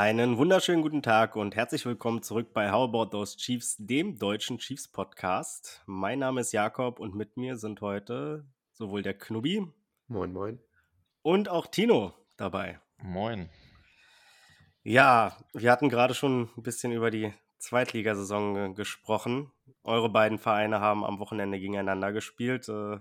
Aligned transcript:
Einen 0.00 0.38
wunderschönen 0.38 0.82
guten 0.82 1.02
Tag 1.02 1.34
und 1.34 1.56
herzlich 1.56 1.84
willkommen 1.84 2.22
zurück 2.22 2.52
bei 2.52 2.70
How 2.70 2.88
About 2.88 3.06
Those 3.06 3.36
Chiefs, 3.36 3.74
dem 3.80 4.16
deutschen 4.16 4.58
Chiefs 4.58 4.86
Podcast. 4.86 5.82
Mein 5.86 6.20
Name 6.20 6.40
ist 6.40 6.52
Jakob 6.52 7.00
und 7.00 7.16
mit 7.16 7.36
mir 7.36 7.56
sind 7.56 7.80
heute 7.80 8.46
sowohl 8.70 9.02
der 9.02 9.14
Knubi. 9.14 9.66
Moin, 10.06 10.32
moin. 10.32 10.60
Und 11.22 11.48
auch 11.48 11.66
Tino 11.66 12.14
dabei. 12.36 12.78
Moin. 12.98 13.50
Ja, 14.84 15.36
wir 15.52 15.72
hatten 15.72 15.88
gerade 15.88 16.14
schon 16.14 16.48
ein 16.56 16.62
bisschen 16.62 16.92
über 16.92 17.10
die 17.10 17.34
Zweitligasaison 17.58 18.76
gesprochen. 18.76 19.50
Eure 19.82 20.10
beiden 20.10 20.38
Vereine 20.38 20.78
haben 20.78 21.04
am 21.04 21.18
Wochenende 21.18 21.58
gegeneinander 21.58 22.12
gespielt. 22.12 22.68
Äh, 22.68 23.00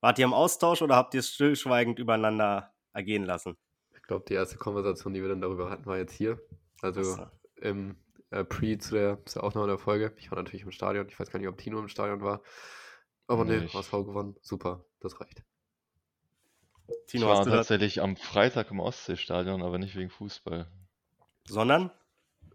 wart 0.00 0.18
ihr 0.18 0.24
im 0.24 0.34
Austausch 0.34 0.82
oder 0.82 0.96
habt 0.96 1.14
ihr 1.14 1.20
es 1.20 1.32
stillschweigend 1.32 2.00
übereinander 2.00 2.74
ergehen 2.92 3.22
lassen? 3.22 3.56
Ich 4.02 4.08
glaube, 4.08 4.24
die 4.28 4.34
erste 4.34 4.58
Konversation, 4.58 5.14
die 5.14 5.22
wir 5.22 5.28
dann 5.28 5.40
darüber 5.40 5.70
hatten, 5.70 5.86
war 5.86 5.96
jetzt 5.96 6.12
hier. 6.14 6.40
Also 6.80 7.02
so. 7.02 7.26
im 7.56 7.96
äh, 8.30 8.44
Pre 8.44 8.78
zu 8.78 8.94
der, 8.94 9.24
zu 9.24 9.38
der 9.38 9.44
Aufnahme 9.44 9.68
der 9.68 9.78
Folge. 9.78 10.12
Ich 10.18 10.30
war 10.30 10.36
natürlich 10.36 10.62
im 10.62 10.72
Stadion. 10.72 11.08
Ich 11.08 11.18
weiß 11.18 11.30
gar 11.30 11.38
nicht, 11.38 11.48
ob 11.48 11.56
Tino 11.56 11.78
im 11.78 11.88
Stadion 11.88 12.20
war. 12.20 12.42
Aber 13.28 13.44
nee, 13.44 13.66
HSV 13.68 13.90
gewonnen. 13.90 14.36
Super, 14.42 14.84
das 15.00 15.20
reicht. 15.20 15.44
Tino, 17.06 17.26
ich 17.26 17.38
war 17.38 17.44
tatsächlich 17.46 18.02
am 18.02 18.16
Freitag 18.16 18.70
im 18.70 18.80
Ostseestadion, 18.80 19.62
aber 19.62 19.78
nicht 19.78 19.96
wegen 19.96 20.10
Fußball. 20.10 20.66
Sondern? 21.46 21.90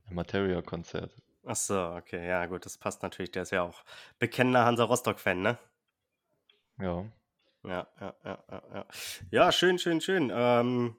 Im 0.10 0.16
Materia-Konzert. 0.16 1.12
Ach 1.46 1.56
so, 1.56 1.80
okay, 1.96 2.28
ja 2.28 2.46
gut, 2.46 2.66
das 2.66 2.78
passt 2.78 3.04
natürlich. 3.04 3.32
Der 3.32 3.44
ist 3.44 3.52
ja 3.52 3.64
auch 3.64 3.84
bekennender 4.20 4.66
Hansa 4.66 4.84
Rostock-Fan, 4.84 5.42
ne? 5.42 5.58
Ja. 6.80 7.06
Ja, 7.64 7.88
ja, 8.00 8.16
ja, 8.24 8.44
ja, 8.52 8.64
ja. 8.74 8.86
Ja, 9.32 9.52
schön, 9.52 9.80
schön, 9.80 10.02
schön. 10.02 10.32
Ähm, 10.34 10.96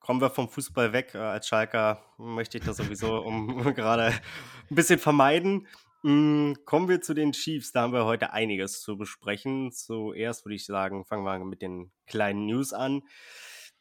kommen 0.00 0.20
wir 0.20 0.30
vom 0.30 0.48
Fußball 0.48 0.92
weg. 0.92 1.14
Äh, 1.14 1.18
als 1.18 1.46
Schalker 1.46 2.02
möchte 2.18 2.58
ich 2.58 2.64
das 2.64 2.78
sowieso 2.78 3.18
um 3.18 3.62
gerade 3.74 4.06
ein 4.06 4.74
bisschen 4.74 4.98
vermeiden. 4.98 5.68
Mm, 6.02 6.54
kommen 6.64 6.88
wir 6.88 7.02
zu 7.02 7.14
den 7.14 7.32
Chiefs. 7.32 7.72
Da 7.72 7.82
haben 7.82 7.92
wir 7.92 8.06
heute 8.06 8.32
einiges 8.32 8.80
zu 8.80 8.96
besprechen. 8.96 9.70
Zuerst 9.70 10.44
würde 10.44 10.56
ich 10.56 10.64
sagen, 10.64 11.04
fangen 11.04 11.24
wir 11.24 11.38
mit 11.44 11.62
den 11.62 11.92
kleinen 12.06 12.46
News 12.46 12.72
an. 12.72 13.02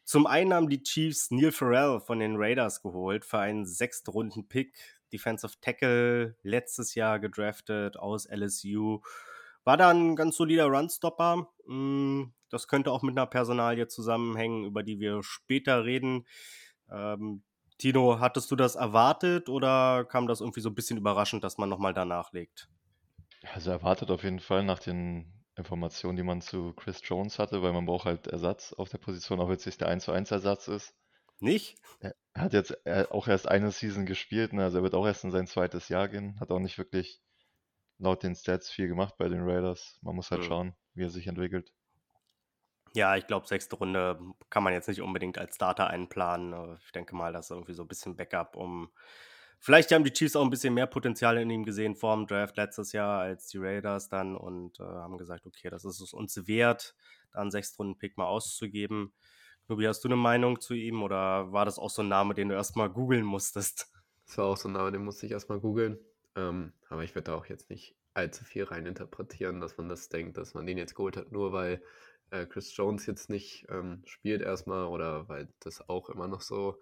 Zum 0.03 0.27
einen 0.27 0.53
haben 0.53 0.69
die 0.69 0.83
Chiefs 0.83 1.31
Neil 1.31 1.51
Farrell 1.51 1.99
von 1.99 2.19
den 2.19 2.35
Raiders 2.35 2.81
geholt 2.81 3.25
für 3.25 3.39
einen 3.39 3.65
Sechstrunden-Pick. 3.65 4.75
Defensive 5.13 5.53
Tackle, 5.61 6.35
letztes 6.43 6.95
Jahr 6.95 7.19
gedraftet 7.19 7.97
aus 7.97 8.27
LSU. 8.29 9.01
War 9.63 9.77
da 9.77 9.89
ein 9.89 10.15
ganz 10.15 10.37
solider 10.37 10.65
Runstopper. 10.65 11.49
Mm, 11.65 12.25
das 12.49 12.67
könnte 12.67 12.91
auch 12.91 13.03
mit 13.03 13.17
einer 13.17 13.27
Personalie 13.27 13.87
zusammenhängen, 13.87 14.65
über 14.65 14.83
die 14.83 14.99
wir 14.99 15.21
später 15.23 15.85
reden. 15.85 16.25
Ähm, 16.91 17.43
Tino, 17.77 18.19
hattest 18.19 18.51
du 18.51 18.55
das 18.55 18.75
erwartet 18.75 19.47
oder 19.47 20.05
kam 20.05 20.27
das 20.27 20.41
irgendwie 20.41 20.61
so 20.61 20.69
ein 20.69 20.75
bisschen 20.75 20.97
überraschend, 20.97 21.43
dass 21.43 21.57
man 21.57 21.69
nochmal 21.69 21.93
danach 21.93 22.33
legt? 22.33 22.69
Also 23.53 23.71
erwartet 23.71 24.11
auf 24.11 24.23
jeden 24.23 24.41
Fall 24.41 24.63
nach 24.63 24.79
den 24.79 25.31
Informationen, 25.55 26.17
die 26.17 26.23
man 26.23 26.41
zu 26.41 26.73
Chris 26.73 27.01
Jones 27.03 27.39
hatte, 27.39 27.61
weil 27.61 27.71
man 27.71 27.85
braucht 27.85 28.05
halt 28.05 28.27
Ersatz 28.27 28.73
auf 28.73 28.89
der 28.89 28.97
Position, 28.97 29.39
auch 29.39 29.47
wenn 29.47 29.55
es 29.55 29.65
nicht 29.65 29.79
der 29.79 29.87
1 29.87 30.05
zu 30.05 30.11
1 30.11 30.31
Ersatz 30.31 30.67
ist. 30.67 30.93
Nicht? 31.39 31.77
Er 32.01 32.13
hat 32.35 32.53
jetzt 32.53 32.85
auch 33.11 33.27
erst 33.27 33.47
eine 33.47 33.71
Season 33.71 34.05
gespielt, 34.05 34.51
ne? 34.51 34.63
also 34.63 34.79
er 34.79 34.83
wird 34.83 34.95
auch 34.95 35.05
erst 35.05 35.23
in 35.23 35.31
sein 35.31 35.47
zweites 35.47 35.87
Jahr 35.87 36.09
gehen, 36.09 36.37
hat 36.39 36.51
auch 36.51 36.59
nicht 36.59 36.77
wirklich 36.77 37.21
laut 37.99 38.23
den 38.23 38.35
Stats 38.35 38.69
viel 38.69 38.87
gemacht 38.87 39.15
bei 39.17 39.27
den 39.29 39.43
Raiders. 39.43 39.99
Man 40.01 40.15
muss 40.15 40.31
halt 40.31 40.41
mhm. 40.41 40.45
schauen, 40.45 40.75
wie 40.93 41.03
er 41.03 41.09
sich 41.09 41.27
entwickelt. 41.27 41.71
Ja, 42.95 43.15
ich 43.15 43.27
glaube, 43.27 43.47
sechste 43.47 43.75
Runde 43.75 44.19
kann 44.49 44.63
man 44.63 44.73
jetzt 44.73 44.87
nicht 44.87 45.01
unbedingt 45.01 45.37
als 45.37 45.55
Starter 45.55 45.87
einplanen. 45.87 46.53
Äh, 46.53 46.77
ich 46.83 46.91
denke 46.91 47.15
mal, 47.15 47.31
das 47.31 47.45
ist 47.45 47.51
irgendwie 47.51 47.73
so 47.73 47.83
ein 47.83 47.87
bisschen 47.87 48.15
Backup, 48.15 48.55
um. 48.55 48.89
Vielleicht 49.61 49.91
haben 49.91 50.05
die 50.05 50.13
Chiefs 50.13 50.37
auch 50.37 50.43
ein 50.43 50.49
bisschen 50.49 50.73
mehr 50.73 50.87
Potenzial 50.87 51.37
in 51.37 51.49
ihm 51.49 51.65
gesehen 51.65 51.93
vor 51.93 52.15
dem 52.15 52.27
Draft 52.27 52.55
letztes 52.55 52.93
Jahr 52.93 53.19
als 53.19 53.47
die 53.49 53.57
Raiders 53.57 54.07
dann 54.07 54.37
und 54.37 54.79
äh, 54.79 54.83
haben 54.83 55.17
gesagt, 55.17 55.45
okay, 55.45 55.69
das 55.69 55.83
ist 55.83 55.99
es 55.99 56.13
uns 56.13 56.47
wert, 56.47 56.95
da 57.33 57.41
einen 57.41 57.51
Sechstrunden-Pick 57.51 58.17
mal 58.17 58.27
auszugeben. 58.27 59.13
Nubi, 59.67 59.83
hast 59.83 60.01
du 60.03 60.07
eine 60.07 60.15
Meinung 60.15 60.61
zu 60.61 60.73
ihm 60.73 61.03
oder 61.03 61.51
war 61.51 61.65
das 61.65 61.77
auch 61.77 61.89
so 61.89 62.01
ein 62.01 62.07
Name, 62.07 62.33
den 62.35 62.47
du 62.47 62.55
erstmal 62.55 62.89
googeln 62.89 63.25
musstest? 63.25 63.91
Das 64.25 64.37
war 64.37 64.45
auch 64.45 64.57
so 64.57 64.69
ein 64.69 64.73
Name, 64.73 64.93
den 64.93 65.03
musste 65.03 65.25
ich 65.25 65.33
erstmal 65.33 65.59
googeln. 65.59 65.99
Ähm, 66.39 66.73
aber 66.89 67.03
ich 67.03 67.15
werde 67.15 67.31
da 67.31 67.35
auch 67.35 67.45
jetzt 67.45 67.69
nicht 67.69 67.95
allzu 68.13 68.45
viel 68.45 68.63
reininterpretieren, 68.63 69.59
dass 69.59 69.77
man 69.77 69.89
das 69.89 70.09
denkt, 70.09 70.37
dass 70.37 70.53
man 70.53 70.65
den 70.65 70.77
jetzt 70.77 70.95
geholt 70.95 71.17
hat, 71.17 71.31
nur 71.31 71.51
weil 71.51 71.83
äh, 72.31 72.45
Chris 72.45 72.75
Jones 72.75 73.05
jetzt 73.05 73.29
nicht 73.29 73.65
ähm, 73.69 74.03
spielt 74.05 74.41
erstmal 74.41 74.85
oder 74.85 75.27
weil 75.27 75.53
das 75.59 75.87
auch 75.89 76.09
immer 76.09 76.27
noch 76.27 76.41
so 76.41 76.79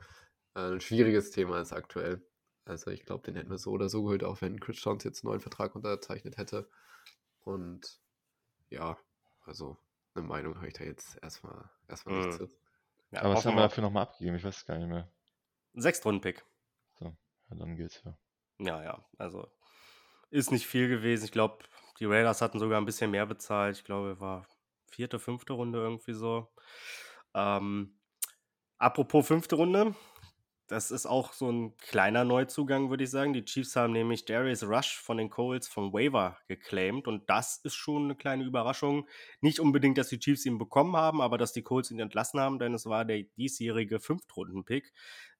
äh, 0.55 0.73
ein 0.73 0.81
schwieriges 0.81 1.31
Thema 1.31 1.59
ist 1.59 1.73
aktuell. 1.73 2.21
Also 2.65 2.91
ich 2.91 3.05
glaube, 3.05 3.23
den 3.23 3.35
hätten 3.35 3.49
wir 3.49 3.57
so 3.57 3.71
oder 3.71 3.89
so 3.89 4.03
geholt, 4.03 4.23
auch 4.23 4.41
wenn 4.41 4.59
Chris 4.59 4.83
Jones 4.83 5.03
jetzt 5.03 5.23
einen 5.23 5.31
neuen 5.31 5.41
Vertrag 5.41 5.75
unterzeichnet 5.75 6.37
hätte. 6.37 6.69
Und 7.39 8.01
ja, 8.69 8.97
also 9.45 9.77
eine 10.13 10.25
Meinung 10.25 10.55
habe 10.57 10.67
ich 10.67 10.73
da 10.73 10.83
jetzt 10.83 11.17
erstmal, 11.21 11.69
erstmal 11.87 12.15
mhm. 12.15 12.25
nicht 12.25 12.37
zu. 12.37 12.49
Ja, 13.11 13.21
Aber 13.21 13.35
was 13.35 13.45
haben 13.45 13.55
wir 13.55 13.61
dafür 13.61 13.83
nochmal 13.83 14.03
abgegeben? 14.03 14.35
Ich 14.35 14.43
weiß 14.43 14.57
es 14.57 14.65
gar 14.65 14.77
nicht 14.77 14.89
mehr. 14.89 15.09
Ein 15.73 15.81
Sechstrunden-Pick. 15.81 16.43
So, 16.99 17.05
ja, 17.05 17.55
dann 17.55 17.75
geht's 17.77 18.01
ja. 18.03 18.17
Ja, 18.59 18.83
ja, 18.83 19.05
also 19.17 19.47
ist 20.29 20.51
nicht 20.51 20.67
viel 20.67 20.89
gewesen. 20.89 21.25
Ich 21.25 21.31
glaube, 21.31 21.63
die 21.99 22.05
Raiders 22.05 22.41
hatten 22.41 22.59
sogar 22.59 22.79
ein 22.79 22.85
bisschen 22.85 23.11
mehr 23.11 23.25
bezahlt. 23.25 23.77
Ich 23.77 23.83
glaube, 23.83 24.19
war 24.19 24.47
vierte, 24.89 25.19
fünfte 25.19 25.53
Runde 25.53 25.79
irgendwie 25.79 26.13
so. 26.13 26.47
Ähm, 27.33 27.99
apropos 28.77 29.27
fünfte 29.27 29.55
Runde, 29.55 29.95
das 30.67 30.91
ist 30.91 31.05
auch 31.05 31.31
so 31.31 31.49
ein 31.49 31.77
kleiner 31.77 32.25
Neuzugang, 32.25 32.89
würde 32.89 33.05
ich 33.05 33.09
sagen. 33.09 33.31
Die 33.31 33.45
Chiefs 33.45 33.75
haben 33.77 33.93
nämlich 33.93 34.25
Darius 34.25 34.63
Rush 34.63 34.97
von 34.97 35.17
den 35.17 35.29
Coles 35.29 35.67
vom 35.67 35.93
Waiver 35.93 36.37
geclaimed 36.47 37.07
und 37.07 37.29
das 37.29 37.57
ist 37.63 37.75
schon 37.75 38.05
eine 38.05 38.15
kleine 38.15 38.43
Überraschung. 38.43 39.07
Nicht 39.39 39.61
unbedingt, 39.61 39.97
dass 39.97 40.09
die 40.09 40.19
Chiefs 40.19 40.45
ihn 40.45 40.57
bekommen 40.57 40.97
haben, 40.97 41.21
aber 41.21 41.37
dass 41.37 41.53
die 41.53 41.61
Coles 41.61 41.89
ihn 41.89 41.99
entlassen 41.99 42.39
haben, 42.41 42.59
denn 42.59 42.73
es 42.73 42.85
war 42.85 43.05
der 43.05 43.23
diesjährige 43.37 44.01
Fünftrunden-Pick, 44.01 44.91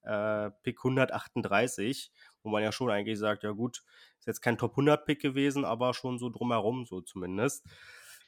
äh, 0.04 0.50
Pick 0.64 0.80
138, 0.80 2.12
wo 2.48 2.52
man 2.52 2.64
ja 2.64 2.72
schon 2.72 2.90
eigentlich 2.90 3.20
sagt, 3.20 3.44
ja 3.44 3.52
gut, 3.52 3.84
ist 4.18 4.28
jetzt 4.28 4.42
kein 4.42 4.58
Top 4.58 4.78
100-Pick 4.78 5.22
gewesen, 5.22 5.66
aber 5.66 5.94
schon 5.94 6.18
so 6.18 6.30
drumherum, 6.30 6.86
so 6.86 7.02
zumindest. 7.02 7.66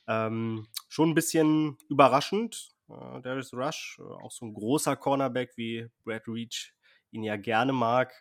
Ähm, 0.07 0.67
schon 0.89 1.11
ein 1.11 1.15
bisschen 1.15 1.77
überraschend. 1.87 2.75
Äh, 2.89 3.21
Darius 3.21 3.53
Rush, 3.53 3.97
äh, 3.99 4.03
auch 4.03 4.31
so 4.31 4.45
ein 4.45 4.53
großer 4.53 4.97
Cornerback 4.97 5.55
wie 5.55 5.87
Brad 6.03 6.27
Reach 6.27 6.73
ihn 7.11 7.23
ja 7.23 7.37
gerne 7.37 7.71
mag. 7.71 8.11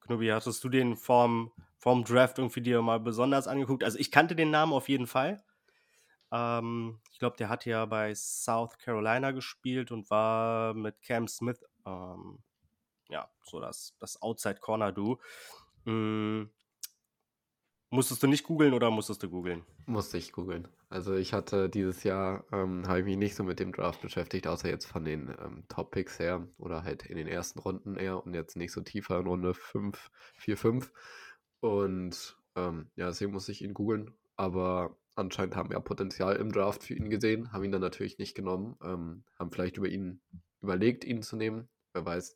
Knubi, 0.00 0.28
hattest 0.28 0.62
du 0.62 0.68
den 0.68 0.96
vorm, 0.96 1.50
vorm 1.78 2.04
Draft 2.04 2.38
irgendwie 2.38 2.60
dir 2.60 2.80
mal 2.82 3.00
besonders 3.00 3.48
angeguckt? 3.48 3.82
Also 3.82 3.98
ich 3.98 4.12
kannte 4.12 4.36
den 4.36 4.50
Namen 4.50 4.72
auf 4.72 4.88
jeden 4.88 5.08
Fall. 5.08 5.42
Ähm, 6.30 7.00
ich 7.10 7.18
glaube, 7.18 7.36
der 7.36 7.48
hat 7.48 7.66
ja 7.66 7.84
bei 7.86 8.14
South 8.14 8.78
Carolina 8.78 9.32
gespielt 9.32 9.90
und 9.90 10.08
war 10.10 10.74
mit 10.74 11.02
Cam 11.02 11.26
Smith, 11.26 11.64
ähm, 11.84 12.38
ja, 13.08 13.30
so 13.42 13.60
das, 13.60 13.94
das 13.98 14.20
Outside-Corner-Do. 14.22 15.20
Mm, 15.84 16.44
Musstest 17.90 18.22
du 18.22 18.26
nicht 18.26 18.44
googeln 18.44 18.74
oder 18.74 18.90
musstest 18.90 19.22
du 19.22 19.30
googeln? 19.30 19.64
Musste 19.86 20.18
ich 20.18 20.32
googeln. 20.32 20.66
Also 20.88 21.14
ich 21.14 21.32
hatte 21.32 21.68
dieses 21.68 22.02
Jahr, 22.02 22.44
ähm, 22.52 22.86
habe 22.88 22.98
ich 22.98 23.04
mich 23.04 23.16
nicht 23.16 23.36
so 23.36 23.44
mit 23.44 23.60
dem 23.60 23.72
Draft 23.72 24.02
beschäftigt, 24.02 24.48
außer 24.48 24.68
jetzt 24.68 24.86
von 24.86 25.04
den 25.04 25.32
ähm, 25.40 25.64
Top-Picks 25.68 26.18
her 26.18 26.48
oder 26.58 26.82
halt 26.82 27.06
in 27.06 27.16
den 27.16 27.28
ersten 27.28 27.60
Runden 27.60 27.96
eher 27.96 28.24
und 28.24 28.34
jetzt 28.34 28.56
nicht 28.56 28.72
so 28.72 28.80
tiefer 28.80 29.20
in 29.20 29.28
Runde 29.28 29.54
5, 29.54 30.10
4, 30.34 30.56
5. 30.56 30.92
Und 31.60 32.36
ähm, 32.56 32.90
ja, 32.96 33.06
deswegen 33.06 33.32
musste 33.32 33.52
ich 33.52 33.62
ihn 33.62 33.72
googeln. 33.72 34.12
Aber 34.34 34.96
anscheinend 35.14 35.54
haben 35.54 35.70
wir 35.70 35.78
Potenzial 35.78 36.36
im 36.36 36.50
Draft 36.50 36.82
für 36.82 36.94
ihn 36.94 37.08
gesehen, 37.08 37.52
haben 37.52 37.62
ihn 37.62 37.72
dann 37.72 37.80
natürlich 37.80 38.18
nicht 38.18 38.34
genommen, 38.34 38.76
ähm, 38.82 39.22
haben 39.38 39.52
vielleicht 39.52 39.76
über 39.76 39.88
ihn 39.88 40.20
überlegt, 40.60 41.04
ihn 41.04 41.22
zu 41.22 41.36
nehmen, 41.36 41.68
wer 41.92 42.04
weiß. 42.04 42.34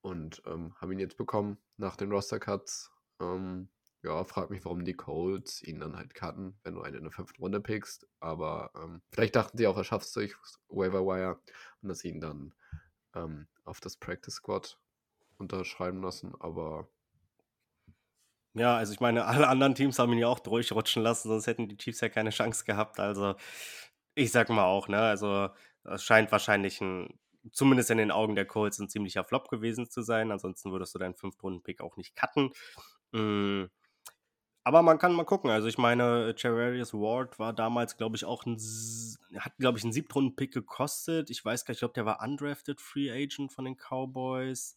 Und 0.00 0.42
ähm, 0.46 0.74
haben 0.76 0.92
ihn 0.92 1.00
jetzt 1.00 1.16
bekommen 1.16 1.58
nach 1.76 1.96
den 1.96 2.10
Roster-Cuts. 2.12 2.92
Ähm, 3.20 3.68
ja, 4.02 4.22
frag 4.24 4.50
mich, 4.50 4.64
warum 4.64 4.84
die 4.84 4.94
Colts 4.94 5.62
ihn 5.62 5.80
dann 5.80 5.96
halt 5.96 6.14
cutten, 6.14 6.58
wenn 6.62 6.74
du 6.74 6.82
einen 6.82 6.98
in 6.98 7.02
der 7.02 7.12
fünften 7.12 7.42
Runde 7.42 7.60
pickst. 7.60 8.06
Aber 8.20 8.70
ähm, 8.76 9.02
vielleicht 9.10 9.34
dachten 9.36 9.58
sie 9.58 9.66
auch, 9.66 9.76
er 9.76 9.84
schafft 9.84 10.06
es 10.06 10.12
durch 10.12 10.36
Waiver 10.68 11.04
Wire 11.04 11.40
und 11.82 11.88
dass 11.88 12.00
sie 12.00 12.10
ihn 12.10 12.20
dann 12.20 12.54
ähm, 13.14 13.48
auf 13.64 13.80
das 13.80 13.96
Practice 13.96 14.34
Squad 14.34 14.78
unterschreiben 15.38 16.02
lassen. 16.02 16.34
Aber 16.38 16.88
ja, 18.54 18.76
also 18.76 18.92
ich 18.92 19.00
meine, 19.00 19.24
alle 19.26 19.48
anderen 19.48 19.74
Teams 19.74 19.98
haben 19.98 20.12
ihn 20.12 20.18
ja 20.18 20.28
auch 20.28 20.40
durchrutschen 20.40 21.02
lassen, 21.02 21.28
sonst 21.28 21.46
hätten 21.46 21.68
die 21.68 21.76
Chiefs 21.76 22.00
ja 22.00 22.08
keine 22.08 22.30
Chance 22.30 22.64
gehabt. 22.64 23.00
Also 23.00 23.34
ich 24.14 24.32
sag 24.32 24.48
mal 24.50 24.64
auch, 24.64 24.88
ne, 24.88 25.00
also 25.00 25.50
es 25.84 26.02
scheint 26.04 26.32
wahrscheinlich 26.32 26.80
ein, 26.80 27.18
zumindest 27.52 27.90
in 27.90 27.98
den 27.98 28.10
Augen 28.10 28.34
der 28.34 28.46
Colts 28.46 28.78
ein 28.78 28.88
ziemlicher 28.88 29.24
Flop 29.24 29.48
gewesen 29.48 29.88
zu 29.88 30.02
sein. 30.02 30.30
Ansonsten 30.30 30.72
würdest 30.72 30.94
du 30.94 30.98
deinen 30.98 31.14
Fünftrunden-Pick 31.14 31.80
auch 31.80 31.96
nicht 31.96 32.16
cutten. 32.16 32.52
Mm 33.12 33.66
aber 34.68 34.82
man 34.82 34.98
kann 34.98 35.14
mal 35.14 35.24
gucken. 35.24 35.48
Also 35.48 35.66
ich 35.66 35.78
meine, 35.78 36.34
Chararius 36.36 36.92
Ward 36.92 37.38
war 37.38 37.54
damals, 37.54 37.96
glaube 37.96 38.16
ich, 38.16 38.26
auch 38.26 38.44
ein, 38.44 38.58
hat, 39.38 39.56
glaube 39.56 39.78
ich, 39.78 39.84
einen 39.84 39.94
Siebtrunden-Pick 39.94 40.52
gekostet. 40.52 41.30
Ich 41.30 41.42
weiß 41.42 41.64
gar 41.64 41.72
nicht, 41.72 41.78
ich 41.78 41.80
glaube, 41.80 41.94
der 41.94 42.04
war 42.04 42.20
undrafted 42.22 42.78
Free 42.78 43.10
Agent 43.10 43.50
von 43.50 43.64
den 43.64 43.76
Cowboys. 43.76 44.76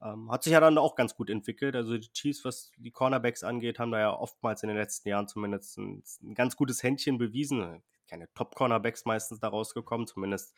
Ähm, 0.00 0.32
hat 0.32 0.42
sich 0.42 0.54
ja 0.54 0.60
dann 0.60 0.78
auch 0.78 0.94
ganz 0.94 1.16
gut 1.16 1.28
entwickelt. 1.28 1.76
Also 1.76 1.98
die 1.98 2.10
Chiefs, 2.14 2.46
was 2.46 2.72
die 2.78 2.90
Cornerbacks 2.90 3.44
angeht, 3.44 3.78
haben 3.78 3.90
da 3.90 4.00
ja 4.00 4.10
oftmals 4.10 4.62
in 4.62 4.68
den 4.70 4.78
letzten 4.78 5.10
Jahren 5.10 5.28
zumindest 5.28 5.76
ein, 5.76 6.02
ein 6.22 6.34
ganz 6.34 6.56
gutes 6.56 6.82
Händchen 6.82 7.18
bewiesen. 7.18 7.82
Keine 8.08 8.32
Top-Cornerbacks 8.32 9.04
meistens 9.04 9.38
da 9.38 9.48
rausgekommen, 9.48 10.06
zumindest. 10.06 10.54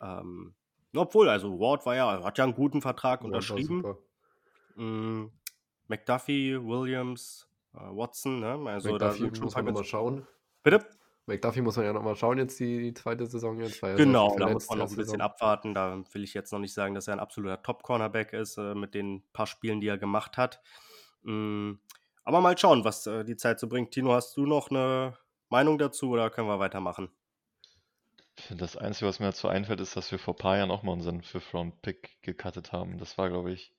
Ähm, 0.00 0.54
obwohl, 0.94 1.28
also 1.28 1.58
Ward 1.58 1.86
war 1.86 1.96
ja, 1.96 2.22
hat 2.22 2.38
ja 2.38 2.44
einen 2.44 2.54
guten 2.54 2.82
Vertrag 2.82 3.22
unterschrieben. 3.24 3.82
Mm, 4.74 5.26
McDuffie, 5.88 6.58
Williams, 6.62 7.48
äh, 7.74 7.78
Watson, 7.78 8.40
ne? 8.40 8.58
Also 8.66 8.92
McDuffie 8.92 9.30
da 9.30 9.40
muss 9.40 9.54
man 9.54 9.64
nochmal 9.66 9.84
schauen. 9.84 10.26
Bitte? 10.62 10.86
McDuffie 11.26 11.60
muss 11.60 11.76
man 11.76 11.86
ja 11.86 11.92
nochmal 11.92 12.16
schauen, 12.16 12.38
jetzt 12.38 12.58
die, 12.58 12.78
die 12.78 12.94
zweite 12.94 13.26
Saison 13.26 13.60
jetzt. 13.60 13.80
Genau, 13.80 14.36
da 14.36 14.48
muss 14.48 14.68
man 14.68 14.78
noch 14.78 14.86
ein 14.86 14.96
bisschen 14.96 15.04
Saison. 15.04 15.20
abwarten. 15.20 15.74
Da 15.74 16.02
will 16.12 16.24
ich 16.24 16.34
jetzt 16.34 16.52
noch 16.52 16.58
nicht 16.58 16.74
sagen, 16.74 16.94
dass 16.94 17.06
er 17.06 17.14
ein 17.14 17.20
absoluter 17.20 17.62
Top-Cornerback 17.62 18.32
ist, 18.32 18.58
äh, 18.58 18.74
mit 18.74 18.94
den 18.94 19.22
paar 19.32 19.46
Spielen, 19.46 19.80
die 19.80 19.86
er 19.86 19.98
gemacht 19.98 20.36
hat. 20.36 20.60
Mm, 21.22 21.74
aber 22.24 22.40
mal 22.40 22.58
schauen, 22.58 22.84
was 22.84 23.06
äh, 23.06 23.24
die 23.24 23.36
Zeit 23.36 23.60
so 23.60 23.68
bringt. 23.68 23.92
Tino, 23.92 24.12
hast 24.12 24.36
du 24.36 24.46
noch 24.46 24.70
eine 24.70 25.16
Meinung 25.48 25.78
dazu 25.78 26.10
oder 26.10 26.28
können 26.30 26.48
wir 26.48 26.58
weitermachen? 26.58 27.08
Das 28.50 28.76
Einzige, 28.76 29.06
was 29.06 29.20
mir 29.20 29.26
dazu 29.26 29.48
einfällt, 29.48 29.80
ist, 29.80 29.96
dass 29.96 30.10
wir 30.10 30.18
vor 30.18 30.34
ein 30.34 30.38
paar 30.38 30.56
Jahren 30.56 30.70
auch 30.70 30.82
mal 30.82 30.92
unseren 30.92 31.22
Fifth-Round-Pick 31.22 32.22
gecuttet 32.22 32.72
haben. 32.72 32.98
Das 32.98 33.18
war, 33.18 33.28
glaube 33.28 33.52
ich, 33.52 33.74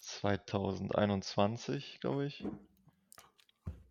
2021, 0.00 2.00
glaube 2.00 2.26
ich. 2.26 2.44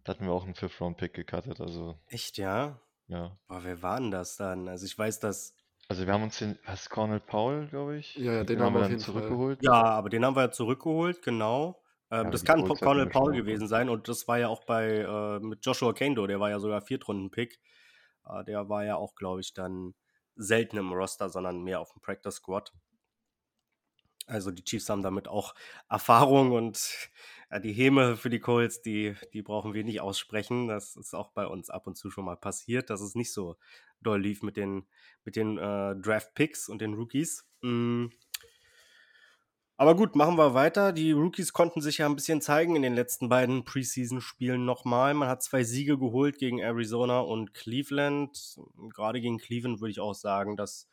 Da 0.04 0.12
hatten 0.12 0.26
wir 0.26 0.34
auch 0.34 0.44
einen 0.44 0.56
Fifth-Round-Pick 0.56 1.14
gecuttet, 1.14 1.62
also. 1.62 1.98
Echt, 2.08 2.38
ja? 2.38 2.80
Ja. 3.08 3.38
Aber 3.48 3.64
wer 3.64 3.82
war 3.82 4.00
denn 4.00 4.12
das 4.12 4.38
dann? 4.38 4.68
Also 4.68 4.86
ich 4.86 4.98
weiß, 4.98 5.20
dass. 5.20 5.56
Also 5.88 6.08
wir 6.08 6.14
haben 6.14 6.24
uns 6.24 6.40
den, 6.40 6.58
was 6.66 6.90
Cornel 6.90 7.20
Paul, 7.20 7.68
glaube 7.68 7.98
ich. 7.98 8.16
Ja, 8.16 8.34
ja, 8.34 8.44
den, 8.44 8.58
den 8.58 8.66
haben 8.66 8.74
wir 8.74 8.82
dann 8.82 9.00
zurückgeholt. 9.00 9.60
Fall. 9.64 9.74
Ja, 9.74 9.84
aber 9.84 10.10
den 10.10 10.26
haben 10.26 10.36
wir 10.36 10.44
ja 10.44 10.52
zurückgeholt, 10.52 11.22
genau. 11.22 11.82
Ähm, 12.12 12.26
ja, 12.26 12.32
das 12.32 12.44
kann 12.44 12.68
Cornel 12.68 13.08
Paul 13.08 13.34
gewesen 13.34 13.68
sein 13.68 13.90
und 13.90 14.08
das 14.08 14.28
war 14.28 14.40
ja 14.40 14.48
auch 14.48 14.64
bei 14.64 15.00
äh, 15.00 15.40
mit 15.40 15.66
Joshua 15.66 15.94
Kendo, 15.94 16.28
der 16.28 16.40
war 16.40 16.50
ja 16.50 16.60
sogar 16.60 16.82
Viertrunden-Pick. 16.82 17.60
Äh, 18.28 18.44
der 18.46 18.70
war 18.70 18.86
ja 18.86 18.96
auch, 18.96 19.16
glaube 19.16 19.42
ich, 19.42 19.54
dann 19.54 19.96
selten 20.36 20.78
im 20.78 20.94
Roster, 20.94 21.30
sondern 21.30 21.64
mehr 21.64 21.80
auf 21.80 21.92
dem 21.94 22.02
Practice 22.02 22.36
Squad. 22.36 22.74
Also 24.28 24.50
die 24.52 24.64
Chiefs 24.64 24.90
haben 24.90 25.04
damit 25.04 25.28
auch 25.28 25.54
Erfahrung 25.88 26.52
und 26.52 27.10
ja, 27.52 27.60
die 27.60 27.74
Häme 27.74 28.18
für 28.18 28.32
die 28.32 28.40
Colts, 28.40 28.82
die, 28.82 29.16
die 29.34 29.44
brauchen 29.44 29.74
wir 29.76 29.84
nicht 29.84 30.02
aussprechen. 30.02 30.68
Das 30.68 30.96
ist 30.96 31.14
auch 31.14 31.32
bei 31.32 31.46
uns 31.46 31.70
ab 31.70 31.86
und 31.86 31.96
zu 31.96 32.10
schon 32.10 32.26
mal 32.26 32.36
passiert, 32.36 32.90
dass 32.90 33.02
es 33.02 33.14
nicht 33.14 33.32
so 33.32 33.56
doll 34.02 34.20
lief 34.22 34.42
mit 34.42 34.58
den, 34.58 34.88
mit 35.26 35.36
den 35.36 35.58
äh, 35.60 35.96
Draft-Picks 35.96 36.70
und 36.70 36.82
den 36.82 36.96
Rookies. 36.96 37.48
Mm. 37.62 38.08
Aber 39.78 39.96
gut, 39.96 40.16
machen 40.16 40.38
wir 40.38 40.54
weiter. 40.54 40.94
Die 40.94 41.12
Rookies 41.12 41.52
konnten 41.52 41.82
sich 41.82 41.98
ja 41.98 42.06
ein 42.06 42.16
bisschen 42.16 42.42
zeigen 42.42 42.78
in 42.78 42.82
den 42.82 42.96
letzten 42.96 43.28
beiden 43.28 43.66
Preseason-Spielen 43.66 44.64
nochmal. 44.64 45.14
Man 45.14 45.28
hat 45.28 45.44
zwei 45.44 45.64
Siege 45.66 45.98
geholt 45.98 46.38
gegen 46.38 46.60
Arizona 46.60 47.20
und 47.20 47.54
Cleveland. 47.54 48.58
Gerade 48.94 49.20
gegen 49.20 49.38
Cleveland 49.38 49.82
würde 49.82 49.92
ich 49.92 50.00
auch 50.00 50.14
sagen, 50.14 50.56
dass 50.56 50.88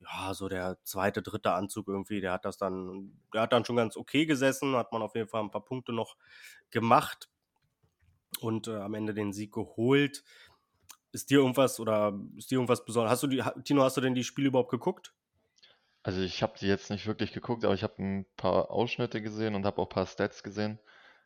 ja, 0.00 0.34
so 0.34 0.48
der 0.48 0.78
zweite, 0.84 1.22
dritte 1.22 1.52
Anzug 1.52 1.88
irgendwie, 1.88 2.20
der 2.20 2.32
hat 2.32 2.44
das 2.44 2.58
dann, 2.58 3.18
der 3.32 3.42
hat 3.42 3.52
dann 3.52 3.64
schon 3.64 3.76
ganz 3.76 3.96
okay 3.96 4.26
gesessen, 4.26 4.76
hat 4.76 4.92
man 4.92 5.02
auf 5.02 5.14
jeden 5.14 5.28
Fall 5.28 5.42
ein 5.42 5.50
paar 5.50 5.64
Punkte 5.64 5.92
noch 5.92 6.16
gemacht 6.70 7.28
und 8.40 8.68
äh, 8.68 8.76
am 8.76 8.94
Ende 8.94 9.14
den 9.14 9.32
Sieg 9.32 9.52
geholt. 9.52 10.22
Ist 11.12 11.30
dir 11.30 11.38
irgendwas 11.38 11.80
oder 11.80 12.18
ist 12.36 12.50
dir 12.50 12.56
irgendwas 12.56 12.84
besonders? 12.84 13.12
Hast 13.12 13.22
du 13.22 13.26
die, 13.26 13.42
Tino, 13.64 13.82
hast 13.82 13.96
du 13.96 14.02
denn 14.02 14.14
die 14.14 14.24
Spiele 14.24 14.48
überhaupt 14.48 14.70
geguckt? 14.70 15.14
Also 16.02 16.20
ich 16.20 16.42
habe 16.42 16.54
die 16.58 16.66
jetzt 16.66 16.90
nicht 16.90 17.06
wirklich 17.06 17.32
geguckt, 17.32 17.64
aber 17.64 17.74
ich 17.74 17.82
habe 17.82 18.02
ein 18.02 18.26
paar 18.36 18.70
Ausschnitte 18.70 19.20
gesehen 19.20 19.54
und 19.54 19.66
habe 19.66 19.80
auch 19.80 19.86
ein 19.86 19.94
paar 19.94 20.06
Stats 20.06 20.42
gesehen. 20.42 20.78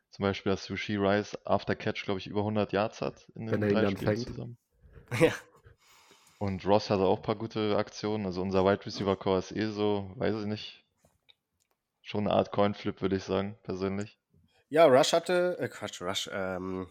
Zum 0.09 0.23
Beispiel, 0.23 0.51
dass 0.51 0.65
Sushi 0.65 0.95
Rice 0.95 1.37
after 1.45 1.75
Catch, 1.75 2.05
glaube 2.05 2.19
ich, 2.19 2.27
über 2.27 2.41
100 2.41 2.71
Yards 2.71 3.01
hat 3.01 3.27
in 3.35 3.47
den 3.47 3.61
Wenn 3.61 3.69
drei 3.69 3.89
Spielen 3.89 3.97
fängt. 3.97 4.27
zusammen. 4.27 4.57
Ja. 5.19 5.33
Und 6.39 6.65
Ross 6.65 6.89
hatte 6.89 7.03
auch 7.03 7.17
ein 7.17 7.23
paar 7.23 7.35
gute 7.37 7.77
Aktionen. 7.77 8.25
Also 8.25 8.41
unser 8.41 8.65
Wide 8.65 8.85
Receiver 8.85 9.15
Core 9.15 9.39
ist 9.39 9.53
eh 9.53 9.67
so, 9.67 10.11
weiß 10.15 10.41
ich 10.41 10.45
nicht. 10.45 10.83
Schon 12.01 12.27
eine 12.27 12.35
Art 12.35 12.51
Coinflip, 12.51 13.01
würde 13.01 13.15
ich 13.15 13.23
sagen, 13.23 13.57
persönlich. 13.63 14.17
Ja, 14.69 14.85
Rush 14.85 15.13
hatte, 15.13 15.57
äh, 15.59 15.69
Quatsch, 15.69 16.01
Rush, 16.01 16.29
ähm, 16.33 16.87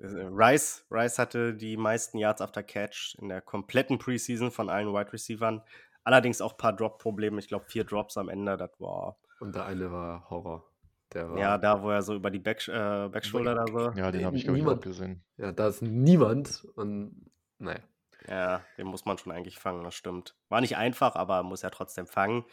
äh, 0.00 0.06
Rice, 0.06 0.84
Rice 0.90 1.18
hatte 1.18 1.54
die 1.54 1.76
meisten 1.76 2.18
Yards 2.18 2.40
after 2.40 2.62
Catch 2.62 3.14
in 3.20 3.28
der 3.28 3.40
kompletten 3.42 3.98
Preseason 3.98 4.50
von 4.50 4.68
allen 4.68 4.92
Wide 4.92 5.12
Receivern. 5.12 5.62
Allerdings 6.04 6.40
auch 6.40 6.52
ein 6.52 6.58
paar 6.58 6.72
Drop-Probleme. 6.72 7.38
Ich 7.38 7.48
glaube, 7.48 7.66
vier 7.66 7.84
Drops 7.84 8.16
am 8.16 8.28
Ende, 8.28 8.56
das 8.56 8.70
war. 8.80 9.18
Und 9.40 9.54
der 9.54 9.66
eine 9.66 9.90
war 9.92 10.28
Horror. 10.30 10.64
Der 11.12 11.30
war 11.30 11.38
ja, 11.38 11.58
da, 11.58 11.82
wo 11.82 11.90
er 11.90 12.02
so 12.02 12.14
über 12.14 12.30
die 12.30 12.38
Back, 12.38 12.66
äh, 12.68 13.08
Backshoulder 13.08 13.54
da 13.54 13.66
so. 13.66 13.90
Ja, 13.98 14.10
den 14.10 14.24
habe 14.24 14.36
ich, 14.36 14.44
glaube 14.44 14.58
ich, 14.58 14.66
auch 14.66 14.80
gesehen. 14.80 15.24
Ja, 15.36 15.52
da 15.52 15.68
ist 15.68 15.82
niemand 15.82 16.64
und 16.76 17.30
naja. 17.58 17.80
Ja, 18.28 18.62
den 18.76 18.86
muss 18.86 19.06
man 19.06 19.18
schon 19.18 19.32
eigentlich 19.32 19.58
fangen, 19.58 19.82
das 19.82 19.94
stimmt. 19.94 20.36
War 20.48 20.60
nicht 20.60 20.76
einfach, 20.76 21.16
aber 21.16 21.42
muss 21.42 21.62
ja 21.62 21.70
trotzdem 21.70 22.06
fangen. 22.06 22.44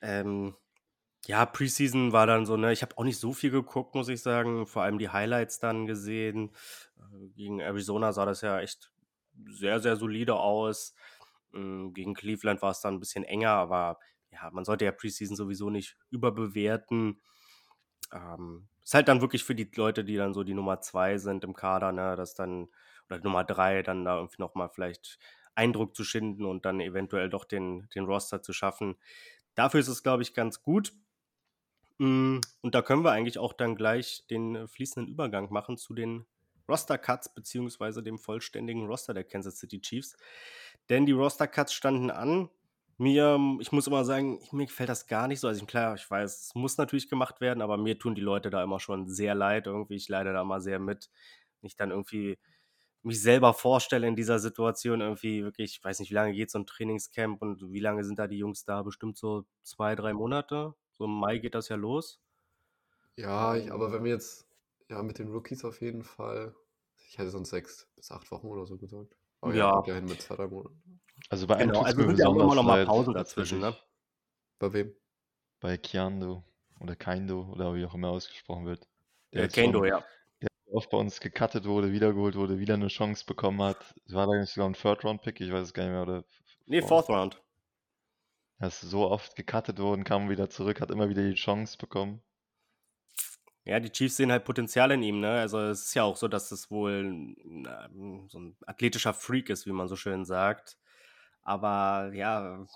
Ähm, 0.00 0.54
ja, 1.26 1.46
Preseason 1.46 2.12
war 2.12 2.26
dann 2.26 2.46
so, 2.46 2.56
ne, 2.56 2.72
ich 2.72 2.82
habe 2.82 2.96
auch 2.98 3.04
nicht 3.04 3.18
so 3.18 3.32
viel 3.32 3.50
geguckt, 3.50 3.94
muss 3.94 4.08
ich 4.08 4.22
sagen. 4.22 4.66
Vor 4.66 4.82
allem 4.82 4.98
die 4.98 5.10
Highlights 5.10 5.58
dann 5.60 5.86
gesehen. 5.86 6.50
Äh, 6.96 7.28
gegen 7.28 7.60
Arizona 7.60 8.12
sah 8.12 8.26
das 8.26 8.40
ja 8.40 8.60
echt 8.60 8.90
sehr, 9.46 9.80
sehr 9.80 9.96
solide 9.96 10.34
aus. 10.34 10.94
Ähm, 11.54 11.92
gegen 11.94 12.14
Cleveland 12.14 12.62
war 12.62 12.70
es 12.70 12.80
dann 12.80 12.94
ein 12.94 13.00
bisschen 13.00 13.24
enger, 13.24 13.50
aber 13.50 13.98
ja, 14.30 14.50
man 14.50 14.64
sollte 14.64 14.84
ja 14.84 14.92
Preseason 14.92 15.36
sowieso 15.36 15.70
nicht 15.70 15.96
überbewerten. 16.10 17.20
Ähm, 18.12 18.68
ist 18.82 18.94
halt 18.94 19.08
dann 19.08 19.20
wirklich 19.20 19.44
für 19.44 19.54
die 19.54 19.70
Leute, 19.74 20.04
die 20.04 20.16
dann 20.16 20.34
so 20.34 20.44
die 20.44 20.54
Nummer 20.54 20.80
zwei 20.80 21.18
sind 21.18 21.44
im 21.44 21.54
Kader, 21.54 21.92
ne, 21.92 22.16
dass 22.16 22.34
dann 22.34 22.68
oder 23.08 23.20
Nummer 23.20 23.44
drei 23.44 23.82
dann 23.82 24.04
da 24.04 24.16
irgendwie 24.16 24.40
nochmal 24.40 24.68
vielleicht 24.70 25.18
Eindruck 25.54 25.96
zu 25.96 26.04
schinden 26.04 26.44
und 26.44 26.64
dann 26.64 26.80
eventuell 26.80 27.28
doch 27.30 27.44
den, 27.44 27.88
den 27.94 28.04
Roster 28.04 28.42
zu 28.42 28.52
schaffen. 28.52 28.96
Dafür 29.54 29.80
ist 29.80 29.88
es, 29.88 30.02
glaube 30.02 30.22
ich, 30.22 30.34
ganz 30.34 30.62
gut. 30.62 30.92
Mm, 31.98 32.38
und 32.62 32.74
da 32.74 32.82
können 32.82 33.04
wir 33.04 33.12
eigentlich 33.12 33.38
auch 33.38 33.52
dann 33.52 33.74
gleich 33.74 34.24
den 34.30 34.68
fließenden 34.68 35.10
Übergang 35.10 35.52
machen 35.52 35.76
zu 35.76 35.94
den 35.94 36.26
Roster-Cuts 36.68 37.34
beziehungsweise 37.34 38.02
dem 38.02 38.18
vollständigen 38.18 38.86
Roster 38.86 39.14
der 39.14 39.24
Kansas 39.24 39.58
City 39.58 39.80
Chiefs. 39.80 40.16
Denn 40.90 41.06
die 41.06 41.12
Roster-Cuts 41.12 41.72
standen 41.72 42.10
an. 42.10 42.50
Mir, 43.00 43.38
ich 43.60 43.70
muss 43.72 43.86
immer 43.86 44.04
sagen, 44.04 44.40
mir 44.52 44.66
gefällt 44.66 44.88
das 44.88 45.06
gar 45.06 45.28
nicht 45.28 45.40
so. 45.40 45.46
Also 45.48 45.64
klar, 45.66 45.94
ich 45.94 46.10
weiß, 46.10 46.46
es 46.48 46.54
muss 46.54 46.78
natürlich 46.78 47.08
gemacht 47.08 47.40
werden, 47.40 47.62
aber 47.62 47.76
mir 47.76 47.98
tun 47.98 48.14
die 48.16 48.20
Leute 48.20 48.50
da 48.50 48.62
immer 48.62 48.80
schon 48.80 49.08
sehr 49.08 49.34
leid. 49.36 49.66
Irgendwie, 49.66 49.94
ich 49.96 50.08
leide 50.08 50.32
da 50.32 50.42
immer 50.42 50.60
sehr 50.60 50.80
mit. 50.80 51.10
Nicht 51.62 51.78
dann 51.80 51.90
irgendwie 51.90 52.38
mich 53.02 53.22
selber 53.22 53.54
vorstelle 53.54 54.06
in 54.08 54.16
dieser 54.16 54.38
Situation 54.40 55.00
irgendwie 55.00 55.44
wirklich, 55.44 55.72
ich 55.78 55.84
weiß 55.84 56.00
nicht, 56.00 56.10
wie 56.10 56.14
lange 56.14 56.32
geht 56.34 56.50
so 56.50 56.58
ein 56.58 56.66
Trainingscamp 56.66 57.42
und 57.42 57.72
wie 57.72 57.80
lange 57.80 58.04
sind 58.04 58.18
da 58.18 58.26
die 58.28 58.38
Jungs 58.38 58.64
da? 58.64 58.82
Bestimmt 58.82 59.16
so 59.18 59.44
zwei, 59.62 59.94
drei 59.94 60.12
Monate. 60.14 60.74
So 60.92 61.04
im 61.04 61.12
Mai 61.18 61.38
geht 61.38 61.54
das 61.54 61.68
ja 61.68 61.76
los. 61.76 62.20
Ja, 63.16 63.54
ich, 63.56 63.70
aber 63.72 63.92
wenn 63.92 64.04
wir 64.04 64.12
jetzt, 64.12 64.46
ja, 64.88 65.02
mit 65.02 65.18
den 65.18 65.28
Rookies 65.28 65.64
auf 65.64 65.80
jeden 65.82 66.04
Fall, 66.04 66.54
ich 67.06 67.18
hätte 67.18 67.30
sonst 67.30 67.50
sechs 67.50 67.86
bis 67.96 68.10
acht 68.10 68.30
Wochen 68.30 68.46
oder 68.46 68.66
so 68.66 68.78
gesagt. 68.78 69.14
Aber 69.40 69.54
ja. 69.54 69.82
ja 69.86 69.94
hin 69.94 70.06
mit 70.06 70.20
zwei, 70.22 70.36
drei 70.36 70.48
Monaten. 70.48 71.00
Also 71.30 71.46
bei 71.46 71.56
einem 71.56 71.70
genau, 71.70 71.82
also 71.82 72.02
ja 72.02 72.26
auch 72.28 72.34
immer 72.34 72.54
noch 72.54 72.62
mal 72.62 72.84
Pausen 72.86 73.14
dazwischen, 73.14 73.60
ne? 73.60 73.76
Bei 74.58 74.72
wem? 74.72 74.94
Bei 75.60 75.76
Kiando 75.76 76.44
oder 76.80 76.96
Kaindo 76.96 77.48
oder 77.52 77.74
wie 77.74 77.84
auch 77.84 77.94
immer 77.94 78.10
ausgesprochen 78.10 78.66
wird. 78.66 78.88
Der 79.32 79.42
ja, 79.42 79.48
Kendo, 79.48 79.84
ja 79.84 80.04
oft 80.72 80.90
bei 80.90 80.98
uns 80.98 81.20
gecuttet 81.20 81.66
wurde, 81.66 81.92
wiedergeholt 81.92 82.36
wurde, 82.36 82.58
wieder 82.58 82.74
eine 82.74 82.88
Chance 82.88 83.24
bekommen 83.26 83.62
hat. 83.62 83.94
War 84.08 84.26
da 84.26 84.38
nicht 84.38 84.52
sogar 84.52 84.68
ein 84.68 84.74
Third-Round-Pick? 84.74 85.40
Ich 85.40 85.52
weiß 85.52 85.64
es 85.64 85.74
gar 85.74 85.84
nicht 85.84 85.92
mehr. 85.92 86.02
Oder 86.02 86.24
nee, 86.66 86.82
Fourth 86.82 87.08
Round. 87.08 87.42
Er 88.58 88.68
ist 88.68 88.80
so 88.80 89.08
oft 89.08 89.36
gecuttet 89.36 89.78
worden, 89.78 90.04
kam 90.04 90.28
wieder 90.28 90.50
zurück, 90.50 90.80
hat 90.80 90.90
immer 90.90 91.08
wieder 91.08 91.22
die 91.22 91.34
Chance 91.34 91.78
bekommen. 91.78 92.22
Ja, 93.68 93.80
die 93.80 93.92
Chiefs 93.92 94.16
sehen 94.16 94.32
halt 94.32 94.46
Potenzial 94.46 94.90
in 94.92 95.02
ihm, 95.02 95.20
ne? 95.20 95.40
Also 95.40 95.60
es 95.60 95.84
ist 95.84 95.94
ja 95.94 96.02
auch 96.02 96.16
so, 96.16 96.26
dass 96.26 96.50
es 96.52 96.70
wohl 96.70 97.34
so 98.28 98.38
ein 98.38 98.56
athletischer 98.66 99.12
Freak 99.12 99.50
ist, 99.50 99.66
wie 99.66 99.72
man 99.72 99.88
so 99.88 99.94
schön 99.94 100.24
sagt. 100.24 100.78
Aber 101.42 102.10
ja, 102.14 102.66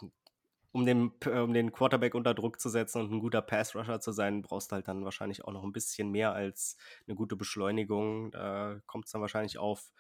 um 0.71 0.85
den, 0.85 1.13
um 1.25 1.55
den 1.55 1.73
Quarterback 1.73 2.15
unter 2.15 2.35
Druck 2.35 2.61
zu 2.61 2.69
setzen 2.69 3.01
und 3.01 3.11
ein 3.11 3.21
guter 3.21 3.41
Pass-Rusher 3.41 4.01
zu 4.01 4.13
sein, 4.13 4.43
brauchst 4.43 4.71
du 4.71 4.75
halt 4.75 4.87
dann 4.87 5.03
wahrscheinlich 5.05 5.45
auch 5.47 5.53
noch 5.53 5.65
ein 5.65 5.73
bisschen 5.73 6.11
mehr 6.11 6.35
als 6.35 6.77
eine 7.07 7.17
gute 7.17 7.37
Beschleunigung. 7.37 8.31
Da 8.31 8.79
kommt 8.87 9.07
es 9.07 9.13
dann 9.13 9.23
wahrscheinlich 9.23 9.57
auf 9.57 9.93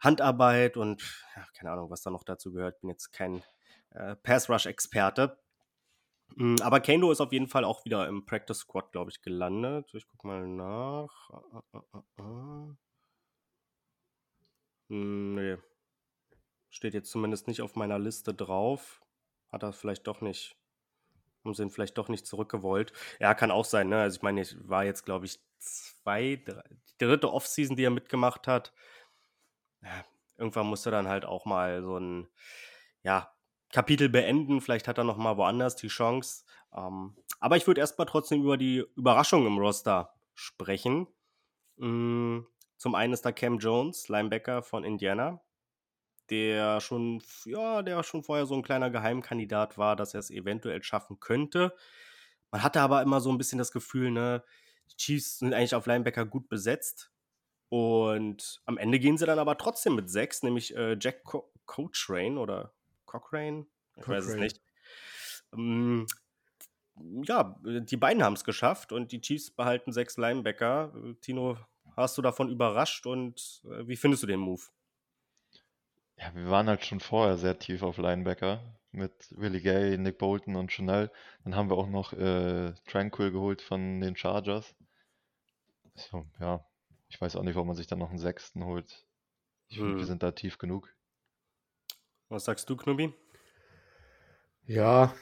Handarbeit 0.00 0.76
und 0.76 1.02
ja, 1.36 1.46
keine 1.56 1.70
Ahnung, 1.70 1.90
was 1.90 2.02
da 2.02 2.10
noch 2.10 2.24
dazu 2.24 2.52
gehört. 2.52 2.80
Bin 2.80 2.90
jetzt 2.90 3.12
kein 3.12 3.44
äh, 3.90 4.16
Pass-Rush-Experte. 4.16 5.38
Mm, 6.36 6.56
aber 6.62 6.80
Kendo 6.80 7.10
ist 7.10 7.20
auf 7.20 7.32
jeden 7.32 7.48
Fall 7.48 7.64
auch 7.64 7.84
wieder 7.84 8.06
im 8.08 8.24
Practice 8.24 8.58
Squad, 8.58 8.92
glaube 8.92 9.10
ich, 9.10 9.22
gelandet. 9.22 9.92
Ich 9.94 10.06
guck 10.06 10.24
mal 10.24 10.46
nach. 10.46 11.30
Ah, 11.30 11.62
ah, 11.72 11.82
ah, 12.18 12.76
mm, 14.88 15.34
nee. 15.34 15.56
Steht 16.70 16.94
jetzt 16.94 17.10
zumindest 17.10 17.48
nicht 17.48 17.62
auf 17.62 17.76
meiner 17.76 17.98
Liste 17.98 18.34
drauf. 18.34 19.00
Hat 19.50 19.62
er 19.62 19.72
vielleicht 19.72 20.06
doch 20.06 20.20
nicht. 20.20 20.56
Haben 21.44 21.54
sie 21.54 21.62
ihn 21.62 21.70
vielleicht 21.70 21.96
doch 21.98 22.08
nicht 22.08 22.26
zurückgewollt. 22.26 22.92
Ja, 23.20 23.34
kann 23.34 23.50
auch 23.50 23.64
sein, 23.64 23.88
ne? 23.88 24.00
Also 24.00 24.16
ich 24.16 24.22
meine, 24.22 24.42
ich 24.42 24.56
war 24.68 24.84
jetzt, 24.84 25.04
glaube 25.04 25.26
ich, 25.26 25.40
zwei, 25.58 26.40
drei, 26.44 26.62
die 26.90 27.04
dritte 27.04 27.32
Offseason, 27.32 27.76
die 27.76 27.84
er 27.84 27.90
mitgemacht 27.90 28.46
hat. 28.46 28.72
Ja, 29.82 30.04
irgendwann 30.36 30.66
musste 30.66 30.90
dann 30.90 31.08
halt 31.08 31.24
auch 31.24 31.44
mal 31.44 31.82
so 31.82 31.98
ein, 31.98 32.28
ja, 33.02 33.32
Kapitel 33.72 34.08
beenden. 34.08 34.60
Vielleicht 34.60 34.88
hat 34.88 34.98
er 34.98 35.04
noch 35.04 35.16
mal 35.16 35.36
woanders 35.36 35.76
die 35.76 35.88
Chance. 35.88 36.44
Ähm, 36.74 37.16
aber 37.40 37.56
ich 37.56 37.66
würde 37.66 37.80
erstmal 37.80 38.06
trotzdem 38.06 38.42
über 38.42 38.56
die 38.56 38.84
Überraschung 38.96 39.46
im 39.46 39.58
Roster 39.58 40.14
sprechen. 40.34 41.06
Mm, 41.76 42.40
zum 42.76 42.94
einen 42.94 43.12
ist 43.12 43.24
da 43.24 43.32
Cam 43.32 43.58
Jones, 43.58 44.08
Linebacker 44.08 44.62
von 44.62 44.84
Indiana, 44.84 45.40
der 46.30 46.80
schon, 46.80 47.22
ja, 47.44 47.82
der 47.82 48.02
schon 48.02 48.22
vorher 48.22 48.46
so 48.46 48.54
ein 48.54 48.62
kleiner 48.62 48.90
Geheimkandidat 48.90 49.78
war, 49.78 49.96
dass 49.96 50.14
er 50.14 50.20
es 50.20 50.30
eventuell 50.30 50.82
schaffen 50.82 51.20
könnte. 51.20 51.74
Man 52.50 52.62
hatte 52.62 52.80
aber 52.80 53.02
immer 53.02 53.20
so 53.20 53.30
ein 53.30 53.38
bisschen 53.38 53.58
das 53.58 53.72
Gefühl, 53.72 54.10
ne, 54.10 54.44
die 54.90 54.96
Chiefs 54.96 55.38
sind 55.38 55.54
eigentlich 55.54 55.74
auf 55.74 55.86
Linebacker 55.86 56.24
gut 56.26 56.48
besetzt. 56.48 57.12
Und 57.70 58.62
am 58.64 58.78
Ende 58.78 58.98
gehen 58.98 59.18
sie 59.18 59.26
dann 59.26 59.38
aber 59.38 59.58
trotzdem 59.58 59.94
mit 59.94 60.08
sechs, 60.10 60.42
nämlich 60.42 60.74
äh, 60.74 60.96
Jack 60.98 61.24
Co 61.24 61.52
Cochrane 61.66 62.40
oder 62.40 62.72
Cochrane, 63.08 63.66
ich 63.96 64.02
Cochrane. 64.02 64.18
weiß 64.18 64.26
es 64.26 64.36
nicht. 64.36 64.60
Ähm, 65.52 66.06
ja, 67.24 67.56
die 67.64 67.96
beiden 67.96 68.22
haben 68.22 68.34
es 68.34 68.44
geschafft 68.44 68.92
und 68.92 69.12
die 69.12 69.20
Chiefs 69.20 69.50
behalten 69.50 69.92
sechs 69.92 70.16
Linebacker. 70.16 70.92
Tino, 71.20 71.58
hast 71.96 72.18
du 72.18 72.22
davon 72.22 72.48
überrascht 72.48 73.06
und 73.06 73.62
äh, 73.64 73.86
wie 73.88 73.96
findest 73.96 74.22
du 74.22 74.26
den 74.26 74.40
Move? 74.40 74.62
Ja, 76.16 76.34
wir 76.34 76.50
waren 76.50 76.68
halt 76.68 76.84
schon 76.84 77.00
vorher 77.00 77.36
sehr 77.36 77.58
tief 77.58 77.82
auf 77.82 77.96
Linebacker 77.98 78.60
mit 78.90 79.12
Willie 79.30 79.60
Gay, 79.60 79.96
Nick 79.98 80.18
Bolton 80.18 80.56
und 80.56 80.72
Chanel. 80.72 81.12
Dann 81.44 81.54
haben 81.54 81.70
wir 81.70 81.76
auch 81.76 81.88
noch 81.88 82.12
äh, 82.12 82.72
Tranquil 82.86 83.30
geholt 83.30 83.62
von 83.62 84.00
den 84.00 84.16
Chargers. 84.16 84.74
So, 85.94 86.26
ja, 86.40 86.64
ich 87.08 87.20
weiß 87.20 87.36
auch 87.36 87.42
nicht, 87.42 87.54
warum 87.54 87.68
man 87.68 87.76
sich 87.76 87.86
dann 87.86 88.00
noch 88.00 88.10
einen 88.10 88.18
sechsten 88.18 88.64
holt. 88.64 89.06
Ich 89.68 89.76
hm. 89.76 89.84
finde, 89.84 89.98
wir 89.98 90.06
sind 90.06 90.22
da 90.22 90.32
tief 90.32 90.58
genug. 90.58 90.92
Was 92.28 92.44
sagst 92.44 92.68
du, 92.68 92.76
Knubi? 92.76 93.14
Ja, 94.66 95.14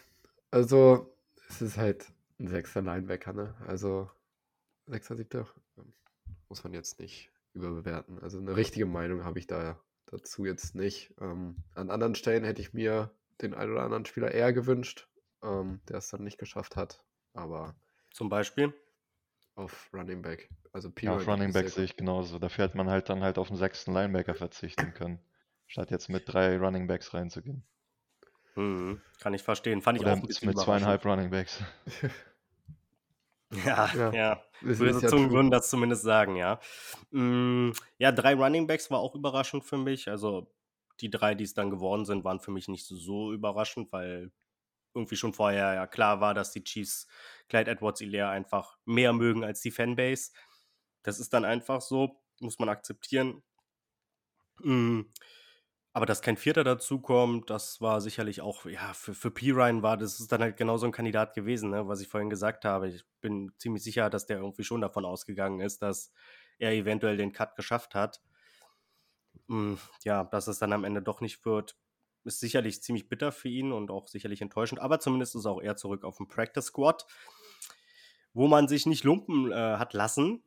also 0.51 1.15
es 1.49 1.63
ist 1.63 1.77
halt 1.77 2.07
ein 2.39 2.49
sechster 2.49 2.83
Linebacker, 2.83 3.33
ne? 3.33 3.55
Also 3.67 4.11
sechster, 4.87 5.17
siebter 5.17 5.47
muss 6.49 6.65
man 6.65 6.73
jetzt 6.73 6.99
nicht 7.01 7.31
überbewerten. 7.55 8.19
Also 8.21 8.39
eine 8.39 8.57
richtige 8.57 8.87
Meinung 8.87 9.25
habe 9.25 9.39
ich 9.39 9.47
da 9.47 9.79
dazu 10.07 10.45
jetzt 10.45 10.75
nicht. 10.75 11.15
Ähm, 11.21 11.57
an 11.75 11.91
anderen 11.91 12.15
Stellen 12.15 12.45
hätte 12.45 12.63
ich 12.63 12.73
mir 12.73 13.11
den 13.41 13.55
einen 13.55 13.73
oder 13.73 13.83
anderen 13.83 14.05
Spieler 14.05 14.33
eher 14.33 14.53
gewünscht, 14.53 15.09
ähm, 15.43 15.81
der 15.89 15.99
es 15.99 16.09
dann 16.09 16.25
nicht 16.25 16.39
geschafft 16.39 16.77
hat. 16.77 17.05
Aber 17.35 17.75
zum 18.13 18.29
Beispiel 18.29 18.73
auf 19.55 19.91
Running 19.93 20.23
Back. 20.23 20.51
Also 20.73 20.93
ja, 21.01 21.17
auf 21.17 21.27
Running 21.27 21.53
Back 21.53 21.69
sehe 21.71 21.85
ich 21.85 21.97
genauso. 21.97 22.39
Da 22.39 22.49
fährt 22.49 22.75
man 22.75 22.89
halt 22.89 23.09
dann 23.09 23.23
halt 23.23 23.39
auf 23.39 23.49
den 23.49 23.57
sechsten 23.57 23.93
Linebacker 23.93 24.35
verzichten 24.35 24.93
können, 24.95 25.19
statt 25.67 25.91
jetzt 25.91 26.09
mit 26.09 26.25
drei 26.27 26.57
Running 26.57 26.87
Backs 26.87 27.13
reinzugehen. 27.15 27.65
Mhm, 28.55 29.03
kann 29.21 29.35
ich 29.35 29.43
verstehen. 29.43 29.83
Fand 29.83 30.01
Oder 30.01 30.15
ich 30.15 30.23
auch 30.23 30.43
mit 30.43 30.59
zweieinhalb 30.59 31.05
Running 31.05 31.31
Backs. 31.31 31.61
Ja, 33.65 33.89
ja. 33.95 34.13
ja. 34.13 34.43
Böse 34.61 35.03
ja 35.03 35.09
Zungen 35.09 35.31
würden 35.31 35.51
das 35.51 35.71
zumindest 35.71 36.03
sagen, 36.03 36.37
ja. 36.37 36.59
Mm, 37.11 37.71
ja, 37.99 38.11
drei 38.11 38.35
Running 38.35 38.67
Backs 38.67 38.91
war 38.91 38.99
auch 38.99 39.15
überraschend 39.15 39.65
für 39.65 39.77
mich. 39.77 40.09
Also 40.09 40.53
die 41.01 41.11
drei, 41.11 41.35
die 41.35 41.45
es 41.45 41.55
dann 41.55 41.71
geworden 41.71 42.05
sind, 42.05 42.25
waren 42.25 42.41
für 42.41 42.51
mich 42.51 42.69
nicht 42.69 42.87
so 42.87 43.33
überraschend, 43.33 43.93
weil 43.93 44.33
irgendwie 44.95 45.17
schon 45.17 45.35
vorher 45.35 45.75
ja 45.75 45.87
klar 45.87 46.21
war, 46.21 46.35
dass 46.35 46.53
die 46.53 46.65
Chiefs 46.65 47.07
Clyde 47.49 47.71
Edwards 47.71 48.01
Ilaire 48.01 48.31
einfach 48.31 48.79
mehr 48.85 49.13
mögen 49.13 49.45
als 49.45 49.61
die 49.61 49.71
Fanbase. 49.71 50.33
Das 51.03 51.21
ist 51.21 51.33
dann 51.33 51.45
einfach 51.45 51.83
so, 51.83 52.23
muss 52.41 52.59
man 52.59 52.69
akzeptieren. 52.69 53.43
Mm, 54.61 55.03
aber 55.97 56.05
dass 56.05 56.21
kein 56.21 56.37
Vierter 56.37 56.63
dazukommt, 56.63 57.49
das 57.49 57.81
war 57.81 58.03
sicherlich 58.03 58.43
auch, 58.43 58.67
ja, 58.67 58.93
für, 58.93 59.15
für 59.15 59.31
P-Ryan 59.31 59.83
war 59.83 59.97
das 59.97 60.21
ist 60.21 60.31
dann 60.31 60.43
halt 60.43 60.59
genau 60.59 60.77
so 60.77 60.85
ein 60.85 60.93
Kandidat 60.93 61.33
gewesen, 61.33 61.71
ne, 61.71 61.89
was 61.89 62.03
ich 62.03 62.09
vorhin 62.09 62.29
gesagt 62.29 62.67
habe. 62.67 62.89
Ich 62.89 63.03
bin 63.23 63.51
ziemlich 63.57 63.83
sicher, 63.83 64.11
dass 64.11 64.27
der 64.27 64.37
irgendwie 64.37 64.63
schon 64.63 64.83
davon 64.83 65.07
ausgegangen 65.07 65.61
ist, 65.61 65.81
dass 65.81 66.13
er 66.59 66.73
eventuell 66.73 67.17
den 67.17 67.33
Cut 67.33 67.57
geschafft 67.57 67.95
hat. 67.95 68.21
Hm, 69.49 69.79
ja, 70.05 70.25
dass 70.25 70.49
es 70.49 70.59
dann 70.59 70.75
am 70.75 70.85
Ende 70.85 71.01
doch 71.01 71.23
nicht 71.23 71.47
wird, 71.47 71.79
ist 72.25 72.41
sicherlich 72.41 72.83
ziemlich 72.83 73.09
bitter 73.09 73.33
für 73.33 73.49
ihn 73.49 73.73
und 73.73 73.91
auch 73.91 74.07
sicherlich 74.07 74.43
enttäuschend. 74.43 74.83
Aber 74.83 75.01
zumindest 75.01 75.35
ist 75.35 75.47
auch 75.47 75.63
er 75.63 75.77
zurück 75.77 76.05
auf 76.05 76.19
dem 76.19 76.29
Practice 76.29 76.67
Squad. 76.67 77.07
Wo 78.35 78.49
man 78.49 78.69
sich 78.69 78.85
nicht 78.85 79.05
lumpen 79.05 79.51
äh, 79.51 79.55
hat 79.55 79.95
lassen, 79.95 80.43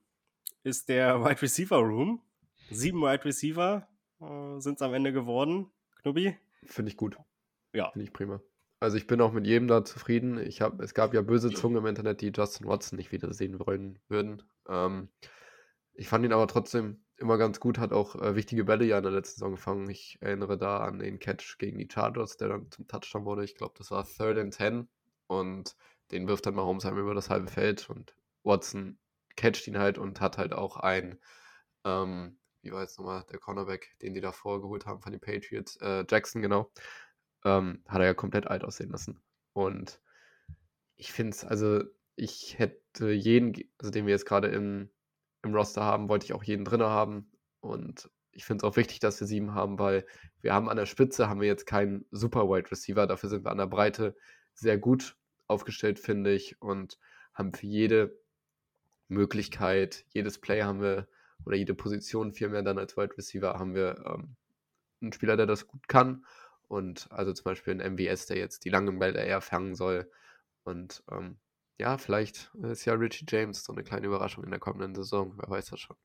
ist 0.61 0.89
der 0.89 1.23
Wide 1.25 1.41
Receiver 1.41 1.77
Room. 1.77 2.21
Sieben 2.69 3.01
Wide 3.01 3.25
Receiver, 3.25 3.87
äh, 4.21 4.59
sind 4.59 4.75
es 4.75 4.81
am 4.81 4.93
Ende 4.93 5.13
geworden. 5.13 5.71
Knubi? 6.01 6.35
Finde 6.63 6.91
ich 6.91 6.97
gut. 6.97 7.17
Ja. 7.73 7.91
Finde 7.91 8.05
ich 8.05 8.13
prima. 8.13 8.41
Also 8.79 8.97
ich 8.97 9.07
bin 9.07 9.19
auch 9.21 9.33
mit 9.33 9.45
jedem 9.45 9.67
da 9.67 9.83
zufrieden. 9.83 10.37
Ich 10.39 10.61
hab, 10.61 10.79
es 10.81 10.93
gab 10.93 11.13
ja 11.13 11.21
böse 11.21 11.51
Zungen 11.51 11.79
im 11.79 11.85
Internet, 11.85 12.21
die 12.21 12.31
Justin 12.33 12.67
Watson 12.67 12.97
nicht 12.97 13.11
wiedersehen 13.11 13.59
wollen 13.59 13.99
würden. 14.07 14.43
Ähm, 14.67 15.09
ich 15.93 16.07
fand 16.07 16.23
ihn 16.23 16.31
aber 16.31 16.47
trotzdem 16.47 17.03
immer 17.17 17.37
ganz 17.37 17.59
gut, 17.59 17.77
hat 17.77 17.91
auch 17.91 18.15
äh, 18.15 18.35
wichtige 18.35 18.63
Bälle 18.63 18.85
ja 18.85 18.97
in 18.97 19.03
der 19.03 19.11
letzten 19.11 19.39
Saison 19.39 19.51
gefangen. 19.51 19.89
Ich 19.89 20.17
erinnere 20.21 20.57
da 20.57 20.77
an 20.79 20.99
den 20.99 21.19
Catch 21.19 21.57
gegen 21.57 21.77
die 21.77 21.89
Chargers, 21.91 22.37
der 22.37 22.47
dann 22.47 22.71
zum 22.71 22.87
Touchdown 22.87 23.25
wurde. 23.25 23.43
Ich 23.43 23.55
glaube, 23.55 23.73
das 23.77 23.91
war 23.91 24.07
Third 24.07 24.37
and 24.37 24.55
Ten. 24.55 24.87
Und 25.27 25.75
den 26.11 26.27
wirft 26.27 26.45
dann 26.45 26.55
mal 26.55 26.65
Homesheim 26.65 26.97
über 26.97 27.13
das 27.13 27.29
halbe 27.29 27.49
Feld 27.49 27.89
und 27.89 28.15
Watson 28.43 28.97
catcht 29.35 29.67
ihn 29.67 29.77
halt 29.77 29.97
und 29.97 30.21
hat 30.21 30.37
halt 30.37 30.53
auch 30.53 30.77
ein 30.77 31.19
ähm, 31.85 32.38
wie 32.61 32.71
war 32.71 32.81
jetzt 32.81 32.97
nochmal 32.97 33.25
der 33.31 33.39
Cornerback, 33.39 33.95
den 34.01 34.13
die 34.13 34.21
da 34.21 34.31
vorgeholt 34.31 34.85
haben 34.85 35.01
von 35.01 35.11
den 35.11 35.21
Patriots, 35.21 35.77
äh, 35.77 36.05
Jackson, 36.09 36.41
genau, 36.41 36.71
ähm, 37.45 37.83
hat 37.87 38.01
er 38.01 38.07
ja 38.07 38.13
komplett 38.13 38.47
alt 38.47 38.63
aussehen 38.63 38.91
lassen. 38.91 39.21
Und 39.53 40.01
ich 40.95 41.11
finde 41.11 41.31
es, 41.31 41.45
also 41.45 41.83
ich 42.15 42.59
hätte 42.59 43.11
jeden, 43.11 43.53
also 43.77 43.91
den 43.91 44.05
wir 44.05 44.11
jetzt 44.11 44.25
gerade 44.25 44.49
im, 44.49 44.89
im 45.43 45.55
Roster 45.55 45.83
haben, 45.83 46.09
wollte 46.09 46.25
ich 46.25 46.33
auch 46.33 46.43
jeden 46.43 46.65
drin 46.65 46.81
haben. 46.81 47.31
Und 47.61 48.09
ich 48.31 48.45
finde 48.45 48.65
es 48.65 48.69
auch 48.69 48.75
wichtig, 48.75 48.99
dass 48.99 49.19
wir 49.19 49.27
sieben 49.27 49.53
haben, 49.53 49.79
weil 49.79 50.05
wir 50.41 50.53
haben 50.53 50.69
an 50.69 50.77
der 50.77 50.85
Spitze, 50.85 51.29
haben 51.29 51.41
wir 51.41 51.47
jetzt 51.47 51.65
keinen 51.65 52.05
super 52.11 52.49
Wide 52.49 52.69
Receiver, 52.71 53.07
dafür 53.07 53.29
sind 53.29 53.45
wir 53.45 53.51
an 53.51 53.57
der 53.57 53.67
Breite 53.67 54.15
sehr 54.53 54.77
gut 54.77 55.17
aufgestellt, 55.47 55.99
finde 55.99 56.33
ich, 56.33 56.61
und 56.61 56.99
haben 57.33 57.53
für 57.53 57.65
jede 57.65 58.19
Möglichkeit, 59.07 60.05
jedes 60.09 60.39
Play 60.39 60.63
haben 60.63 60.81
wir 60.81 61.07
oder 61.45 61.55
jede 61.55 61.73
Position 61.73 62.33
vielmehr 62.33 62.61
dann 62.63 62.77
als 62.77 62.97
Wide 62.97 63.17
Receiver 63.17 63.53
haben 63.57 63.73
wir 63.73 64.03
ähm, 64.05 64.35
einen 65.01 65.13
Spieler, 65.13 65.37
der 65.37 65.45
das 65.45 65.67
gut 65.67 65.87
kann. 65.87 66.25
Und 66.67 67.07
also 67.11 67.33
zum 67.33 67.45
Beispiel 67.45 67.73
ein 67.73 67.93
MVS, 67.93 68.27
der 68.27 68.37
jetzt 68.37 68.63
die 68.65 68.69
langen 68.69 68.99
Bälle 68.99 69.23
eher 69.23 69.41
fangen 69.41 69.75
soll. 69.75 70.09
Und 70.63 71.03
ähm, 71.11 71.39
ja, 71.79 71.97
vielleicht 71.97 72.53
ist 72.61 72.85
ja 72.85 72.93
Richie 72.93 73.25
James 73.27 73.63
so 73.63 73.73
eine 73.73 73.83
kleine 73.83 74.07
Überraschung 74.07 74.43
in 74.43 74.51
der 74.51 74.59
kommenden 74.59 74.93
Saison. 74.93 75.33
Wer 75.37 75.49
weiß 75.49 75.67
das 75.67 75.79
schon. 75.79 75.97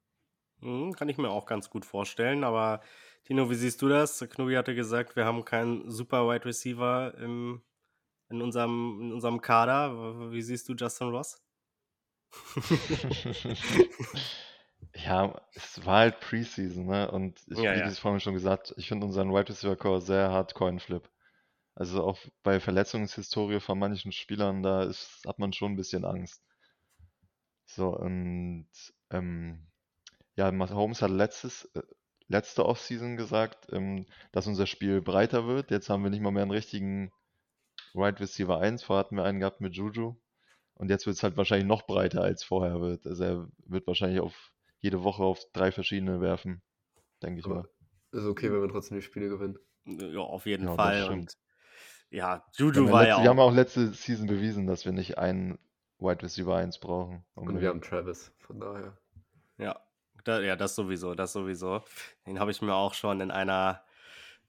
Mhm, 0.60 0.92
kann 0.94 1.08
ich 1.08 1.18
mir 1.18 1.30
auch 1.30 1.46
ganz 1.46 1.68
gut 1.68 1.84
vorstellen. 1.84 2.44
Aber 2.44 2.80
Tino, 3.24 3.50
wie 3.50 3.54
siehst 3.54 3.82
du 3.82 3.88
das? 3.88 4.20
Knubi 4.20 4.54
hatte 4.54 4.74
gesagt, 4.74 5.16
wir 5.16 5.26
haben 5.26 5.44
keinen 5.44 5.90
super 5.90 6.28
Wide 6.28 6.46
Receiver 6.46 7.14
im, 7.18 7.62
in, 8.30 8.40
unserem, 8.40 9.00
in 9.02 9.12
unserem 9.12 9.40
Kader. 9.42 10.30
Wie 10.30 10.42
siehst 10.42 10.68
du 10.68 10.74
Justin 10.74 11.08
Ross? 11.08 11.42
Ja, 14.94 15.40
es 15.54 15.84
war 15.86 15.98
halt 16.00 16.20
Preseason, 16.20 16.86
ne? 16.86 17.10
Und 17.10 17.40
ich, 17.48 17.58
Ja, 17.58 17.74
wie 17.74 17.78
ja. 17.78 17.88
ich 17.88 17.98
vorhin 18.00 18.20
schon 18.20 18.34
gesagt, 18.34 18.74
ich 18.76 18.88
finde 18.88 19.06
unseren 19.06 19.30
Wide 19.32 19.48
Receiver 19.48 19.76
Core 19.76 20.00
sehr 20.00 20.30
hart 20.30 20.54
Coinflip. 20.54 21.08
Also 21.74 22.04
auch 22.04 22.18
bei 22.42 22.60
Verletzungshistorie 22.60 23.60
von 23.60 23.78
manchen 23.78 24.12
Spielern, 24.12 24.62
da 24.62 24.84
ist, 24.84 25.22
hat 25.26 25.38
man 25.38 25.52
schon 25.52 25.72
ein 25.72 25.76
bisschen 25.76 26.04
Angst. 26.04 26.42
So, 27.66 27.88
und 27.96 28.68
ähm, 29.10 29.66
ja, 30.36 30.52
Mahomes 30.52 31.02
hat 31.02 31.10
letztes, 31.10 31.66
äh, 31.74 31.82
letzte 32.28 32.66
Offseason 32.66 33.16
gesagt, 33.16 33.68
ähm, 33.72 34.06
dass 34.32 34.46
unser 34.48 34.66
Spiel 34.66 35.02
breiter 35.02 35.46
wird. 35.46 35.70
Jetzt 35.70 35.90
haben 35.90 36.04
wir 36.04 36.10
nicht 36.10 36.22
mal 36.22 36.32
mehr 36.32 36.42
einen 36.42 36.52
richtigen 36.52 37.12
Wide 37.94 38.20
Receiver 38.20 38.60
1. 38.60 38.84
Vorher 38.84 39.04
hatten 39.04 39.16
wir 39.16 39.24
einen 39.24 39.40
gehabt 39.40 39.60
mit 39.62 39.76
Juju. 39.76 40.16
Und 40.74 40.90
jetzt 40.90 41.06
wird 41.06 41.16
es 41.16 41.24
halt 41.24 41.36
wahrscheinlich 41.38 41.68
noch 41.68 41.84
breiter 41.86 42.22
als 42.22 42.44
vorher 42.44 42.80
wird. 42.80 43.06
Also 43.06 43.24
er 43.24 43.48
wird 43.66 43.86
wahrscheinlich 43.88 44.20
auf 44.20 44.52
jede 44.84 45.02
Woche 45.02 45.22
auf 45.22 45.40
drei 45.54 45.72
verschiedene 45.72 46.20
werfen, 46.20 46.60
denke 47.22 47.40
ich 47.40 47.46
Aber 47.46 47.54
mal. 47.54 47.68
Ist 48.12 48.26
okay, 48.26 48.52
wenn 48.52 48.60
wir 48.60 48.68
trotzdem 48.68 48.98
die 48.98 49.02
Spiele 49.02 49.30
gewinnen. 49.30 49.58
Ja, 49.86 50.20
auf 50.20 50.44
jeden 50.44 50.68
ja, 50.68 50.74
Fall. 50.74 51.08
Und 51.08 51.38
ja, 52.10 52.44
Juju 52.52 52.92
war 52.92 53.00
letzte, 53.00 53.08
ja 53.08 53.16
auch. 53.16 53.22
Wir 53.22 53.30
haben 53.30 53.40
auch 53.40 53.52
letzte 53.52 53.88
Season 53.94 54.26
bewiesen, 54.26 54.66
dass 54.66 54.84
wir 54.84 54.92
nicht 54.92 55.16
einen 55.16 55.58
Wide 55.98 56.22
Receiver 56.22 56.54
1 56.54 56.80
brauchen. 56.80 57.24
Und 57.34 57.60
wir 57.60 57.70
haben 57.70 57.80
Travis, 57.80 58.30
von 58.38 58.60
daher. 58.60 58.98
Ja, 59.56 59.80
Da, 60.24 60.40
ja, 60.40 60.54
das 60.54 60.74
sowieso, 60.74 61.14
das 61.14 61.32
sowieso. 61.32 61.82
Den 62.26 62.38
habe 62.38 62.50
ich 62.50 62.60
mir 62.60 62.74
auch 62.74 62.92
schon 62.92 63.22
in 63.22 63.30
einer 63.30 63.82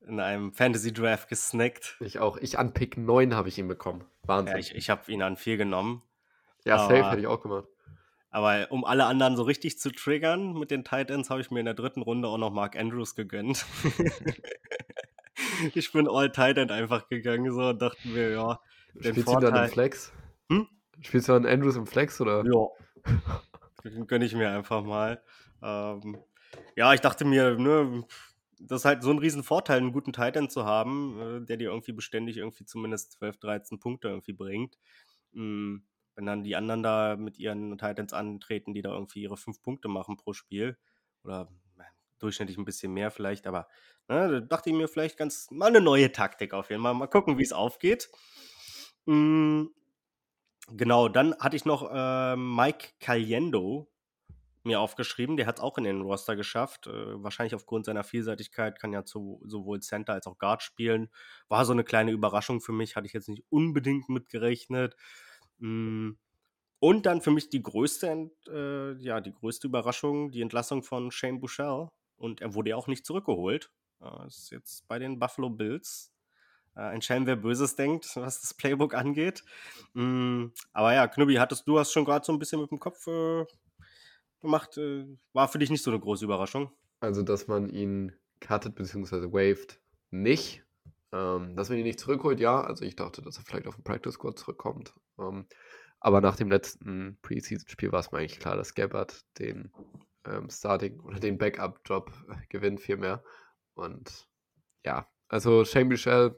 in 0.06 0.20
einem 0.20 0.52
Fantasy 0.52 0.92
Draft 0.92 1.30
gesnackt. 1.30 1.96
Ich 2.02 2.20
auch. 2.20 2.38
Ich 2.38 2.60
an 2.60 2.74
Pick 2.74 2.98
9 2.98 3.34
habe 3.34 3.48
ich 3.48 3.58
ihn 3.58 3.70
bekommen. 3.70 4.04
Wahnsinn. 4.24 4.54
Ja, 4.54 4.60
ich, 4.60 4.76
ich 4.76 4.90
habe 4.90 5.10
ihn 5.10 5.22
an 5.22 5.38
4 5.38 5.56
genommen. 5.56 6.04
Ja, 6.66 6.78
safe 6.78 7.10
hätte 7.10 7.22
ich 7.22 7.28
auch 7.28 7.42
gemacht. 7.42 7.68
Aber 8.36 8.70
um 8.70 8.84
alle 8.84 9.06
anderen 9.06 9.38
so 9.38 9.44
richtig 9.44 9.80
zu 9.80 9.92
triggern 9.92 10.60
mit 10.60 10.70
den 10.70 10.84
Titans, 10.84 11.30
habe 11.30 11.40
ich 11.40 11.52
mir 11.52 11.62
in 11.62 11.66
der 11.66 11.74
dritten 11.74 12.02
Runde 12.02 12.28
auch 12.28 12.38
noch 12.38 12.52
Mark 12.52 12.76
Andrews 12.76 13.16
gegönnt. 13.16 13.66
ich 15.74 15.94
bin 15.94 16.10
all 16.10 16.30
Titan 16.34 16.70
einfach 16.70 17.08
gegangen 17.08 17.50
so 17.54 17.70
und 17.70 17.82
dachte 17.82 18.06
mir, 18.10 18.32
ja, 18.32 18.60
den 18.94 19.14
Spielst 19.14 19.30
Vorteil... 19.30 19.52
du 19.52 19.56
dann 19.56 19.64
im 19.64 19.72
Flex? 19.72 20.12
Hm? 20.52 20.68
Spielst 21.00 21.30
du 21.30 21.32
dann 21.32 21.46
Andrews 21.46 21.78
im 21.78 21.88
Flex 21.88 22.20
oder? 22.20 22.44
Ja. 22.44 23.14
Den 23.86 24.06
gönne 24.06 24.26
ich 24.26 24.36
mir 24.36 24.50
einfach 24.50 24.84
mal. 24.84 25.24
Ähm, 25.64 26.18
ja, 26.76 26.94
ich 26.94 27.00
dachte 27.00 27.24
mir, 27.24 27.56
ne, 27.58 28.04
das 28.60 28.82
ist 28.82 28.86
halt 28.86 29.02
so 29.02 29.12
ein 29.12 29.20
riesen 29.20 29.44
Vorteil, 29.44 29.78
einen 29.78 29.94
guten 29.94 30.12
Titan 30.12 30.50
zu 30.50 30.66
haben, 30.66 31.22
äh, 31.22 31.46
der 31.46 31.56
dir 31.56 31.70
irgendwie 31.70 31.94
beständig 31.94 32.36
irgendwie 32.36 32.66
zumindest 32.66 33.14
12, 33.14 33.38
13 33.38 33.80
Punkte 33.80 34.10
irgendwie 34.10 34.34
bringt. 34.34 34.78
Mhm. 35.32 35.86
Wenn 36.16 36.26
dann 36.26 36.44
die 36.44 36.56
anderen 36.56 36.84
da 36.84 37.16
mit 37.18 37.38
ihren 37.38 37.78
Titans 37.78 38.14
antreten, 38.14 38.74
die 38.74 38.82
da 38.82 38.92
irgendwie 38.92 39.22
ihre 39.22 39.38
5 39.38 39.62
Punkte 39.62 39.88
machen 39.88 40.18
pro 40.18 40.34
Spiel 40.34 40.78
oder 41.24 41.50
durchschnittlich 42.20 42.58
ein 42.58 42.66
bisschen 42.66 42.94
mehr 42.94 43.12
vielleicht, 43.12 43.48
aber 43.48 43.68
ne, 44.08 44.30
da 44.30 44.40
dachte 44.40 44.70
ich 44.70 44.76
mir 44.76 44.88
vielleicht 44.88 45.18
ganz 45.18 45.50
mal 45.52 45.68
eine 45.68 45.82
neue 45.82 46.12
Taktik 46.12 46.54
auf 46.54 46.70
jeden 46.70 46.82
Fall. 46.82 46.94
Mal 46.94 47.08
gucken, 47.08 47.38
wie 47.38 47.44
es 47.44 47.54
aufgeht. 47.54 48.10
Mhm. 49.06 49.72
Genau, 50.70 51.10
dann 51.10 51.36
hatte 51.40 51.56
ich 51.56 51.66
noch 51.66 51.92
äh, 51.92 52.36
Mike 52.36 52.94
Caliendo 53.00 53.92
mir 54.64 54.80
aufgeschrieben. 54.80 55.38
Der 55.38 55.46
hat 55.46 55.58
es 55.58 55.64
auch 55.64 55.78
in 55.78 55.84
den 55.84 56.02
Roster 56.02 56.36
geschafft. 56.36 56.88
Äh, 56.88 57.24
wahrscheinlich 57.24 57.54
aufgrund 57.54 57.86
seiner 57.86 58.04
Vielseitigkeit 58.04 58.80
kann 58.80 58.92
ja 58.92 59.06
zu, 59.06 59.42
sowohl 59.46 59.82
Center 59.82 60.14
als 60.14 60.26
auch 60.26 60.40
Guard 60.40 60.64
spielen. 60.64 61.10
War 61.50 61.66
so 61.66 61.74
eine 61.74 61.84
kleine 61.84 62.12
Überraschung 62.12 62.62
für 62.62 62.72
mich, 62.72 62.96
hatte 62.96 63.06
ich 63.06 63.14
jetzt 63.14 63.30
nicht 63.30 63.44
unbedingt 63.50 64.10
mitgerechnet. 64.10 64.96
Mm. 65.60 66.12
Und 66.80 67.06
dann 67.06 67.22
für 67.22 67.32
mich 67.32 67.50
die 67.50 67.64
größte, 67.64 68.30
äh, 68.48 68.94
ja, 69.02 69.22
die 69.22 69.34
größte 69.34 69.68
Überraschung, 69.68 70.32
die 70.32 70.42
Entlassung 70.42 70.84
von 70.84 71.10
Shane 71.10 71.40
Bouchel. 71.40 71.90
Und 72.18 72.42
er 72.42 72.54
wurde 72.54 72.72
ja 72.72 72.76
auch 72.76 72.88
nicht 72.88 73.06
zurückgeholt. 73.06 73.72
Äh, 74.02 74.28
ist 74.28 74.52
jetzt 74.52 74.88
bei 74.88 75.00
den 75.00 75.18
Buffalo 75.20 75.50
Bills. 75.50 76.12
Äh, 76.76 76.82
ein 76.82 77.02
Schelm, 77.02 77.26
wer 77.26 77.38
Böses 77.38 77.76
denkt, 77.76 78.16
was 78.16 78.42
das 78.42 78.54
Playbook 78.54 78.94
angeht. 78.94 79.44
Mm, 79.94 80.48
aber 80.74 80.94
ja, 80.94 81.08
Knubbi, 81.08 81.36
hattest 81.36 81.68
du 81.68 81.80
hast 81.80 81.92
schon 81.92 82.06
gerade 82.06 82.26
so 82.26 82.34
ein 82.34 82.40
bisschen 82.40 82.62
mit 82.62 82.72
dem 82.72 82.80
Kopf 82.80 83.08
äh, 83.08 83.46
gemacht. 84.42 84.78
Äh, 84.78 85.06
war 85.34 85.48
für 85.48 85.60
dich 85.60 85.70
nicht 85.70 85.84
so 85.84 85.92
eine 85.92 86.00
große 86.00 86.26
Überraschung? 86.26 86.72
Also, 87.00 87.24
dass 87.24 87.48
man 87.48 87.70
ihn 87.70 88.14
cuttet 88.40 88.76
bzw. 88.76 89.32
waved, 89.32 89.80
nicht. 90.12 90.65
Ähm, 91.16 91.56
dass 91.56 91.70
man 91.70 91.78
ihn 91.78 91.86
nicht 91.86 92.00
zurückholt, 92.00 92.42
ja. 92.42 92.62
Also 92.62 92.84
ich 92.84 92.98
dachte, 92.98 93.22
dass 93.22 93.38
er 93.38 93.44
vielleicht 93.44 93.68
auf 93.68 93.76
den 93.76 93.86
Practice 93.86 94.16
Squad 94.16 94.38
zurückkommt. 94.38 94.94
Ähm, 95.18 95.48
aber 96.02 96.20
nach 96.20 96.36
dem 96.36 96.52
letzten 96.52 97.18
Preseason-Spiel 97.22 97.92
war 97.94 98.02
es 98.02 98.12
mir 98.12 98.20
eigentlich 98.20 98.40
klar, 98.40 98.58
dass 98.58 98.76
Gabbard 98.76 99.24
den 99.40 99.72
ähm, 100.26 100.50
Starting 100.50 101.00
oder 101.00 101.20
den 101.20 101.38
Backup-Job 101.38 102.12
gewinnt 102.50 102.82
vielmehr. 102.82 103.24
Und 103.76 104.28
ja, 104.84 105.08
also 105.30 105.64
Shane 105.64 105.88
Michel, 105.88 106.38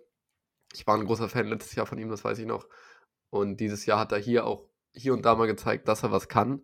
ich 0.73 0.85
war 0.85 0.95
ein 0.95 1.05
großer 1.05 1.27
Fan 1.27 1.47
letztes 1.47 1.73
Jahr 1.75 1.87
von 1.87 1.97
ihm, 1.97 2.09
das 2.09 2.23
weiß 2.23 2.37
ich 2.37 2.45
noch. 2.45 2.67
Und 3.31 3.57
dieses 3.59 3.85
Jahr 3.87 3.99
hat 3.99 4.11
er 4.11 4.19
hier 4.19 4.45
auch 4.45 4.69
hier 4.93 5.13
und 5.13 5.25
da 5.25 5.35
mal 5.35 5.47
gezeigt, 5.47 5.87
dass 5.87 6.03
er 6.03 6.11
was 6.11 6.27
kann. 6.27 6.63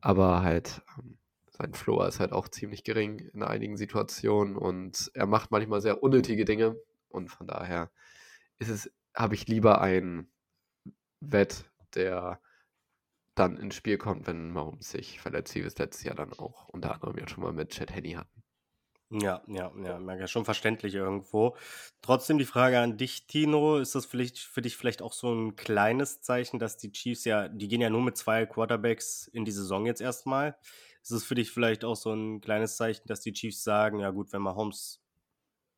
Aber 0.00 0.42
halt, 0.42 0.82
ähm, 0.98 1.18
sein 1.50 1.74
Floor 1.74 2.08
ist 2.08 2.18
halt 2.18 2.32
auch 2.32 2.48
ziemlich 2.48 2.82
gering 2.82 3.18
in 3.34 3.42
einigen 3.42 3.76
Situationen 3.76 4.56
und 4.56 5.10
er 5.14 5.26
macht 5.26 5.50
manchmal 5.50 5.82
sehr 5.82 6.02
unnötige 6.02 6.46
Dinge. 6.46 6.76
Und 7.12 7.28
von 7.28 7.46
daher 7.46 7.90
ist 8.58 8.68
es, 8.68 8.92
habe 9.14 9.34
ich 9.34 9.46
lieber 9.46 9.80
einen 9.80 10.32
Wett, 11.20 11.70
der 11.94 12.40
dann 13.34 13.56
ins 13.56 13.74
Spiel 13.74 13.98
kommt, 13.98 14.26
wenn 14.26 14.50
Mahomes 14.50 14.90
sich 14.90 15.20
verletzt, 15.20 15.54
wie 15.54 15.60
wir 15.60 15.66
es 15.66 15.78
letztes 15.78 16.04
Jahr 16.04 16.14
dann 16.14 16.32
auch 16.34 16.68
unter 16.68 16.94
anderem 16.94 17.18
ja 17.18 17.28
schon 17.28 17.42
mal 17.42 17.52
mit 17.52 17.70
Chad 17.70 17.94
Henney 17.94 18.12
hatten. 18.12 18.42
Ja, 19.10 19.42
ja, 19.46 19.70
ja, 19.76 20.00
ja, 20.00 20.26
schon 20.26 20.46
verständlich 20.46 20.94
irgendwo. 20.94 21.54
Trotzdem 22.00 22.38
die 22.38 22.46
Frage 22.46 22.78
an 22.80 22.96
dich, 22.96 23.26
Tino, 23.26 23.76
ist 23.76 23.94
das 23.94 24.06
vielleicht 24.06 24.38
für 24.38 24.62
dich 24.62 24.78
vielleicht 24.78 25.02
auch 25.02 25.12
so 25.12 25.30
ein 25.34 25.54
kleines 25.54 26.22
Zeichen, 26.22 26.58
dass 26.58 26.78
die 26.78 26.92
Chiefs 26.92 27.26
ja, 27.26 27.48
die 27.48 27.68
gehen 27.68 27.82
ja 27.82 27.90
nur 27.90 28.00
mit 28.00 28.16
zwei 28.16 28.46
Quarterbacks 28.46 29.26
in 29.26 29.44
die 29.44 29.52
Saison 29.52 29.84
jetzt 29.84 30.00
erstmal. 30.00 30.56
Ist 31.02 31.10
es 31.10 31.24
für 31.24 31.34
dich 31.34 31.50
vielleicht 31.50 31.84
auch 31.84 31.96
so 31.96 32.14
ein 32.14 32.40
kleines 32.40 32.76
Zeichen, 32.76 33.06
dass 33.06 33.20
die 33.20 33.34
Chiefs 33.34 33.62
sagen, 33.62 34.00
ja 34.00 34.10
gut, 34.10 34.32
wenn 34.32 34.40
Mahomes 34.40 35.01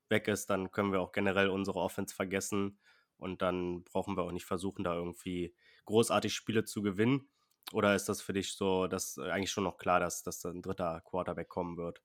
weg 0.08 0.28
ist, 0.28 0.50
dann 0.50 0.70
können 0.70 0.92
wir 0.92 1.00
auch 1.00 1.12
generell 1.12 1.48
unsere 1.48 1.78
Offense 1.78 2.14
vergessen 2.14 2.78
und 3.16 3.42
dann 3.42 3.84
brauchen 3.84 4.16
wir 4.16 4.24
auch 4.24 4.32
nicht 4.32 4.46
versuchen, 4.46 4.84
da 4.84 4.94
irgendwie 4.94 5.54
großartig 5.84 6.34
Spiele 6.34 6.64
zu 6.64 6.82
gewinnen? 6.82 7.28
Oder 7.72 7.94
ist 7.94 8.08
das 8.08 8.20
für 8.20 8.32
dich 8.32 8.54
so, 8.54 8.86
dass 8.86 9.18
eigentlich 9.18 9.50
schon 9.50 9.64
noch 9.64 9.78
klar, 9.78 10.00
dass, 10.00 10.22
dass 10.22 10.44
ein 10.44 10.62
dritter 10.62 11.00
Quarterback 11.02 11.48
kommen 11.48 11.76
wird? 11.76 12.02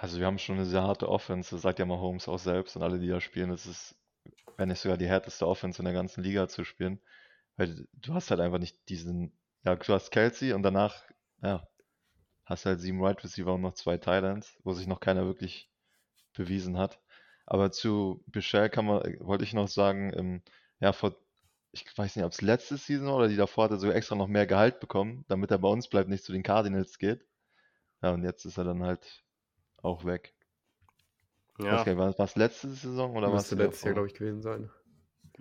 Also 0.00 0.18
wir 0.18 0.26
haben 0.26 0.38
schon 0.38 0.56
eine 0.56 0.64
sehr 0.64 0.82
harte 0.82 1.08
Offense, 1.08 1.54
das 1.54 1.62
sagt 1.62 1.78
ja 1.78 1.84
mal 1.84 1.98
Holmes 1.98 2.28
auch 2.28 2.38
selbst 2.38 2.76
und 2.76 2.82
alle, 2.82 2.98
die 2.98 3.08
da 3.08 3.20
spielen, 3.20 3.50
es 3.50 3.66
ist, 3.66 3.96
wenn 4.56 4.68
nicht 4.68 4.80
sogar 4.80 4.96
die 4.96 5.08
härteste 5.08 5.46
Offense 5.46 5.80
in 5.80 5.84
der 5.84 5.94
ganzen 5.94 6.22
Liga 6.22 6.48
zu 6.48 6.64
spielen, 6.64 7.00
weil 7.56 7.86
du 7.92 8.14
hast 8.14 8.30
halt 8.30 8.40
einfach 8.40 8.58
nicht 8.58 8.88
diesen, 8.88 9.36
ja, 9.64 9.76
du 9.76 9.92
hast 9.92 10.10
Kelsey 10.10 10.52
und 10.52 10.62
danach, 10.62 11.02
ja, 11.42 11.68
hast 12.44 12.64
halt 12.64 12.80
sieben 12.80 13.02
Right 13.02 13.22
Receiver 13.22 13.52
und 13.54 13.60
noch 13.60 13.74
zwei 13.74 13.98
Titans, 13.98 14.58
wo 14.62 14.72
sich 14.72 14.86
noch 14.86 15.00
keiner 15.00 15.26
wirklich 15.26 15.70
bewiesen 16.32 16.78
hat. 16.78 17.01
Aber 17.52 17.70
zu 17.70 18.24
Bichel 18.28 18.70
kann 18.70 18.86
man, 18.86 19.02
wollte 19.20 19.44
ich 19.44 19.52
noch 19.52 19.68
sagen, 19.68 20.10
ähm, 20.16 20.42
ja, 20.80 20.94
vor, 20.94 21.14
ich 21.72 21.84
weiß 21.94 22.16
nicht, 22.16 22.24
ob 22.24 22.32
es 22.32 22.40
letzte 22.40 22.78
Season 22.78 23.08
oder 23.08 23.28
die 23.28 23.36
davor 23.36 23.64
hat 23.64 23.72
er 23.72 23.76
sogar 23.76 23.94
extra 23.94 24.14
noch 24.14 24.26
mehr 24.26 24.46
Gehalt 24.46 24.80
bekommen, 24.80 25.26
damit 25.28 25.50
er 25.50 25.58
bei 25.58 25.68
uns 25.68 25.86
bleibt, 25.86 26.08
nicht 26.08 26.24
zu 26.24 26.32
den 26.32 26.42
Cardinals 26.42 26.96
geht. 26.96 27.26
Ja, 28.00 28.12
und 28.12 28.22
jetzt 28.24 28.46
ist 28.46 28.56
er 28.56 28.64
dann 28.64 28.82
halt 28.82 29.22
auch 29.82 30.06
weg. 30.06 30.34
Ja. 31.58 31.82
Okay, 31.82 31.94
war 31.98 32.18
es 32.18 32.36
letzte 32.36 32.70
Saison 32.70 33.14
oder 33.16 33.30
was? 33.30 33.42
Müsste 33.42 33.56
letztes 33.56 33.84
Jahr, 33.84 33.92
glaube 33.92 34.08
ich, 34.08 34.14
gewesen 34.14 34.40
sein. 34.40 34.70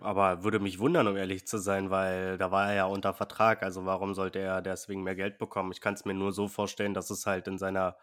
Aber 0.01 0.43
würde 0.43 0.59
mich 0.59 0.79
wundern, 0.79 1.07
um 1.07 1.15
ehrlich 1.15 1.47
zu 1.47 1.59
sein, 1.59 1.91
weil 1.91 2.37
da 2.37 2.51
war 2.51 2.71
er 2.71 2.75
ja 2.75 2.85
unter 2.87 3.13
Vertrag. 3.13 3.63
Also 3.63 3.85
warum 3.85 4.15
sollte 4.15 4.39
er 4.39 4.61
deswegen 4.61 5.03
mehr 5.03 5.15
Geld 5.15 5.37
bekommen? 5.37 5.71
Ich 5.71 5.79
kann 5.79 5.93
es 5.93 6.03
mir 6.03 6.13
nur 6.13 6.33
so 6.33 6.49
vorstellen, 6.49 6.93
dass 6.93 7.09
es 7.09 7.25
halt 7.25 7.47
in 7.47 7.57
seiner 7.57 7.95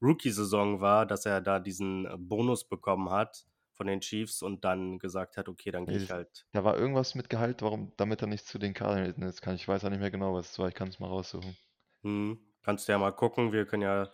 Rookie-Saison 0.00 0.80
war, 0.80 1.06
dass 1.06 1.26
er 1.26 1.40
da 1.40 1.60
diesen 1.60 2.08
Bonus 2.18 2.68
bekommen 2.68 3.10
hat 3.10 3.46
von 3.74 3.86
den 3.86 4.00
Chiefs 4.00 4.42
und 4.42 4.64
dann 4.64 4.98
gesagt 4.98 5.36
hat, 5.36 5.48
okay, 5.48 5.70
dann 5.70 5.86
gehe 5.86 5.98
ich 5.98 6.10
halt. 6.10 6.46
Da 6.52 6.64
war 6.64 6.76
irgendwas 6.76 7.14
mit 7.14 7.30
Gehalt, 7.30 7.62
warum, 7.62 7.92
damit 7.96 8.20
er 8.20 8.26
nicht 8.26 8.46
zu 8.46 8.58
den 8.58 8.74
Cardinals 8.74 9.40
kann. 9.40 9.54
Ich 9.54 9.68
weiß 9.68 9.82
ja 9.82 9.90
nicht 9.90 10.00
mehr 10.00 10.10
genau, 10.10 10.34
was 10.34 10.50
es 10.50 10.58
war. 10.58 10.68
Ich 10.68 10.74
kann 10.74 10.88
es 10.88 10.98
mal 10.98 11.06
raussuchen. 11.06 11.56
Hm, 12.02 12.40
kannst 12.62 12.88
du 12.88 12.92
ja 12.92 12.98
mal 12.98 13.12
gucken. 13.12 13.52
Wir 13.52 13.66
können 13.66 13.82
ja 13.82 14.10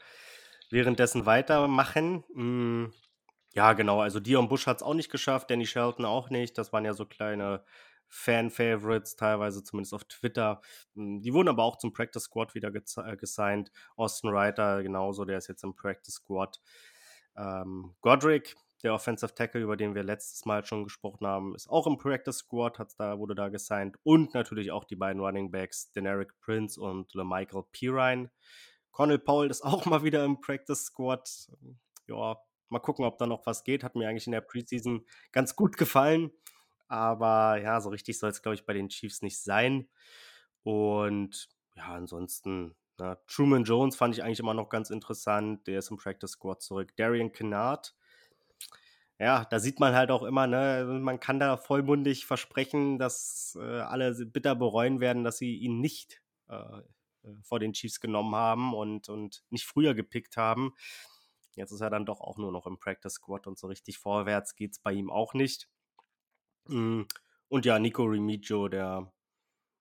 währenddessen 0.70 1.24
weitermachen. 1.24 2.24
Hm, 2.34 2.92
ja, 3.54 3.72
genau. 3.72 4.00
Also 4.00 4.20
Dion 4.20 4.48
Bush 4.48 4.66
hat 4.66 4.78
es 4.78 4.82
auch 4.82 4.94
nicht 4.94 5.10
geschafft, 5.10 5.50
Danny 5.50 5.66
Shelton 5.66 6.04
auch 6.04 6.28
nicht. 6.28 6.58
Das 6.58 6.72
waren 6.72 6.84
ja 6.84 6.92
so 6.92 7.06
kleine 7.06 7.64
Fan-Favorites, 8.14 9.16
teilweise 9.16 9.64
zumindest 9.64 9.92
auf 9.92 10.04
Twitter. 10.04 10.60
Hm, 10.94 11.20
die 11.20 11.32
wurden 11.34 11.48
aber 11.48 11.64
auch 11.64 11.76
zum 11.78 11.92
Practice 11.92 12.24
Squad 12.24 12.54
wieder 12.54 12.72
äh, 12.72 13.16
gesigned. 13.16 13.72
Austin 13.96 14.30
Reiter 14.30 14.82
genauso, 14.82 15.24
der 15.24 15.38
ist 15.38 15.48
jetzt 15.48 15.64
im 15.64 15.74
Practice 15.74 16.14
Squad. 16.14 16.60
Ähm, 17.36 17.94
Godric, 18.00 18.54
der 18.84 18.94
Offensive 18.94 19.34
Tackle, 19.34 19.62
über 19.62 19.76
den 19.76 19.94
wir 19.94 20.04
letztes 20.04 20.44
Mal 20.44 20.64
schon 20.64 20.84
gesprochen 20.84 21.26
haben, 21.26 21.54
ist 21.56 21.68
auch 21.68 21.86
im 21.86 21.98
Practice 21.98 22.38
Squad, 22.38 22.78
hat's 22.78 22.96
da, 22.96 23.18
wurde 23.18 23.34
da 23.34 23.48
gesigned. 23.48 23.98
Und 24.04 24.32
natürlich 24.34 24.70
auch 24.70 24.84
die 24.84 24.96
beiden 24.96 25.20
Running 25.20 25.50
Backs, 25.50 25.90
Deneric 25.90 26.38
Prince 26.40 26.80
und 26.80 27.12
LeMichael 27.14 27.64
Pirine. 27.72 28.30
Connell 28.92 29.18
Powell 29.18 29.50
ist 29.50 29.62
auch 29.64 29.86
mal 29.86 30.04
wieder 30.04 30.24
im 30.24 30.40
Practice 30.40 30.84
Squad. 30.84 31.28
Ja, 32.06 32.36
mal 32.68 32.78
gucken, 32.78 33.04
ob 33.04 33.18
da 33.18 33.26
noch 33.26 33.44
was 33.46 33.64
geht. 33.64 33.82
Hat 33.82 33.96
mir 33.96 34.08
eigentlich 34.08 34.26
in 34.26 34.32
der 34.32 34.40
Preseason 34.40 35.04
ganz 35.32 35.56
gut 35.56 35.76
gefallen. 35.76 36.30
Aber 36.88 37.60
ja, 37.60 37.80
so 37.80 37.88
richtig 37.90 38.18
soll 38.18 38.30
es, 38.30 38.42
glaube 38.42 38.54
ich, 38.54 38.66
bei 38.66 38.72
den 38.72 38.88
Chiefs 38.88 39.22
nicht 39.22 39.40
sein. 39.42 39.88
Und 40.62 41.48
ja, 41.76 41.94
ansonsten, 41.94 42.74
na, 42.98 43.16
Truman 43.26 43.64
Jones 43.64 43.96
fand 43.96 44.14
ich 44.14 44.22
eigentlich 44.22 44.40
immer 44.40 44.54
noch 44.54 44.68
ganz 44.68 44.90
interessant. 44.90 45.66
Der 45.66 45.78
ist 45.78 45.90
im 45.90 45.96
Practice 45.96 46.32
Squad 46.32 46.62
zurück. 46.62 46.94
Darian 46.96 47.32
Kennard. 47.32 47.94
Ja, 49.18 49.44
da 49.44 49.60
sieht 49.60 49.78
man 49.78 49.94
halt 49.94 50.10
auch 50.10 50.24
immer, 50.24 50.46
ne, 50.48 50.84
man 51.00 51.20
kann 51.20 51.38
da 51.38 51.56
vollmundig 51.56 52.26
versprechen, 52.26 52.98
dass 52.98 53.56
äh, 53.60 53.80
alle 53.80 54.12
bitter 54.26 54.56
bereuen 54.56 55.00
werden, 55.00 55.22
dass 55.22 55.38
sie 55.38 55.56
ihn 55.56 55.80
nicht 55.80 56.20
äh, 56.48 56.82
vor 57.42 57.60
den 57.60 57.72
Chiefs 57.72 58.00
genommen 58.00 58.34
haben 58.34 58.74
und, 58.74 59.08
und 59.08 59.44
nicht 59.50 59.66
früher 59.66 59.94
gepickt 59.94 60.36
haben. 60.36 60.74
Jetzt 61.54 61.70
ist 61.70 61.80
er 61.80 61.90
dann 61.90 62.06
doch 62.06 62.20
auch 62.20 62.38
nur 62.38 62.50
noch 62.50 62.66
im 62.66 62.78
Practice 62.78 63.14
Squad 63.14 63.46
und 63.46 63.58
so 63.58 63.68
richtig 63.68 63.98
vorwärts 63.98 64.56
geht 64.56 64.72
es 64.72 64.80
bei 64.80 64.92
ihm 64.92 65.10
auch 65.10 65.34
nicht. 65.34 65.68
Mm, 66.68 67.02
und 67.48 67.64
ja, 67.66 67.78
Nico 67.78 68.04
Remigio, 68.04 68.68
der 68.68 69.12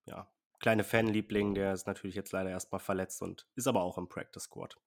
ja, 0.06 0.28
kleine 0.60 0.84
Fanliebling, 0.84 1.56
der 1.56 1.74
ist 1.74 1.88
natürlich 1.88 2.16
jetzt 2.16 2.32
leider 2.32 2.50
erstmal 2.50 2.80
verletzt 2.80 3.22
und 3.22 3.48
ist 3.56 3.68
aber 3.68 3.82
auch 3.82 3.98
im 3.98 4.08
Practice 4.08 4.44
Squad. 4.44 4.78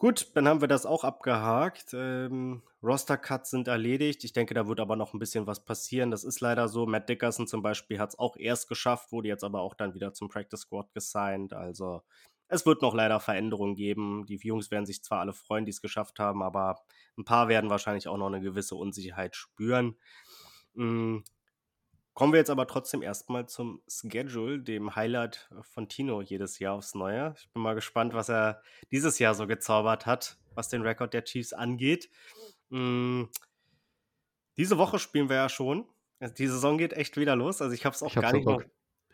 Gut, 0.00 0.30
dann 0.34 0.48
haben 0.48 0.62
wir 0.62 0.68
das 0.68 0.86
auch 0.86 1.04
abgehakt. 1.04 1.92
Ähm, 1.92 2.62
Roster-Cuts 2.82 3.50
sind 3.50 3.68
erledigt. 3.68 4.24
Ich 4.24 4.32
denke, 4.32 4.54
da 4.54 4.66
wird 4.66 4.80
aber 4.80 4.96
noch 4.96 5.12
ein 5.12 5.18
bisschen 5.18 5.46
was 5.46 5.62
passieren. 5.62 6.10
Das 6.10 6.24
ist 6.24 6.40
leider 6.40 6.68
so. 6.68 6.86
Matt 6.86 7.10
Dickerson 7.10 7.46
zum 7.46 7.60
Beispiel 7.60 7.98
hat 7.98 8.08
es 8.08 8.18
auch 8.18 8.38
erst 8.38 8.66
geschafft, 8.70 9.12
wurde 9.12 9.28
jetzt 9.28 9.44
aber 9.44 9.60
auch 9.60 9.74
dann 9.74 9.92
wieder 9.92 10.14
zum 10.14 10.30
Practice 10.30 10.60
Squad 10.62 10.94
gesigned. 10.94 11.52
Also 11.52 12.00
es 12.50 12.66
wird 12.66 12.82
noch 12.82 12.94
leider 12.94 13.20
Veränderungen 13.20 13.76
geben. 13.76 14.26
Die 14.26 14.36
Jungs 14.36 14.70
werden 14.70 14.86
sich 14.86 15.02
zwar 15.02 15.20
alle 15.20 15.32
freuen, 15.32 15.64
die 15.64 15.70
es 15.70 15.80
geschafft 15.80 16.18
haben, 16.18 16.42
aber 16.42 16.82
ein 17.16 17.24
paar 17.24 17.48
werden 17.48 17.70
wahrscheinlich 17.70 18.08
auch 18.08 18.16
noch 18.16 18.26
eine 18.26 18.40
gewisse 18.40 18.74
Unsicherheit 18.74 19.36
spüren. 19.36 19.96
Mhm. 20.74 21.24
Kommen 22.12 22.32
wir 22.32 22.40
jetzt 22.40 22.50
aber 22.50 22.66
trotzdem 22.66 23.02
erstmal 23.02 23.48
zum 23.48 23.82
Schedule, 23.88 24.58
dem 24.58 24.96
Highlight 24.96 25.48
von 25.62 25.88
Tino 25.88 26.20
jedes 26.20 26.58
Jahr 26.58 26.74
aufs 26.74 26.94
Neue. 26.94 27.34
Ich 27.38 27.50
bin 27.52 27.62
mal 27.62 27.74
gespannt, 27.74 28.14
was 28.14 28.28
er 28.28 28.62
dieses 28.90 29.20
Jahr 29.20 29.34
so 29.34 29.46
gezaubert 29.46 30.06
hat, 30.06 30.36
was 30.54 30.68
den 30.68 30.82
Rekord 30.82 31.14
der 31.14 31.24
Chiefs 31.24 31.52
angeht. 31.52 32.10
Mm, 32.68 33.24
diese 34.56 34.76
Woche 34.76 34.98
spielen 34.98 35.28
wir 35.28 35.36
ja 35.36 35.48
schon. 35.48 35.86
Also 36.18 36.34
die 36.34 36.48
Saison 36.48 36.78
geht 36.78 36.92
echt 36.92 37.16
wieder 37.16 37.36
los. 37.36 37.62
Also 37.62 37.74
ich 37.74 37.86
habe 37.86 37.94
es 37.94 38.02
auch 38.02 38.12
gar 38.12 38.32
nicht 38.32 38.44
noch. 38.44 38.60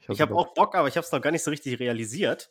Ich 0.00 0.20
habe 0.20 0.34
hab 0.34 0.38
auch 0.38 0.54
Bock, 0.54 0.74
aber 0.74 0.88
ich 0.88 0.96
habe 0.96 1.04
es 1.04 1.12
noch 1.12 1.20
gar 1.20 1.30
nicht 1.30 1.44
so 1.44 1.50
richtig 1.50 1.78
realisiert. 1.78 2.50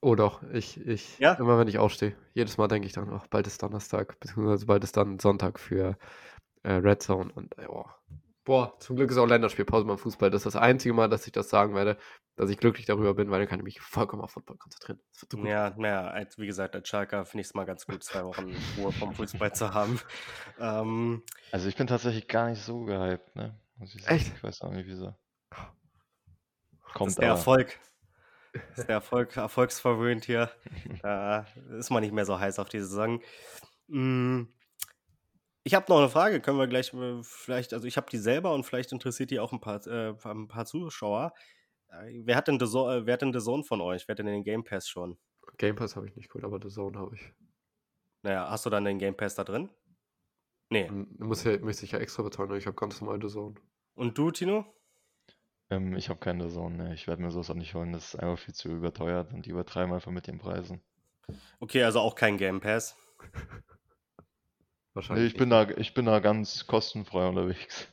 Oh 0.00 0.16
doch, 0.16 0.42
ich, 0.52 0.84
ich, 0.84 1.18
ja? 1.18 1.34
immer 1.34 1.58
wenn 1.58 1.68
ich 1.68 1.78
aufstehe, 1.78 2.16
jedes 2.34 2.58
Mal 2.58 2.66
denke 2.66 2.86
ich 2.86 2.92
dann, 2.92 3.08
ach, 3.12 3.26
bald 3.28 3.46
ist 3.46 3.62
Donnerstag, 3.62 4.18
beziehungsweise 4.18 4.66
bald 4.66 4.82
ist 4.82 4.96
dann 4.96 5.20
Sonntag 5.20 5.60
für 5.60 5.96
äh, 6.64 6.72
Red 6.72 7.02
Zone 7.02 7.32
und 7.32 7.54
oh, 7.68 7.86
Boah, 8.44 8.76
zum 8.80 8.96
Glück 8.96 9.08
ist 9.08 9.18
auch 9.18 9.26
Länderspielpause 9.26 9.84
beim 9.84 9.98
Fußball. 9.98 10.28
Das 10.28 10.40
ist 10.40 10.54
das 10.54 10.60
einzige 10.60 10.92
Mal, 10.92 11.08
dass 11.08 11.26
ich 11.26 11.32
das 11.32 11.48
sagen 11.48 11.76
werde, 11.76 11.96
dass 12.34 12.50
ich 12.50 12.58
glücklich 12.58 12.86
darüber 12.86 13.14
bin, 13.14 13.30
weil 13.30 13.38
dann 13.38 13.48
kann 13.48 13.60
ich 13.60 13.64
mich 13.64 13.80
vollkommen 13.80 14.20
auf 14.20 14.32
Football 14.32 14.56
konzentrieren. 14.56 15.00
So 15.12 15.26
ja, 15.44 15.72
naja, 15.76 16.08
als, 16.08 16.38
wie 16.38 16.46
gesagt, 16.46 16.74
als 16.74 16.88
Schalker 16.88 17.24
finde 17.24 17.42
ich 17.42 17.48
es 17.48 17.54
mal 17.54 17.64
ganz 17.64 17.86
gut, 17.86 18.02
zwei 18.02 18.24
Wochen 18.24 18.52
Ruhe 18.76 18.90
vom 18.90 19.14
Fußball 19.14 19.54
zu 19.54 19.72
haben. 19.72 20.00
Ähm, 20.60 21.22
also 21.50 21.68
ich 21.68 21.76
bin 21.76 21.86
tatsächlich 21.86 22.28
gar 22.28 22.48
nicht 22.48 22.62
so 22.62 22.84
gehypt, 22.84 23.34
ne? 23.34 23.58
Echt? 24.06 24.32
Ich 24.36 24.44
weiß 24.44 24.62
auch 24.62 24.70
nicht, 24.70 24.86
wieso. 24.86 25.14
Kommt 26.92 27.08
das 27.08 27.08
ist 27.08 27.18
der 27.18 27.30
aber. 27.30 27.38
Erfolg. 27.38 27.80
Das 28.52 28.62
ist 28.78 28.88
der 28.88 28.96
Erfolg, 28.96 29.36
erfolgsverwöhnt 29.36 30.24
hier. 30.24 30.50
da 31.02 31.46
ist 31.78 31.90
man 31.90 32.02
nicht 32.02 32.12
mehr 32.12 32.26
so 32.26 32.38
heiß 32.38 32.58
auf 32.58 32.68
die 32.68 32.80
Saison. 32.80 33.22
Mm, 33.88 34.44
ich 35.64 35.74
habe 35.74 35.86
noch 35.88 35.98
eine 35.98 36.08
Frage, 36.08 36.40
können 36.40 36.58
wir 36.58 36.66
gleich 36.66 36.92
äh, 36.92 37.22
vielleicht 37.22 37.72
also, 37.72 37.86
ich 37.86 37.96
habe 37.96 38.10
die 38.10 38.18
selber 38.18 38.52
und 38.52 38.64
vielleicht 38.64 38.92
interessiert 38.92 39.30
die 39.30 39.40
auch 39.40 39.52
ein 39.52 39.60
paar 39.60 39.86
äh, 39.86 40.14
ein 40.24 40.48
paar 40.48 40.66
Zuschauer. 40.66 41.32
Äh, 41.88 42.22
wer 42.24 42.36
hat 42.36 42.48
denn 42.48 42.58
The 42.58 42.66
Zo 42.66 42.90
äh, 42.90 43.06
wer 43.06 43.14
hat 43.14 43.22
denn 43.22 43.32
The 43.32 43.40
Zone 43.40 43.64
von 43.64 43.80
euch? 43.80 44.06
Wer 44.06 44.14
hat 44.14 44.18
denn 44.18 44.26
den 44.26 44.44
Game 44.44 44.64
Pass 44.64 44.88
schon? 44.88 45.18
Game 45.58 45.76
Pass 45.76 45.96
habe 45.96 46.06
ich 46.06 46.16
nicht 46.16 46.30
gut, 46.30 46.44
aber 46.44 46.58
The 46.60 46.68
Zone 46.68 46.98
habe 46.98 47.14
ich. 47.14 47.32
Naja, 48.22 48.48
hast 48.50 48.66
du 48.66 48.70
dann 48.70 48.84
den 48.84 48.98
Game 48.98 49.16
Pass 49.16 49.34
da 49.34 49.44
drin? 49.44 49.70
Nee. 50.70 50.88
Hm, 50.88 51.16
muss 51.18 51.44
ja 51.44 51.58
müsste 51.58 51.84
ich 51.84 51.92
ja 51.92 51.98
extra 51.98 52.22
bezahlen, 52.22 52.54
ich 52.56 52.66
habe 52.66 52.76
ganz 52.76 53.00
normal 53.00 53.20
The 53.20 53.28
Zone. 53.28 53.54
Und 53.94 54.16
du, 54.18 54.30
Tino? 54.30 54.64
Ähm, 55.70 55.94
ich 55.96 56.08
habe 56.08 56.20
keine 56.20 56.48
Zone, 56.48 56.76
ne. 56.76 56.94
Ich 56.94 57.06
werde 57.06 57.22
mir 57.22 57.30
so 57.30 57.40
auch 57.40 57.54
nicht 57.54 57.74
holen. 57.74 57.92
Das 57.92 58.14
ist 58.14 58.20
einfach 58.20 58.38
viel 58.38 58.54
zu 58.54 58.68
überteuert 58.68 59.32
und 59.32 59.46
die 59.46 59.50
übertreiben 59.50 59.92
einfach 59.92 60.12
mit 60.12 60.26
den 60.26 60.38
Preisen. 60.38 60.80
Okay, 61.60 61.82
also 61.84 62.00
auch 62.00 62.14
kein 62.14 62.36
Game 62.36 62.60
Pass? 62.60 62.96
Wahrscheinlich. 64.94 65.24
Nee, 65.24 65.28
ich 65.28 65.36
bin, 65.36 65.50
da, 65.50 65.68
ich 65.70 65.94
bin 65.94 66.06
da 66.06 66.18
ganz 66.20 66.66
kostenfrei 66.66 67.26
unterwegs. 67.26 67.88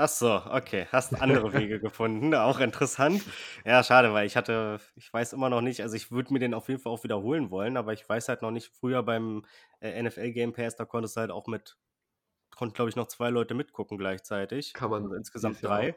Ach 0.00 0.08
so, 0.08 0.40
okay. 0.48 0.86
Hast 0.92 1.20
andere 1.20 1.52
Wege 1.54 1.80
gefunden. 1.80 2.32
Auch 2.32 2.60
interessant. 2.60 3.20
Ja, 3.64 3.82
schade, 3.82 4.12
weil 4.12 4.28
ich 4.28 4.36
hatte, 4.36 4.78
ich 4.94 5.12
weiß 5.12 5.32
immer 5.32 5.50
noch 5.50 5.60
nicht, 5.60 5.82
also 5.82 5.96
ich 5.96 6.12
würde 6.12 6.32
mir 6.32 6.38
den 6.38 6.54
auf 6.54 6.68
jeden 6.68 6.80
Fall 6.80 6.92
auch 6.92 7.02
wiederholen 7.02 7.50
wollen, 7.50 7.76
aber 7.76 7.92
ich 7.92 8.08
weiß 8.08 8.28
halt 8.28 8.42
noch 8.42 8.52
nicht, 8.52 8.68
früher 8.68 9.02
beim 9.02 9.44
äh, 9.80 10.00
NFL 10.00 10.30
Game 10.30 10.52
Pass, 10.52 10.76
da 10.76 10.84
konntest 10.84 11.16
du 11.16 11.22
halt 11.22 11.32
auch 11.32 11.48
mit, 11.48 11.76
konnten 12.54 12.74
glaube 12.74 12.90
ich 12.90 12.94
noch 12.94 13.08
zwei 13.08 13.30
Leute 13.30 13.54
mitgucken 13.54 13.98
gleichzeitig. 13.98 14.72
Kann 14.72 14.90
man. 14.90 15.02
Also 15.02 15.16
insgesamt 15.16 15.60
drei. 15.64 15.96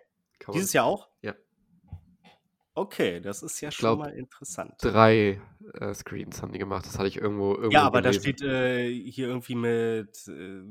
Dieses 0.53 0.73
Jahr 0.73 0.85
auch? 0.85 1.07
Ja. 1.21 1.33
Okay, 2.73 3.19
das 3.19 3.43
ist 3.43 3.59
ja 3.61 3.69
ich 3.69 3.75
schon 3.75 3.97
glaub, 3.97 3.99
mal 3.99 4.13
interessant. 4.13 4.75
Drei 4.81 5.41
äh, 5.73 5.93
Screens 5.93 6.41
haben 6.41 6.53
die 6.53 6.59
gemacht. 6.59 6.85
Das 6.85 6.97
hatte 6.97 7.07
ich 7.07 7.17
irgendwo. 7.17 7.53
irgendwo 7.53 7.71
ja, 7.71 7.83
aber 7.83 8.01
gelesen. 8.01 8.23
da 8.23 8.29
steht 8.29 8.41
äh, 8.49 9.11
hier 9.11 9.27
irgendwie 9.27 9.55
mit 9.55 10.27
äh, 10.27 10.61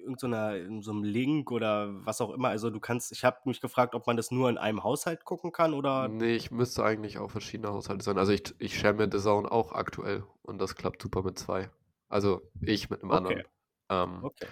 irgendeiner, 0.00 0.56
in 0.56 0.82
so 0.82 0.92
einem 0.92 1.04
Link 1.04 1.50
oder 1.50 1.88
was 2.06 2.20
auch 2.20 2.30
immer. 2.30 2.48
Also 2.48 2.70
du 2.70 2.80
kannst, 2.80 3.12
ich 3.12 3.24
habe 3.24 3.36
mich 3.44 3.60
gefragt, 3.60 3.94
ob 3.94 4.06
man 4.06 4.16
das 4.16 4.30
nur 4.30 4.48
in 4.48 4.58
einem 4.58 4.82
Haushalt 4.82 5.24
gucken 5.24 5.52
kann 5.52 5.74
oder. 5.74 6.08
Nee, 6.08 6.36
ich 6.36 6.50
müsste 6.50 6.84
eigentlich 6.84 7.18
auch 7.18 7.30
verschiedene 7.30 7.72
Haushalte 7.72 8.04
sein. 8.04 8.18
Also 8.18 8.32
ich, 8.32 8.54
ich 8.58 8.78
share 8.78 8.94
mir 8.94 9.08
The 9.10 9.18
Zone 9.18 9.50
auch 9.50 9.72
aktuell 9.72 10.24
und 10.42 10.58
das 10.58 10.74
klappt 10.74 11.02
super 11.02 11.22
mit 11.22 11.38
zwei. 11.38 11.70
Also 12.08 12.42
ich 12.62 12.90
mit 12.90 13.02
einem 13.02 13.10
okay. 13.10 13.18
anderen. 13.18 13.44
Ähm, 13.90 14.24
okay. 14.24 14.46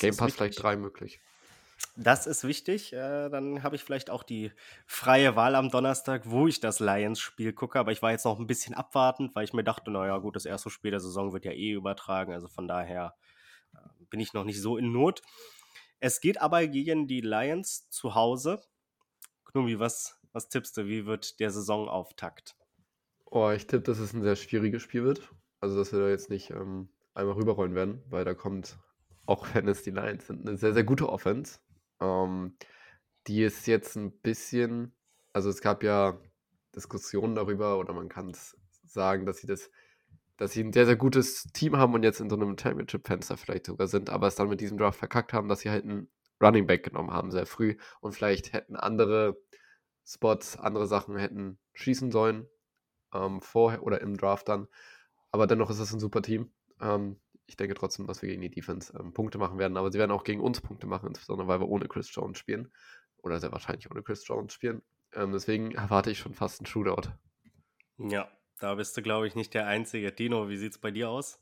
Game 0.00 0.16
Pass 0.16 0.34
vielleicht 0.34 0.62
drei 0.62 0.76
möglich. 0.76 1.20
Das 1.96 2.26
ist 2.26 2.44
wichtig. 2.44 2.92
Äh, 2.92 3.28
dann 3.30 3.62
habe 3.62 3.76
ich 3.76 3.82
vielleicht 3.82 4.10
auch 4.10 4.22
die 4.22 4.52
freie 4.86 5.34
Wahl 5.36 5.54
am 5.54 5.70
Donnerstag, 5.70 6.22
wo 6.30 6.46
ich 6.46 6.60
das 6.60 6.78
Lions-Spiel 6.78 7.52
gucke. 7.52 7.78
Aber 7.78 7.92
ich 7.92 8.02
war 8.02 8.10
jetzt 8.10 8.24
noch 8.24 8.38
ein 8.38 8.46
bisschen 8.46 8.74
abwartend, 8.74 9.34
weil 9.34 9.44
ich 9.44 9.54
mir 9.54 9.64
dachte, 9.64 9.90
naja, 9.90 10.18
gut, 10.18 10.36
das 10.36 10.44
erste 10.44 10.70
Spiel 10.70 10.90
der 10.90 11.00
Saison 11.00 11.32
wird 11.32 11.44
ja 11.44 11.52
eh 11.52 11.72
übertragen. 11.72 12.32
Also 12.32 12.48
von 12.48 12.68
daher 12.68 13.14
äh, 13.74 13.78
bin 14.10 14.20
ich 14.20 14.34
noch 14.34 14.44
nicht 14.44 14.60
so 14.60 14.76
in 14.76 14.92
Not. 14.92 15.22
Es 15.98 16.20
geht 16.20 16.40
aber 16.40 16.66
gegen 16.66 17.06
die 17.06 17.22
Lions 17.22 17.88
zu 17.88 18.14
Hause. 18.14 18.62
Knumi, 19.46 19.78
was, 19.78 20.20
was 20.32 20.48
tippst 20.48 20.76
du? 20.76 20.86
Wie 20.86 21.06
wird 21.06 21.40
der 21.40 21.50
Saisonauftakt? 21.50 22.54
Oh, 23.24 23.50
ich 23.50 23.66
tippe, 23.66 23.84
dass 23.84 23.98
es 23.98 24.12
ein 24.12 24.22
sehr 24.22 24.36
schwieriges 24.36 24.82
Spiel 24.82 25.04
wird. 25.04 25.30
Also, 25.60 25.76
dass 25.76 25.92
wir 25.92 26.00
da 26.00 26.08
jetzt 26.08 26.28
nicht 26.28 26.50
ähm, 26.50 26.90
einmal 27.14 27.34
rüberrollen 27.34 27.74
werden, 27.74 28.02
weil 28.10 28.24
da 28.24 28.34
kommt, 28.34 28.78
auch 29.24 29.46
wenn 29.54 29.66
es 29.66 29.82
die 29.82 29.90
Lions 29.90 30.26
sind, 30.26 30.46
eine 30.46 30.58
sehr, 30.58 30.74
sehr 30.74 30.84
gute 30.84 31.08
Offense. 31.08 31.58
Ähm, 32.00 32.56
die 33.26 33.42
ist 33.42 33.66
jetzt 33.66 33.96
ein 33.96 34.12
bisschen, 34.20 34.94
also 35.32 35.50
es 35.50 35.60
gab 35.60 35.82
ja 35.82 36.20
Diskussionen 36.74 37.34
darüber, 37.34 37.78
oder 37.78 37.92
man 37.92 38.08
kann 38.08 38.30
es 38.30 38.56
sagen, 38.86 39.26
dass 39.26 39.38
sie 39.38 39.46
das, 39.46 39.70
dass 40.36 40.52
sie 40.52 40.62
ein 40.62 40.72
sehr, 40.72 40.86
sehr 40.86 40.96
gutes 40.96 41.44
Team 41.52 41.76
haben 41.76 41.94
und 41.94 42.02
jetzt 42.02 42.20
in 42.20 42.30
so 42.30 42.36
einem 42.36 42.56
Championship-Fenster 42.58 43.36
vielleicht 43.36 43.66
sogar 43.66 43.88
sind, 43.88 44.10
aber 44.10 44.26
es 44.26 44.34
dann 44.34 44.48
mit 44.48 44.60
diesem 44.60 44.78
Draft 44.78 44.98
verkackt 44.98 45.32
haben, 45.32 45.48
dass 45.48 45.60
sie 45.60 45.70
halt 45.70 45.84
einen 45.84 46.08
Running 46.40 46.66
Back 46.66 46.84
genommen 46.84 47.10
haben, 47.10 47.30
sehr 47.30 47.46
früh 47.46 47.76
und 48.00 48.12
vielleicht 48.12 48.52
hätten 48.52 48.76
andere 48.76 49.38
Spots, 50.04 50.56
andere 50.58 50.86
Sachen 50.86 51.16
hätten 51.16 51.58
schießen 51.74 52.12
sollen, 52.12 52.46
ähm, 53.12 53.40
vorher 53.40 53.82
oder 53.82 54.00
im 54.00 54.16
Draft 54.16 54.48
dann. 54.48 54.68
Aber 55.32 55.46
dennoch 55.46 55.70
ist 55.70 55.80
es 55.80 55.92
ein 55.92 56.00
super 56.00 56.22
Team. 56.22 56.52
Ähm, 56.80 57.18
ich 57.46 57.56
denke 57.56 57.74
trotzdem, 57.74 58.06
dass 58.06 58.22
wir 58.22 58.28
gegen 58.28 58.42
die 58.42 58.50
Defense 58.50 58.92
ähm, 58.98 59.12
Punkte 59.12 59.38
machen 59.38 59.58
werden, 59.58 59.76
aber 59.76 59.90
sie 59.90 59.98
werden 59.98 60.10
auch 60.10 60.24
gegen 60.24 60.40
uns 60.40 60.60
Punkte 60.60 60.86
machen, 60.86 61.08
insbesondere 61.08 61.48
weil 61.48 61.60
wir 61.60 61.68
ohne 61.68 61.88
Chris 61.88 62.12
Jones 62.14 62.38
spielen. 62.38 62.72
Oder 63.18 63.40
sehr 63.40 63.52
wahrscheinlich 63.52 63.90
ohne 63.90 64.02
Chris 64.02 64.26
Jones 64.26 64.52
spielen. 64.52 64.82
Ähm, 65.14 65.32
deswegen 65.32 65.72
erwarte 65.72 66.10
ich 66.10 66.18
schon 66.18 66.34
fast 66.34 66.60
einen 66.60 66.66
Shootout. 66.66 67.10
Ja, 67.98 68.30
da 68.58 68.74
bist 68.74 68.96
du, 68.96 69.02
glaube 69.02 69.26
ich, 69.26 69.34
nicht 69.34 69.54
der 69.54 69.66
Einzige. 69.66 70.12
Dino, 70.12 70.48
wie 70.48 70.56
sieht 70.56 70.72
es 70.72 70.78
bei 70.78 70.90
dir 70.90 71.08
aus? 71.08 71.40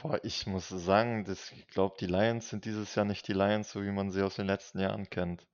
Boah, 0.00 0.20
ich 0.24 0.46
muss 0.46 0.68
sagen, 0.68 1.24
das, 1.24 1.52
ich 1.52 1.66
glaube, 1.68 1.96
die 1.98 2.06
Lions 2.06 2.50
sind 2.50 2.64
dieses 2.66 2.94
Jahr 2.94 3.06
nicht 3.06 3.26
die 3.28 3.32
Lions, 3.32 3.70
so 3.70 3.82
wie 3.82 3.90
man 3.90 4.10
sie 4.10 4.22
aus 4.22 4.36
den 4.36 4.46
letzten 4.46 4.78
Jahren 4.78 5.08
kennt. 5.08 5.46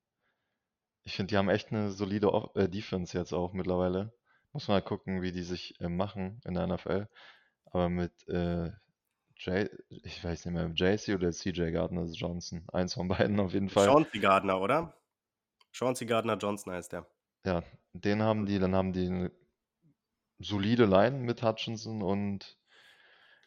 Ich 1.04 1.16
finde, 1.16 1.30
die 1.30 1.36
haben 1.36 1.48
echt 1.48 1.72
eine 1.72 1.90
solide 1.90 2.32
Off 2.32 2.54
äh, 2.56 2.68
Defense 2.68 3.16
jetzt 3.16 3.32
auch 3.32 3.52
mittlerweile. 3.52 4.12
Muss 4.52 4.68
mal 4.68 4.82
gucken, 4.82 5.22
wie 5.22 5.32
die 5.32 5.42
sich 5.42 5.80
äh, 5.80 5.88
machen 5.88 6.40
in 6.44 6.54
der 6.54 6.66
NFL. 6.66 7.08
Aber 7.72 7.88
mit 7.88 8.28
äh, 8.28 8.70
Jay, 9.36 9.68
ich 9.88 10.22
weiß 10.22 10.44
nicht 10.46 10.54
mehr, 10.54 10.70
JC 10.74 11.14
oder 11.14 11.32
CJ 11.32 11.72
Gardner 11.72 12.04
Johnson. 12.04 12.64
Eins 12.72 12.94
von 12.94 13.08
beiden 13.08 13.40
auf 13.40 13.54
jeden 13.54 13.70
Fall. 13.70 13.86
Chauncey 13.86 14.20
Gardner, 14.20 14.60
oder? 14.60 14.94
Chauncey 15.72 16.06
Gardner 16.06 16.36
Johnson 16.36 16.72
heißt 16.72 16.92
der. 16.92 17.06
Ja, 17.44 17.62
den 17.92 18.22
haben 18.22 18.46
die, 18.46 18.58
dann 18.58 18.74
haben 18.74 18.92
die 18.92 19.06
eine 19.06 19.32
solide 20.38 20.84
Line 20.84 21.18
mit 21.18 21.42
Hutchinson 21.42 22.02
und 22.02 22.58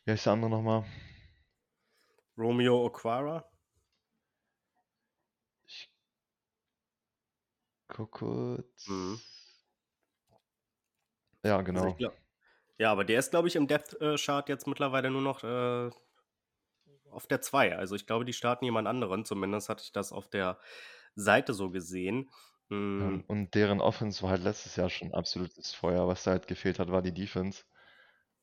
wie 0.04 0.12
heißt 0.12 0.26
der 0.26 0.34
andere 0.34 0.50
nochmal? 0.50 0.86
Romeo 2.38 2.86
Oquara. 2.86 3.48
Ich 5.68 5.90
guck 7.88 8.12
kurz. 8.12 8.88
Mhm. 8.88 9.20
Ja, 11.44 11.62
genau. 11.62 11.82
Also 11.82 11.92
ich 11.92 11.98
glaub, 11.98 12.25
ja, 12.78 12.92
aber 12.92 13.06
der 13.06 13.20
ist, 13.20 13.32
glaube 13.32 13.48
ich, 13.48 13.56
im 13.56 13.68
Depth-Chart 13.68 14.50
jetzt 14.50 14.68
mittlerweile 14.68 15.10
nur 15.10 15.22
noch 15.22 15.44
äh, 15.44 15.90
auf 17.10 17.28
der 17.28 17.42
2. 17.42 17.76
Also 17.78 17.96
ich 17.96 18.06
glaube, 18.06 18.26
die 18.26 18.34
starten 18.34 18.66
jemand 18.66 18.88
anderen. 18.88 19.26
Zumindest 19.26 19.70
hatte 19.70 19.84
ich 19.84 19.92
das 19.92 20.12
auf 20.12 20.28
der 20.28 20.60
Seite 21.16 21.54
so 21.54 21.70
gesehen. 21.70 22.30
Hm. 22.70 23.24
und 23.28 23.54
deren 23.54 23.80
Offense 23.80 24.24
war 24.24 24.32
halt 24.32 24.42
letztes 24.42 24.76
Jahr 24.76 24.90
schon 24.90 25.14
absolutes 25.14 25.76
Feuer. 25.76 26.08
Was 26.08 26.24
da 26.24 26.32
halt 26.32 26.48
gefehlt 26.48 26.80
hat, 26.80 26.90
war 26.92 27.04
die 27.04 27.14
Defense. 27.14 27.64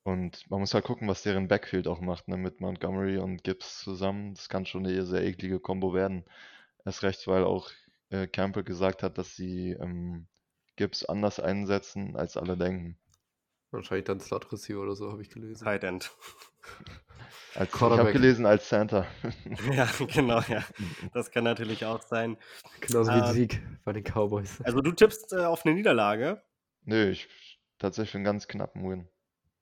Und 0.04 0.48
man 0.48 0.60
muss 0.60 0.74
halt 0.74 0.84
gucken, 0.84 1.08
was 1.08 1.22
deren 1.22 1.48
Backfield 1.48 1.86
auch 1.88 2.00
macht, 2.00 2.28
ne? 2.28 2.36
mit 2.36 2.60
Montgomery 2.60 3.18
und 3.18 3.44
Gibbs 3.44 3.80
zusammen. 3.80 4.34
Das 4.34 4.48
kann 4.48 4.64
schon 4.64 4.86
eine 4.86 5.04
sehr 5.04 5.24
eklige 5.24 5.60
Kombo 5.60 5.92
werden. 5.94 6.24
Erst 6.84 7.02
recht, 7.02 7.26
weil 7.26 7.44
auch 7.44 7.70
äh, 8.10 8.26
Campbell 8.26 8.64
gesagt 8.64 9.02
hat, 9.02 9.18
dass 9.18 9.36
sie 9.36 9.70
ähm, 9.72 10.26
Gibbs 10.76 11.04
anders 11.04 11.38
einsetzen, 11.40 12.16
als 12.16 12.36
alle 12.36 12.56
denken. 12.56 12.98
Wahrscheinlich 13.72 14.04
dann 14.04 14.20
Slot 14.20 14.52
Receiver 14.52 14.80
oder 14.80 14.94
so, 14.94 15.10
habe 15.10 15.22
ich 15.22 15.30
gelesen. 15.30 15.64
Tight 15.64 15.82
End. 15.82 16.12
Als, 17.54 17.70
ich 17.74 17.80
habe 17.80 18.12
gelesen 18.12 18.44
als 18.44 18.68
Center. 18.68 19.06
ja, 19.72 19.88
genau, 20.12 20.40
ja. 20.48 20.62
Das 21.14 21.30
kann 21.30 21.44
natürlich 21.44 21.86
auch 21.86 22.02
sein. 22.02 22.36
Genauso 22.80 23.10
wie 23.12 23.18
ähm, 23.18 23.32
Sieg 23.32 23.62
bei 23.84 23.92
den 23.92 24.04
Cowboys. 24.04 24.60
Also 24.62 24.80
du 24.80 24.92
tippst 24.92 25.32
äh, 25.32 25.44
auf 25.44 25.64
eine 25.64 25.74
Niederlage? 25.74 26.42
Nö, 26.84 27.10
ich 27.10 27.28
tatsächlich 27.78 28.16
einen 28.16 28.24
ganz 28.24 28.46
knappen 28.46 28.88
Win. 28.88 29.08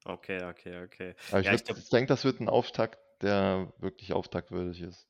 Okay, 0.05 0.42
okay, 0.44 0.83
okay. 0.85 1.14
Aber 1.31 1.40
ich, 1.40 1.46
ja, 1.46 1.53
ich 1.53 1.90
denke, 1.90 2.09
das 2.09 2.25
wird 2.25 2.40
ein 2.40 2.49
Auftakt, 2.49 2.99
der 3.23 3.73
wirklich 3.79 4.12
auftaktwürdig 4.12 4.83
ist. 4.83 5.07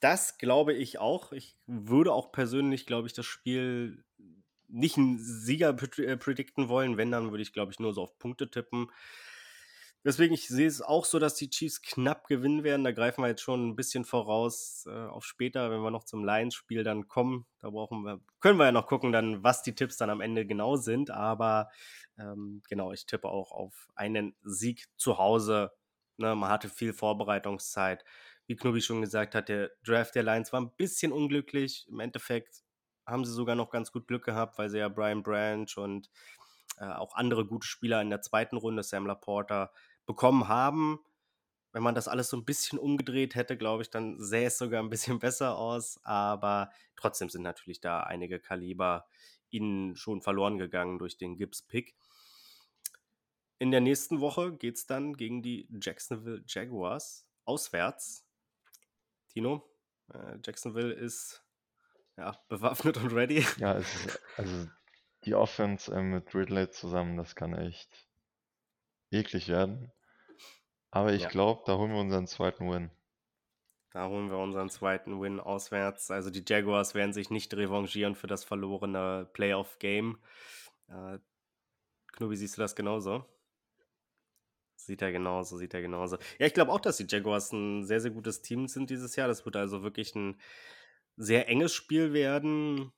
Das 0.00 0.38
glaube 0.38 0.72
ich 0.72 1.00
auch. 1.00 1.32
Ich 1.32 1.58
würde 1.66 2.12
auch 2.12 2.30
persönlich, 2.30 2.86
glaube 2.86 3.08
ich, 3.08 3.12
das 3.14 3.26
Spiel 3.26 4.04
nicht 4.68 4.96
einen 4.96 5.18
Sieger 5.18 5.70
äh, 5.98 6.16
predikten 6.16 6.68
wollen. 6.68 6.96
Wenn, 6.96 7.10
dann 7.10 7.30
würde 7.30 7.42
ich, 7.42 7.52
glaube 7.52 7.72
ich, 7.72 7.80
nur 7.80 7.92
so 7.92 8.02
auf 8.02 8.18
Punkte 8.18 8.50
tippen. 8.50 8.88
Deswegen, 10.04 10.32
ich 10.32 10.46
sehe 10.46 10.68
es 10.68 10.80
auch 10.80 11.04
so, 11.04 11.18
dass 11.18 11.34
die 11.34 11.50
Chiefs 11.50 11.82
knapp 11.82 12.28
gewinnen 12.28 12.62
werden. 12.62 12.84
Da 12.84 12.92
greifen 12.92 13.22
wir 13.22 13.28
jetzt 13.28 13.42
schon 13.42 13.68
ein 13.68 13.76
bisschen 13.76 14.04
voraus 14.04 14.86
äh, 14.86 14.90
auf 14.90 15.24
später, 15.24 15.70
wenn 15.70 15.80
wir 15.80 15.90
noch 15.90 16.04
zum 16.04 16.24
Lions-Spiel 16.24 16.84
dann 16.84 17.08
kommen. 17.08 17.46
Da 17.58 17.70
brauchen 17.70 18.04
wir, 18.04 18.20
können 18.40 18.58
wir 18.58 18.66
ja 18.66 18.72
noch 18.72 18.86
gucken, 18.86 19.10
dann, 19.10 19.42
was 19.42 19.62
die 19.62 19.74
Tipps 19.74 19.96
dann 19.96 20.08
am 20.08 20.20
Ende 20.20 20.46
genau 20.46 20.76
sind. 20.76 21.10
Aber 21.10 21.68
ähm, 22.16 22.62
genau, 22.68 22.92
ich 22.92 23.06
tippe 23.06 23.28
auch 23.28 23.50
auf 23.50 23.88
einen 23.96 24.36
Sieg 24.42 24.86
zu 24.96 25.18
Hause. 25.18 25.72
Ne, 26.16 26.34
man 26.36 26.50
hatte 26.50 26.68
viel 26.68 26.92
Vorbereitungszeit. 26.92 28.04
Wie 28.46 28.56
Knubi 28.56 28.80
schon 28.80 29.02
gesagt 29.02 29.34
hat, 29.34 29.48
der 29.48 29.72
Draft 29.84 30.14
der 30.14 30.22
Lions 30.22 30.52
war 30.52 30.60
ein 30.60 30.72
bisschen 30.76 31.12
unglücklich. 31.12 31.86
Im 31.88 32.00
Endeffekt 32.00 32.62
haben 33.08 33.24
sie 33.24 33.32
sogar 33.32 33.56
noch 33.56 33.70
ganz 33.70 33.90
gut 33.90 34.06
Glück 34.06 34.24
gehabt, 34.24 34.58
weil 34.58 34.68
sie 34.70 34.78
ja 34.78 34.88
Brian 34.88 35.22
Branch 35.22 35.76
und 35.76 36.10
äh, 36.78 36.84
auch 36.84 37.14
andere 37.14 37.46
gute 37.46 37.66
Spieler 37.66 38.00
in 38.02 38.10
der 38.10 38.20
zweiten 38.20 38.56
Runde, 38.56 38.82
Sam 38.82 39.06
Laporta, 39.06 39.72
bekommen 40.06 40.48
haben. 40.48 41.00
Wenn 41.72 41.82
man 41.82 41.94
das 41.94 42.08
alles 42.08 42.28
so 42.28 42.36
ein 42.36 42.44
bisschen 42.44 42.78
umgedreht 42.78 43.34
hätte, 43.34 43.56
glaube 43.56 43.82
ich, 43.82 43.90
dann 43.90 44.20
sähe 44.22 44.46
es 44.46 44.58
sogar 44.58 44.82
ein 44.82 44.90
bisschen 44.90 45.18
besser 45.20 45.56
aus. 45.56 46.00
Aber 46.04 46.70
trotzdem 46.96 47.28
sind 47.30 47.42
natürlich 47.42 47.80
da 47.80 48.00
einige 48.00 48.38
Kaliber 48.38 49.06
ihnen 49.50 49.96
schon 49.96 50.20
verloren 50.20 50.58
gegangen 50.58 50.98
durch 50.98 51.16
den 51.16 51.36
Gibbs-Pick. 51.36 51.94
In 53.58 53.70
der 53.70 53.80
nächsten 53.80 54.20
Woche 54.20 54.52
geht 54.52 54.76
es 54.76 54.86
dann 54.86 55.14
gegen 55.14 55.42
die 55.42 55.68
Jacksonville 55.80 56.44
Jaguars 56.46 57.26
auswärts. 57.44 58.24
Tino, 59.28 59.68
äh, 60.12 60.38
Jacksonville 60.44 60.92
ist 60.92 61.44
ja, 62.18 62.36
bewaffnet 62.48 62.96
und 62.96 63.14
ready. 63.14 63.46
Ja, 63.58 63.72
ist, 63.72 64.20
also 64.36 64.66
die 65.24 65.34
Offense 65.34 65.94
äh, 65.94 66.02
mit 66.02 66.34
Ridley 66.34 66.68
zusammen, 66.70 67.16
das 67.16 67.36
kann 67.36 67.54
echt 67.54 68.06
eklig 69.10 69.48
werden. 69.48 69.92
Aber 70.90 71.12
ich 71.12 71.22
ja. 71.22 71.28
glaube, 71.28 71.62
da 71.66 71.76
holen 71.76 71.92
wir 71.92 72.00
unseren 72.00 72.26
zweiten 72.26 72.70
Win. 72.70 72.90
Da 73.92 74.08
holen 74.08 74.30
wir 74.30 74.38
unseren 74.38 74.68
zweiten 74.68 75.20
Win 75.20 75.40
auswärts. 75.40 76.10
Also 76.10 76.30
die 76.30 76.44
Jaguars 76.46 76.94
werden 76.94 77.12
sich 77.12 77.30
nicht 77.30 77.54
revanchieren 77.54 78.14
für 78.14 78.26
das 78.26 78.44
verlorene 78.44 79.28
Playoff-Game. 79.32 80.18
Äh, 80.88 81.18
Knubi, 82.12 82.36
siehst 82.36 82.56
du 82.56 82.62
das 82.62 82.74
genauso? 82.74 83.24
Sieht 84.74 85.02
er 85.02 85.12
genauso, 85.12 85.56
sieht 85.56 85.74
er 85.74 85.82
genauso. 85.82 86.16
Ja, 86.38 86.46
ich 86.46 86.54
glaube 86.54 86.72
auch, 86.72 86.80
dass 86.80 86.96
die 86.96 87.06
Jaguars 87.08 87.52
ein 87.52 87.84
sehr, 87.84 88.00
sehr 88.00 88.10
gutes 88.10 88.42
Team 88.42 88.66
sind 88.66 88.90
dieses 88.90 89.16
Jahr. 89.16 89.28
Das 89.28 89.44
wird 89.44 89.56
also 89.56 89.82
wirklich 89.82 90.14
ein 90.14 90.38
sehr 91.18 91.48
enges 91.48 91.74
Spiel 91.74 92.12
werden. 92.14 92.92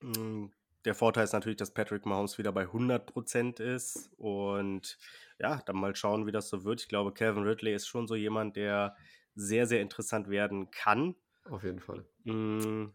Hm, 0.00 0.50
der 0.84 0.94
Vorteil 0.94 1.24
ist 1.24 1.32
natürlich, 1.32 1.58
dass 1.58 1.72
Patrick 1.72 2.06
Mahomes 2.06 2.38
wieder 2.38 2.52
bei 2.52 2.66
100% 2.66 3.60
ist. 3.60 4.10
Und 4.16 4.98
ja, 5.38 5.62
dann 5.66 5.76
mal 5.76 5.94
schauen, 5.94 6.26
wie 6.26 6.32
das 6.32 6.48
so 6.48 6.64
wird. 6.64 6.80
Ich 6.80 6.88
glaube, 6.88 7.12
Calvin 7.12 7.44
Ridley 7.44 7.74
ist 7.74 7.86
schon 7.86 8.08
so 8.08 8.16
jemand, 8.16 8.56
der 8.56 8.96
sehr, 9.34 9.66
sehr 9.66 9.80
interessant 9.80 10.28
werden 10.28 10.70
kann. 10.70 11.14
Auf 11.48 11.62
jeden 11.62 11.80
Fall. 11.80 12.06
Hm, 12.24 12.94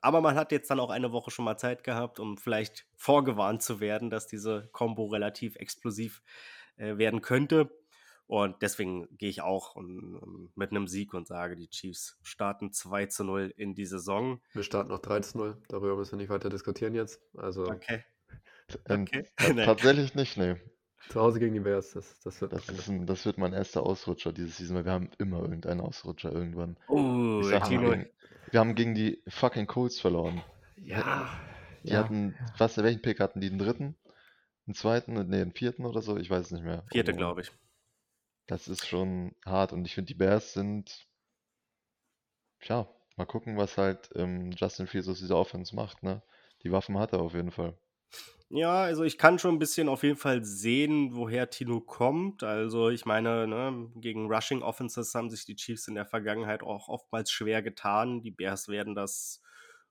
aber 0.00 0.20
man 0.20 0.36
hat 0.36 0.52
jetzt 0.52 0.70
dann 0.70 0.80
auch 0.80 0.90
eine 0.90 1.12
Woche 1.12 1.30
schon 1.30 1.44
mal 1.44 1.56
Zeit 1.56 1.82
gehabt, 1.82 2.20
um 2.20 2.36
vielleicht 2.36 2.86
vorgewarnt 2.94 3.62
zu 3.62 3.80
werden, 3.80 4.10
dass 4.10 4.26
diese 4.26 4.68
Combo 4.72 5.06
relativ 5.06 5.56
explosiv 5.56 6.22
äh, 6.76 6.96
werden 6.98 7.22
könnte. 7.22 7.70
Und 8.26 8.60
deswegen 8.60 9.06
gehe 9.16 9.28
ich 9.28 9.40
auch 9.40 9.76
um, 9.76 10.16
um, 10.16 10.52
mit 10.56 10.70
einem 10.70 10.88
Sieg 10.88 11.14
und 11.14 11.28
sage, 11.28 11.54
die 11.54 11.68
Chiefs 11.68 12.18
starten 12.22 12.72
2 12.72 13.06
zu 13.06 13.24
0 13.24 13.54
in 13.56 13.74
die 13.74 13.86
Saison. 13.86 14.40
Wir 14.52 14.64
starten 14.64 14.90
noch 14.90 14.98
3 14.98 15.20
zu 15.20 15.38
0. 15.38 15.62
Darüber 15.68 15.96
müssen 15.96 16.12
wir 16.12 16.18
nicht 16.18 16.30
weiter 16.30 16.48
diskutieren 16.48 16.94
jetzt. 16.94 17.20
Also, 17.36 17.66
okay. 17.66 18.04
Ähm, 18.88 19.02
okay. 19.02 19.26
Tatsächlich 19.64 20.14
nicht, 20.16 20.36
nee. 20.36 20.56
Zu 21.08 21.20
Hause 21.20 21.38
gegen 21.38 21.54
die 21.54 21.60
Bears, 21.60 21.92
das, 21.92 22.18
das 22.20 22.40
wird 22.40 22.52
das, 22.52 22.68
ist 22.68 22.88
ein, 22.88 23.06
das 23.06 23.24
wird 23.24 23.38
mein 23.38 23.52
erster 23.52 23.84
Ausrutscher 23.84 24.32
dieses 24.32 24.56
Season, 24.56 24.76
weil 24.76 24.86
wir 24.86 24.92
haben 24.92 25.10
immer 25.18 25.40
irgendeinen 25.40 25.80
Ausrutscher 25.80 26.32
irgendwann. 26.32 26.76
Oh, 26.88 27.42
sag, 27.42 27.70
wir, 27.70 27.78
gegen, 27.78 28.06
wir 28.50 28.60
haben 28.60 28.74
gegen 28.74 28.96
die 28.96 29.22
fucking 29.28 29.68
Colts 29.68 30.00
verloren. 30.00 30.42
Ja. 30.76 31.28
Die 31.84 31.90
ja, 31.90 31.98
hatten, 31.98 32.34
was, 32.58 32.76
welchen 32.78 33.02
Pick 33.02 33.20
hatten 33.20 33.40
die? 33.40 33.50
Den 33.50 33.60
dritten? 33.60 33.94
Den 34.66 34.74
zweiten? 34.74 35.12
Nee, 35.12 35.38
den 35.38 35.52
vierten 35.52 35.86
oder 35.86 36.02
so? 36.02 36.16
Ich 36.16 36.28
weiß 36.28 36.46
es 36.46 36.50
nicht 36.50 36.64
mehr. 36.64 36.84
Vierte, 36.90 37.14
glaube 37.14 37.42
ich. 37.42 37.52
Das 38.46 38.68
ist 38.68 38.86
schon 38.86 39.34
hart 39.44 39.72
und 39.72 39.84
ich 39.86 39.94
finde, 39.94 40.08
die 40.08 40.14
Bears 40.14 40.52
sind, 40.52 41.08
ja, 42.62 42.88
mal 43.16 43.24
gucken, 43.26 43.56
was 43.56 43.78
halt 43.78 44.10
ähm, 44.14 44.52
Justin 44.52 44.86
Fields 44.86 45.08
aus 45.08 45.18
dieser 45.18 45.36
Offense 45.36 45.74
macht, 45.74 46.02
ne? 46.02 46.22
Die 46.62 46.72
Waffen 46.72 46.98
hat 46.98 47.12
er 47.12 47.20
auf 47.20 47.34
jeden 47.34 47.50
Fall. 47.50 47.78
Ja, 48.48 48.82
also 48.82 49.02
ich 49.02 49.18
kann 49.18 49.40
schon 49.40 49.56
ein 49.56 49.58
bisschen 49.58 49.88
auf 49.88 50.04
jeden 50.04 50.16
Fall 50.16 50.44
sehen, 50.44 51.16
woher 51.16 51.50
Tino 51.50 51.80
kommt. 51.80 52.44
Also 52.44 52.90
ich 52.90 53.04
meine, 53.04 53.48
ne, 53.48 53.90
gegen 53.96 54.32
Rushing 54.32 54.62
Offenses 54.62 55.14
haben 55.16 55.30
sich 55.30 55.44
die 55.44 55.56
Chiefs 55.56 55.88
in 55.88 55.96
der 55.96 56.06
Vergangenheit 56.06 56.62
auch 56.62 56.88
oftmals 56.88 57.32
schwer 57.32 57.60
getan. 57.62 58.22
Die 58.22 58.30
Bears 58.30 58.68
werden 58.68 58.94
das 58.94 59.42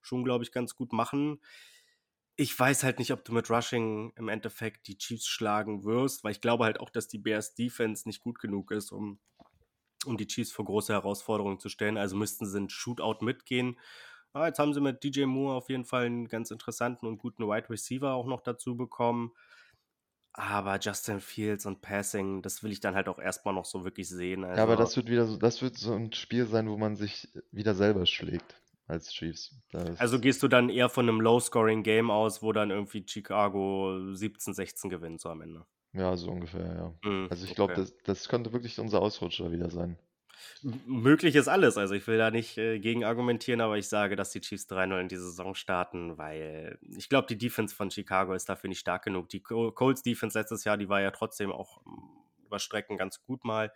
schon, 0.01 0.23
glaube 0.23 0.45
ich, 0.45 0.53
ganz 0.53 0.75
gut 0.75 0.93
machen. 0.93 1.41
Ich 2.37 2.57
weiß 2.57 2.83
halt 2.83 2.99
nicht, 2.99 3.11
ob 3.11 3.23
du 3.23 3.33
mit 3.33 3.49
Rushing 3.49 4.11
im 4.17 4.27
Endeffekt 4.27 4.87
die 4.87 4.97
Chiefs 4.97 5.27
schlagen 5.27 5.85
wirst, 5.85 6.23
weil 6.23 6.31
ich 6.31 6.41
glaube 6.41 6.65
halt 6.65 6.79
auch, 6.79 6.89
dass 6.89 7.07
die 7.07 7.17
Bears 7.17 7.55
Defense 7.55 8.07
nicht 8.07 8.21
gut 8.21 8.39
genug 8.39 8.71
ist, 8.71 8.91
um, 8.91 9.19
um 10.05 10.17
die 10.17 10.27
Chiefs 10.27 10.51
vor 10.51 10.65
große 10.65 10.91
Herausforderungen 10.93 11.59
zu 11.59 11.69
stellen. 11.69 11.97
Also 11.97 12.17
müssten 12.17 12.45
sie 12.45 12.59
ein 12.59 12.69
Shootout 12.69 13.23
mitgehen. 13.23 13.79
Ah, 14.33 14.47
jetzt 14.47 14.59
haben 14.59 14.73
sie 14.73 14.81
mit 14.81 15.03
DJ 15.03 15.25
Moore 15.25 15.55
auf 15.55 15.69
jeden 15.69 15.85
Fall 15.85 16.05
einen 16.05 16.27
ganz 16.27 16.51
interessanten 16.51 17.07
und 17.07 17.17
guten 17.17 17.43
Wide 17.43 17.69
Receiver 17.69 18.13
auch 18.13 18.25
noch 18.25 18.41
dazu 18.41 18.75
bekommen. 18.75 19.31
Aber 20.33 20.77
Justin 20.81 21.21
Fields 21.21 21.65
und 21.65 21.81
Passing, 21.81 22.41
das 22.41 22.61
will 22.61 22.73
ich 22.73 22.81
dann 22.81 22.95
halt 22.95 23.07
auch 23.07 23.19
erstmal 23.19 23.53
noch 23.53 23.63
so 23.63 23.85
wirklich 23.85 24.09
sehen. 24.09 24.43
Also 24.43 24.57
ja, 24.57 24.63
aber 24.63 24.73
also 24.73 24.83
das 24.83 24.97
wird 24.97 25.07
wieder 25.09 25.25
so, 25.25 25.37
das 25.37 25.61
wird 25.61 25.77
so 25.77 25.93
ein 25.93 26.11
Spiel 26.11 26.45
sein, 26.45 26.69
wo 26.69 26.75
man 26.75 26.97
sich 26.97 27.29
wieder 27.51 27.73
selber 27.73 28.05
schlägt 28.05 28.55
als 28.87 29.11
Chiefs. 29.11 29.55
Das 29.71 29.99
also 29.99 30.19
gehst 30.19 30.43
du 30.43 30.47
dann 30.47 30.69
eher 30.69 30.89
von 30.89 31.07
einem 31.07 31.21
Low-Scoring-Game 31.21 32.11
aus, 32.11 32.41
wo 32.41 32.51
dann 32.51 32.71
irgendwie 32.71 33.03
Chicago 33.07 33.89
17-16 34.13 34.89
gewinnt 34.89 35.21
so 35.21 35.29
am 35.29 35.41
Ende? 35.41 35.65
Ja, 35.93 36.15
so 36.17 36.29
ungefähr, 36.29 36.65
ja. 36.65 37.09
Mhm, 37.09 37.27
also 37.29 37.45
ich 37.45 37.51
okay. 37.51 37.55
glaube, 37.55 37.73
das, 37.73 37.95
das 38.03 38.27
könnte 38.27 38.53
wirklich 38.53 38.79
unser 38.79 39.01
Ausrutscher 39.01 39.51
wieder 39.51 39.69
sein. 39.69 39.97
M 40.63 40.81
möglich 40.85 41.35
ist 41.35 41.47
alles. 41.47 41.77
Also 41.77 41.95
ich 41.95 42.05
will 42.07 42.17
da 42.17 42.31
nicht 42.31 42.57
äh, 42.57 42.79
gegen 42.79 43.05
argumentieren, 43.05 43.61
aber 43.61 43.77
ich 43.77 43.87
sage, 43.87 44.15
dass 44.15 44.31
die 44.31 44.41
Chiefs 44.41 44.69
3-0 44.69 44.99
in 44.99 45.07
die 45.07 45.15
Saison 45.15 45.55
starten, 45.55 46.17
weil 46.17 46.77
ich 46.81 47.09
glaube, 47.09 47.27
die 47.27 47.37
Defense 47.37 47.73
von 47.73 47.89
Chicago 47.89 48.33
ist 48.33 48.49
dafür 48.49 48.67
nicht 48.67 48.79
stark 48.79 49.03
genug. 49.03 49.29
Die 49.29 49.41
Colts 49.41 50.03
Defense 50.03 50.37
letztes 50.37 50.63
Jahr, 50.65 50.77
die 50.77 50.89
war 50.89 51.01
ja 51.01 51.11
trotzdem 51.11 51.51
auch 51.51 51.81
mm, 51.85 52.45
über 52.45 52.59
Strecken 52.59 52.97
ganz 52.97 53.23
gut 53.23 53.45
mal. 53.45 53.71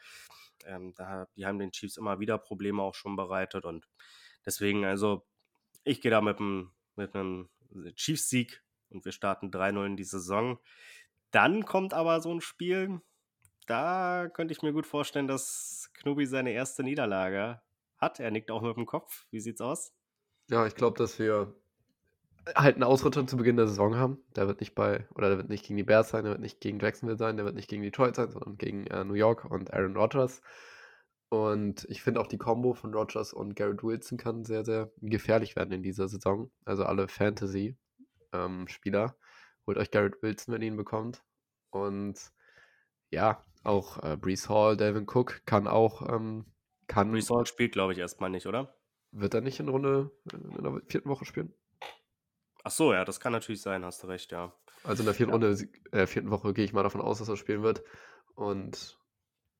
Ähm, 0.65 0.93
da, 0.95 1.28
die 1.36 1.45
haben 1.45 1.60
den 1.60 1.72
Chiefs 1.72 1.98
immer 1.98 2.19
wieder 2.19 2.38
Probleme 2.38 2.82
auch 2.82 2.95
schon 2.95 3.15
bereitet 3.15 3.65
und 3.65 3.88
Deswegen, 4.45 4.86
also, 4.86 5.25
ich 5.84 6.02
gehe 6.02 6.12
da 6.12 6.21
mit 6.21 6.39
einem, 6.39 6.71
mit 6.95 7.15
einem 7.15 7.49
Chiefs-Sieg 7.95 8.63
und 8.89 9.06
wir 9.06 9.12
starten 9.12 9.52
3-0 9.52 9.86
in 9.86 9.97
die 9.97 10.04
Saison. 10.04 10.60
Dann 11.32 11.65
kommt 11.65 11.93
aber 11.93 12.21
so 12.21 12.34
ein 12.34 12.41
Spiel, 12.41 13.02
da 13.67 14.28
könnte 14.34 14.52
ich 14.52 14.63
mir 14.63 14.73
gut 14.73 14.88
vorstellen, 14.88 15.28
dass 15.28 15.91
Knubi 15.93 16.25
seine 16.25 16.52
erste 16.52 16.84
Niederlage 16.84 17.62
hat. 17.97 18.19
Er 18.19 18.32
nickt 18.32 18.49
auch 18.49 18.63
mit 18.63 18.75
dem 18.75 18.88
Kopf. 18.88 19.28
Wie 19.30 19.39
sieht's 19.39 19.62
aus? 19.62 19.93
Ja, 20.49 20.65
ich 20.65 20.73
glaube, 20.75 20.97
dass 20.97 21.19
wir 21.19 21.54
halt 22.56 22.75
einen 22.75 22.84
Ausrutscher 22.84 23.28
zu 23.28 23.38
Beginn 23.38 23.58
der 23.58 23.67
Saison 23.67 23.95
haben. 23.95 24.17
Der 24.36 24.47
wird 24.47 24.60
nicht 24.60 24.73
bei, 24.73 25.08
oder 25.13 25.30
der 25.30 25.38
wird 25.38 25.49
nicht 25.49 25.65
gegen 25.65 25.78
die 25.78 25.84
Bears 25.84 26.10
sein, 26.10 26.23
der 26.23 26.34
wird 26.34 26.41
nicht 26.41 26.60
gegen 26.62 26.80
Jacksonville 26.80 27.19
sein, 27.19 27.38
der 27.38 27.45
wird 27.45 27.56
nicht 27.56 27.69
gegen 27.69 27.84
Detroit 27.84 28.15
sein, 28.15 28.32
sondern 28.32 28.58
gegen 28.58 28.88
äh, 28.88 29.04
New 29.04 29.13
York 29.13 29.45
und 29.45 29.71
Aaron 29.71 29.95
Rodgers. 29.95 30.41
Und 31.30 31.86
ich 31.89 32.02
finde 32.02 32.20
auch 32.22 32.28
die 32.28 32.39
Combo 32.39 32.74
von 32.74 32.94
Rogers 32.94 33.34
und 33.34 33.56
Garrett 33.56 33.84
Wilson 33.84 34.18
kann 34.18 34.44
sehr, 34.46 34.65
sehr 34.65 34.92
gefährlich 34.98 35.56
werden 35.56 35.72
in 35.72 35.84
dieser 35.84 36.08
Saison. 36.08 36.52
Also 36.65 36.86
alle 36.86 37.08
Fantasy-Spieler. 37.08 39.04
Ähm, 39.04 39.13
holt 39.68 39.78
euch 39.78 39.92
Garrett 39.92 40.22
Wilson, 40.24 40.54
wenn 40.54 40.63
ihr 40.63 40.70
ihn 40.70 40.78
bekommt. 40.78 41.24
Und 41.70 42.32
ja, 43.12 43.46
auch 43.63 44.02
äh, 44.04 44.18
Brees 44.18 44.50
Hall, 44.50 44.76
Devin 44.76 45.08
Cook 45.08 45.46
kann 45.46 45.68
auch. 45.68 46.08
Ähm, 46.10 46.46
kann, 46.88 47.12
Brees 47.12 47.30
Hall 47.30 47.46
spielt, 47.46 47.74
glaube 47.74 47.94
ich, 47.94 48.00
erstmal 48.00 48.32
nicht, 48.32 48.48
oder? 48.48 48.76
Wird 49.12 49.36
er 49.36 49.42
nicht 49.42 49.60
in 49.60 49.70
Runde 49.70 50.12
in 50.32 50.63
der 50.63 50.82
vierten 50.88 51.10
Woche 51.10 51.26
spielen? 51.26 51.54
Ach 52.63 52.72
so, 52.72 52.94
ja, 52.94 53.06
das 53.06 53.20
kann 53.20 53.34
natürlich 53.34 53.62
sein, 53.62 53.86
hast 53.86 54.04
du 54.04 54.08
recht, 54.08 54.32
ja. 54.32 54.54
Also 54.84 55.04
in 55.04 55.06
der 55.06 55.13
vierten, 55.13 55.32
ja. 55.32 55.48
Runde, 55.48 55.70
äh, 55.92 56.08
vierten 56.08 56.32
Woche 56.32 56.54
gehe 56.54 56.65
ich 56.65 56.74
mal 56.74 56.84
davon 56.84 57.02
aus, 57.02 57.20
dass 57.20 57.30
er 57.30 57.38
spielen 57.38 57.63
wird. 57.63 57.84
Und 58.36 58.98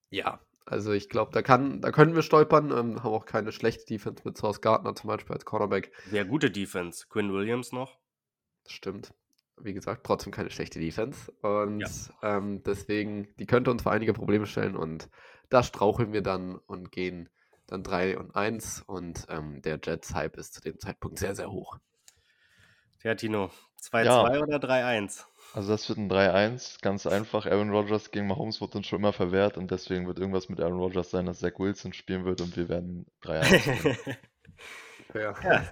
ja, 0.10 0.40
also 0.70 0.92
ich 0.92 1.10
glaube, 1.10 1.32
da 1.34 1.42
kann, 1.42 1.82
da 1.82 1.92
können 1.92 2.16
wir 2.16 2.22
stolpern. 2.22 2.72
Ähm, 2.72 3.04
haben 3.04 3.14
auch 3.14 3.26
keine 3.26 3.52
schlechte 3.52 3.86
Defense 3.86 4.22
mit 4.24 4.38
Source 4.38 4.62
Gardner 4.62 4.94
zum 4.96 5.08
Beispiel 5.08 5.34
als 5.34 5.46
Cornerback. 5.46 5.92
Sehr 6.10 6.26
gute 6.26 6.52
Defense. 6.52 7.08
Quinn 7.10 7.34
Williams 7.34 7.72
noch. 7.72 7.98
Das 8.64 8.74
stimmt. 8.74 9.14
Wie 9.58 9.74
gesagt, 9.74 10.06
trotzdem 10.06 10.32
keine 10.32 10.52
schlechte 10.52 10.80
Defense. 10.80 11.32
Und 11.42 11.80
ja. 11.82 11.88
ähm, 12.22 12.62
deswegen, 12.64 13.34
die 13.40 13.48
könnte 13.48 13.72
uns 13.72 13.84
vor 13.84 13.92
einige 13.92 14.14
Probleme 14.14 14.46
stellen 14.46 14.76
und 14.76 15.10
da 15.50 15.64
straucheln 15.64 16.14
wir 16.14 16.22
dann 16.22 16.56
und 16.56 16.92
gehen 16.92 17.30
dann 17.66 17.84
3 17.84 18.18
und 18.18 18.36
1 18.36 18.84
und 18.84 19.26
ähm, 19.30 19.62
der 19.62 19.80
Jets-Hype 19.84 20.38
ist 20.38 20.54
zu 20.54 20.62
dem 20.62 20.80
Zeitpunkt 20.80 21.20
sehr, 21.20 21.36
sehr 21.36 21.52
hoch. 21.52 21.78
Ja, 23.04 23.16
Tino, 23.16 23.50
2-2 23.82 24.06
ja. 24.06 24.44
oder 24.44 24.58
3-1? 24.58 25.26
Also 25.54 25.72
das 25.72 25.90
wird 25.90 25.98
ein 25.98 26.12
3-1, 26.12 26.82
ganz 26.82 27.08
einfach. 27.08 27.46
Aaron 27.46 27.72
Rodgers 27.72 28.12
gegen 28.12 28.28
Mahomes 28.28 28.62
wird 28.62 28.76
uns 28.76 28.88
schon 28.88 29.00
immer 29.00 29.14
verwehrt 29.14 29.58
und 29.58 29.72
deswegen 29.72 30.06
wird 30.06 30.20
irgendwas 30.20 30.48
mit 30.48 30.60
Aaron 30.60 30.80
Rodgers 30.80 31.10
sein, 31.10 31.26
dass 31.26 31.40
Zach 31.40 31.58
Wilson 31.58 31.94
spielen 31.94 32.26
wird 32.26 32.42
und 32.42 32.56
wir 32.56 32.70
werden 32.70 33.08
3-1. 33.24 34.08
ja. 35.16 35.34
ja, 35.44 35.70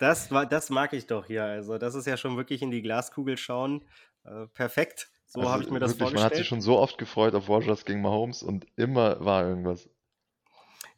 das, 0.00 0.28
das 0.28 0.70
mag 0.70 0.92
ich 0.92 1.06
doch 1.06 1.26
hier. 1.26 1.44
Also 1.44 1.78
das 1.78 1.94
ist 1.94 2.06
ja 2.06 2.16
schon 2.16 2.36
wirklich 2.36 2.60
in 2.62 2.72
die 2.72 2.82
Glaskugel 2.82 3.36
schauen. 3.36 3.84
Äh, 4.24 4.46
perfekt. 4.48 5.10
So 5.26 5.40
also 5.40 5.52
habe 5.52 5.62
ich 5.62 5.70
mir 5.70 5.78
das 5.78 5.90
wirklich, 5.90 6.08
vorgestellt. 6.08 6.22
Man 6.22 6.30
hat 6.30 6.36
sich 6.36 6.48
schon 6.48 6.60
so 6.60 6.78
oft 6.78 6.98
gefreut 6.98 7.34
auf 7.36 7.48
Rodgers 7.48 7.84
gegen 7.84 8.02
Mahomes 8.02 8.42
und 8.42 8.66
immer 8.76 9.24
war 9.24 9.46
irgendwas. 9.46 9.88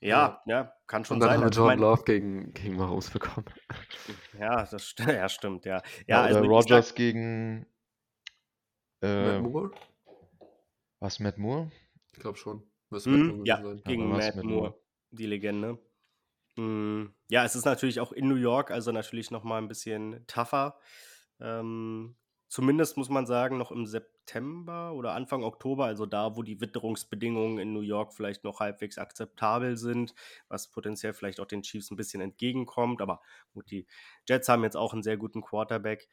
Ja, 0.01 0.43
ja, 0.47 0.73
kann 0.89 1.05
schon 1.05 1.17
und 1.17 1.21
dann 1.21 1.29
sein. 1.29 1.35
haben 1.37 1.43
wir 1.43 1.47
also 1.47 1.69
John 1.69 1.79
Love 1.79 2.03
gegen, 2.05 2.53
gegen 2.55 2.77
Mahomes 2.77 3.11
bekommen. 3.11 3.47
Ja, 4.37 4.65
das 4.65 4.83
st 4.83 5.01
ja, 5.07 5.29
stimmt, 5.29 5.65
ja. 5.65 5.77
Ja, 5.77 5.83
ja 6.07 6.23
also 6.23 6.41
Rodgers 6.41 6.95
gegen 6.95 7.67
äh, 9.03 9.41
Matt 9.41 9.43
Moore? 9.43 9.71
Was, 11.01 11.21
Matt 11.21 11.39
Moore? 11.39 11.71
Ich 12.13 12.21
glaube 12.21 12.39
schon. 12.39 12.63
Mm, 12.91 13.45
ja, 13.45 13.63
sein. 13.63 13.83
gegen 13.85 14.09
Matt, 14.09 14.37
Matt 14.37 14.45
Moore, 14.45 14.57
Moore, 14.57 14.75
die 15.11 15.27
Legende. 15.27 15.79
Mm, 16.57 17.07
ja, 17.29 17.45
es 17.45 17.57
ist 17.57 17.65
natürlich 17.65 18.01
auch 18.01 18.13
in 18.13 18.29
New 18.29 18.37
York, 18.37 18.71
also 18.71 18.93
natürlich 18.93 19.31
nochmal 19.31 19.61
ein 19.61 19.69
bisschen 19.69 20.25
tougher. 20.27 20.79
Ähm, 21.41 22.15
zumindest 22.49 22.97
muss 22.99 23.09
man 23.09 23.27
sagen, 23.27 23.57
noch 23.57 23.73
im 23.73 23.87
September 23.87 24.93
oder 24.93 25.15
Anfang 25.15 25.43
Oktober, 25.43 25.87
also 25.87 26.05
da, 26.05 26.37
wo 26.37 26.43
die 26.43 26.61
Witterungsbedingungen 26.61 27.59
in 27.59 27.73
New 27.73 27.81
York 27.81 28.13
vielleicht 28.13 28.45
noch 28.45 28.61
halbwegs 28.61 28.99
akzeptabel 28.99 29.79
sind, 29.79 30.15
was 30.49 30.71
potenziell 30.71 31.15
vielleicht 31.15 31.41
auch 31.41 31.47
den 31.47 31.63
Chiefs 31.63 31.91
ein 31.91 31.97
bisschen 31.97 32.21
entgegenkommt. 32.21 33.01
Aber 33.01 33.23
gut, 33.55 33.71
die 33.71 33.87
Jets 34.29 34.49
haben 34.51 34.65
jetzt 34.65 34.77
auch 34.77 34.93
einen 34.93 35.03
sehr 35.03 35.17
guten 35.17 35.41
Quarterback. 35.41 36.09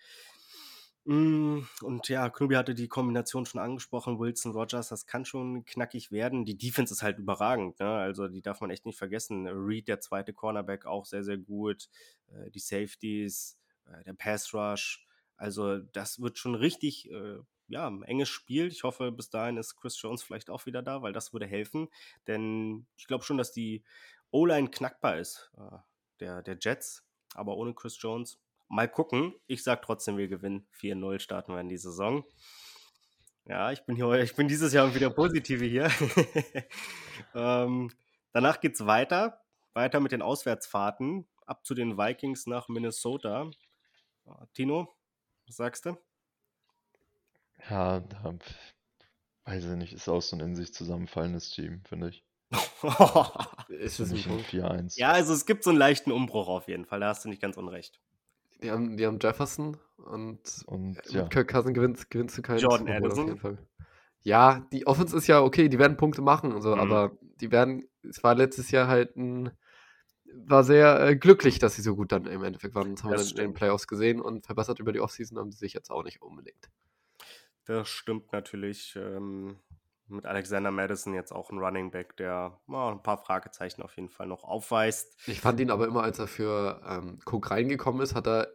Mm, 1.05 1.61
und 1.81 2.09
ja, 2.09 2.29
Knubi 2.29 2.55
hatte 2.55 2.75
die 2.75 2.87
Kombination 2.87 3.45
schon 3.45 3.61
angesprochen, 3.61 4.19
Wilson, 4.19 4.51
Rogers, 4.51 4.89
das 4.89 5.05
kann 5.05 5.25
schon 5.25 5.65
knackig 5.65 6.11
werden. 6.11 6.45
Die 6.45 6.57
Defense 6.57 6.93
ist 6.93 7.03
halt 7.03 7.19
überragend, 7.19 7.79
ne? 7.79 7.89
also 7.89 8.27
die 8.27 8.41
darf 8.41 8.61
man 8.61 8.69
echt 8.69 8.85
nicht 8.85 8.97
vergessen. 8.97 9.47
Reed, 9.47 9.87
der 9.87 10.01
zweite 10.01 10.33
Cornerback, 10.33 10.85
auch 10.85 11.05
sehr, 11.05 11.23
sehr 11.23 11.37
gut. 11.37 11.89
Äh, 12.27 12.51
die 12.51 12.59
Safeties, 12.59 13.57
äh, 13.85 14.03
der 14.03 14.13
Pass 14.13 14.53
Rush, 14.53 15.05
also 15.37 15.79
das 15.79 16.19
wird 16.21 16.37
schon 16.37 16.55
richtig, 16.55 17.09
äh, 17.11 17.37
ja, 17.69 17.87
ein 17.87 18.03
enges 18.03 18.29
Spiel. 18.29 18.67
Ich 18.67 18.83
hoffe, 18.83 19.11
bis 19.11 19.29
dahin 19.29 19.57
ist 19.57 19.77
Chris 19.77 20.01
Jones 20.01 20.21
vielleicht 20.23 20.49
auch 20.49 20.65
wieder 20.65 20.81
da, 20.81 21.01
weil 21.01 21.13
das 21.13 21.33
würde 21.33 21.47
helfen. 21.47 21.87
Denn 22.27 22.87
ich 22.97 23.07
glaube 23.07 23.23
schon, 23.23 23.37
dass 23.37 23.51
die 23.51 23.83
O-Line 24.31 24.69
knackbar 24.69 25.17
ist, 25.17 25.51
der, 26.19 26.41
der 26.43 26.57
Jets, 26.59 27.05
aber 27.35 27.57
ohne 27.57 27.73
Chris 27.73 27.97
Jones 28.01 28.39
Mal 28.69 28.87
gucken. 28.87 29.33
Ich 29.47 29.63
sage 29.63 29.81
trotzdem, 29.83 30.17
wir 30.17 30.27
gewinnen. 30.27 30.67
4-0 30.79 31.19
starten 31.19 31.53
wir 31.53 31.59
in 31.59 31.69
die 31.69 31.77
Saison. 31.77 32.23
Ja, 33.45 33.71
ich 33.71 33.83
bin 33.85 33.95
hier, 33.95 34.11
ich 34.21 34.35
bin 34.35 34.47
dieses 34.47 34.73
Jahr 34.73 34.93
wieder 34.93 35.09
Positive 35.09 35.65
hier. 35.65 35.89
ähm, 37.35 37.91
danach 38.31 38.61
geht 38.61 38.75
es 38.75 38.85
weiter. 38.85 39.41
Weiter 39.73 39.99
mit 39.99 40.11
den 40.11 40.21
Auswärtsfahrten. 40.21 41.27
Ab 41.47 41.65
zu 41.65 41.73
den 41.73 41.97
Vikings 41.97 42.45
nach 42.45 42.69
Minnesota. 42.69 43.49
Tino, 44.53 44.95
was 45.47 45.55
sagst 45.55 45.85
du? 45.87 45.97
Ja, 47.69 47.99
da, 48.01 48.35
weiß 49.45 49.65
ich 49.65 49.75
nicht, 49.77 49.93
ist 49.93 50.07
auch 50.07 50.21
so 50.21 50.35
ein 50.35 50.41
in 50.41 50.55
sich 50.55 50.73
zusammenfallendes 50.73 51.49
Team, 51.49 51.81
finde 51.85 52.09
ich. 52.09 52.23
ist 53.69 53.99
es 53.99 54.11
ein 54.11 54.17
4-1. 54.17 54.97
Ja, 54.99 55.11
also 55.11 55.33
es 55.33 55.45
gibt 55.45 55.63
so 55.63 55.71
einen 55.71 55.79
leichten 55.79 56.11
Umbruch 56.11 56.47
auf 56.47 56.67
jeden 56.67 56.85
Fall, 56.85 56.99
da 56.99 57.09
hast 57.09 57.25
du 57.25 57.29
nicht 57.29 57.41
ganz 57.41 57.57
unrecht. 57.57 57.99
Die 58.61 58.71
haben, 58.71 58.97
die 58.97 59.05
haben 59.05 59.19
Jefferson 59.21 59.77
und, 59.97 60.63
und 60.65 60.97
ja. 61.09 61.27
Kirk 61.27 61.49
Cousin 61.49 61.73
gewinnt, 61.73 62.09
gewinnst 62.09 62.37
du 62.37 62.41
keinen. 62.41 62.59
Jordan 62.59 62.89
Addison. 62.89 63.57
Ja, 64.21 64.67
die 64.73 64.85
Offense 64.85 65.15
ist 65.15 65.27
ja 65.27 65.41
okay, 65.41 65.69
die 65.69 65.79
werden 65.79 65.95
Punkte 65.95 66.21
machen 66.21 66.51
und 66.51 66.61
so, 66.61 66.75
mhm. 66.75 66.81
aber 66.81 67.17
die 67.39 67.51
werden, 67.51 67.87
es 68.03 68.21
war 68.21 68.35
letztes 68.35 68.69
Jahr 68.71 68.87
halt 68.87 69.15
ein, 69.15 69.51
war 70.33 70.63
sehr 70.63 70.99
äh, 71.01 71.15
glücklich, 71.15 71.59
dass 71.59 71.75
sie 71.75 71.81
so 71.81 71.95
gut 71.95 72.11
dann 72.11 72.25
im 72.25 72.43
Endeffekt 72.43 72.75
waren. 72.75 72.95
Das 72.95 73.03
haben 73.03 73.11
das 73.11 73.29
wir 73.29 73.35
dann 73.35 73.45
in 73.45 73.51
den 73.51 73.55
Playoffs 73.55 73.87
gesehen 73.87 74.19
und 74.19 74.45
verbessert 74.45 74.79
über 74.79 74.91
die 74.91 74.99
Offseason 74.99 75.37
haben 75.37 75.51
sie 75.51 75.57
sich 75.57 75.73
jetzt 75.73 75.89
auch 75.89 76.03
nicht 76.03 76.21
unbedingt. 76.21 76.69
Das 77.65 77.87
stimmt 77.87 78.31
natürlich. 78.33 78.95
Ähm, 78.97 79.57
mit 80.09 80.25
Alexander 80.25 80.71
Madison 80.71 81.13
jetzt 81.13 81.31
auch 81.31 81.51
ein 81.51 81.59
Running 81.59 81.91
Back, 81.91 82.17
der 82.17 82.59
oh, 82.67 82.91
ein 82.91 83.03
paar 83.03 83.17
Fragezeichen 83.17 83.81
auf 83.81 83.95
jeden 83.95 84.09
Fall 84.09 84.27
noch 84.27 84.43
aufweist. 84.43 85.17
Ich 85.27 85.41
fand 85.41 85.59
ihn 85.59 85.71
aber 85.71 85.87
immer, 85.87 86.03
als 86.03 86.19
er 86.19 86.27
für 86.27 86.81
ähm, 86.87 87.19
Cook 87.25 87.51
reingekommen 87.51 88.01
ist, 88.01 88.15
hat 88.15 88.27
er, 88.27 88.49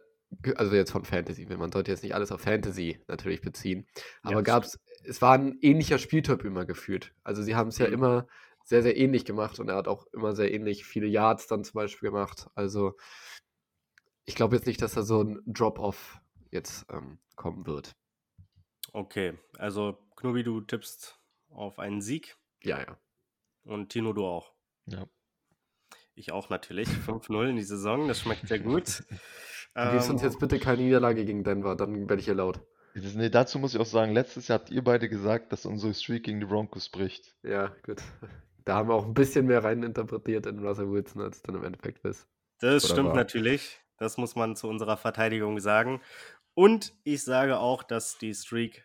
also 0.55 0.75
jetzt 0.75 0.91
von 0.91 1.05
Fantasy, 1.05 1.45
man 1.45 1.71
sollte 1.71 1.91
jetzt 1.91 2.03
nicht 2.03 2.15
alles 2.15 2.31
auf 2.31 2.41
Fantasy 2.41 2.99
natürlich 3.07 3.41
beziehen, 3.41 3.87
aber 4.23 4.35
ja, 4.35 4.41
gab 4.41 4.63
es, 4.63 4.79
es 5.03 5.21
war 5.21 5.33
ein 5.33 5.57
ähnlicher 5.61 5.97
Spieltyp 5.97 6.43
immer 6.43 6.65
gefühlt. 6.65 7.13
Also 7.23 7.41
sie 7.41 7.55
haben 7.55 7.69
es 7.69 7.77
ja 7.77 7.87
mhm. 7.87 7.93
immer 7.93 8.27
sehr, 8.63 8.81
sehr 8.81 8.97
ähnlich 8.97 9.25
gemacht 9.25 9.59
und 9.59 9.69
er 9.69 9.75
hat 9.75 9.87
auch 9.87 10.07
immer 10.11 10.33
sehr 10.35 10.51
ähnlich 10.51 10.85
viele 10.85 11.07
Yards 11.07 11.47
dann 11.47 11.63
zum 11.63 11.75
Beispiel 11.75 12.09
gemacht. 12.09 12.47
Also 12.55 12.97
ich 14.25 14.35
glaube 14.35 14.55
jetzt 14.55 14.65
nicht, 14.65 14.81
dass 14.81 14.93
da 14.93 15.03
so 15.03 15.21
ein 15.21 15.39
Drop-Off 15.45 16.19
jetzt 16.49 16.85
ähm, 16.91 17.19
kommen 17.35 17.67
wird. 17.67 17.95
Okay, 18.91 19.37
also 19.57 19.97
Knubi, 20.15 20.43
du 20.43 20.61
tippst 20.61 21.19
auf 21.55 21.79
einen 21.79 22.01
Sieg. 22.01 22.37
Ja, 22.63 22.79
ja. 22.79 22.97
Und 23.63 23.89
Tino, 23.89 24.13
du 24.13 24.25
auch. 24.25 24.53
Ja. 24.85 25.07
Ich 26.13 26.31
auch 26.31 26.49
natürlich. 26.49 26.87
5-0 26.87 27.49
in 27.49 27.55
die 27.55 27.63
Saison, 27.63 28.07
das 28.07 28.19
schmeckt 28.19 28.47
sehr 28.47 28.59
gut. 28.59 29.03
Du 29.77 29.91
gibst 29.91 30.09
uns 30.09 30.21
jetzt 30.21 30.35
ähm, 30.35 30.39
bitte 30.39 30.57
keine 30.57 30.83
Niederlage 30.83 31.25
gegen 31.25 31.43
Denver, 31.43 31.75
dann 31.75 32.07
werde 32.07 32.21
ich 32.21 32.25
hier 32.25 32.35
laut. 32.35 32.61
Nee, 32.93 33.29
dazu 33.29 33.59
muss 33.59 33.75
ich 33.75 33.81
auch 33.81 33.85
sagen, 33.85 34.13
letztes 34.13 34.47
Jahr 34.47 34.59
habt 34.59 34.69
ihr 34.69 34.81
beide 34.81 35.09
gesagt, 35.09 35.51
dass 35.51 35.65
unsere 35.65 35.93
Streak 35.93 36.23
gegen 36.23 36.39
die 36.39 36.45
Broncos 36.45 36.87
bricht. 36.87 37.35
Ja, 37.43 37.75
gut. 37.83 38.01
Da 38.63 38.75
haben 38.75 38.87
wir 38.87 38.95
auch 38.95 39.05
ein 39.05 39.13
bisschen 39.13 39.47
mehr 39.47 39.65
reininterpretiert 39.65 40.45
in 40.45 40.59
Russell 40.65 40.89
Wilson, 40.89 41.21
als 41.21 41.37
es 41.37 41.43
dann 41.43 41.55
im 41.55 41.63
Endeffekt 41.65 42.05
ist. 42.05 42.25
Das 42.59 42.85
Oder 42.85 42.93
stimmt 42.93 43.09
war. 43.09 43.15
natürlich. 43.15 43.81
Das 43.97 44.17
muss 44.17 44.35
man 44.35 44.55
zu 44.55 44.69
unserer 44.69 44.95
Verteidigung 44.95 45.59
sagen. 45.59 46.01
Und 46.53 46.93
ich 47.03 47.23
sage 47.23 47.59
auch, 47.59 47.83
dass 47.83 48.17
die 48.17 48.33
Streak 48.33 48.84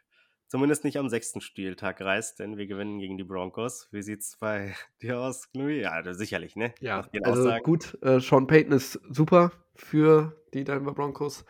zumindest 0.50 0.84
nicht 0.84 0.98
am 0.98 1.08
sechsten 1.08 1.40
Spieltag 1.40 2.00
reißt, 2.00 2.40
denn 2.40 2.58
wir 2.58 2.66
gewinnen 2.66 2.98
gegen 2.98 3.16
die 3.16 3.24
Broncos. 3.24 3.88
Wie 3.92 4.02
sieht 4.02 4.20
es 4.20 4.36
bei 4.36 4.74
dir 5.02 5.20
aus, 5.20 5.48
Louis? 5.54 5.82
Ja, 5.82 6.12
sicherlich, 6.12 6.56
ne? 6.56 6.74
Ja, 6.80 7.08
also 7.22 7.42
Aussagen. 7.42 7.64
gut. 7.64 7.96
Äh, 8.02 8.20
Sean 8.20 8.46
Payton 8.46 8.72
ist 8.72 9.00
super 9.08 9.52
für 9.74 10.36
die 10.52 10.64
Denver 10.64 10.92
Broncos. 10.92 11.44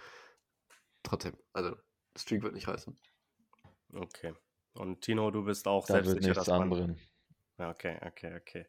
Trotzdem, 1.02 1.32
also 1.54 1.74
Streak 2.16 2.42
wird 2.42 2.54
nicht 2.54 2.68
reißen. 2.68 2.96
Okay. 3.94 4.34
Und 4.74 5.00
Tino, 5.00 5.30
du 5.30 5.44
bist 5.44 5.66
auch 5.66 5.86
da 5.86 5.94
selbstsicher, 5.94 6.34
dass 6.34 6.46
man... 6.48 6.62
Anderen. 6.62 7.00
Okay, 7.56 7.98
okay, 8.06 8.36
okay. 8.36 8.66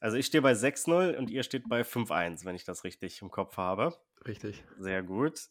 Also 0.00 0.16
ich 0.16 0.26
stehe 0.26 0.42
bei 0.42 0.52
6-0 0.52 1.16
und 1.16 1.30
ihr 1.30 1.42
steht 1.42 1.68
bei 1.68 1.82
5-1, 1.82 2.44
wenn 2.44 2.54
ich 2.54 2.64
das 2.64 2.84
richtig 2.84 3.22
im 3.22 3.30
Kopf 3.30 3.56
habe. 3.56 3.96
Richtig. 4.26 4.64
Sehr 4.78 5.02
gut. 5.02 5.48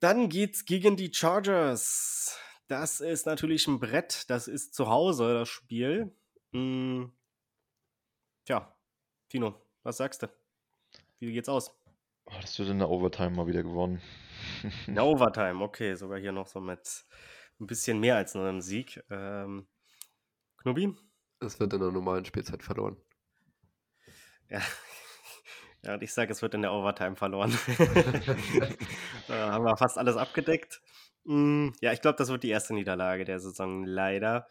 Dann 0.00 0.28
geht's 0.28 0.64
gegen 0.64 0.96
die 0.96 1.12
Chargers. 1.12 2.38
Das 2.68 3.00
ist 3.00 3.26
natürlich 3.26 3.66
ein 3.68 3.78
Brett. 3.78 4.28
Das 4.28 4.48
ist 4.48 4.74
zu 4.74 4.88
Hause, 4.88 5.34
das 5.34 5.48
Spiel. 5.48 6.14
Hm. 6.52 7.12
Tja, 8.44 8.76
Tino, 9.28 9.60
was 9.82 9.98
sagst 9.98 10.22
du? 10.22 10.28
Wie 11.18 11.32
geht's 11.32 11.48
aus? 11.48 11.70
Oh, 12.26 12.34
das 12.40 12.58
wird 12.58 12.68
in 12.70 12.78
der 12.78 12.90
Overtime 12.90 13.30
mal 13.30 13.46
wieder 13.46 13.62
gewonnen. 13.62 14.02
In 14.86 14.96
der 14.96 15.04
Overtime, 15.04 15.62
okay. 15.62 15.94
Sogar 15.94 16.18
hier 16.18 16.32
noch 16.32 16.48
so 16.48 16.60
mit 16.60 17.04
ein 17.60 17.66
bisschen 17.66 18.00
mehr 18.00 18.16
als 18.16 18.34
nur 18.34 18.48
einem 18.48 18.60
Sieg. 18.60 19.02
Ähm, 19.10 19.68
Knubi? 20.58 20.94
Es 21.40 21.60
wird 21.60 21.72
in 21.72 21.80
der 21.80 21.92
normalen 21.92 22.24
Spielzeit 22.24 22.62
verloren. 22.62 22.96
Ja, 24.48 24.60
ja 25.82 25.94
und 25.94 26.02
ich 26.02 26.12
sage, 26.12 26.32
es 26.32 26.42
wird 26.42 26.54
in 26.54 26.62
der 26.62 26.72
Overtime 26.72 27.14
verloren. 27.14 27.56
da 29.28 29.52
haben 29.52 29.64
wir 29.64 29.76
fast 29.76 29.98
alles 29.98 30.16
abgedeckt. 30.16 30.82
Hm, 31.26 31.72
ja, 31.80 31.92
ich 31.92 32.00
glaube, 32.00 32.16
das 32.16 32.28
wird 32.28 32.42
die 32.42 32.50
erste 32.50 32.74
Niederlage 32.74 33.24
der 33.24 33.40
Saison, 33.40 33.84
leider. 33.84 34.46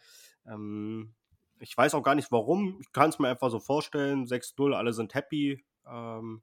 Ähm, 0.46 1.14
ich 1.58 1.76
weiß 1.76 1.94
auch 1.94 2.02
gar 2.02 2.14
nicht 2.14 2.30
warum. 2.30 2.78
Ich 2.80 2.92
kann 2.92 3.10
es 3.10 3.18
mir 3.18 3.28
einfach 3.28 3.50
so 3.50 3.58
vorstellen. 3.58 4.26
6-0, 4.26 4.74
alle 4.74 4.92
sind 4.92 5.14
happy. 5.14 5.64
Ähm, 5.86 6.42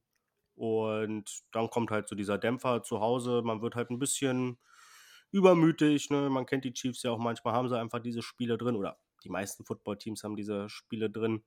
und 0.56 1.44
dann 1.52 1.70
kommt 1.70 1.92
halt 1.92 2.08
so 2.08 2.16
dieser 2.16 2.38
Dämpfer 2.38 2.84
zu 2.84 3.00
Hause. 3.00 3.42
Man 3.44 3.62
wird 3.62 3.76
halt 3.76 3.90
ein 3.90 4.00
bisschen, 4.00 4.58
übermütig. 5.34 6.10
Ne? 6.10 6.30
Man 6.30 6.46
kennt 6.46 6.64
die 6.64 6.74
Chiefs 6.74 7.04
ja 7.04 7.12
auch 7.12 7.18
manchmal, 7.18 7.54
haben 7.54 7.68
sie 7.68 7.78
einfach 7.78 8.00
diese 8.00 8.22
Spiele 8.22 8.58
drin 8.58 8.76
oder 8.78 8.98
die 9.26 9.30
meisten 9.30 9.66
Football-Teams 9.66 10.24
haben 10.24 10.38
diese 10.38 10.70
Spiele 10.70 11.10
drin. 11.10 11.44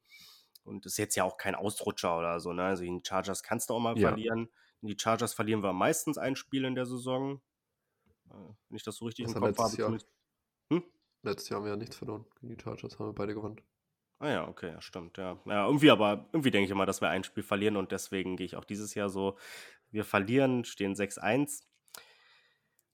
Und 0.65 0.85
das 0.85 0.93
ist 0.95 0.99
jetzt 0.99 1.15
ja 1.15 1.25
auch 1.25 1.37
kein 1.39 1.55
Ausrutscher 1.55 2.19
oder 2.19 2.41
so. 2.41 2.53
Ne? 2.53 2.65
Also 2.65 2.85
in 2.85 2.99
die 2.99 3.05
Chargers 3.07 3.43
kannst 3.43 3.71
du 3.71 3.75
auch 3.75 3.81
mal 3.81 3.97
ja. 3.97 4.09
verlieren. 4.09 4.51
In 4.83 4.89
die 4.89 4.97
Chargers 5.01 5.33
verlieren 5.33 5.63
wir 5.63 5.73
meistens 5.73 6.19
ein 6.19 6.37
Spiel 6.37 6.65
in 6.65 6.75
der 6.75 6.87
Saison. 6.87 7.41
Äh, 8.31 8.35
wenn 8.69 8.77
ich 8.77 8.83
das 8.83 8.97
so 8.97 9.05
richtig 9.07 9.27
das 9.27 9.35
im 9.35 9.41
Kopf 9.41 9.59
habe. 9.59 9.77
Jahr. 9.77 9.99
Hm? 10.73 10.83
Letztes 11.23 11.49
Jahr 11.49 11.59
haben 11.59 11.65
wir 11.65 11.73
ja 11.73 11.77
nichts 11.77 11.97
verloren. 11.97 12.25
Gegen 12.41 12.55
die 12.55 12.63
Chargers 12.63 12.99
haben 12.99 13.09
wir 13.09 13.15
beide 13.15 13.35
gewonnen. 13.35 13.61
Ah 14.19 14.31
ja, 14.31 14.49
okay, 14.49 14.71
ja, 14.71 14.81
stimmt, 14.81 15.19
ja. 15.19 15.39
Ja, 15.45 15.67
irgendwie, 15.67 15.91
aber 15.91 16.27
irgendwie 16.33 16.51
denke 16.51 16.65
ich 16.65 16.71
immer, 16.71 16.87
dass 16.87 17.03
wir 17.03 17.11
ein 17.11 17.25
Spiel 17.25 17.43
verlieren 17.43 17.77
und 17.77 17.93
deswegen 17.93 18.37
gehe 18.37 18.47
ich 18.47 18.57
auch 18.57 18.65
dieses 18.65 18.95
Jahr 18.95 19.11
so, 19.11 19.37
wir 19.91 20.05
verlieren, 20.05 20.65
stehen 20.65 20.95
6-1. 20.95 21.65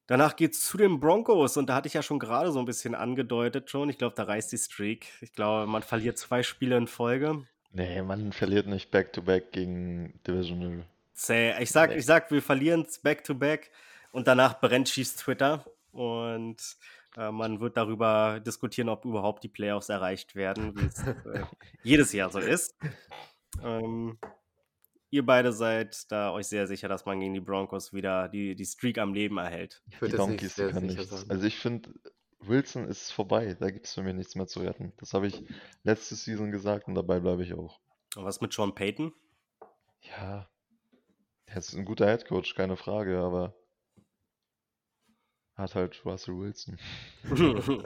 Danach 0.08 0.34
geht 0.34 0.52
es 0.52 0.66
zu 0.66 0.76
den 0.76 0.98
Broncos 0.98 1.56
und 1.56 1.68
da 1.68 1.76
hatte 1.76 1.86
ich 1.86 1.94
ja 1.94 2.02
schon 2.02 2.18
gerade 2.18 2.50
so 2.50 2.58
ein 2.58 2.64
bisschen 2.64 2.96
angedeutet 2.96 3.70
schon. 3.70 3.88
Ich 3.88 3.98
glaube, 3.98 4.16
da 4.16 4.24
reißt 4.24 4.50
die 4.50 4.58
Streak. 4.58 5.06
Ich 5.20 5.32
glaube, 5.32 5.70
man 5.70 5.82
verliert 5.82 6.18
zwei 6.18 6.42
Spiele 6.42 6.76
in 6.76 6.88
Folge. 6.88 7.46
Nee, 7.70 8.02
man 8.02 8.32
verliert 8.32 8.66
nicht 8.66 8.90
Back-to-Back 8.90 9.52
gegen 9.52 10.20
Divisional. 10.26 10.84
Zäh. 11.14 11.54
Ich 11.62 11.70
sag, 11.70 11.94
ich 11.94 12.04
sag, 12.04 12.30
wir 12.30 12.42
verlieren 12.42 12.82
es 12.82 12.98
Back-to-Back 12.98 13.70
und 14.12 14.28
danach 14.28 14.60
brennt 14.60 14.88
schießt 14.88 15.18
Twitter 15.18 15.64
und 15.90 16.56
äh, 17.16 17.30
man 17.30 17.60
wird 17.60 17.76
darüber 17.76 18.40
diskutieren, 18.40 18.88
ob 18.88 19.04
überhaupt 19.04 19.42
die 19.42 19.48
Playoffs 19.48 19.88
erreicht 19.88 20.34
werden, 20.34 20.78
wie 20.78 20.86
es 20.86 21.06
äh, 21.06 21.44
jedes 21.82 22.12
Jahr 22.12 22.30
so 22.30 22.38
ist. 22.38 22.74
Ähm, 23.62 24.18
ihr 25.10 25.26
beide 25.26 25.52
seid 25.52 26.10
da 26.10 26.32
euch 26.32 26.46
sehr 26.46 26.66
sicher, 26.66 26.88
dass 26.88 27.04
man 27.04 27.20
gegen 27.20 27.34
die 27.34 27.40
Broncos 27.40 27.92
wieder 27.92 28.28
die, 28.28 28.54
die 28.54 28.64
Streak 28.64 28.98
am 28.98 29.12
Leben 29.12 29.38
erhält. 29.38 29.82
Ich 29.90 30.00
würde 30.00 30.16
Donkeys 30.16 30.56
können 30.56 30.86
nichts. 30.86 31.28
Also 31.28 31.46
ich 31.46 31.58
finde, 31.58 31.92
Wilson 32.40 32.88
ist 32.88 33.12
vorbei. 33.12 33.56
Da 33.58 33.70
gibt 33.70 33.86
es 33.86 33.94
für 33.94 34.02
mich 34.02 34.14
nichts 34.14 34.34
mehr 34.34 34.46
zu 34.46 34.60
retten. 34.60 34.92
Das 34.96 35.14
habe 35.14 35.26
ich 35.26 35.44
letzte 35.84 36.14
Season 36.14 36.50
gesagt 36.50 36.88
und 36.88 36.94
dabei 36.94 37.20
bleibe 37.20 37.42
ich 37.42 37.54
auch. 37.54 37.80
Und 38.16 38.24
was 38.24 38.40
mit 38.40 38.52
Sean 38.52 38.74
Payton? 38.74 39.12
Ja, 40.00 40.48
er 41.46 41.56
ist 41.56 41.74
ein 41.74 41.84
guter 41.84 42.06
Headcoach, 42.06 42.54
keine 42.54 42.76
Frage, 42.76 43.18
aber 43.18 43.54
hat 45.62 45.74
halt 45.74 46.04
Russell 46.04 46.36
Wilson. 46.38 46.76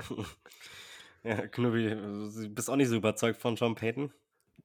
ja, 1.23 1.47
Knubbi, 1.47 1.91
du 1.91 2.49
bist 2.51 2.69
auch 2.71 2.77
nicht 2.77 2.89
so 2.89 2.97
überzeugt 2.97 3.41
von 3.41 3.55
John 3.57 3.75
Payton? 3.75 4.13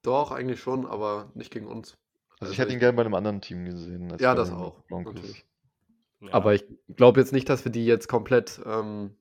Doch, 0.01 0.31
eigentlich 0.31 0.59
schon, 0.59 0.85
aber 0.87 1.31
nicht 1.35 1.51
gegen 1.51 1.67
uns. 1.67 1.97
Also, 2.31 2.41
also 2.41 2.53
ich 2.53 2.59
hätte 2.59 2.73
ihn 2.73 2.79
gerne 2.79 2.95
bei 2.95 3.03
einem 3.03 3.13
anderen 3.13 3.41
Team 3.41 3.65
gesehen. 3.65 4.15
ja, 4.19 4.33
das 4.33 4.51
auch. 4.51 4.83
Ja. 4.89 6.33
Aber 6.33 6.53
ich 6.53 6.65
glaube 6.95 7.19
jetzt 7.19 7.33
nicht, 7.33 7.49
dass 7.49 7.65
wir 7.65 7.71
die 7.71 7.85
jetzt 7.85 8.07
komplett, 8.07 8.61
ähm, 8.65 9.15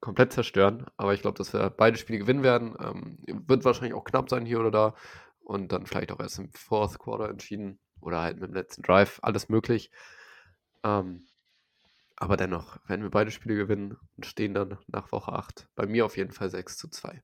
komplett 0.00 0.32
zerstören. 0.32 0.86
Aber 0.96 1.14
ich 1.14 1.22
glaube, 1.22 1.38
dass 1.38 1.52
wir 1.52 1.70
beide 1.70 1.96
Spiele 1.96 2.18
gewinnen 2.18 2.42
werden. 2.42 2.76
Ähm, 2.80 3.18
wird 3.46 3.64
wahrscheinlich 3.64 3.94
auch 3.94 4.04
knapp 4.04 4.28
sein 4.28 4.46
hier 4.46 4.60
oder 4.60 4.70
da. 4.70 4.94
Und 5.40 5.72
dann 5.72 5.86
vielleicht 5.86 6.12
auch 6.12 6.20
erst 6.20 6.38
im 6.38 6.52
Fourth 6.52 6.98
Quarter 6.98 7.28
entschieden. 7.28 7.78
Oder 8.00 8.20
halt 8.20 8.40
mit 8.40 8.50
dem 8.50 8.54
letzten 8.54 8.82
Drive. 8.82 9.18
Alles 9.22 9.48
möglich. 9.48 9.90
Ähm, 10.84 11.27
aber 12.20 12.36
dennoch, 12.36 12.78
wenn 12.86 13.02
wir 13.02 13.10
beide 13.10 13.30
Spiele 13.30 13.54
gewinnen 13.54 13.96
und 14.16 14.26
stehen 14.26 14.52
dann 14.52 14.78
nach 14.88 15.12
Woche 15.12 15.32
8, 15.32 15.68
bei 15.76 15.86
mir 15.86 16.04
auf 16.04 16.16
jeden 16.16 16.32
Fall 16.32 16.50
6 16.50 16.76
zu 16.76 16.88
2. 16.88 17.22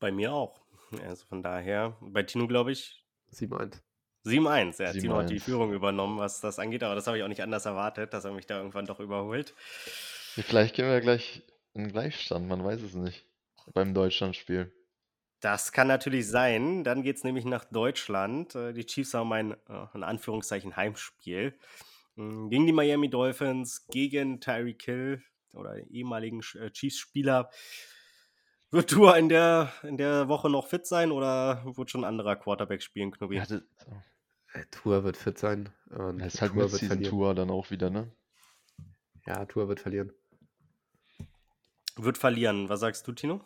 Bei 0.00 0.10
mir 0.10 0.32
auch. 0.32 0.60
Also 1.02 1.24
von 1.26 1.42
daher, 1.42 1.96
bei 2.00 2.24
Tino 2.24 2.48
glaube 2.48 2.72
ich. 2.72 3.04
7-1. 3.32 3.80
7-1, 4.24 4.82
ja. 4.82 4.92
Tino 4.92 5.16
hat 5.16 5.30
die 5.30 5.38
Führung 5.38 5.72
übernommen, 5.72 6.18
was 6.18 6.40
das 6.40 6.58
angeht, 6.58 6.82
aber 6.82 6.94
das 6.94 7.06
habe 7.06 7.18
ich 7.18 7.22
auch 7.22 7.28
nicht 7.28 7.42
anders 7.42 7.66
erwartet, 7.66 8.12
dass 8.12 8.24
er 8.24 8.32
mich 8.32 8.46
da 8.46 8.56
irgendwann 8.56 8.86
doch 8.86 8.98
überholt. 8.98 9.54
Vielleicht 9.56 10.74
gehen 10.74 10.86
wir 10.86 11.00
gleich 11.00 11.42
in 11.74 11.88
Gleichstand, 11.88 12.48
man 12.48 12.64
weiß 12.64 12.82
es 12.82 12.94
nicht. 12.94 13.24
Beim 13.72 13.94
Deutschlandspiel. 13.94 14.72
Das 15.40 15.72
kann 15.72 15.88
natürlich 15.88 16.28
sein. 16.28 16.84
Dann 16.84 17.02
geht 17.02 17.16
es 17.16 17.24
nämlich 17.24 17.44
nach 17.44 17.64
Deutschland. 17.64 18.54
Äh, 18.54 18.72
die 18.72 18.86
Chiefs 18.86 19.14
haben 19.14 19.32
ein, 19.32 19.52
äh, 19.52 19.86
in 19.94 20.02
Anführungszeichen, 20.02 20.76
Heimspiel. 20.76 21.54
Hm, 22.16 22.50
gegen 22.50 22.66
die 22.66 22.72
Miami 22.72 23.10
Dolphins, 23.10 23.86
gegen 23.88 24.40
Tyreek 24.40 24.82
Hill 24.82 25.22
oder 25.52 25.78
ehemaligen 25.90 26.40
äh, 26.54 26.70
Chiefs-Spieler. 26.70 27.50
Wird 28.70 28.90
Tour 28.90 29.16
in 29.16 29.28
der, 29.28 29.72
in 29.82 29.96
der 29.96 30.28
Woche 30.28 30.50
noch 30.50 30.66
fit 30.66 30.86
sein 30.86 31.12
oder 31.12 31.64
wird 31.76 31.90
schon 31.90 32.02
ein 32.02 32.08
anderer 32.08 32.36
Quarterback 32.36 32.82
spielen, 32.82 33.12
Knubbi? 33.12 33.36
Ja, 33.36 33.44
Tour 34.70 35.04
wird 35.04 35.16
fit 35.16 35.38
sein. 35.38 35.70
Und 35.90 36.18
das 36.18 36.34
ist 36.34 36.40
halt 36.40 36.52
Tour 36.52 36.68
mit 36.70 37.06
Tour 37.06 37.34
dann 37.34 37.50
auch 37.50 37.70
wieder, 37.70 37.90
ne? 37.90 38.10
Ja, 39.26 39.44
Tour 39.46 39.68
wird 39.68 39.80
verlieren. 39.80 40.12
Wird 41.96 42.18
verlieren. 42.18 42.68
Was 42.68 42.80
sagst 42.80 43.06
du, 43.06 43.12
Tino? 43.12 43.40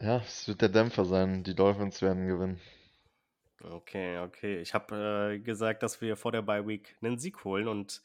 Ja, 0.00 0.18
es 0.18 0.46
wird 0.48 0.60
der 0.60 0.68
Dämpfer 0.68 1.04
sein. 1.04 1.44
Die 1.44 1.54
Dolphins 1.54 2.02
werden 2.02 2.26
gewinnen. 2.26 2.60
Okay, 3.70 4.18
okay. 4.18 4.60
Ich 4.60 4.74
habe 4.74 5.32
äh, 5.34 5.38
gesagt, 5.38 5.82
dass 5.82 6.00
wir 6.00 6.16
vor 6.16 6.32
der 6.32 6.42
Bye 6.42 6.66
Week 6.66 6.96
einen 7.02 7.18
Sieg 7.18 7.44
holen 7.44 7.68
und 7.68 8.02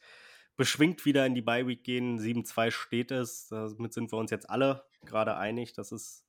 beschwingt 0.56 1.04
wieder 1.04 1.26
in 1.26 1.34
die 1.34 1.42
Bye 1.42 1.66
Week 1.66 1.84
gehen. 1.84 2.18
7-2 2.18 2.70
steht 2.70 3.10
es. 3.10 3.48
Damit 3.48 3.92
sind 3.92 4.12
wir 4.12 4.18
uns 4.18 4.30
jetzt 4.30 4.48
alle 4.48 4.84
gerade 5.04 5.36
einig, 5.36 5.72
dass 5.72 5.92
es 5.92 6.24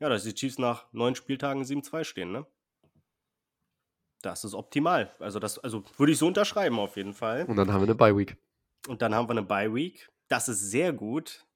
ja, 0.00 0.08
dass 0.08 0.24
die 0.24 0.34
Chiefs 0.34 0.58
nach 0.58 0.92
neun 0.92 1.14
Spieltagen 1.14 1.62
7-2 1.62 2.04
stehen, 2.04 2.32
ne? 2.32 2.46
Das 4.22 4.44
ist 4.44 4.54
optimal. 4.54 5.14
Also 5.18 5.38
das 5.38 5.58
also 5.58 5.84
würde 5.96 6.12
ich 6.12 6.18
so 6.18 6.26
unterschreiben 6.26 6.78
auf 6.78 6.96
jeden 6.96 7.14
Fall. 7.14 7.44
Und 7.44 7.56
dann 7.56 7.72
haben 7.72 7.80
wir 7.80 7.88
eine 7.88 7.94
Bye 7.94 8.16
Week. 8.16 8.36
Und 8.88 9.02
dann 9.02 9.14
haben 9.14 9.28
wir 9.28 9.32
eine 9.32 9.42
Bye 9.42 9.74
Week. 9.74 10.10
Das 10.28 10.48
ist 10.48 10.60
sehr 10.70 10.92
gut, 10.92 11.46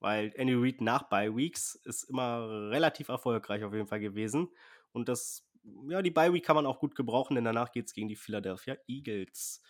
weil 0.00 0.32
Andy 0.36 0.54
Reid 0.54 0.80
nach 0.80 1.04
Bye 1.04 1.34
Weeks 1.34 1.74
ist 1.74 2.04
immer 2.04 2.70
relativ 2.70 3.08
erfolgreich 3.08 3.64
auf 3.64 3.72
jeden 3.72 3.86
Fall 3.86 4.00
gewesen 4.00 4.48
und 4.92 5.08
das 5.08 5.47
ja, 5.88 6.02
die 6.02 6.10
Bye 6.10 6.32
Week 6.32 6.44
kann 6.44 6.56
man 6.56 6.66
auch 6.66 6.78
gut 6.78 6.94
gebrauchen, 6.94 7.34
denn 7.34 7.44
danach 7.44 7.72
geht 7.72 7.86
es 7.86 7.92
gegen 7.92 8.08
die 8.08 8.16
Philadelphia 8.16 8.76
Eagles. 8.86 9.62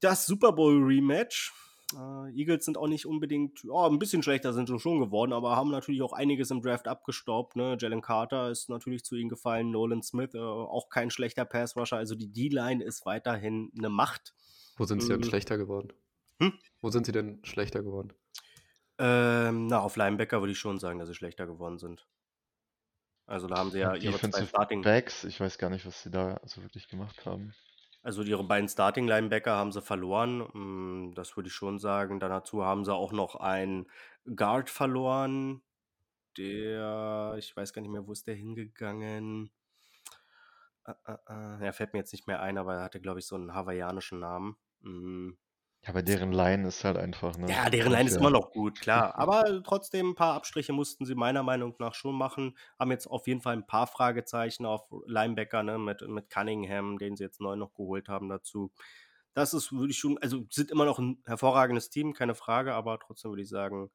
Das 0.00 0.26
Super 0.26 0.52
Bowl 0.52 0.82
Rematch. 0.82 1.52
Äh, 1.94 2.30
Eagles 2.34 2.64
sind 2.64 2.78
auch 2.78 2.88
nicht 2.88 3.06
unbedingt, 3.06 3.62
ja, 3.62 3.86
ein 3.86 3.98
bisschen 3.98 4.22
schlechter 4.22 4.52
sind 4.52 4.68
sie 4.68 4.78
schon 4.78 5.00
geworden, 5.00 5.32
aber 5.32 5.56
haben 5.56 5.70
natürlich 5.70 6.02
auch 6.02 6.12
einiges 6.12 6.50
im 6.50 6.62
Draft 6.62 6.88
abgestaubt. 6.88 7.56
Ne? 7.56 7.76
Jalen 7.78 8.00
Carter 8.00 8.50
ist 8.50 8.68
natürlich 8.68 9.04
zu 9.04 9.16
ihnen 9.16 9.28
gefallen, 9.28 9.70
Nolan 9.70 10.02
Smith, 10.02 10.34
äh, 10.34 10.38
auch 10.38 10.88
kein 10.88 11.10
schlechter 11.10 11.44
Pass-Rusher. 11.44 11.96
Also 11.96 12.14
die 12.14 12.32
D-Line 12.32 12.82
ist 12.82 13.06
weiterhin 13.06 13.70
eine 13.76 13.90
Macht. 13.90 14.34
Wo 14.76 14.84
sind 14.84 15.02
sie 15.02 15.08
denn 15.08 15.22
ähm, 15.22 15.28
schlechter 15.28 15.56
geworden? 15.56 15.92
Hm? 16.40 16.52
Wo 16.80 16.90
sind 16.90 17.06
sie 17.06 17.12
denn 17.12 17.44
schlechter 17.44 17.82
geworden? 17.82 18.12
Ähm, 18.98 19.66
na, 19.66 19.80
auf 19.80 19.96
Linebacker 19.96 20.40
würde 20.40 20.52
ich 20.52 20.58
schon 20.58 20.78
sagen, 20.78 20.98
dass 20.98 21.08
sie 21.08 21.14
schlechter 21.14 21.46
geworden 21.46 21.78
sind. 21.78 22.06
Also 23.26 23.46
da 23.46 23.56
haben 23.56 23.70
sie 23.70 23.78
ja 23.78 23.94
ihre 23.94 24.18
zwei 24.18 24.44
Starting. 24.44 24.82
Backs, 24.82 25.24
ich 25.24 25.40
weiß 25.40 25.58
gar 25.58 25.70
nicht, 25.70 25.86
was 25.86 26.02
sie 26.02 26.10
da 26.10 26.40
so 26.44 26.62
wirklich 26.62 26.88
gemacht 26.88 27.24
haben. 27.24 27.54
Also 28.02 28.22
ihre 28.22 28.44
beiden 28.44 28.68
Starting 28.68 29.08
Linebacker 29.08 29.56
haben 29.56 29.72
sie 29.72 29.80
verloren. 29.80 30.46
Hm, 30.52 31.12
das 31.14 31.36
würde 31.36 31.48
ich 31.48 31.54
schon 31.54 31.78
sagen. 31.78 32.20
Dann 32.20 32.30
dazu 32.30 32.62
haben 32.64 32.84
sie 32.84 32.92
auch 32.92 33.12
noch 33.12 33.36
einen 33.36 33.86
Guard 34.36 34.68
verloren. 34.68 35.62
Der, 36.36 37.36
ich 37.38 37.56
weiß 37.56 37.72
gar 37.72 37.80
nicht 37.80 37.90
mehr, 37.90 38.06
wo 38.06 38.12
ist 38.12 38.26
der 38.26 38.34
hingegangen? 38.34 39.50
Äh, 40.84 40.92
äh, 41.06 41.16
äh. 41.28 41.64
Ja, 41.64 41.72
fällt 41.72 41.94
mir 41.94 42.00
jetzt 42.00 42.12
nicht 42.12 42.26
mehr 42.26 42.42
ein, 42.42 42.58
aber 42.58 42.74
er 42.74 42.82
hatte, 42.82 43.00
glaube 43.00 43.20
ich, 43.20 43.26
so 43.26 43.36
einen 43.36 43.54
hawaiianischen 43.54 44.18
Namen. 44.18 44.56
Hm. 45.84 45.86
Ja, 45.86 45.90
aber 45.90 46.02
deren 46.02 46.32
Line 46.32 46.66
ist 46.66 46.84
halt 46.84 46.96
einfach, 46.96 47.36
ne? 47.36 47.50
Ja, 47.50 47.68
deren 47.68 47.92
Line 47.92 48.08
ist 48.08 48.16
immer 48.16 48.30
noch 48.30 48.50
gut, 48.50 48.80
klar. 48.80 49.14
Aber 49.18 49.62
trotzdem 49.62 50.10
ein 50.10 50.14
paar 50.14 50.34
Abstriche 50.34 50.72
mussten 50.72 51.04
sie 51.04 51.14
meiner 51.14 51.42
Meinung 51.42 51.74
nach 51.78 51.94
schon 51.94 52.16
machen. 52.16 52.56
Haben 52.78 52.90
jetzt 52.90 53.06
auf 53.06 53.26
jeden 53.26 53.40
Fall 53.40 53.54
ein 53.54 53.66
paar 53.66 53.86
Fragezeichen 53.86 54.64
auf 54.66 54.82
Linebacker, 55.06 55.62
ne, 55.62 55.78
mit, 55.78 56.06
mit 56.08 56.30
Cunningham, 56.30 56.98
den 56.98 57.16
sie 57.16 57.24
jetzt 57.24 57.40
neu 57.40 57.56
noch 57.56 57.74
geholt 57.74 58.08
haben 58.08 58.28
dazu. 58.28 58.72
Das 59.34 59.52
ist, 59.52 59.72
würde 59.72 59.90
ich 59.90 59.98
schon, 59.98 60.16
also 60.18 60.46
sind 60.48 60.70
immer 60.70 60.84
noch 60.84 60.98
ein 60.98 61.20
hervorragendes 61.26 61.90
Team, 61.90 62.12
keine 62.12 62.34
Frage, 62.34 62.72
aber 62.74 62.98
trotzdem 63.00 63.32
würde 63.32 63.42
ich 63.42 63.48
sagen, 63.48 63.90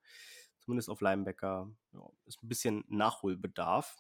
zumindest 0.60 0.90
auf 0.90 1.02
Linebacker 1.02 1.72
ja, 1.94 2.02
ist 2.26 2.44
ein 2.44 2.48
bisschen 2.50 2.84
Nachholbedarf. 2.90 3.96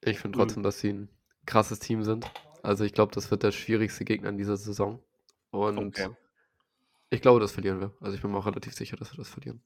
Ich 0.00 0.18
finde 0.18 0.38
trotzdem, 0.38 0.62
mhm. 0.62 0.64
dass 0.64 0.80
sie 0.80 0.92
ein 0.92 1.08
krasses 1.46 1.78
Team 1.78 2.02
sind. 2.02 2.30
Also 2.62 2.84
ich 2.84 2.94
glaube, 2.94 3.14
das 3.14 3.30
wird 3.30 3.42
der 3.42 3.52
schwierigste 3.52 4.04
Gegner 4.04 4.30
in 4.30 4.38
dieser 4.38 4.56
Saison. 4.56 5.02
Und 5.50 5.78
okay. 5.78 6.08
Ich 7.14 7.22
glaube, 7.22 7.40
das 7.40 7.52
verlieren 7.52 7.80
wir. 7.80 7.94
Also 8.00 8.14
ich 8.16 8.22
bin 8.22 8.30
mir 8.30 8.38
auch 8.38 8.46
relativ 8.46 8.74
sicher, 8.74 8.96
dass 8.96 9.12
wir 9.12 9.18
das 9.18 9.28
verlieren. 9.28 9.62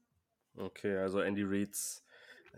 Okay, 0.55 0.97
also 0.97 1.19
Andy 1.21 1.43
Reeds, 1.43 2.03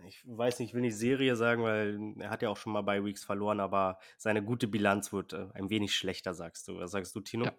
ich 0.08 0.24
weiß 0.26 0.60
nicht, 0.60 0.70
ich 0.70 0.74
will 0.74 0.82
nicht 0.82 0.96
Serie 0.98 1.36
sagen, 1.36 1.64
weil 1.64 2.00
er 2.20 2.30
hat 2.30 2.42
ja 2.42 2.50
auch 2.50 2.58
schon 2.58 2.74
mal 2.74 2.82
bei 2.82 3.04
Weeks 3.04 3.24
verloren, 3.24 3.60
aber 3.60 4.00
seine 4.18 4.44
gute 4.44 4.68
Bilanz 4.68 5.14
wird 5.14 5.34
äh, 5.34 5.48
ein 5.54 5.70
wenig 5.70 5.96
schlechter, 5.96 6.34
sagst 6.34 6.68
du. 6.68 6.78
Was 6.78 6.92
sagst 6.92 7.16
du, 7.16 7.22
Tino? 7.22 7.46
Ja. 7.46 7.54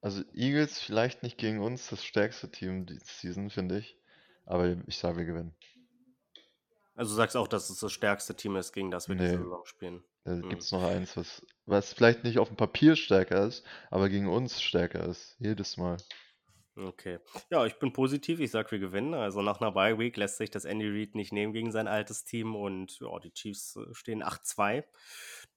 Also 0.00 0.22
Eagles 0.34 0.80
vielleicht 0.80 1.22
nicht 1.22 1.36
gegen 1.38 1.58
uns 1.60 1.88
das 1.88 2.04
stärkste 2.04 2.50
Team 2.50 2.86
die 2.86 2.98
Season, 3.02 3.50
finde 3.50 3.78
ich. 3.78 3.96
Aber 4.44 4.76
ich 4.86 4.98
sage, 4.98 5.18
wir 5.18 5.24
gewinnen. 5.24 5.54
Also 6.94 7.10
du 7.12 7.16
sagst 7.16 7.36
auch, 7.36 7.48
dass 7.48 7.68
es 7.68 7.80
das 7.80 7.92
stärkste 7.92 8.34
Team 8.36 8.56
ist, 8.56 8.72
gegen 8.72 8.90
das 8.90 9.08
wir 9.08 9.16
diese 9.16 9.32
Nee. 9.32 9.42
Saison 9.42 9.66
spielen. 9.66 10.04
Da 10.26 10.34
Mhm. 10.40 10.48
gibt 10.50 10.62
es 10.62 10.72
noch 10.72 10.82
eins, 10.82 11.16
was, 11.16 11.46
was 11.64 11.94
vielleicht 11.94 12.22
nicht 12.24 12.38
auf 12.38 12.48
dem 12.48 12.56
Papier 12.58 12.96
stärker 12.96 13.46
ist, 13.46 13.64
aber 13.90 14.10
gegen 14.10 14.28
uns 14.28 14.60
stärker 14.62 15.06
ist. 15.06 15.36
Jedes 15.38 15.78
Mal. 15.78 15.96
Okay. 16.78 17.20
Ja, 17.50 17.64
ich 17.64 17.78
bin 17.78 17.92
positiv. 17.94 18.38
Ich 18.40 18.50
sag, 18.50 18.70
wir 18.70 18.78
gewinnen. 18.78 19.14
Also 19.14 19.40
nach 19.40 19.60
einer 19.62 19.72
Bye 19.72 19.98
Week 19.98 20.14
lässt 20.18 20.36
sich 20.36 20.50
das 20.50 20.66
Andy 20.66 20.86
Reid 20.88 21.14
nicht 21.14 21.32
nehmen 21.32 21.54
gegen 21.54 21.72
sein 21.72 21.88
altes 21.88 22.24
Team 22.24 22.54
und 22.54 22.98
ja, 23.00 23.18
die 23.18 23.32
Chiefs 23.32 23.76
äh, 23.76 23.94
stehen 23.94 24.22
8-2. 24.22 24.84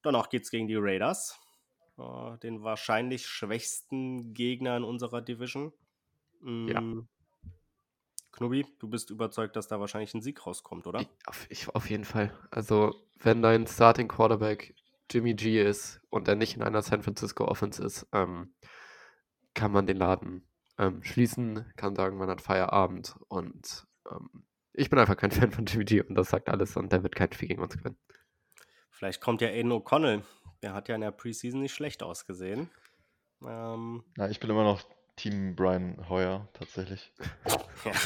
Danach 0.02 0.30
geht's 0.30 0.50
gegen 0.50 0.68
die 0.68 0.78
Raiders, 0.78 1.38
äh, 1.98 2.38
den 2.38 2.64
wahrscheinlich 2.64 3.28
schwächsten 3.28 4.34
Gegner 4.34 4.78
in 4.78 4.84
unserer 4.86 5.22
Division. 5.22 5.74
Ja. 6.68 6.84
Knubi, 8.32 8.66
du 8.80 8.88
bist 8.88 9.10
überzeugt, 9.10 9.56
dass 9.56 9.68
da 9.68 9.80
wahrscheinlich 9.80 10.14
ein 10.14 10.22
Sieg 10.22 10.46
rauskommt, 10.46 10.88
oder? 10.88 11.02
Ich, 11.02 11.10
auf, 11.26 11.48
ich, 11.50 11.70
auf 11.70 11.90
jeden 11.90 12.06
Fall. 12.06 12.32
Also, 12.52 12.96
wenn 13.18 13.42
dein 13.42 13.68
Starting 13.68 14.08
Quarterback 14.08 14.76
Jimmy 15.10 15.34
G 15.34 15.62
ist 15.62 16.02
und 16.10 16.28
er 16.28 16.36
nicht 16.36 16.56
in 16.56 16.64
einer 16.64 16.82
San 16.82 17.02
Francisco 17.02 17.46
Offense 17.46 17.84
ist, 17.84 18.08
ähm, 18.14 18.54
kann 19.54 19.72
man 19.72 19.88
den 19.88 19.98
Laden 19.98 20.48
ähm, 20.78 21.04
schließen, 21.04 21.66
kann 21.76 21.96
sagen, 21.96 22.18
man 22.18 22.30
hat 22.30 22.42
Feierabend 22.42 23.16
und 23.28 23.88
ähm, 24.10 24.46
ich 24.74 24.90
bin 24.90 25.00
einfach 25.00 25.18
kein 25.18 25.32
Fan 25.32 25.52
von 25.52 25.66
Jimmy 25.66 25.86
G 25.86 26.02
und 26.02 26.16
das 26.16 26.30
sagt 26.30 26.50
alles 26.50 26.78
und 26.78 26.92
der 26.92 27.04
wird 27.04 27.16
kein 27.16 27.32
Spiel 27.32 27.50
gegen 27.50 27.62
uns 27.62 27.78
gewinnen. 27.78 27.98
Vielleicht 28.92 29.22
kommt 29.22 29.42
ja 29.42 29.50
Aiden 29.50 29.72
O'Connell. 29.72 30.24
Der 30.62 30.74
hat 30.74 30.90
ja 30.90 30.96
in 30.96 31.02
der 31.02 31.12
Preseason 31.12 31.62
nicht 31.62 31.74
schlecht 31.74 32.04
ausgesehen. 32.04 32.70
Ähm, 33.42 34.04
Na, 34.18 34.30
ich 34.30 34.40
bin 34.40 34.50
immer 34.50 34.64
noch 34.64 34.82
Team 35.20 35.56
Brian 35.56 36.08
Hoyer, 36.10 36.48
tatsächlich. 36.54 37.12
ja. 37.86 37.92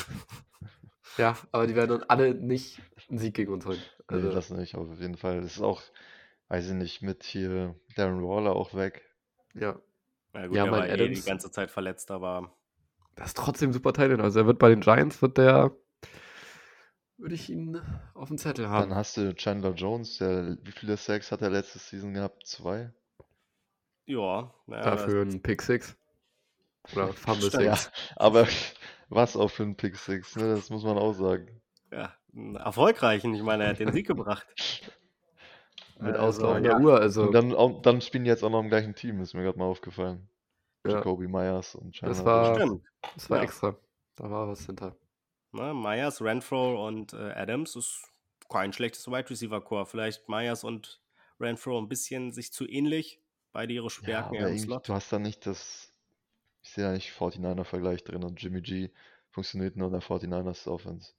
Ja, 1.17 1.37
aber 1.51 1.67
die 1.67 1.75
werden 1.75 2.01
alle 2.09 2.33
nicht 2.33 2.81
einen 3.07 3.19
Sieg 3.19 3.35
gegen 3.35 3.53
uns 3.53 3.67
holen. 3.67 3.77
Nee, 3.77 4.15
Also, 4.15 4.31
das 4.31 4.49
nicht, 4.49 4.73
aber 4.73 4.91
auf 4.91 4.99
jeden 4.99 5.15
Fall. 5.15 5.37
Es 5.43 5.57
ist 5.57 5.61
auch, 5.61 5.83
weiß 6.47 6.65
ich 6.69 6.73
nicht, 6.73 7.03
mit 7.03 7.21
hier 7.23 7.75
Darren 7.95 8.23
Waller 8.23 8.55
auch 8.55 8.73
weg. 8.73 9.03
ja. 9.53 9.79
Na 10.33 10.47
gut, 10.47 10.57
Ja, 10.57 10.63
der 10.63 10.71
mein 10.71 10.79
war 10.81 10.89
eh 10.89 10.97
die 10.97 11.03
Adams- 11.03 11.25
ganze 11.25 11.51
Zeit 11.51 11.69
verletzt, 11.69 12.09
aber 12.09 12.51
Das 13.13 13.27
ist 13.27 13.37
trotzdem 13.37 13.71
super 13.73 13.93
Teil. 13.93 14.19
Also 14.19 14.39
er 14.39 14.47
wird 14.47 14.57
bei 14.57 14.69
den 14.69 14.79
Giants, 14.81 15.21
wird 15.21 15.37
der, 15.37 15.75
würde 17.17 17.35
ich 17.35 17.47
ihn 17.51 17.79
auf 18.15 18.29
dem 18.29 18.39
Zettel 18.39 18.63
Dann 18.65 18.71
haben. 18.73 18.95
hast 18.95 19.15
du 19.17 19.35
Chandler 19.35 19.73
Jones, 19.75 20.17
der, 20.17 20.57
wie 20.63 20.71
viele 20.71 20.97
Sacks 20.97 21.31
hat 21.31 21.43
er 21.43 21.51
letzte 21.51 21.77
Season 21.77 22.15
gehabt? 22.15 22.47
Zwei? 22.47 22.91
ja. 24.07 24.51
ja 24.65 24.81
Dafür 24.81 25.21
ein 25.21 25.43
Pick 25.43 25.61
Six. 25.61 25.95
Oder 26.91 27.13
Fumble 27.13 27.49
Stimmt. 27.49 27.63
Ja, 27.63 27.75
Six. 27.75 27.91
aber 28.15 28.47
was 29.09 29.35
auch 29.37 29.49
für 29.49 29.63
ein 29.63 29.75
Pick 29.75 29.95
Six, 29.97 30.35
ne? 30.35 30.55
Das 30.55 30.69
muss 30.69 30.83
man 30.83 30.97
auch 30.97 31.13
sagen. 31.13 31.61
Ja, 31.91 32.13
erfolgreichen. 32.59 33.33
Ich 33.35 33.43
meine, 33.43 33.63
er 33.65 33.69
hat 33.71 33.79
den 33.79 33.91
Sieg 33.91 34.07
gebracht. 34.07 34.47
Mit 35.99 36.15
Also, 36.15 36.47
auslaufender 36.47 36.71
ja. 36.71 36.79
Uhr. 36.79 36.99
Also, 36.99 37.23
Und 37.23 37.31
dann, 37.33 37.53
auch, 37.53 37.81
dann 37.81 38.01
spielen 38.01 38.23
die 38.23 38.29
jetzt 38.29 38.43
auch 38.43 38.49
noch 38.49 38.59
im 38.61 38.69
gleichen 38.69 38.95
Team, 38.95 39.21
ist 39.21 39.33
mir 39.35 39.43
gerade 39.43 39.57
mal 39.59 39.65
aufgefallen. 39.65 40.27
ja, 40.85 40.93
Jacoby 40.93 41.27
Myers 41.27 41.75
und 41.75 41.93
Chandler 41.93 42.15
Das 42.15 42.25
war-. 42.25 42.55
Stimmt. 42.55 42.83
das 43.15 43.29
war 43.29 43.37
ja. 43.37 43.43
extra. 43.43 43.77
Da 44.15 44.29
war 44.29 44.47
was 44.47 44.65
hinter. 44.65 44.95
Ne, 45.51 45.73
Myers, 45.73 46.21
Renfro 46.21 46.87
und 46.87 47.13
äh, 47.13 47.31
Adams 47.33 47.75
ist 47.75 48.03
kein 48.49 48.73
schlechtes 48.73 49.07
Wide 49.07 49.29
Receiver 49.29 49.61
Core. 49.61 49.85
Vielleicht 49.85 50.27
Myers 50.27 50.63
und 50.63 51.01
Renfro 51.39 51.79
ein 51.79 51.87
bisschen 51.89 52.31
sich 52.31 52.51
zu 52.51 52.67
ähnlich. 52.67 53.21
Beide 53.51 53.73
ihre 53.73 53.85
Ja, 53.85 53.89
Stärken 53.89 54.33
eher 54.33 54.47
im 54.47 54.57
Slot. 54.57 54.89
du 54.89 54.93
hast 54.95 55.13
da 55.13 55.19
nicht 55.19 55.45
das, 55.45 55.92
ich 56.63 56.71
sehe 56.71 56.91
nicht 56.91 57.13
49er-Vergleich 57.13 58.03
drin 58.03 58.23
und 58.23 58.41
Jimmy 58.41 58.61
G 58.61 58.89
funktioniert 59.29 59.75
nur 59.75 59.87
in 59.87 59.93
der 59.93 60.01
49ers 60.01 60.67
Offense. 60.67 61.13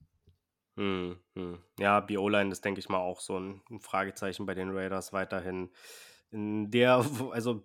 Hm, 0.76 1.18
hm. 1.34 1.58
Ja, 1.78 2.00
die 2.00 2.18
O-Line 2.18 2.50
ist, 2.50 2.64
denke 2.64 2.80
ich 2.80 2.88
mal, 2.88 2.98
auch 2.98 3.20
so 3.20 3.38
ein, 3.38 3.62
Fragezeichen 3.80 4.46
bei 4.46 4.54
den 4.54 4.70
Raiders 4.70 5.12
weiterhin. 5.12 5.70
In 6.30 6.70
der, 6.70 7.04
also 7.30 7.62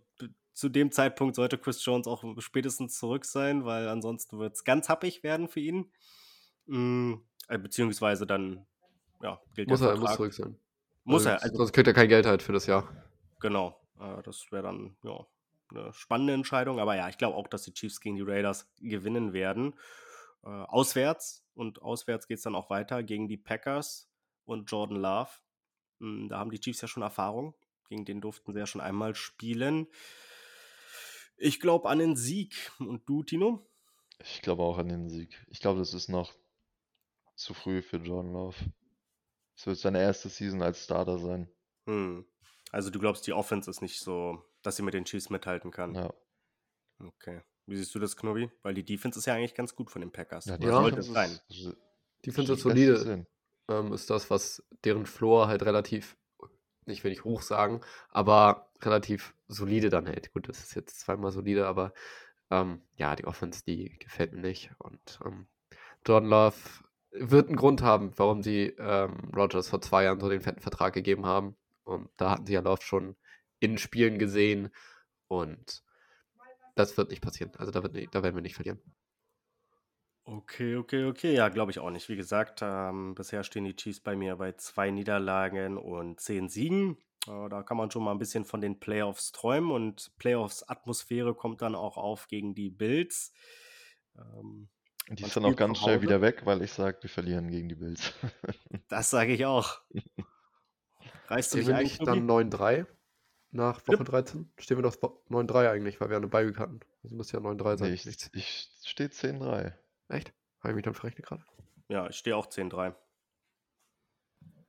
zu 0.54 0.70
dem 0.70 0.92
Zeitpunkt 0.92 1.36
sollte 1.36 1.58
Chris 1.58 1.84
Jones 1.84 2.06
auch 2.06 2.24
spätestens 2.40 3.00
zurück 3.00 3.26
sein, 3.26 3.66
weil 3.66 3.88
ansonsten 3.88 4.38
wird 4.38 4.56
es 4.56 4.64
ganz 4.64 4.90
happig 4.90 5.24
werden 5.24 5.48
für 5.48 5.62
ihn. 5.62 5.92
Hm, 6.68 7.24
äh, 7.48 7.58
beziehungsweise 7.58 8.28
dann, 8.28 8.68
ja, 9.22 9.42
gilt 9.56 9.70
Muss 9.70 9.80
der 9.80 9.90
er, 9.90 9.96
er 9.96 10.00
muss 10.00 10.16
zurück 10.16 10.34
sein. 10.34 10.60
Muss 11.06 11.26
Also, 11.26 11.30
er, 11.30 11.44
also 11.44 11.58
Sonst 11.58 11.74
kriegt 11.74 11.88
er 11.88 11.94
kein 11.94 12.10
Geld 12.10 12.26
halt 12.26 12.44
für 12.44 12.54
das 12.54 12.68
Jahr. 12.68 12.88
Genau, 13.40 13.82
äh, 14.00 14.22
das 14.22 14.52
wäre 14.52 14.64
dann 14.64 14.98
ja, 15.04 15.26
eine 15.72 15.94
spannende 15.94 16.34
Entscheidung. 16.34 16.80
Aber 16.80 16.96
ja, 16.96 17.10
ich 17.10 17.18
glaube 17.18 17.36
auch, 17.38 17.48
dass 17.48 17.64
die 17.64 17.74
Chiefs 17.74 18.00
gegen 18.02 18.16
die 18.16 18.22
Raiders 18.22 18.72
gewinnen 18.80 19.34
werden. 19.34 19.74
Äh, 20.44 20.50
auswärts 20.50 21.46
und 21.54 21.82
auswärts 21.82 22.28
geht 22.28 22.38
es 22.38 22.44
dann 22.44 22.56
auch 22.56 22.70
weiter 22.70 23.04
gegen 23.04 23.28
die 23.28 23.38
Packers 23.38 24.10
und 24.46 24.70
Jordan 24.72 24.98
Love. 24.98 25.30
Hm, 26.00 26.30
Da 26.30 26.40
haben 26.40 26.52
die 26.52 26.60
Chiefs 26.60 26.82
ja 26.82 26.88
schon 26.88 27.04
Erfahrung. 27.04 27.56
Gegen 27.90 28.06
den 28.06 28.22
durften 28.22 28.54
sie 28.54 28.60
ja 28.60 28.68
schon 28.68 28.82
einmal 28.82 29.16
spielen. 29.16 29.88
Ich 31.38 31.60
glaube 31.60 31.90
an 31.90 32.00
den 32.00 32.16
Sieg. 32.16 32.72
Und 32.80 33.08
du, 33.08 33.24
Tino? 33.24 33.68
Ich 34.20 34.42
glaube 34.42 34.64
auch 34.64 34.78
an 34.78 34.90
den 34.90 35.10
Sieg. 35.10 35.46
Ich 35.50 35.60
glaube, 35.60 35.80
das 35.80 35.94
ist 35.94 36.10
noch 36.10 36.34
zu 37.36 37.54
früh 37.54 37.82
für 37.82 37.98
Jordan 37.98 38.34
Love. 38.34 38.58
Es 39.56 39.66
wird 39.66 39.78
seine 39.78 40.00
erste 40.02 40.30
Season 40.30 40.62
als 40.62 40.84
Starter 40.84 41.18
sein. 41.20 41.50
Hm. 41.86 42.26
Also 42.72 42.90
du 42.90 43.00
glaubst, 43.00 43.26
die 43.28 43.34
Offense 43.34 43.70
ist 43.70 43.82
nicht 43.82 44.00
so, 44.00 44.44
dass 44.62 44.76
sie 44.76 44.84
mit 44.84 44.94
den 44.94 45.06
Chiefs 45.06 45.30
mithalten 45.30 45.72
kann. 45.72 45.96
Ja, 45.96 46.14
Okay. 47.00 47.42
Wie 47.66 47.78
siehst 47.78 47.94
du 47.96 48.00
das, 48.00 48.18
Knobi? 48.18 48.50
Weil 48.64 48.74
die 48.74 48.84
Defense 48.84 49.20
ist 49.20 49.26
ja 49.26 49.36
eigentlich 49.36 49.54
ganz 49.56 49.76
gut 49.76 49.90
von 49.92 50.02
den 50.02 50.12
Packers. 50.12 50.46
ja, 50.46 50.58
die 50.58 50.66
Ja. 50.66 50.74
sollte 50.74 50.98
Defense 50.98 51.10
es 51.10 51.14
sein. 51.14 51.32
ist, 51.50 51.78
ist 52.38 52.38
ich 52.52 52.60
solide. 52.62 53.26
ähm, 53.70 53.94
ist 53.94 54.10
das, 54.10 54.30
was 54.30 54.64
deren 54.84 55.06
Floor 55.06 55.48
halt 55.48 55.64
relativ, 55.64 56.18
nicht 56.86 57.04
will 57.04 57.12
ich 57.12 57.24
hoch 57.24 57.42
sagen, 57.42 57.82
aber 58.10 58.72
relativ 58.82 59.36
solide 59.48 59.90
dann 59.90 60.08
hält. 60.08 60.34
Gut, 60.34 60.50
das 60.50 60.60
ist 60.60 60.76
jetzt 60.76 61.00
zweimal 61.00 61.32
solide, 61.32 61.68
aber 61.68 61.94
ähm, 62.50 62.82
ja, 62.96 63.16
die 63.16 63.26
Offense, 63.26 63.64
die 63.64 63.98
gefällt 64.00 64.34
mir 64.34 64.42
nicht. 64.42 64.72
Und 64.80 65.20
ähm, 65.24 65.48
Jordan 66.06 66.30
Love 66.30 66.56
wird 67.12 67.48
einen 67.48 67.56
Grund 67.58 67.82
haben, 67.84 68.12
warum 68.18 68.42
sie 68.42 68.76
ähm, 68.80 69.32
Rogers 69.36 69.70
vor 69.70 69.82
zwei 69.82 70.04
Jahren 70.06 70.20
so 70.20 70.28
den 70.30 70.42
fetten 70.42 70.62
Vertrag 70.62 70.94
gegeben 70.94 71.26
haben. 71.28 71.56
Und 71.90 72.10
da 72.18 72.32
hatten 72.32 72.46
sie 72.46 72.54
ja 72.54 72.62
Love 72.62 72.82
schon 72.82 73.16
in 73.60 73.78
Spielen 73.78 74.20
gesehen 74.20 74.70
und 75.28 75.84
das 76.76 76.98
wird 76.98 77.10
nicht 77.10 77.22
passieren. 77.22 77.52
Also 77.58 77.72
da, 77.72 77.84
wird 77.84 77.94
nicht, 77.94 78.14
da 78.16 78.24
werden 78.24 78.36
wir 78.36 78.42
nicht 78.42 78.56
verlieren. 78.56 78.80
Okay, 80.24 80.76
okay, 80.76 81.06
okay. 81.06 81.34
Ja, 81.34 81.50
glaube 81.50 81.72
ich 81.72 81.80
auch 81.80 81.90
nicht. 81.90 82.08
Wie 82.08 82.16
gesagt, 82.16 82.60
ähm, 82.62 83.16
bisher 83.16 83.44
stehen 83.44 83.66
die 83.66 83.76
Chiefs 83.76 84.00
bei 84.00 84.16
mir 84.16 84.36
bei 84.36 84.52
zwei 84.54 84.92
Niederlagen 84.92 85.78
und 85.78 86.20
zehn 86.20 86.48
Siegen. 86.48 86.98
Äh, 87.28 87.50
da 87.50 87.64
kann 87.64 87.78
man 87.78 87.90
schon 87.90 88.04
mal 88.04 88.12
ein 88.12 88.20
bisschen 88.20 88.46
von 88.46 88.62
den 88.62 88.80
Playoffs 88.80 89.32
träumen 89.32 89.72
und 89.72 90.12
Playoffs-Atmosphäre 90.20 91.34
kommt 91.34 91.64
dann 91.64 91.76
auch 91.76 91.98
auf 91.98 92.28
gegen 92.28 92.54
die 92.54 92.70
Bills. 92.70 93.34
Ähm, 94.16 94.70
die 95.10 95.24
ist 95.24 95.36
dann 95.36 95.46
auch 95.46 95.56
ganz 95.56 95.80
schnell 95.80 96.04
wieder 96.04 96.22
weg, 96.22 96.46
weil 96.46 96.62
ich 96.62 96.72
sage, 96.72 97.00
wir 97.02 97.10
verlieren 97.10 97.50
gegen 97.50 97.68
die 97.68 97.76
Bills. 97.76 98.14
das 98.90 99.10
sage 99.10 99.34
ich 99.34 99.46
auch. 99.48 99.82
Reißt 101.30 101.54
du 101.54 101.58
nicht 101.58 102.00
Knobi? 102.00 102.28
dann 102.28 102.50
9-3 102.50 102.86
nach? 103.52 103.88
Woche 103.88 104.04
13? 104.04 104.52
Stehen 104.58 104.78
wir 104.78 104.84
doch 104.84 104.96
9-3 104.96 105.70
eigentlich, 105.70 106.02
weil 106.02 106.10
wir 106.10 106.18
eine 106.18 106.28
Bye-Week 106.28 106.58
hatten. 106.58 106.80
Also 107.04 107.16
müsste 107.16 107.38
ja 107.38 107.44
9-3 107.44 107.78
sein. 107.78 107.90
nee, 107.90 107.94
ich, 107.94 108.34
ich 108.34 108.72
stehe 108.84 109.10
10-3. 109.10 109.74
Echt? 110.10 110.34
Habe 110.60 110.70
ich 110.70 110.76
mich 110.76 110.84
dann 110.84 110.96
verrechnet 110.96 111.28
gerade? 111.28 111.44
Ja, 111.88 112.08
ich 112.08 112.16
stehe 112.16 112.36
auch 112.36 112.48
10-3. 112.48 112.96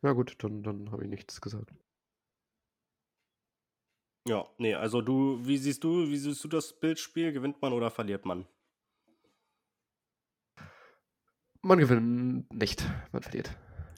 Ja 0.02 0.12
gut, 0.12 0.36
dann, 0.42 0.62
dann 0.62 0.92
habe 0.92 1.04
ich 1.04 1.10
nichts 1.10 1.40
gesagt. 1.40 1.72
Ja, 4.28 4.46
nee, 4.58 4.74
also 4.74 5.00
du, 5.00 5.44
wie 5.46 5.56
siehst 5.56 5.82
du, 5.82 6.08
wie 6.08 6.16
siehst 6.16 6.44
du 6.44 6.48
das 6.48 6.78
Bildspiel? 6.78 7.32
Gewinnt 7.32 7.60
man 7.62 7.72
oder 7.72 7.90
verliert 7.90 8.24
man? 8.24 8.46
Man 11.62 11.78
gewinnt 11.78 12.52
nicht, 12.52 12.84
man 13.12 13.22
verliert. 13.22 13.50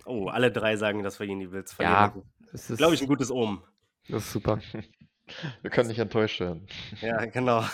Oh, 0.05 0.29
alle 0.29 0.51
drei 0.51 0.77
sagen, 0.77 1.03
dass 1.03 1.21
wir 1.21 1.27
gegen 1.27 1.41
die 1.41 1.47
Bills 1.47 1.77
Ja, 1.79 2.11
verlieren. 2.11 2.33
Das 2.53 2.71
ist, 2.71 2.79
Glaube 2.79 2.95
ich, 2.95 3.03
ein 3.03 3.09
gutes 3.09 3.31
Omen. 3.31 3.63
das 4.09 4.25
ist 4.25 4.33
super. 4.33 4.61
Wir 5.63 5.71
können 5.71 5.89
nicht 5.89 5.99
enttäuscht 5.99 6.41
werden. 6.41 6.67
Ja, 7.01 7.25
genau. 7.27 7.65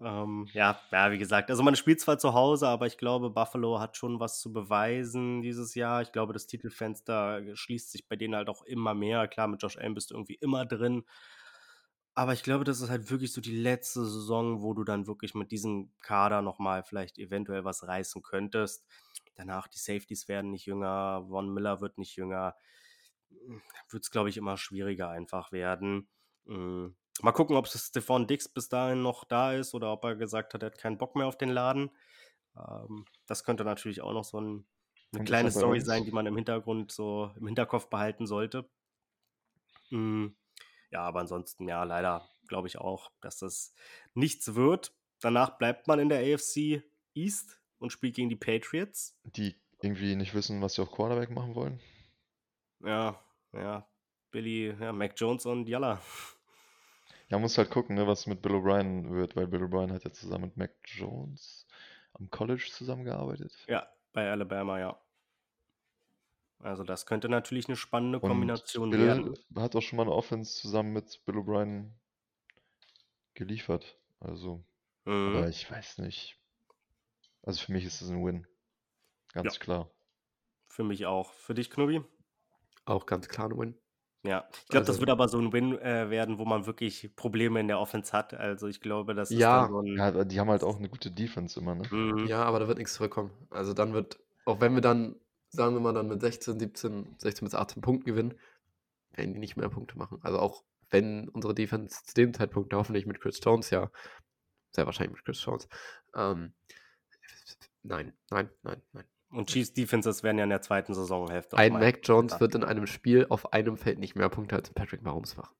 Ähm, 0.00 0.48
ja, 0.52 0.78
ja, 0.90 1.10
wie 1.12 1.18
gesagt, 1.18 1.50
also 1.50 1.62
man 1.62 1.76
spielt 1.76 2.00
zwar 2.00 2.18
zu 2.18 2.34
Hause, 2.34 2.66
aber 2.68 2.86
ich 2.86 2.98
glaube, 2.98 3.30
Buffalo 3.30 3.80
hat 3.80 3.96
schon 3.96 4.20
was 4.20 4.40
zu 4.40 4.52
beweisen 4.52 5.40
dieses 5.40 5.74
Jahr. 5.74 6.02
Ich 6.02 6.12
glaube, 6.12 6.32
das 6.32 6.46
Titelfenster 6.46 7.42
schließt 7.56 7.92
sich 7.92 8.06
bei 8.08 8.16
denen 8.16 8.34
halt 8.34 8.48
auch 8.48 8.64
immer 8.64 8.92
mehr. 8.92 9.28
Klar, 9.28 9.46
mit 9.46 9.62
Josh 9.62 9.78
Allen 9.78 9.94
bist 9.94 10.10
du 10.10 10.14
irgendwie 10.14 10.34
immer 10.34 10.66
drin. 10.66 11.04
Aber 12.16 12.32
ich 12.32 12.42
glaube, 12.42 12.64
das 12.64 12.80
ist 12.80 12.90
halt 12.90 13.10
wirklich 13.10 13.32
so 13.32 13.40
die 13.40 13.56
letzte 13.56 14.04
Saison, 14.04 14.62
wo 14.62 14.74
du 14.74 14.84
dann 14.84 15.06
wirklich 15.06 15.34
mit 15.34 15.50
diesem 15.50 15.90
Kader 16.00 16.42
nochmal 16.42 16.82
vielleicht 16.84 17.18
eventuell 17.18 17.64
was 17.64 17.86
reißen 17.86 18.22
könntest. 18.22 18.84
Danach, 19.36 19.66
die 19.68 19.78
Safeties 19.78 20.28
werden 20.28 20.50
nicht 20.50 20.66
jünger, 20.66 21.24
Von 21.28 21.52
Miller 21.52 21.80
wird 21.80 21.98
nicht 21.98 22.14
jünger. 22.16 22.54
Wird 23.90 24.02
es, 24.02 24.10
glaube 24.10 24.28
ich, 24.28 24.36
immer 24.36 24.56
schwieriger 24.56 25.10
einfach 25.10 25.52
werden. 25.52 26.08
Mm. 26.44 26.88
Mal 27.22 27.32
gucken, 27.32 27.56
ob 27.56 27.68
Stefan 27.68 28.26
Dix 28.26 28.48
bis 28.48 28.68
dahin 28.68 29.02
noch 29.02 29.24
da 29.24 29.52
ist 29.52 29.72
oder 29.74 29.92
ob 29.92 30.04
er 30.04 30.16
gesagt 30.16 30.52
hat, 30.52 30.62
er 30.62 30.66
hat 30.66 30.78
keinen 30.78 30.98
Bock 30.98 31.14
mehr 31.14 31.26
auf 31.26 31.38
den 31.38 31.48
Laden. 31.48 31.90
Ähm, 32.56 33.04
das 33.26 33.44
könnte 33.44 33.64
natürlich 33.64 34.00
auch 34.02 34.12
noch 34.12 34.24
so 34.24 34.40
ein, 34.40 34.66
eine 35.14 35.24
kleine 35.24 35.50
Story 35.50 35.80
sein, 35.80 36.04
die 36.04 36.10
man 36.10 36.26
im 36.26 36.34
Hintergrund 36.34 36.90
so 36.90 37.30
im 37.36 37.46
Hinterkopf 37.46 37.88
behalten 37.88 38.26
sollte. 38.26 38.68
Mhm. 39.90 40.34
Ja, 40.90 41.02
aber 41.02 41.20
ansonsten, 41.20 41.68
ja, 41.68 41.84
leider 41.84 42.28
glaube 42.48 42.68
ich 42.68 42.78
auch, 42.78 43.10
dass 43.20 43.38
das 43.38 43.74
nichts 44.14 44.54
wird. 44.54 44.92
Danach 45.20 45.56
bleibt 45.58 45.86
man 45.86 45.98
in 45.98 46.08
der 46.08 46.20
AFC 46.20 46.82
East 47.14 47.60
und 47.78 47.90
spielt 47.90 48.16
gegen 48.16 48.28
die 48.28 48.36
Patriots. 48.36 49.16
Die 49.24 49.56
irgendwie 49.80 50.16
nicht 50.16 50.34
wissen, 50.34 50.60
was 50.60 50.74
sie 50.74 50.82
auf 50.82 50.90
Quarterback 50.90 51.30
machen 51.30 51.54
wollen. 51.54 51.80
Ja, 52.80 53.23
ja. 53.54 53.88
Billy, 54.30 54.74
ja, 54.80 54.92
Mac 54.92 55.14
Jones 55.16 55.46
und 55.46 55.68
Yalla. 55.68 56.00
Ja, 57.28 57.38
muss 57.38 57.56
halt 57.56 57.70
gucken, 57.70 57.96
ne, 57.96 58.06
was 58.06 58.26
mit 58.26 58.42
Bill 58.42 58.52
O'Brien 58.52 59.10
wird, 59.10 59.36
weil 59.36 59.46
Bill 59.46 59.62
O'Brien 59.62 59.92
hat 59.92 60.04
ja 60.04 60.12
zusammen 60.12 60.46
mit 60.46 60.56
Mac 60.56 60.72
Jones 60.84 61.66
am 62.12 62.30
College 62.30 62.68
zusammengearbeitet. 62.70 63.52
Ja, 63.68 63.88
bei 64.12 64.30
Alabama, 64.30 64.78
ja. 64.78 65.00
Also 66.58 66.82
das 66.82 67.06
könnte 67.06 67.28
natürlich 67.28 67.68
eine 67.68 67.76
spannende 67.76 68.20
Kombination 68.20 68.90
Bill 68.90 69.06
werden. 69.06 69.34
hat 69.56 69.76
auch 69.76 69.82
schon 69.82 69.98
mal 69.98 70.04
eine 70.04 70.12
Offense 70.12 70.60
zusammen 70.60 70.92
mit 70.92 71.22
Bill 71.26 71.36
O'Brien 71.36 71.90
geliefert. 73.34 73.98
Also, 74.20 74.64
mhm. 75.04 75.36
aber 75.36 75.48
ich 75.48 75.70
weiß 75.70 75.98
nicht. 75.98 76.40
Also 77.42 77.60
für 77.64 77.72
mich 77.72 77.84
ist 77.84 78.00
es 78.00 78.08
ein 78.08 78.24
Win. 78.24 78.46
Ganz 79.32 79.54
ja. 79.54 79.60
klar. 79.60 79.90
Für 80.68 80.84
mich 80.84 81.06
auch. 81.06 81.32
Für 81.32 81.54
dich, 81.54 81.70
Knubi? 81.70 82.02
Auch 82.84 83.06
ganz 83.06 83.28
klar 83.28 83.50
ein 83.50 83.58
Win. 83.58 83.78
Ja, 84.26 84.48
ich 84.52 84.68
glaube, 84.68 84.80
also, 84.80 84.92
das 84.92 85.00
wird 85.00 85.10
aber 85.10 85.28
so 85.28 85.38
ein 85.38 85.52
Win 85.52 85.78
äh, 85.78 86.08
werden, 86.08 86.38
wo 86.38 86.46
man 86.46 86.64
wirklich 86.64 87.14
Probleme 87.14 87.60
in 87.60 87.68
der 87.68 87.78
Offense 87.78 88.12
hat. 88.12 88.32
Also 88.32 88.68
ich 88.68 88.80
glaube, 88.80 89.14
das 89.14 89.30
ist 89.30 89.38
ja, 89.38 89.68
so 89.68 89.80
ein... 89.80 89.96
Ja, 89.98 90.24
die 90.24 90.40
haben 90.40 90.48
halt 90.48 90.64
auch 90.64 90.78
eine 90.78 90.88
gute 90.88 91.10
Defense 91.10 91.60
immer, 91.60 91.74
ne? 91.74 91.84
Mhm. 91.90 92.26
Ja, 92.26 92.42
aber 92.44 92.58
da 92.58 92.68
wird 92.68 92.78
nichts 92.78 92.94
zurückkommen. 92.94 93.32
Also 93.50 93.74
dann 93.74 93.92
wird, 93.92 94.18
auch 94.46 94.62
wenn 94.62 94.74
wir 94.74 94.80
dann 94.80 95.16
sagen 95.54 95.74
wir 95.74 95.80
mal, 95.80 95.94
dann 95.94 96.08
mit 96.08 96.20
16, 96.20 96.58
17, 96.58 97.14
16 97.18 97.46
bis 97.46 97.54
18 97.54 97.82
Punkten 97.82 98.04
gewinnen, 98.04 98.34
werden 99.12 99.34
die 99.34 99.40
nicht 99.40 99.56
mehr 99.56 99.68
Punkte 99.68 99.96
machen. 99.96 100.18
Also 100.22 100.38
auch 100.38 100.64
wenn 100.90 101.28
unsere 101.28 101.54
Defense 101.54 102.02
zu 102.04 102.14
dem 102.14 102.34
Zeitpunkt 102.34 102.72
hoffentlich 102.74 103.06
mit 103.06 103.20
Chris 103.20 103.40
Jones, 103.42 103.70
ja, 103.70 103.90
sehr 104.72 104.86
wahrscheinlich 104.86 105.16
mit 105.16 105.24
Chris 105.24 105.44
Jones, 105.44 105.68
ähm, 106.14 106.52
nein, 107.82 108.12
nein, 108.30 108.50
nein, 108.62 108.82
nein. 108.92 109.04
Und 109.34 109.50
Chiefs 109.50 109.72
Defenses 109.72 110.22
werden 110.22 110.38
ja 110.38 110.44
in 110.44 110.50
der 110.50 110.62
zweiten 110.62 110.94
Saisonhälfte. 110.94 111.56
Ein 111.56 111.72
Mac 111.72 112.00
Jones 112.04 112.38
wird 112.38 112.54
in 112.54 112.62
einem 112.62 112.86
Spiel 112.86 113.26
auf 113.28 113.52
einem 113.52 113.76
Feld 113.76 113.98
nicht 113.98 114.14
mehr 114.14 114.28
Punkte 114.28 114.54
als 114.54 114.70
Patrick 114.70 115.02
Mahomes 115.02 115.36
machen. 115.36 115.54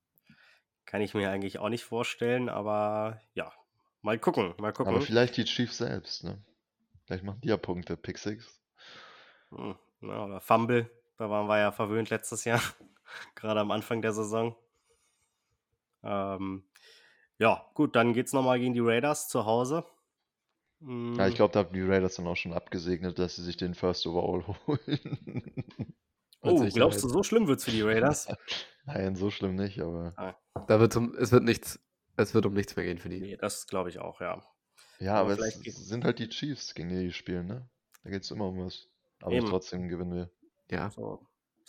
Kann 0.87 1.01
ich 1.01 1.12
mir 1.12 1.29
eigentlich 1.29 1.59
auch 1.59 1.68
nicht 1.68 1.83
vorstellen, 1.83 2.49
aber 2.49 3.20
ja, 3.35 3.53
mal 4.01 4.16
gucken, 4.18 4.55
mal 4.59 4.72
gucken. 4.72 4.95
Aber 4.95 5.03
vielleicht 5.03 5.37
die 5.37 5.45
Chiefs 5.45 5.79
selbst, 5.79 6.22
ne? 6.22 6.41
Vielleicht 7.05 7.25
machen 7.25 7.41
die 7.43 7.49
ja 7.49 7.57
Punkte, 7.57 7.97
Pick 7.97 8.18
Six. 8.18 8.61
Hm. 9.51 9.75
Ja, 10.03 10.25
oder 10.25 10.41
Fumble, 10.41 10.89
da 11.16 11.29
waren 11.29 11.49
wir 11.49 11.59
ja 11.59 11.72
verwöhnt 11.72 12.11
letztes 12.11 12.45
Jahr, 12.45 12.61
gerade 13.35 13.59
am 13.59 13.72
Anfang 13.72 14.03
der 14.03 14.12
Saison. 14.12 14.55
Ähm, 16.05 16.64
ja, 17.39 17.66
gut, 17.75 17.97
dann 17.97 18.12
geht 18.12 18.27
es 18.27 18.33
nochmal 18.33 18.61
gegen 18.61 18.75
die 18.75 18.81
Raiders 18.81 19.29
zu 19.29 19.47
Hause. 19.47 19.85
Mhm. 20.81 21.14
Ja, 21.16 21.29
ich 21.29 21.35
glaube, 21.35 21.53
da 21.53 21.61
haben 21.61 21.72
die 21.72 21.83
Raiders 21.83 22.16
dann 22.16 22.27
auch 22.27 22.37
schon 22.37 22.53
abgesegnet, 22.53 23.18
dass 23.18 23.37
sie 23.37 23.43
sich 23.43 23.57
den 23.57 23.75
First 23.75 24.07
Overall 24.07 24.45
holen. 24.66 25.64
oh, 26.43 26.66
glaubst 26.72 27.03
du, 27.03 27.09
so 27.09 27.22
schlimm 27.22 27.47
wird 27.47 27.59
es 27.59 27.64
für 27.64 27.70
die 27.70 27.83
Raiders? 27.83 28.29
Nein, 28.87 29.16
so 29.16 29.31
schlimm 29.31 29.55
nicht, 29.55 29.81
aber. 29.81 30.12
Ah. 30.16 30.35
Da 30.66 30.81
wird 30.81 30.95
um, 30.97 31.14
es 31.14 31.33
wird 31.33 31.45
nichts, 31.45 31.81
es 32.16 32.35
wird 32.35 32.47
um 32.47 32.53
nichts 32.53 32.77
mehr 32.77 32.85
gehen 32.85 32.99
für 32.99 33.09
die. 33.09 33.20
Nee, 33.20 33.37
das 33.37 33.66
glaube 33.66 33.89
ich 33.89 33.99
auch, 33.99 34.20
ja. 34.20 34.43
Ja, 35.01 35.14
aber, 35.14 35.33
aber 35.33 35.47
es 35.47 35.89
sind 35.89 36.05
halt 36.05 36.18
die 36.18 36.29
Chiefs, 36.29 36.75
gegen 36.75 36.89
die 36.89 37.07
die 37.07 37.12
spielen, 37.12 37.47
ne? 37.47 37.68
Da 38.03 38.11
geht 38.11 38.22
es 38.22 38.31
immer 38.31 38.49
um 38.49 38.64
was. 38.64 38.89
Aber 39.20 39.33
Eben. 39.33 39.47
trotzdem 39.47 39.89
gewinnen 39.89 40.14
wir. 40.14 40.31
Ja. 40.70 40.91
So. 40.91 41.27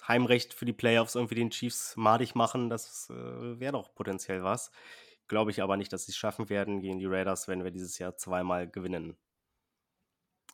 Heimrecht 0.08 0.54
für 0.54 0.66
die 0.66 0.74
Playoffs 0.74 1.16
irgendwie 1.16 1.36
den 1.36 1.50
Chiefs 1.50 1.96
madig 1.96 2.36
machen, 2.36 2.70
das 2.70 3.10
äh, 3.10 3.60
wäre 3.60 3.74
doch 3.74 3.96
potenziell 3.96 4.44
was. 4.44 4.72
Glaube 5.28 5.52
ich 5.52 5.62
aber 5.62 5.78
nicht, 5.78 5.92
dass 5.92 6.06
sie 6.06 6.12
es 6.12 6.18
schaffen 6.18 6.50
werden 6.50 6.82
gegen 6.82 7.00
die 7.00 7.06
Raiders, 7.06 7.48
wenn 7.48 7.64
wir 7.64 7.72
dieses 7.72 7.98
Jahr 7.98 8.16
zweimal 8.16 8.68
gewinnen. 8.70 9.18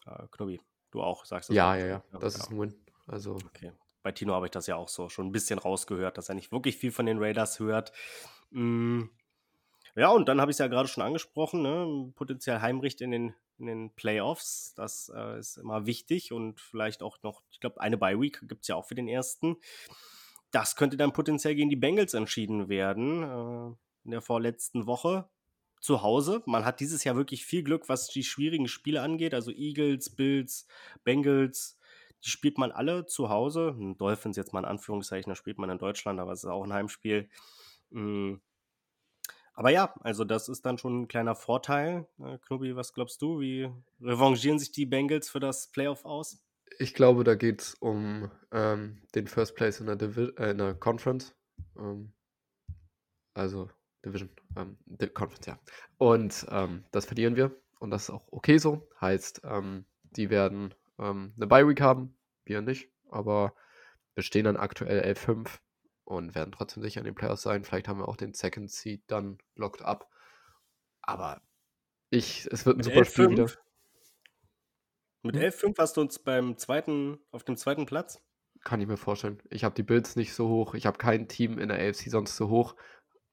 Äh, 0.06 0.28
Knobi, 0.32 0.62
du 0.92 1.02
auch, 1.02 1.26
sagst 1.26 1.50
du? 1.50 1.54
Ja, 1.54 1.76
ja, 1.76 1.86
ja, 1.86 2.04
das 2.20 2.36
ja. 2.36 2.44
ist 2.44 2.52
ein 2.52 2.60
Win. 2.60 2.76
Also. 3.08 3.36
Okay. 3.46 3.72
Bei 4.04 4.12
Tino 4.12 4.34
habe 4.34 4.48
ich 4.48 4.52
das 4.52 4.68
ja 4.68 4.78
auch 4.78 4.90
so 4.90 5.10
schon 5.10 5.28
ein 5.28 5.32
bisschen 5.32 5.60
rausgehört, 5.60 6.18
dass 6.18 6.30
er 6.30 6.36
nicht 6.36 6.52
wirklich 6.52 6.78
viel 6.78 6.92
von 6.92 7.06
den 7.06 7.20
Raiders 7.20 7.60
hört. 7.60 7.92
Mm. 8.50 9.04
Ja, 9.96 10.10
und 10.10 10.30
dann 10.30 10.40
habe 10.40 10.50
ich 10.52 10.56
es 10.56 10.60
ja 10.60 10.68
gerade 10.68 10.88
schon 10.88 11.04
angesprochen, 11.04 11.62
ne? 11.62 12.12
potenziell 12.16 12.62
Heimrecht 12.62 13.02
in 13.02 13.12
den 13.12 13.36
in 13.62 13.68
den 13.68 13.90
Playoffs. 13.92 14.74
Das 14.76 15.12
äh, 15.16 15.40
ist 15.40 15.58
immer 15.58 15.86
wichtig 15.86 16.34
und 16.34 16.60
vielleicht 16.60 17.04
auch 17.04 17.22
noch, 17.24 17.44
ich 17.52 17.60
glaube, 17.60 17.80
eine 17.80 17.98
Bye 17.98 18.20
Week 18.20 18.42
gibt 18.48 18.64
es 18.64 18.68
ja 18.68 18.76
auch 18.76 18.86
für 18.86 18.96
den 18.96 19.08
ersten. 19.08 19.58
Das 20.52 20.76
könnte 20.76 20.98
dann 20.98 21.14
potenziell 21.14 21.56
gegen 21.56 21.70
die 21.70 21.78
Bengals 21.78 22.14
entschieden 22.14 22.68
werden 22.68 23.24
äh, 23.24 23.76
in 24.04 24.12
der 24.12 24.22
vorletzten 24.22 24.86
Woche 24.88 25.30
zu 25.80 26.02
Hause. 26.02 26.44
Man 26.46 26.66
hat 26.66 26.80
dieses 26.80 27.04
Jahr 27.04 27.16
wirklich 27.16 27.46
viel 27.46 27.64
Glück, 27.64 27.90
was 27.90 28.08
die 28.08 28.24
schwierigen 28.24 28.68
Spiele 28.68 29.02
angeht. 29.02 29.34
Also 29.34 29.52
Eagles, 29.52 30.10
Bills, 30.10 30.68
Bengals, 31.04 31.78
die 32.24 32.30
spielt 32.30 32.58
man 32.58 32.72
alle 32.72 33.06
zu 33.06 33.30
Hause. 33.30 33.76
Dolphins 33.98 34.38
jetzt 34.38 34.54
mal 34.54 34.60
in 34.60 34.66
Anführungszeichen, 34.66 35.30
da 35.32 35.36
spielt 35.36 35.58
man 35.58 35.70
in 35.70 35.80
Deutschland, 35.80 36.20
aber 36.20 36.34
es 36.34 36.44
ist 36.44 36.50
auch 36.50 36.64
ein 36.64 36.74
Heimspiel. 36.74 37.30
Mhm 37.90 38.42
aber 39.54 39.70
ja, 39.70 39.94
also 40.02 40.24
das 40.24 40.50
ist 40.50 40.66
dann 40.66 40.78
schon 40.78 41.02
ein 41.02 41.08
kleiner 41.08 41.36
Vorteil. 41.36 42.08
Äh, 42.20 42.38
Knobi, 42.40 42.76
was 42.76 42.94
glaubst 42.94 43.22
du? 43.22 43.40
Wie 43.40 43.70
revanchieren 44.02 44.60
sich 44.60 44.72
die 44.72 44.86
Bengals 44.86 45.30
für 45.30 45.40
das 45.40 45.68
Playoff 45.68 46.06
aus? 46.06 46.44
Ich 46.80 46.94
glaube, 46.94 47.24
da 47.24 47.36
geht 47.36 47.62
es 47.62 47.74
um 47.76 48.32
ähm, 48.52 49.02
den 49.14 49.28
First 49.28 49.56
Place 49.56 49.80
in 49.80 49.88
der, 49.88 49.98
Divi 49.98 50.32
äh, 50.38 50.52
in 50.52 50.58
der 50.58 50.74
Conference. 50.74 51.36
Ähm, 51.78 52.14
also 53.34 53.70
Division, 54.06 54.30
ähm, 54.58 54.78
Conference, 55.14 55.46
ja. 55.46 55.60
Und 55.98 56.46
ähm, 56.50 56.86
das 56.92 57.06
verlieren 57.06 57.36
wir. 57.36 57.56
Und 57.80 57.92
das 57.92 58.04
ist 58.04 58.10
auch 58.10 58.28
okay 58.32 58.58
so. 58.58 58.88
Heißt, 59.00 59.42
ähm, 59.44 59.86
die 60.12 60.30
werden 60.30 60.74
ähm, 61.00 61.34
eine 61.36 61.48
Bye 61.48 61.68
Week 61.68 61.82
haben, 61.82 62.16
wir 62.46 62.62
nicht. 62.62 62.90
Aber 63.10 63.54
wir 64.14 64.24
stehen 64.24 64.46
dann 64.46 64.58
aktuell 64.58 65.02
11-5 65.04 65.60
und 66.04 66.36
werden 66.36 66.52
trotzdem 66.52 66.84
sicher 66.84 67.00
in 67.00 67.06
den 67.06 67.16
Playoffs 67.16 67.42
sein. 67.42 67.64
Vielleicht 67.64 67.88
haben 67.88 68.00
wir 68.00 68.08
auch 68.08 68.18
den 68.18 68.34
Second 68.34 68.72
Seed 68.72 69.04
dann 69.08 69.38
locked 69.56 69.82
up. 69.82 70.10
Aber 71.02 71.42
ich, 72.10 72.48
es 72.52 72.66
wird 72.66 72.76
ein 72.76 72.80
Mit 72.80 72.86
super 72.86 73.06
Spiel 73.06 73.30
wieder. 73.32 73.52
Mit 75.24 75.36
11-5 75.36 75.64
hm? 75.64 75.74
hast 75.78 75.98
du 75.98 76.02
uns 76.02 76.20
beim 76.20 76.58
zweiten, 76.58 77.20
auf 77.32 77.44
dem 77.44 77.56
zweiten 77.56 77.86
Platz? 77.86 78.22
Kann 78.64 78.82
ich 78.82 78.88
mir 78.88 78.98
vorstellen. 78.98 79.42
Ich 79.50 79.64
habe 79.64 79.76
die 79.76 79.84
Bills 79.84 80.16
nicht 80.16 80.34
so 80.34 80.48
hoch. 80.50 80.76
Ich 80.76 80.86
habe 80.86 80.98
kein 80.98 81.28
Team 81.28 81.58
in 81.58 81.70
der 81.70 81.80
AFC 81.80 82.10
sonst 82.10 82.36
so 82.36 82.50
hoch. 82.50 82.76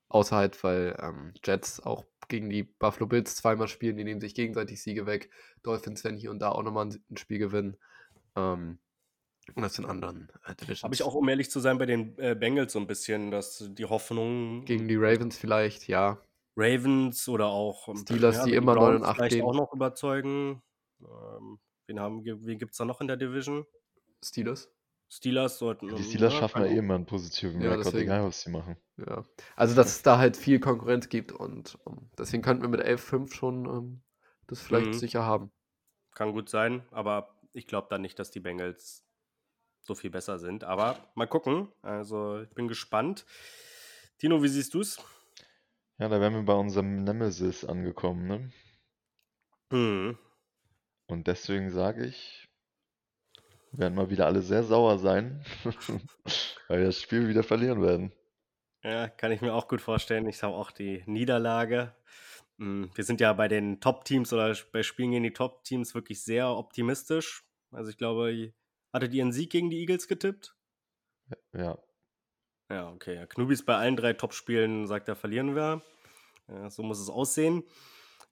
Außer 0.09 0.37
halt, 0.37 0.63
weil 0.65 0.97
ähm, 1.01 1.35
Jets 1.45 1.81
auch 1.81 2.05
gegen 2.29 2.49
die 2.51 2.63
Buffalo 2.63 3.07
Bills 3.07 3.37
zweimal 3.37 3.69
spielen. 3.69 3.97
Die 3.97 4.05
nehmen 4.05 4.21
sich 4.21 4.35
gegenseitig 4.35 4.83
Siege 4.83 5.07
weg. 5.07 5.31
Dolphins 5.63 6.05
werden 6.05 6.17
hier 6.17 6.31
und 6.31 6.39
da 6.41 6.51
auch 6.51 6.63
nochmal 6.63 6.87
ein 6.87 7.17
Spiel 7.17 7.39
gewinnen. 7.39 7.77
Ähm, 8.37 8.79
und 9.55 9.63
das 9.63 9.75
sind 9.75 9.87
anderen 9.87 10.31
äh, 10.45 10.55
Divisions. 10.55 10.83
Habe 10.83 10.95
ich 10.95 11.03
auch, 11.03 11.15
um 11.15 11.29
ehrlich 11.29 11.51
zu 11.51 11.61
sein, 11.61 11.79
bei 11.79 11.87
den 11.87 12.19
äh, 12.19 12.35
Bengals 12.35 12.73
so 12.73 12.79
ein 12.79 12.87
bisschen, 12.87 13.31
dass 13.31 13.65
die 13.71 13.85
Hoffnung. 13.85 14.65
Gegen 14.65 14.89
die 14.89 14.97
Ravens 14.97 15.37
vielleicht, 15.37 15.89
ja. 15.89 16.21
Ravens 16.57 17.29
oder 17.29 17.47
auch 17.47 17.89
ähm, 17.89 17.97
Steelers, 17.97 18.37
ja, 18.37 18.45
die 18.45 18.55
immer 18.55 18.75
9 18.75 18.97
und 18.97 19.05
8 19.05 19.17
vielleicht 19.17 19.37
gehen. 19.37 19.45
auch 19.45 19.55
noch 19.55 19.73
überzeugen. 19.73 20.63
Ähm, 21.01 21.59
wen 21.87 22.01
haben, 22.01 22.25
wen 22.25 22.59
gibt 22.59 22.73
es 22.73 22.79
da 22.79 22.85
noch 22.85 23.01
in 23.01 23.07
der 23.07 23.17
Division? 23.17 23.65
Steelers. 24.23 24.71
Steelers 25.09 25.59
sollten. 25.59 25.95
Die 25.95 26.03
Steelers 26.03 26.35
ja, 26.35 26.41
schaffen 26.41 26.65
ja 26.65 26.71
eh 26.71 26.79
immer 26.79 26.97
eine 26.97 27.05
Position 27.05 27.61
ja, 27.61 27.73
Rekord, 27.73 27.95
egal 27.95 28.25
was 28.25 28.43
sie 28.43 28.51
machen. 28.51 28.77
Ja. 29.07 29.25
Also, 29.57 29.75
dass 29.75 29.89
es 29.89 30.03
da 30.03 30.19
halt 30.19 30.37
viel 30.37 30.61
Konkurrenz 30.61 31.09
gibt 31.09 31.33
und 31.33 31.79
um, 31.85 31.99
ähm, 31.99 32.11
deswegen 32.19 32.43
könnten 32.43 32.63
wir 32.63 32.69
mit 32.69 32.81
11-5 32.81 33.33
schon 33.33 33.67
um, 33.67 33.77
ähm, 33.77 34.03
das 34.47 34.61
vielleicht 34.61 34.89
mhm. 34.89 34.93
sicher 34.95 35.25
haben. 35.25 35.53
Kann 36.15 36.33
gut 36.33 36.49
sein, 36.49 36.83
aber 36.91 37.39
ich 37.53 37.67
glaube 37.67 37.89
dann 37.91 38.03
nicht, 38.03 38.19
dass 38.19 38.31
die 38.31 38.41
Bengals 38.41 39.05
so 39.81 39.95
viel 39.95 40.11
besser 40.11 40.39
sind. 40.39 40.65
Aber 40.65 40.99
mal 41.15 41.27
gucken. 41.27 41.69
Also 41.83 42.41
ich 42.41 42.51
bin 42.51 42.69
gespannt. 42.69 43.25
Tino, 44.19 44.43
wie 44.43 44.49
siehst 44.49 44.75
du 44.75 44.81
es? 44.81 44.99
Ja, 45.99 46.09
da 46.09 46.21
wären 46.21 46.35
wir 46.35 46.43
bei 46.43 46.55
unserem 46.55 47.05
Nemesis 47.05 47.65
angekommen, 47.65 48.27
ne? 48.27 48.53
Hm. 49.71 50.19
Und 51.07 51.27
deswegen 51.27 51.71
sage 51.71 52.07
ich, 52.07 52.49
werden 53.73 53.95
mal 53.95 54.11
wieder 54.11 54.27
alle 54.27 54.43
sehr 54.43 54.63
sauer 54.63 54.99
sein, 54.99 55.45
weil 56.69 56.81
wir 56.81 56.87
das 56.87 57.01
Spiel 57.01 57.29
wieder 57.29 57.43
verlieren 57.43 57.83
werden. 57.83 58.13
Ja, 58.85 59.09
kann 59.09 59.33
ich 59.33 59.41
mir 59.41 59.55
auch 59.55 59.69
gut 59.69 59.81
vorstellen. 59.81 60.27
Ich 60.27 60.43
habe 60.43 60.55
auch 60.55 60.71
die 60.71 61.03
Niederlage. 61.07 61.95
Hm, 62.59 62.91
wir 62.95 63.05
sind 63.05 63.21
ja 63.21 63.33
bei 63.33 63.49
den 63.49 63.81
Top-Teams 63.81 64.33
oder 64.33 64.57
bei 64.73 64.83
Spielen 64.83 65.13
gegen 65.13 65.25
die 65.25 65.33
Top-Teams 65.33 65.95
wirklich 65.95 66.23
sehr 66.23 66.49
optimistisch. 66.49 67.45
Also 67.71 67.91
ich 67.91 67.99
glaube, 67.99 68.53
Hattet 68.93 69.13
ihr 69.13 69.23
einen 69.23 69.33
Sieg 69.33 69.51
gegen 69.51 69.71
die 69.71 69.81
Eagles 69.81 70.09
getippt? 70.09 70.57
Ja. 71.53 71.79
Ja, 72.71 72.91
okay. 72.91 73.17
Ja, 73.17 73.27
Knubis 73.27 73.65
bei 73.65 73.77
allen 73.77 73.97
drei 73.97 74.13
Topspielen 74.13 74.87
sagt 74.87 75.09
er, 75.09 75.17
verlieren 75.17 75.55
wir. 75.55 75.83
Ja, 76.49 76.71
so 76.71 76.83
muss 76.83 76.99
es 76.99 77.11
aussehen. 77.11 77.65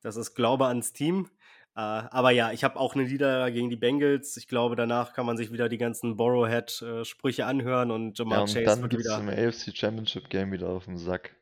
Das 0.03 0.16
ist 0.16 0.34
Glaube 0.34 0.66
ans 0.66 0.92
Team. 0.92 1.30
Äh, 1.77 1.81
aber 1.81 2.31
ja, 2.31 2.53
ich 2.53 2.64
habe 2.64 2.81
auch 2.81 2.95
eine 2.95 3.05
Niederlage 3.05 3.53
gegen 3.53 3.68
die 3.68 3.77
Bengals. 3.77 4.39
Ich 4.39 4.49
glaube, 4.49 4.77
danach 4.77 5.12
kann 5.12 5.27
man 5.27 5.37
sich 5.37 5.53
wieder 5.53 5.68
die 5.68 5.77
ganzen 5.77 6.16
Borrowhead-Sprüche 6.16 7.45
anhören 7.45 7.91
und 7.91 8.18
Jamal 8.18 8.39
ja, 8.39 8.43
und 8.43 8.47
Chase 8.49 8.64
dann 8.64 8.83
wird 8.83 8.99
wieder. 8.99 9.18
im 9.18 9.29
AFC 9.29 9.77
Championship 9.77 10.31
Game 10.31 10.53
wieder 10.53 10.70
auf 10.70 10.87
den 10.87 10.97
Sack. 10.97 11.37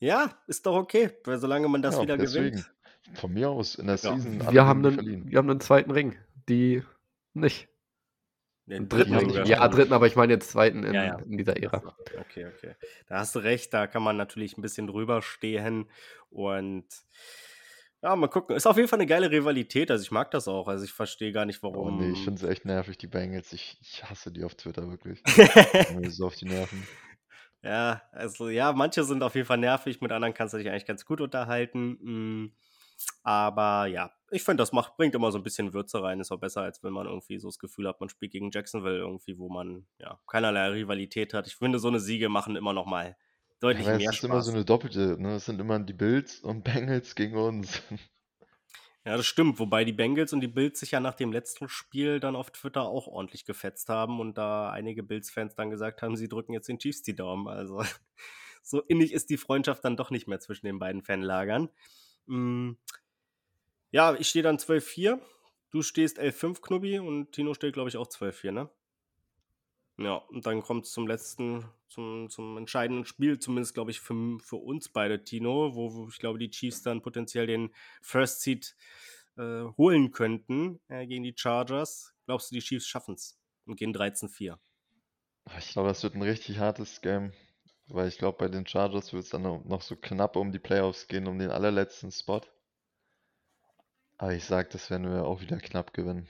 Ja, 0.00 0.36
ist 0.48 0.66
doch 0.66 0.74
okay, 0.74 1.10
weil 1.24 1.38
solange 1.38 1.68
man 1.68 1.82
das 1.82 1.94
ja, 1.94 2.02
wieder 2.02 2.18
deswegen. 2.18 2.56
gewinnt. 2.56 2.74
Von 3.14 3.32
mir 3.32 3.48
aus 3.48 3.76
in 3.76 3.86
der 3.86 3.96
ja. 3.96 4.16
Season. 4.16 4.52
Wir 4.52 4.66
haben, 4.66 4.84
einen, 4.84 5.30
wir 5.30 5.38
haben 5.38 5.48
einen 5.48 5.60
zweiten 5.60 5.92
Ring. 5.92 6.16
Die 6.48 6.82
nicht. 7.32 7.68
Den 8.66 8.88
dritten, 8.88 9.14
Ring, 9.14 9.44
ja, 9.44 9.68
dritten, 9.68 9.92
aber 9.92 10.06
ich 10.06 10.16
meine 10.16 10.32
jetzt 10.32 10.50
zweiten 10.50 10.84
in, 10.84 10.94
ja, 10.94 11.04
ja. 11.04 11.18
in 11.18 11.36
dieser 11.36 11.62
Ära. 11.62 11.94
Okay, 12.18 12.46
okay. 12.46 12.74
Da 13.06 13.18
hast 13.18 13.34
du 13.34 13.40
recht, 13.40 13.72
da 13.74 13.86
kann 13.86 14.02
man 14.02 14.16
natürlich 14.16 14.56
ein 14.56 14.62
bisschen 14.62 14.86
drüber 14.86 15.20
stehen 15.20 15.86
und 16.30 16.86
ja, 18.04 18.14
mal 18.16 18.28
gucken. 18.28 18.54
Ist 18.54 18.66
auf 18.66 18.76
jeden 18.76 18.86
Fall 18.86 18.98
eine 18.98 19.06
geile 19.06 19.30
Rivalität. 19.30 19.90
Also 19.90 20.02
ich 20.02 20.10
mag 20.10 20.30
das 20.30 20.46
auch. 20.46 20.68
Also 20.68 20.84
ich 20.84 20.92
verstehe 20.92 21.32
gar 21.32 21.46
nicht, 21.46 21.62
warum. 21.62 21.86
Oh 21.86 21.90
nee, 21.90 22.10
ich 22.10 22.22
finde 22.22 22.44
es 22.44 22.50
echt 22.50 22.66
nervig, 22.66 22.98
die 22.98 23.06
Bengals. 23.06 23.50
Ich, 23.54 23.78
ich 23.80 24.04
hasse 24.04 24.30
die 24.30 24.44
auf 24.44 24.54
Twitter 24.54 24.90
wirklich. 24.90 25.22
Mir 25.98 26.10
so 26.10 26.26
auf 26.26 26.36
die 26.36 26.44
Nerven. 26.44 26.86
Ja, 27.62 28.02
also 28.12 28.50
ja, 28.50 28.74
manche 28.74 29.04
sind 29.04 29.22
auf 29.22 29.34
jeden 29.34 29.46
Fall 29.46 29.56
nervig, 29.56 30.02
mit 30.02 30.12
anderen 30.12 30.34
kannst 30.34 30.52
du 30.52 30.58
dich 30.58 30.68
eigentlich 30.68 30.84
ganz 30.84 31.06
gut 31.06 31.22
unterhalten. 31.22 31.92
Mm, 32.02 32.52
aber 33.22 33.86
ja, 33.86 34.12
ich 34.30 34.44
finde, 34.44 34.60
das 34.60 34.72
macht, 34.72 34.98
bringt 34.98 35.14
immer 35.14 35.32
so 35.32 35.38
ein 35.38 35.42
bisschen 35.42 35.72
Würze 35.72 36.02
rein. 36.02 36.20
Ist 36.20 36.30
auch 36.30 36.38
besser, 36.40 36.60
als 36.60 36.82
wenn 36.82 36.92
man 36.92 37.06
irgendwie 37.06 37.38
so 37.38 37.48
das 37.48 37.58
Gefühl 37.58 37.88
hat, 37.88 38.00
man 38.00 38.10
spielt 38.10 38.32
gegen 38.32 38.50
Jacksonville 38.50 38.98
irgendwie, 38.98 39.38
wo 39.38 39.48
man 39.48 39.86
ja 39.98 40.20
keinerlei 40.26 40.68
Rivalität 40.68 41.32
hat. 41.32 41.46
Ich 41.46 41.56
finde, 41.56 41.78
so 41.78 41.88
eine 41.88 42.00
Siege 42.00 42.28
machen 42.28 42.54
immer 42.54 42.74
noch 42.74 42.84
mal 42.84 43.16
deutlich 43.60 43.86
ja, 43.86 43.96
mehr 43.96 44.12
Spaß. 44.12 44.14
Es 44.14 44.18
ist 44.18 44.24
immer 44.24 44.42
so 44.42 44.52
eine 44.52 44.64
doppelte, 44.64 45.16
ne? 45.20 45.36
Es 45.36 45.46
sind 45.46 45.60
immer 45.60 45.78
die 45.78 45.92
Bills 45.92 46.40
und 46.40 46.64
Bengals 46.64 47.14
gegen 47.14 47.36
uns. 47.36 47.82
Ja, 49.06 49.18
das 49.18 49.26
stimmt, 49.26 49.58
wobei 49.58 49.84
die 49.84 49.92
Bengals 49.92 50.32
und 50.32 50.40
die 50.40 50.48
Bills 50.48 50.80
sich 50.80 50.92
ja 50.92 51.00
nach 51.00 51.14
dem 51.14 51.30
letzten 51.30 51.68
Spiel 51.68 52.20
dann 52.20 52.34
auf 52.34 52.50
Twitter 52.50 52.82
auch 52.82 53.06
ordentlich 53.06 53.44
gefetzt 53.44 53.90
haben 53.90 54.18
und 54.18 54.38
da 54.38 54.70
einige 54.70 55.02
Bills-Fans 55.02 55.54
dann 55.54 55.68
gesagt 55.68 56.00
haben, 56.00 56.16
sie 56.16 56.26
drücken 56.26 56.54
jetzt 56.54 56.68
den 56.68 56.78
Chiefs 56.78 57.02
die 57.02 57.14
Daumen. 57.14 57.46
Also 57.46 57.84
so 58.62 58.80
innig 58.80 59.12
ist 59.12 59.28
die 59.28 59.36
Freundschaft 59.36 59.84
dann 59.84 59.98
doch 59.98 60.10
nicht 60.10 60.26
mehr 60.26 60.40
zwischen 60.40 60.64
den 60.64 60.78
beiden 60.78 61.02
Fanlagern. 61.02 61.68
Hm. 62.28 62.78
Ja, 63.90 64.14
ich 64.14 64.28
stehe 64.28 64.42
dann 64.42 64.56
12-4. 64.56 65.20
Du 65.70 65.82
stehst 65.82 66.18
11-5, 66.18 66.62
Knubbi, 66.62 66.98
und 66.98 67.32
Tino 67.32 67.52
steht, 67.52 67.74
glaube 67.74 67.90
ich, 67.90 67.96
auch 67.96 68.06
12-4, 68.06 68.52
ne? 68.52 68.70
Ja, 69.98 70.14
und 70.14 70.46
dann 70.46 70.62
kommt 70.62 70.86
es 70.86 70.92
zum 70.92 71.06
letzten, 71.06 71.64
zum, 71.94 72.28
zum 72.28 72.56
entscheidenden 72.58 73.04
Spiel, 73.04 73.38
zumindest 73.38 73.74
glaube 73.74 73.90
ich 73.90 74.00
für, 74.00 74.38
für 74.40 74.56
uns 74.56 74.88
beide, 74.88 75.22
Tino, 75.22 75.74
wo, 75.74 75.94
wo 75.94 76.08
ich 76.08 76.18
glaube, 76.18 76.38
die 76.38 76.50
Chiefs 76.50 76.82
dann 76.82 77.02
potenziell 77.02 77.46
den 77.46 77.72
First 78.02 78.42
Seed 78.42 78.76
äh, 79.36 79.64
holen 79.76 80.10
könnten 80.10 80.80
äh, 80.88 81.06
gegen 81.06 81.22
die 81.22 81.34
Chargers. 81.36 82.14
Glaubst 82.26 82.50
du, 82.50 82.56
die 82.56 82.62
Chiefs 82.62 82.86
schaffen 82.86 83.14
es 83.14 83.38
und 83.66 83.76
gehen 83.76 83.94
13-4? 83.94 84.58
Ich 85.58 85.70
glaube, 85.70 85.88
das 85.88 86.02
wird 86.02 86.14
ein 86.14 86.22
richtig 86.22 86.58
hartes 86.58 87.00
Game, 87.00 87.32
weil 87.88 88.08
ich 88.08 88.18
glaube, 88.18 88.38
bei 88.38 88.48
den 88.48 88.66
Chargers 88.66 89.12
wird 89.12 89.24
es 89.24 89.30
dann 89.30 89.42
noch 89.42 89.82
so 89.82 89.94
knapp 89.94 90.36
um 90.36 90.52
die 90.52 90.58
Playoffs 90.58 91.06
gehen, 91.06 91.26
um 91.26 91.38
den 91.38 91.50
allerletzten 91.50 92.10
Spot. 92.10 92.40
Aber 94.16 94.32
ich 94.32 94.44
sage, 94.44 94.68
das 94.72 94.90
werden 94.90 95.10
wir 95.10 95.24
auch 95.24 95.40
wieder 95.40 95.58
knapp 95.58 95.92
gewinnen. 95.92 96.28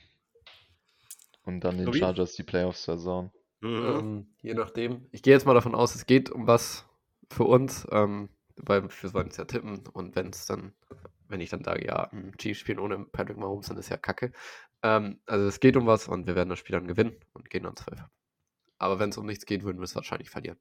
Und 1.42 1.60
dann 1.60 1.78
den 1.78 1.92
Chargers 1.92 2.34
die 2.34 2.42
Playoffs 2.42 2.84
versauen. 2.84 3.30
Mhm. 3.64 3.86
Ähm, 3.86 4.26
je 4.42 4.54
nachdem. 4.54 5.06
Ich 5.10 5.22
gehe 5.22 5.32
jetzt 5.32 5.46
mal 5.46 5.54
davon 5.54 5.74
aus, 5.74 5.94
es 5.94 6.04
geht 6.04 6.30
um 6.30 6.46
was 6.46 6.86
für 7.30 7.44
uns, 7.44 7.86
ähm, 7.90 8.28
weil 8.56 8.82
wir 8.84 9.14
wollen 9.14 9.28
es 9.28 9.38
ja 9.38 9.46
tippen 9.46 9.82
und 9.92 10.14
wenn 10.16 10.28
es 10.28 10.44
dann, 10.44 10.74
wenn 11.28 11.40
ich 11.40 11.48
dann 11.48 11.64
sage, 11.64 11.86
ja, 11.86 12.10
Chiefs 12.36 12.60
spielen 12.60 12.78
ohne 12.78 12.98
Patrick 13.06 13.38
Mahomes, 13.38 13.68
dann 13.68 13.78
ist 13.78 13.88
ja 13.88 13.96
kacke. 13.96 14.32
Ähm, 14.82 15.18
also 15.24 15.46
es 15.46 15.60
geht 15.60 15.78
um 15.78 15.86
was 15.86 16.08
und 16.08 16.26
wir 16.26 16.34
werden 16.34 16.50
das 16.50 16.58
Spiel 16.58 16.74
dann 16.74 16.86
gewinnen 16.86 17.16
und 17.32 17.48
gehen 17.48 17.62
dann 17.62 17.74
12. 17.74 18.04
Aber 18.78 18.98
wenn 18.98 19.08
es 19.08 19.16
um 19.16 19.24
nichts 19.24 19.46
geht, 19.46 19.64
würden 19.64 19.78
wir 19.78 19.84
es 19.84 19.96
wahrscheinlich 19.96 20.28
verlieren. 20.28 20.58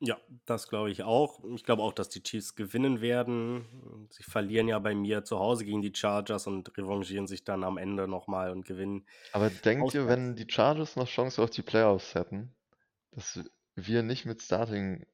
Ja, 0.00 0.18
das 0.44 0.68
glaube 0.68 0.90
ich 0.90 1.02
auch. 1.04 1.42
Ich 1.54 1.64
glaube 1.64 1.82
auch, 1.82 1.92
dass 1.92 2.10
die 2.10 2.22
Chiefs 2.22 2.54
gewinnen 2.54 3.00
werden. 3.00 4.08
Sie 4.10 4.22
verlieren 4.22 4.68
ja 4.68 4.78
bei 4.78 4.94
mir 4.94 5.24
zu 5.24 5.38
Hause 5.38 5.64
gegen 5.64 5.80
die 5.80 5.92
Chargers 5.94 6.46
und 6.46 6.76
revanchieren 6.76 7.26
sich 7.26 7.44
dann 7.44 7.64
am 7.64 7.78
Ende 7.78 8.06
nochmal 8.06 8.50
und 8.50 8.66
gewinnen. 8.66 9.06
Aber 9.32 9.48
denkt 9.48 9.94
ihr, 9.94 10.06
wenn 10.06 10.36
die 10.36 10.46
Chargers 10.48 10.96
noch 10.96 11.08
Chance 11.08 11.42
auf 11.42 11.50
die 11.50 11.62
Playoffs 11.62 12.14
hätten, 12.14 12.54
dass 13.12 13.40
wir 13.74 14.02
nicht 14.02 14.26
mit 14.26 14.42
Starting 14.42 15.06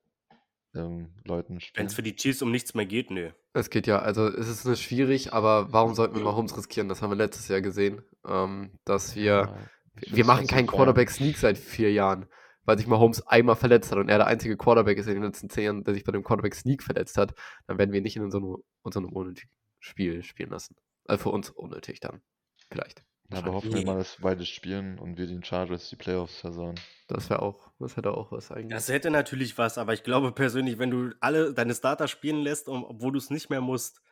ähm, 0.75 1.11
Leuten 1.25 1.61
spielen? 1.61 1.83
Wenn 1.83 1.87
es 1.87 1.95
für 1.95 2.03
die 2.03 2.17
Chiefs 2.17 2.43
um 2.43 2.51
nichts 2.51 2.75
mehr 2.75 2.87
geht, 2.87 3.11
nö. 3.13 3.31
Es 3.53 3.71
geht 3.71 3.87
ja, 3.87 4.01
also 4.01 4.27
es 4.27 4.49
ist 4.49 4.65
nicht 4.65 4.83
schwierig, 4.83 5.33
aber 5.33 5.73
warum 5.73 5.95
sollten 5.95 6.17
wir 6.17 6.23
Mahomes 6.23 6.57
riskieren? 6.57 6.89
Das 6.89 7.03
haben 7.03 7.11
wir 7.11 7.17
letztes 7.17 7.47
Jahr 7.49 7.61
gesehen, 7.61 8.03
ähm, 8.27 8.73
dass 8.85 9.15
wir, 9.15 9.23
ja, 9.25 9.57
wir 9.95 10.25
machen 10.25 10.49
keinen 10.49 10.67
Quarterback-Sneak 10.67 11.37
seit 11.37 11.59
vier 11.59 11.93
Jahren 11.93 12.27
weil 12.65 12.79
sich 12.79 12.87
Mahomes 12.87 13.27
einmal 13.27 13.57
verletzt 13.57 13.91
hat 13.91 13.99
und 13.99 14.09
er 14.09 14.19
der 14.19 14.27
einzige 14.27 14.57
Quarterback 14.57 14.99
ist 14.99 15.07
in 15.07 15.15
den 15.15 15.25
letzten 15.25 15.51
zehn 15.51 15.65
Jahren, 15.65 15.85
der 15.85 15.95
sich 15.95 16.05
bei 16.05 16.13
dem 16.13 16.23
Quarterback 16.23 16.55
Sneak 16.55 16.83
verletzt 16.83 17.19
hat, 17.19 17.35
dann 17.67 17.79
werden 17.79 17.93
wir 17.93 18.01
nicht 18.01 18.17
in 18.17 18.31
so 18.31 18.39
einem, 18.39 18.57
so 18.93 19.01
einem 19.01 19.13
unnötigen 19.13 19.51
Spiel 19.81 20.23
spielen 20.23 20.51
lassen. 20.51 20.77
Also 21.07 21.25
für 21.25 21.31
uns 21.31 21.51
unnötig 21.51 22.01
dann. 22.01 22.23
Vielleicht. 22.71 23.05
Ja, 23.31 23.39
aber 23.39 23.53
hoffen 23.55 23.73
wir 23.73 23.85
mal, 23.85 23.99
dass 23.99 24.19
beide 24.21 24.45
spielen 24.45 24.99
und 24.99 25.17
wir 25.17 25.27
den 25.27 25.43
Chargers 25.43 25.89
die 25.89 25.97
Playoffs 25.97 26.41
versauen. 26.41 26.75
Das 27.09 27.31
wäre 27.31 27.41
auch, 27.41 27.73
das 27.79 27.97
hätte 27.97 28.13
auch 28.13 28.31
was 28.31 28.51
eigentlich. 28.51 28.71
Das 28.71 28.89
hätte 28.89 29.11
natürlich 29.11 29.57
was, 29.57 29.79
aber 29.79 29.95
ich 29.95 30.03
glaube 30.03 30.33
persönlich, 30.33 30.79
wenn 30.79 30.91
du 30.91 31.15
alle 31.21 31.55
deine 31.55 31.75
Starter 31.75 32.09
spielen 32.09 32.43
lässt, 32.43 32.69
obwohl 32.69 33.13
du 33.13 33.19
es 33.19 33.31
nicht 33.31 33.49
mehr 33.49 33.61
musst, 33.61 34.03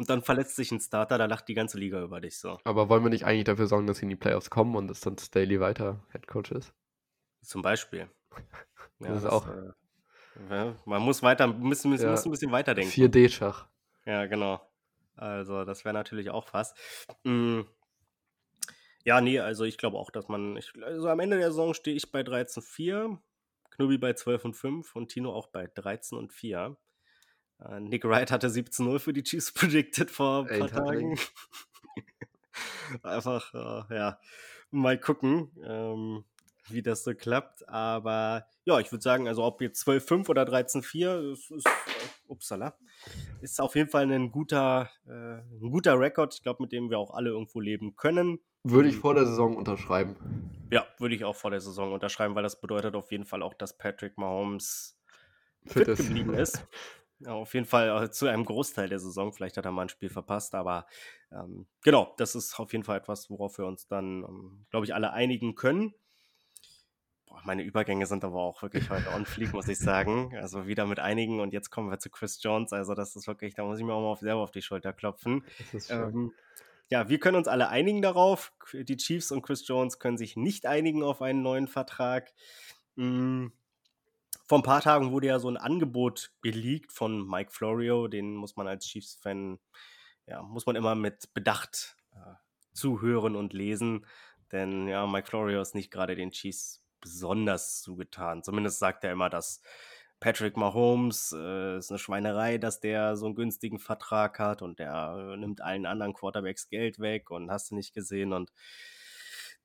und 0.00 0.08
dann 0.08 0.22
verletzt 0.22 0.56
sich 0.56 0.72
ein 0.72 0.80
Starter, 0.80 1.18
da 1.18 1.26
lacht 1.26 1.46
die 1.48 1.52
ganze 1.52 1.78
Liga 1.78 2.02
über 2.02 2.22
dich 2.22 2.38
so. 2.38 2.58
Aber 2.64 2.88
wollen 2.88 3.02
wir 3.02 3.10
nicht 3.10 3.26
eigentlich 3.26 3.44
dafür 3.44 3.66
sorgen, 3.66 3.86
dass 3.86 3.98
sie 3.98 4.04
in 4.04 4.08
die 4.08 4.16
Playoffs 4.16 4.48
kommen 4.48 4.74
und 4.74 4.88
dass 4.88 5.00
dann 5.00 5.18
Staley 5.18 5.60
weiter 5.60 6.02
Headcoach 6.08 6.52
ist? 6.52 6.72
Zum 7.42 7.62
Beispiel. 7.62 8.08
Ja, 9.02 9.08
das 9.08 9.16
ist 9.16 9.24
das, 9.24 9.32
auch. 9.32 9.48
Äh, 9.48 9.72
ja, 10.50 10.76
man 10.84 11.00
muss 11.00 11.22
weiter, 11.22 11.46
müssen, 11.46 11.90
müssen, 11.90 12.04
ja. 12.04 12.10
muss 12.10 12.26
ein 12.26 12.30
bisschen 12.30 12.52
weiterdenken. 12.52 12.92
4D-Schach. 12.92 13.66
Ja, 14.04 14.26
genau. 14.26 14.60
Also, 15.16 15.64
das 15.64 15.86
wäre 15.86 15.94
natürlich 15.94 16.28
auch 16.28 16.52
was. 16.52 16.74
Mhm. 17.24 17.66
Ja, 19.04 19.20
nee, 19.20 19.40
also 19.40 19.64
ich 19.64 19.78
glaube 19.78 19.96
auch, 19.96 20.10
dass 20.10 20.28
man. 20.28 20.56
Ich, 20.56 20.72
also 20.82 21.08
am 21.08 21.20
Ende 21.20 21.38
der 21.38 21.48
Saison 21.48 21.72
stehe 21.74 21.96
ich 21.96 22.12
bei 22.12 22.20
13,4, 22.20 23.18
Knubi 23.70 23.98
bei 23.98 24.12
12 24.12 24.44
und 24.44 24.54
5 24.54 24.96
und 24.96 25.08
Tino 25.08 25.32
auch 25.32 25.46
bei 25.46 25.66
13 25.66 26.18
und 26.18 26.32
4. 26.32 26.76
Äh, 27.60 27.80
Nick 27.80 28.04
Wright 28.04 28.30
hatte 28.30 28.48
17-0 28.48 28.98
für 28.98 29.12
die 29.12 29.22
Chiefs 29.22 29.52
predicted 29.54 30.10
vor 30.10 30.46
ein 30.48 30.58
paar 30.58 30.68
Tagen. 30.68 31.18
Einfach, 33.02 33.54
äh, 33.54 33.94
ja, 33.94 34.18
mal 34.70 34.98
gucken. 34.98 35.50
Ähm, 35.64 36.24
wie 36.68 36.82
das 36.82 37.04
so 37.04 37.14
klappt. 37.14 37.68
Aber 37.68 38.46
ja, 38.64 38.78
ich 38.80 38.90
würde 38.92 39.02
sagen, 39.02 39.28
also 39.28 39.44
ob 39.44 39.60
jetzt 39.60 39.86
12-5 39.86 40.28
oder 40.28 40.42
13-4, 40.42 41.32
ist, 41.32 41.50
ist, 41.50 41.66
äh, 41.66 41.70
upsala, 42.28 42.76
ist 43.40 43.60
auf 43.60 43.74
jeden 43.74 43.90
Fall 43.90 44.10
ein 44.10 44.30
guter, 44.30 44.90
äh, 45.06 45.38
ein 45.38 45.70
guter 45.70 45.98
Rekord, 45.98 46.34
ich 46.34 46.42
glaube, 46.42 46.62
mit 46.62 46.72
dem 46.72 46.90
wir 46.90 46.98
auch 46.98 47.12
alle 47.12 47.30
irgendwo 47.30 47.60
leben 47.60 47.96
können. 47.96 48.40
Würde 48.62 48.88
ich 48.88 48.96
vor 48.96 49.14
der 49.14 49.26
Saison 49.26 49.56
unterschreiben. 49.56 50.16
Ja, 50.70 50.86
würde 50.98 51.14
ich 51.14 51.24
auch 51.24 51.36
vor 51.36 51.50
der 51.50 51.60
Saison 51.60 51.92
unterschreiben, 51.92 52.34
weil 52.34 52.42
das 52.42 52.60
bedeutet 52.60 52.94
auf 52.94 53.10
jeden 53.10 53.24
Fall 53.24 53.42
auch, 53.42 53.54
dass 53.54 53.76
Patrick 53.76 54.18
Mahomes 54.18 54.98
fit, 55.66 55.86
fit 55.86 55.96
geblieben 55.96 56.34
ist. 56.34 56.66
Ja, 57.22 57.34
auf 57.34 57.52
jeden 57.52 57.66
Fall 57.66 58.04
äh, 58.04 58.10
zu 58.10 58.28
einem 58.28 58.46
Großteil 58.46 58.88
der 58.88 58.98
Saison. 58.98 59.34
Vielleicht 59.34 59.58
hat 59.58 59.66
er 59.66 59.72
mal 59.72 59.82
ein 59.82 59.88
Spiel 59.90 60.08
verpasst, 60.08 60.54
aber 60.54 60.86
ähm, 61.30 61.66
genau, 61.82 62.14
das 62.16 62.34
ist 62.34 62.58
auf 62.58 62.72
jeden 62.72 62.82
Fall 62.82 62.96
etwas, 62.96 63.28
worauf 63.28 63.58
wir 63.58 63.66
uns 63.66 63.86
dann, 63.86 64.24
ähm, 64.24 64.66
glaube 64.70 64.86
ich, 64.86 64.94
alle 64.94 65.12
einigen 65.12 65.54
können. 65.54 65.94
Boah, 67.30 67.40
meine 67.44 67.62
Übergänge 67.62 68.06
sind 68.06 68.24
aber 68.24 68.40
auch 68.40 68.60
wirklich 68.60 68.90
heute 68.90 69.12
on 69.14 69.24
fleek, 69.24 69.52
muss 69.52 69.68
ich 69.68 69.78
sagen. 69.78 70.36
Also 70.36 70.66
wieder 70.66 70.84
mit 70.86 70.98
einigen 70.98 71.38
und 71.38 71.52
jetzt 71.52 71.70
kommen 71.70 71.88
wir 71.88 72.00
zu 72.00 72.10
Chris 72.10 72.42
Jones. 72.42 72.72
Also 72.72 72.94
das 72.94 73.14
ist 73.14 73.28
wirklich, 73.28 73.54
da 73.54 73.64
muss 73.64 73.78
ich 73.78 73.84
mir 73.84 73.94
auch 73.94 74.02
mal 74.02 74.20
selber 74.20 74.40
auf 74.40 74.50
die 74.50 74.62
Schulter 74.62 74.92
klopfen. 74.92 75.44
Ähm, 75.88 76.32
ja, 76.88 77.08
wir 77.08 77.20
können 77.20 77.36
uns 77.36 77.46
alle 77.46 77.68
einigen 77.68 78.02
darauf. 78.02 78.52
Die 78.72 78.96
Chiefs 78.96 79.30
und 79.30 79.42
Chris 79.42 79.66
Jones 79.66 80.00
können 80.00 80.18
sich 80.18 80.36
nicht 80.36 80.66
einigen 80.66 81.04
auf 81.04 81.22
einen 81.22 81.40
neuen 81.40 81.68
Vertrag. 81.68 82.32
Mhm. 82.96 83.52
Vor 84.44 84.58
ein 84.58 84.64
paar 84.64 84.80
Tagen 84.80 85.12
wurde 85.12 85.28
ja 85.28 85.38
so 85.38 85.48
ein 85.48 85.56
Angebot 85.56 86.32
geleakt 86.42 86.90
von 86.90 87.24
Mike 87.28 87.52
Florio. 87.52 88.08
Den 88.08 88.34
muss 88.34 88.56
man 88.56 88.66
als 88.66 88.86
Chiefs-Fan, 88.86 89.60
ja, 90.26 90.42
muss 90.42 90.66
man 90.66 90.74
immer 90.74 90.96
mit 90.96 91.32
Bedacht 91.32 91.96
äh, 92.12 92.34
zuhören 92.72 93.36
und 93.36 93.52
lesen. 93.52 94.04
Denn 94.50 94.88
ja, 94.88 95.06
Mike 95.06 95.28
Florio 95.28 95.60
ist 95.60 95.76
nicht 95.76 95.92
gerade 95.92 96.16
den 96.16 96.32
Chiefs 96.32 96.84
besonders 97.00 97.82
zugetan. 97.82 98.42
Zumindest 98.42 98.78
sagt 98.78 99.04
er 99.04 99.12
immer, 99.12 99.30
dass 99.30 99.62
Patrick 100.20 100.58
Mahomes 100.58 101.34
äh, 101.36 101.78
ist 101.78 101.90
eine 101.90 101.98
Schweinerei, 101.98 102.58
dass 102.58 102.78
der 102.80 103.16
so 103.16 103.24
einen 103.26 103.34
günstigen 103.34 103.78
Vertrag 103.78 104.38
hat 104.38 104.60
und 104.60 104.78
der 104.78 105.32
äh, 105.32 105.36
nimmt 105.38 105.62
allen 105.62 105.86
anderen 105.86 106.12
Quarterbacks 106.12 106.68
Geld 106.68 106.98
weg 106.98 107.30
und 107.30 107.50
hast 107.50 107.70
du 107.70 107.74
nicht 107.74 107.94
gesehen. 107.94 108.34
Und 108.34 108.52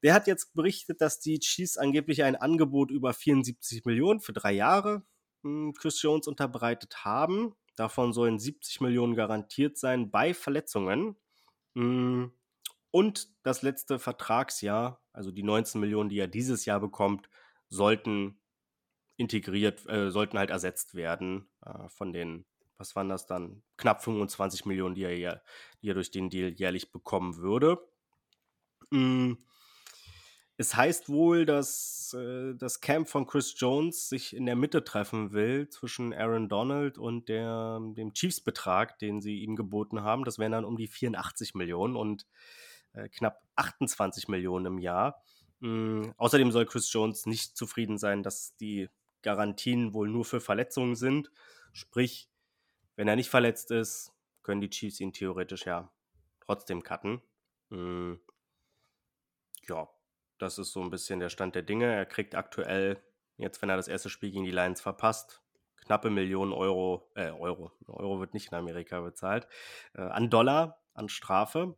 der 0.01 0.13
hat 0.13 0.27
jetzt 0.27 0.53
berichtet, 0.53 1.01
dass 1.01 1.19
die 1.19 1.39
Chiefs 1.39 1.77
angeblich 1.77 2.23
ein 2.23 2.37
Angebot 2.37 2.89
über 2.89 3.13
74 3.13 3.83
Millionen 3.83 4.21
für 4.21 4.33
drei 4.33 4.53
Jahre 4.53 5.03
hm, 5.43 5.73
Chris 5.73 6.01
Jones 6.01 6.27
unterbreitet 6.27 7.03
haben. 7.03 7.55
Davon 7.75 8.13
sollen 8.13 8.39
70 8.39 8.79
Millionen 8.79 9.15
garantiert 9.15 9.77
sein 9.77 10.09
bei 10.09 10.33
Verletzungen. 10.33 11.17
Mm, 11.73 12.27
und 12.95 13.27
das 13.43 13.61
letzte 13.61 13.99
Vertragsjahr, 13.99 15.01
also 15.11 15.29
die 15.29 15.43
19 15.43 15.81
Millionen, 15.81 16.07
die 16.07 16.17
er 16.17 16.29
dieses 16.29 16.63
Jahr 16.63 16.79
bekommt, 16.79 17.29
sollten 17.67 18.39
integriert, 19.17 19.85
äh, 19.89 20.11
sollten 20.11 20.39
halt 20.39 20.49
ersetzt 20.49 20.95
werden 20.95 21.49
äh, 21.65 21.89
von 21.89 22.13
den, 22.13 22.45
was 22.77 22.95
waren 22.95 23.09
das 23.09 23.25
dann, 23.25 23.63
knapp 23.75 24.01
25 24.01 24.63
Millionen, 24.63 24.95
die 24.95 25.01
er, 25.01 25.43
die 25.81 25.89
er 25.89 25.93
durch 25.93 26.09
den 26.09 26.29
Deal 26.29 26.53
jährlich 26.53 26.93
bekommen 26.93 27.35
würde. 27.35 27.85
Mm, 28.91 29.33
es 30.55 30.73
heißt 30.77 31.09
wohl, 31.09 31.45
dass 31.45 32.15
äh, 32.17 32.55
das 32.55 32.79
Camp 32.79 33.09
von 33.09 33.27
Chris 33.27 33.55
Jones 33.57 34.07
sich 34.07 34.33
in 34.33 34.45
der 34.45 34.55
Mitte 34.55 34.85
treffen 34.85 35.33
will 35.33 35.67
zwischen 35.67 36.13
Aaron 36.13 36.47
Donald 36.47 36.97
und 36.97 37.27
der, 37.27 37.77
dem 37.97 38.13
Chiefs-Betrag, 38.13 38.99
den 38.99 39.19
sie 39.19 39.39
ihm 39.39 39.57
geboten 39.57 40.01
haben. 40.01 40.23
Das 40.23 40.39
wären 40.39 40.53
dann 40.53 40.63
um 40.63 40.77
die 40.77 40.87
84 40.87 41.55
Millionen 41.55 41.97
und 41.97 42.25
äh, 42.95 43.09
knapp 43.09 43.41
28 43.55 44.27
Millionen 44.27 44.65
im 44.65 44.79
Jahr. 44.79 45.23
Mhm. 45.59 46.13
Außerdem 46.17 46.51
soll 46.51 46.65
Chris 46.65 46.91
Jones 46.91 47.25
nicht 47.25 47.55
zufrieden 47.57 47.97
sein, 47.97 48.23
dass 48.23 48.55
die 48.57 48.89
Garantien 49.21 49.93
wohl 49.93 50.07
nur 50.07 50.25
für 50.25 50.41
Verletzungen 50.41 50.95
sind. 50.95 51.31
Sprich, 51.73 52.29
wenn 52.95 53.07
er 53.07 53.15
nicht 53.15 53.29
verletzt 53.29 53.71
ist, 53.71 54.13
können 54.43 54.61
die 54.61 54.69
Chiefs 54.69 54.99
ihn 54.99 55.13
theoretisch 55.13 55.65
ja 55.65 55.91
trotzdem 56.39 56.83
cutten. 56.83 57.21
Mhm. 57.69 58.19
Ja, 59.67 59.89
das 60.37 60.59
ist 60.59 60.71
so 60.71 60.81
ein 60.81 60.91
bisschen 60.91 61.19
der 61.19 61.29
Stand 61.29 61.55
der 61.55 61.63
Dinge. 61.63 61.91
Er 61.91 62.05
kriegt 62.05 62.35
aktuell, 62.35 63.01
jetzt 63.37 63.61
wenn 63.61 63.69
er 63.69 63.77
das 63.77 63.87
erste 63.87 64.09
Spiel 64.09 64.31
gegen 64.31 64.45
die 64.45 64.51
Lions 64.51 64.81
verpasst, 64.81 65.41
knappe 65.77 66.09
Millionen 66.09 66.53
Euro, 66.53 67.09
äh, 67.15 67.31
Euro, 67.31 67.71
Euro 67.87 68.19
wird 68.19 68.33
nicht 68.33 68.51
in 68.51 68.57
Amerika 68.57 69.01
bezahlt, 69.01 69.47
äh, 69.93 70.01
an 70.01 70.29
Dollar, 70.29 70.83
an 70.93 71.09
Strafe. 71.09 71.75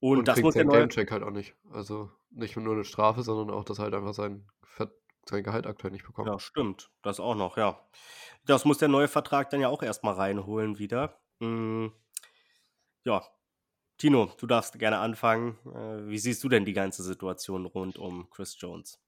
Und, 0.00 0.18
Und 0.18 0.28
das 0.28 0.40
muss 0.40 0.54
der 0.54 0.64
neue 0.64 0.80
Gamecheck 0.80 1.10
halt 1.10 1.22
auch 1.22 1.30
nicht. 1.30 1.54
Also 1.72 2.10
nicht 2.30 2.56
nur 2.56 2.74
eine 2.74 2.84
Strafe, 2.84 3.22
sondern 3.22 3.54
auch, 3.54 3.64
dass 3.64 3.78
halt 3.78 3.94
einfach 3.94 4.14
sein, 4.14 4.46
sein 5.28 5.44
Gehalt 5.44 5.66
aktuell 5.66 5.92
nicht 5.92 6.06
bekommt. 6.06 6.28
Ja, 6.28 6.38
stimmt. 6.38 6.90
Das 7.02 7.20
auch 7.20 7.34
noch, 7.34 7.56
ja. 7.56 7.78
Das 8.46 8.64
muss 8.64 8.78
der 8.78 8.88
neue 8.88 9.08
Vertrag 9.08 9.50
dann 9.50 9.60
ja 9.60 9.68
auch 9.68 9.82
erstmal 9.82 10.14
reinholen 10.14 10.78
wieder. 10.78 11.20
Hm. 11.40 11.92
Ja, 13.04 13.22
Tino, 13.98 14.32
du 14.38 14.46
darfst 14.46 14.78
gerne 14.78 14.98
anfangen. 14.98 15.58
Äh, 15.66 16.08
wie 16.08 16.18
siehst 16.18 16.42
du 16.42 16.48
denn 16.48 16.64
die 16.64 16.72
ganze 16.72 17.02
Situation 17.02 17.66
rund 17.66 17.98
um 17.98 18.30
Chris 18.30 18.56
Jones? 18.58 18.98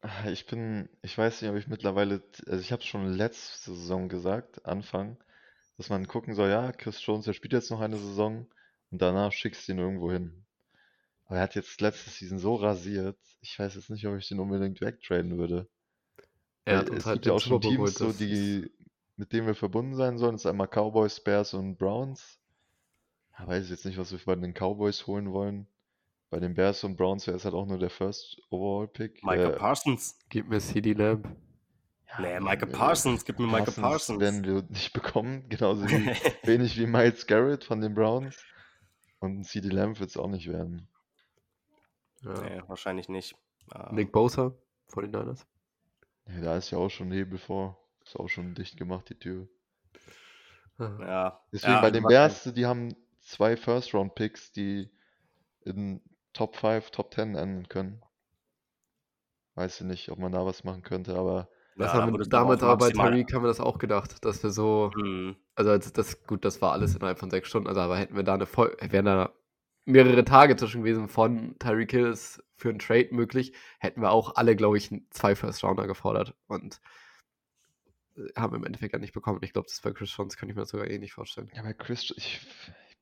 Ah, 0.00 0.28
ich 0.28 0.46
bin, 0.46 0.88
ich 1.02 1.16
weiß 1.16 1.40
nicht, 1.40 1.50
ob 1.52 1.56
ich 1.56 1.68
mittlerweile, 1.68 2.24
also 2.48 2.60
ich 2.60 2.72
habe 2.72 2.82
es 2.82 2.88
schon 2.88 3.06
letzte 3.06 3.72
Saison 3.72 4.08
gesagt, 4.08 4.66
Anfang, 4.66 5.16
dass 5.76 5.90
man 5.90 6.08
gucken 6.08 6.34
soll, 6.34 6.50
ja, 6.50 6.72
Chris 6.72 7.06
Jones, 7.06 7.24
der 7.24 7.34
spielt 7.34 7.52
jetzt 7.52 7.70
noch 7.70 7.80
eine 7.80 7.96
Saison 7.96 8.48
und 8.92 9.00
danach 9.00 9.32
schickst 9.32 9.66
du 9.66 9.72
ihn 9.72 9.78
irgendwo 9.78 10.12
hin. 10.12 10.44
Aber 11.26 11.38
er 11.38 11.42
hat 11.42 11.54
jetzt 11.54 11.80
letzte 11.80 12.10
Season 12.10 12.38
so 12.38 12.56
rasiert, 12.56 13.18
ich 13.40 13.58
weiß 13.58 13.74
jetzt 13.74 13.90
nicht, 13.90 14.06
ob 14.06 14.16
ich 14.16 14.28
den 14.28 14.38
unbedingt 14.38 14.80
wegtraden 14.80 15.38
würde. 15.38 15.66
Er 16.64 16.78
hat 16.78 16.90
es 16.90 17.06
halt 17.06 17.16
gibt 17.16 17.26
ja 17.26 17.32
auch 17.32 17.40
schon 17.40 17.60
Teams, 17.60 17.94
so, 17.94 18.12
die, 18.12 18.70
mit 19.16 19.32
denen 19.32 19.46
wir 19.46 19.54
verbunden 19.54 19.94
sein 19.94 20.18
sollen. 20.18 20.32
Das 20.32 20.42
ist 20.42 20.46
einmal 20.46 20.68
Cowboys, 20.68 21.20
Bears 21.20 21.54
und 21.54 21.76
Browns. 21.76 22.38
Ja, 23.38 23.48
weiß 23.48 23.64
ich 23.64 23.70
jetzt 23.70 23.86
nicht, 23.86 23.98
was 23.98 24.12
wir 24.12 24.20
bei 24.24 24.36
den 24.36 24.52
Cowboys 24.52 25.06
holen 25.06 25.32
wollen. 25.32 25.66
Bei 26.30 26.38
den 26.38 26.54
Bears 26.54 26.84
und 26.84 26.96
Browns 26.96 27.26
wäre 27.26 27.36
es 27.36 27.44
halt 27.44 27.54
auch 27.54 27.66
nur 27.66 27.78
der 27.78 27.90
First 27.90 28.40
Overall 28.50 28.88
Pick. 28.88 29.24
Michael 29.24 29.54
äh, 29.54 29.56
Parsons. 29.56 30.18
Gib 30.28 30.48
mir 30.48 30.60
CD 30.60 30.92
Lamb. 30.92 31.26
Ja, 32.08 32.20
nee, 32.20 32.40
Michael 32.40 32.68
Parsons, 32.68 33.24
gib 33.24 33.38
mir 33.38 33.48
Parsons 33.48 33.76
Michael 33.76 33.90
Parsons. 33.90 34.20
werden 34.20 34.44
wir 34.44 34.62
nicht 34.68 34.92
bekommen, 34.92 35.48
genauso 35.48 35.88
wie, 35.88 36.14
wenig 36.46 36.78
wie 36.78 36.86
Miles 36.86 37.26
Garrett 37.26 37.64
von 37.64 37.80
den 37.80 37.94
Browns. 37.94 38.36
Und 39.22 39.44
CD 39.44 39.68
Lamb 39.68 40.00
wird 40.00 40.10
es 40.10 40.16
auch 40.16 40.26
nicht 40.26 40.48
werden. 40.48 40.88
Ja. 42.22 42.40
Nee, 42.42 42.62
wahrscheinlich 42.66 43.08
nicht. 43.08 43.36
Uh, 43.72 43.94
Nick 43.94 44.10
Bosa 44.10 44.52
vor 44.88 45.02
den 45.02 45.12
Niners. 45.12 45.46
Ja, 46.26 46.40
da 46.40 46.56
ist 46.56 46.72
ja 46.72 46.78
auch 46.78 46.88
schon 46.88 47.08
Nebel 47.08 47.38
vor. 47.38 47.78
Ist 48.04 48.18
auch 48.18 48.26
schon 48.26 48.56
dicht 48.56 48.76
gemacht, 48.76 49.08
die 49.08 49.18
Tür. 49.18 49.48
Ja. 50.78 51.40
Deswegen 51.52 51.74
ja, 51.74 51.80
bei 51.80 51.92
den 51.92 52.02
Bears, 52.02 52.52
die 52.52 52.66
haben 52.66 52.96
zwei 53.20 53.56
First-Round-Picks, 53.56 54.50
die 54.50 54.90
in 55.60 56.02
Top 56.32 56.56
5, 56.56 56.90
Top 56.90 57.14
10 57.14 57.36
enden 57.36 57.68
können. 57.68 58.02
Weiß 59.54 59.82
ich 59.82 59.86
nicht, 59.86 60.08
ob 60.08 60.18
man 60.18 60.32
da 60.32 60.44
was 60.44 60.64
machen 60.64 60.82
könnte, 60.82 61.14
aber. 61.14 61.48
Das 61.76 61.92
ja, 61.92 62.02
haben 62.02 62.12
wir 62.12 62.24
damals 62.26 62.62
aber 62.62 62.76
bei 62.76 62.90
Tyreek 62.90 63.32
haben 63.32 63.42
wir 63.42 63.48
das 63.48 63.60
auch 63.60 63.78
gedacht, 63.78 64.24
dass 64.24 64.42
wir 64.42 64.50
so, 64.50 64.90
mhm. 64.94 65.36
also 65.54 65.76
das, 65.78 66.22
gut, 66.26 66.44
das 66.44 66.60
war 66.60 66.72
alles 66.72 66.94
innerhalb 66.94 67.18
von 67.18 67.30
sechs 67.30 67.48
Stunden, 67.48 67.68
also 67.68 67.80
aber 67.80 67.96
hätten 67.96 68.14
wir 68.14 68.22
da 68.22 68.34
eine 68.34 68.46
Voll 68.46 68.76
wären 68.80 69.06
da 69.06 69.32
mehrere 69.84 70.24
Tage 70.24 70.56
zwischen 70.56 70.82
gewesen 70.82 71.08
von 71.08 71.58
Tyreek 71.58 71.90
Hills 71.90 72.42
für 72.54 72.68
einen 72.68 72.78
Trade 72.78 73.08
möglich, 73.10 73.52
hätten 73.78 74.00
wir 74.00 74.10
auch 74.10 74.36
alle, 74.36 74.54
glaube 74.54 74.78
ich, 74.78 74.94
zwei 75.10 75.34
First 75.34 75.64
Rounder 75.64 75.86
gefordert 75.86 76.34
und 76.46 76.80
äh, 78.16 78.28
haben 78.36 78.52
wir 78.52 78.58
im 78.58 78.64
Endeffekt 78.64 78.92
ja 78.92 78.98
nicht 78.98 79.14
bekommen. 79.14 79.40
Ich 79.42 79.52
glaube, 79.52 79.66
das 79.68 79.80
bei 79.80 79.92
Chris 79.92 80.14
Jones 80.16 80.36
kann 80.36 80.48
ich 80.48 80.54
mir 80.54 80.62
das 80.62 80.70
sogar 80.70 80.88
eh 80.88 80.98
nicht 80.98 81.14
vorstellen. 81.14 81.50
Ja, 81.54 81.62
bei 81.62 81.72
Chris, 81.72 82.12
ich, 82.16 82.40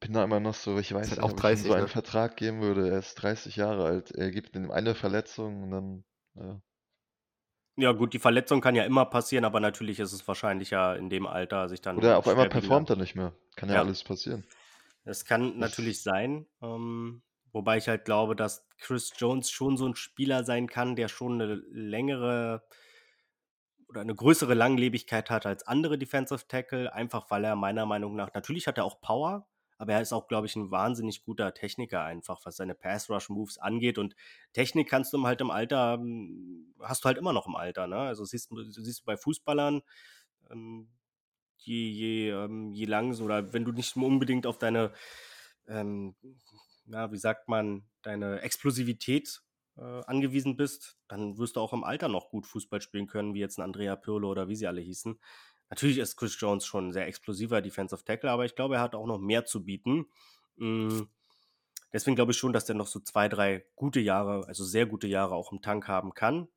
bin 0.00 0.14
da 0.14 0.24
immer 0.24 0.40
noch 0.40 0.54
so, 0.54 0.78
ich 0.78 0.92
weiß 0.92 1.10
halt 1.10 1.22
nicht, 1.22 1.36
30, 1.36 1.42
ob 1.42 1.44
ich 1.44 1.60
ihm 1.60 1.68
so 1.68 1.72
einen 1.74 1.82
ne? 1.82 1.88
Vertrag 1.88 2.36
geben 2.36 2.62
würde. 2.62 2.88
Er 2.88 2.98
ist 2.98 3.14
30 3.16 3.56
Jahre 3.56 3.84
alt. 3.84 4.10
Er 4.10 4.30
gibt 4.30 4.56
ihm 4.56 4.70
eine 4.70 4.94
Verletzung 4.94 5.62
und 5.62 5.70
dann, 5.70 6.04
ja. 6.34 6.60
Ja, 7.76 7.92
gut, 7.92 8.12
die 8.12 8.18
Verletzung 8.18 8.60
kann 8.60 8.74
ja 8.74 8.84
immer 8.84 9.06
passieren, 9.06 9.44
aber 9.44 9.60
natürlich 9.60 10.00
ist 10.00 10.12
es 10.12 10.26
wahrscheinlich 10.26 10.70
ja 10.70 10.94
in 10.94 11.08
dem 11.08 11.26
Alter 11.26 11.68
sich 11.68 11.80
dann. 11.80 11.96
Oder 11.96 12.18
auf 12.18 12.28
einmal 12.28 12.48
performt 12.48 12.90
er 12.90 12.96
nicht 12.96 13.14
mehr. 13.14 13.32
Kann 13.56 13.68
ja, 13.68 13.76
ja. 13.76 13.80
alles 13.82 14.04
passieren. 14.04 14.44
Das 15.04 15.24
kann 15.24 15.58
natürlich 15.58 16.02
sein. 16.02 16.46
Ähm, 16.62 17.22
wobei 17.52 17.78
ich 17.78 17.88
halt 17.88 18.04
glaube, 18.04 18.36
dass 18.36 18.68
Chris 18.78 19.12
Jones 19.16 19.50
schon 19.50 19.76
so 19.76 19.86
ein 19.86 19.94
Spieler 19.94 20.44
sein 20.44 20.68
kann, 20.68 20.96
der 20.96 21.08
schon 21.08 21.40
eine 21.40 21.54
längere 21.70 22.62
oder 23.88 24.02
eine 24.02 24.14
größere 24.14 24.54
Langlebigkeit 24.54 25.30
hat 25.30 25.46
als 25.46 25.66
andere 25.66 25.98
Defensive 25.98 26.46
Tackle, 26.46 26.92
einfach 26.92 27.28
weil 27.30 27.44
er 27.44 27.56
meiner 27.56 27.86
Meinung 27.86 28.14
nach, 28.14 28.32
natürlich 28.34 28.68
hat 28.68 28.78
er 28.78 28.84
auch 28.84 29.00
Power, 29.00 29.48
aber 29.80 29.94
er 29.94 30.02
ist 30.02 30.12
auch, 30.12 30.28
glaube 30.28 30.46
ich, 30.46 30.56
ein 30.56 30.70
wahnsinnig 30.70 31.24
guter 31.24 31.54
Techniker 31.54 32.04
einfach, 32.04 32.40
was 32.44 32.56
seine 32.56 32.74
Pass-Rush-Moves 32.74 33.56
angeht. 33.56 33.96
Und 33.96 34.14
Technik 34.52 34.90
kannst 34.90 35.14
du 35.14 35.22
halt 35.26 35.40
im 35.40 35.50
Alter, 35.50 35.94
hm, 35.94 36.74
hast 36.80 37.02
du 37.02 37.06
halt 37.06 37.16
immer 37.16 37.32
noch 37.32 37.46
im 37.46 37.56
Alter. 37.56 37.86
Ne? 37.86 37.96
Also 37.96 38.26
siehst 38.26 38.50
du 38.50 38.62
siehst 38.62 39.06
bei 39.06 39.16
Fußballern, 39.16 39.80
ähm, 40.50 40.90
je, 41.56 41.88
je, 41.88 42.30
ähm, 42.30 42.74
je 42.74 42.84
lang 42.84 43.18
oder 43.22 43.54
wenn 43.54 43.64
du 43.64 43.72
nicht 43.72 43.96
unbedingt 43.96 44.46
auf 44.46 44.58
deine, 44.58 44.92
ähm, 45.66 46.14
na, 46.84 47.10
wie 47.10 47.16
sagt 47.16 47.48
man, 47.48 47.88
deine 48.02 48.42
Explosivität 48.42 49.40
äh, 49.78 50.02
angewiesen 50.04 50.56
bist, 50.56 50.98
dann 51.08 51.38
wirst 51.38 51.56
du 51.56 51.60
auch 51.60 51.72
im 51.72 51.84
Alter 51.84 52.08
noch 52.08 52.28
gut 52.28 52.46
Fußball 52.46 52.82
spielen 52.82 53.06
können, 53.06 53.32
wie 53.32 53.40
jetzt 53.40 53.58
ein 53.58 53.62
Andrea 53.62 53.96
Pirlo 53.96 54.30
oder 54.30 54.46
wie 54.48 54.56
sie 54.56 54.66
alle 54.66 54.82
hießen. 54.82 55.18
Natürlich 55.70 55.98
ist 55.98 56.16
Chris 56.16 56.38
Jones 56.38 56.66
schon 56.66 56.88
ein 56.88 56.92
sehr 56.92 57.06
explosiver 57.06 57.62
Defensive 57.62 58.04
Tackle, 58.04 58.30
aber 58.30 58.44
ich 58.44 58.56
glaube, 58.56 58.74
er 58.74 58.80
hat 58.80 58.94
auch 58.94 59.06
noch 59.06 59.18
mehr 59.18 59.44
zu 59.44 59.64
bieten. 59.64 60.06
Mhm. 60.56 61.08
Deswegen 61.92 62.16
glaube 62.16 62.32
ich 62.32 62.38
schon, 62.38 62.52
dass 62.52 62.68
er 62.68 62.74
noch 62.74 62.86
so 62.86 63.00
zwei, 63.00 63.28
drei 63.28 63.64
gute 63.76 64.00
Jahre, 64.00 64.46
also 64.46 64.64
sehr 64.64 64.86
gute 64.86 65.06
Jahre 65.06 65.34
auch 65.34 65.52
im 65.52 65.62
Tank 65.62 65.88
haben 65.88 66.14
kann. 66.14 66.48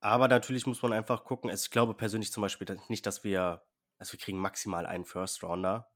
Aber 0.00 0.28
natürlich 0.28 0.66
muss 0.66 0.82
man 0.82 0.92
einfach 0.92 1.24
gucken. 1.24 1.50
Also 1.50 1.64
ich 1.64 1.70
glaube 1.70 1.94
persönlich 1.94 2.30
zum 2.30 2.42
Beispiel 2.42 2.78
nicht, 2.88 3.04
dass 3.04 3.24
wir, 3.24 3.62
also 3.98 4.12
wir 4.12 4.18
kriegen 4.18 4.38
maximal 4.38 4.86
einen 4.86 5.04
First 5.04 5.42
Rounder. 5.42 5.90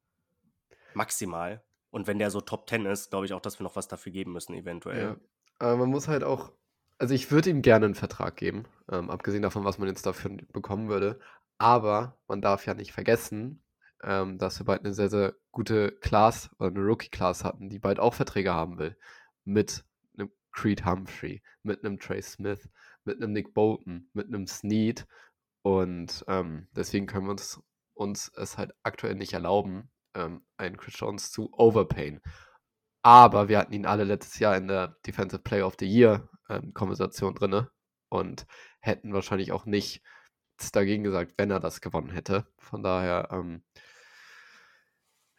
Maximal. 0.95 1.63
Und 1.91 2.07
wenn 2.07 2.19
der 2.19 2.31
so 2.31 2.41
Top 2.41 2.69
10 2.69 2.87
ist, 2.87 3.11
glaube 3.11 3.27
ich 3.27 3.33
auch, 3.33 3.41
dass 3.41 3.61
wir 3.61 3.65
noch 3.65 3.77
was 3.77 3.89
dafür 3.89 4.13
geben 4.13 4.33
müssen, 4.33 4.55
eventuell. 4.55 5.03
Ja. 5.03 5.17
Aber 5.59 5.77
man 5.77 5.91
muss 5.91 6.09
halt 6.09 6.25
auch 6.25 6.53
also 7.03 7.15
ich 7.15 7.33
würde 7.33 7.51
ihm 7.51 7.63
gerne 7.63 7.87
einen 7.87 7.97
Vertrag 7.97 8.37
geben, 8.37 8.65
ähm, 8.89 9.11
abgesehen 9.11 9.43
davon, 9.43 9.65
was 9.65 9.77
man 9.77 9.89
jetzt 9.89 10.07
dafür 10.07 10.37
bekommen 10.53 10.89
würde. 10.89 11.19
Aber 11.59 12.17
man 12.29 12.41
darf 12.41 12.65
ja 12.65 12.75
nicht 12.75 12.93
vergessen, 12.93 13.61
ähm, 14.05 14.39
dass 14.39 14.61
wir 14.61 14.67
bald 14.67 14.85
eine 14.85 14.95
sehr, 14.95 15.11
sehr 15.11 15.35
gute 15.51 15.91
Class 16.01 16.49
oder 16.61 16.69
eine 16.69 16.79
Rookie-Class 16.79 17.43
hatten, 17.43 17.69
die 17.69 17.81
bald 17.81 17.99
auch 17.99 18.15
Verträge 18.15 18.55
haben 18.55 18.79
will. 18.79 18.97
Mit 19.45 19.85
einem 20.17 20.31
Creed 20.53 20.87
Humphrey, 20.87 21.43
mit 21.65 21.85
einem 21.85 21.99
Trey 21.99 22.23
Smith, 22.23 22.69
mit 23.03 23.17
einem 23.17 23.33
Nick 23.33 23.53
Bolton, 23.53 24.09
mit 24.13 24.29
einem 24.29 24.47
Snead. 24.47 25.05
Und 25.63 26.25
ähm, 26.29 26.69
deswegen 26.71 27.09
können 27.09 27.27
wir 27.27 27.33
uns, 27.33 27.61
uns 27.95 28.31
es 28.37 28.59
halt 28.59 28.75
aktuell 28.85 29.17
nicht 29.17 29.33
erlauben, 29.33 29.91
ähm, 30.15 30.43
einen 30.57 30.77
Chris 30.77 30.95
Jones 30.97 31.33
zu 31.33 31.53
overpayen. 31.53 32.21
Aber 33.03 33.49
wir 33.49 33.59
hatten 33.59 33.73
ihn 33.73 33.87
alle 33.87 34.05
letztes 34.05 34.39
Jahr 34.39 34.57
in 34.57 34.69
der 34.69 34.97
Defensive 35.05 35.43
Player 35.43 35.67
of 35.67 35.75
the 35.81 35.87
Year 35.87 36.29
ähm, 36.53 36.75
Konversation 36.75 37.35
drin 37.35 37.67
und 38.09 38.47
hätten 38.81 39.13
wahrscheinlich 39.13 39.53
auch 39.53 39.65
nicht 39.65 40.03
dagegen 40.73 41.03
gesagt, 41.03 41.35
wenn 41.39 41.51
er 41.51 41.61
das 41.61 41.81
gewonnen 41.81 42.11
hätte. 42.11 42.47
Von 42.59 42.83
daher, 42.83 43.29
ähm, 43.33 43.63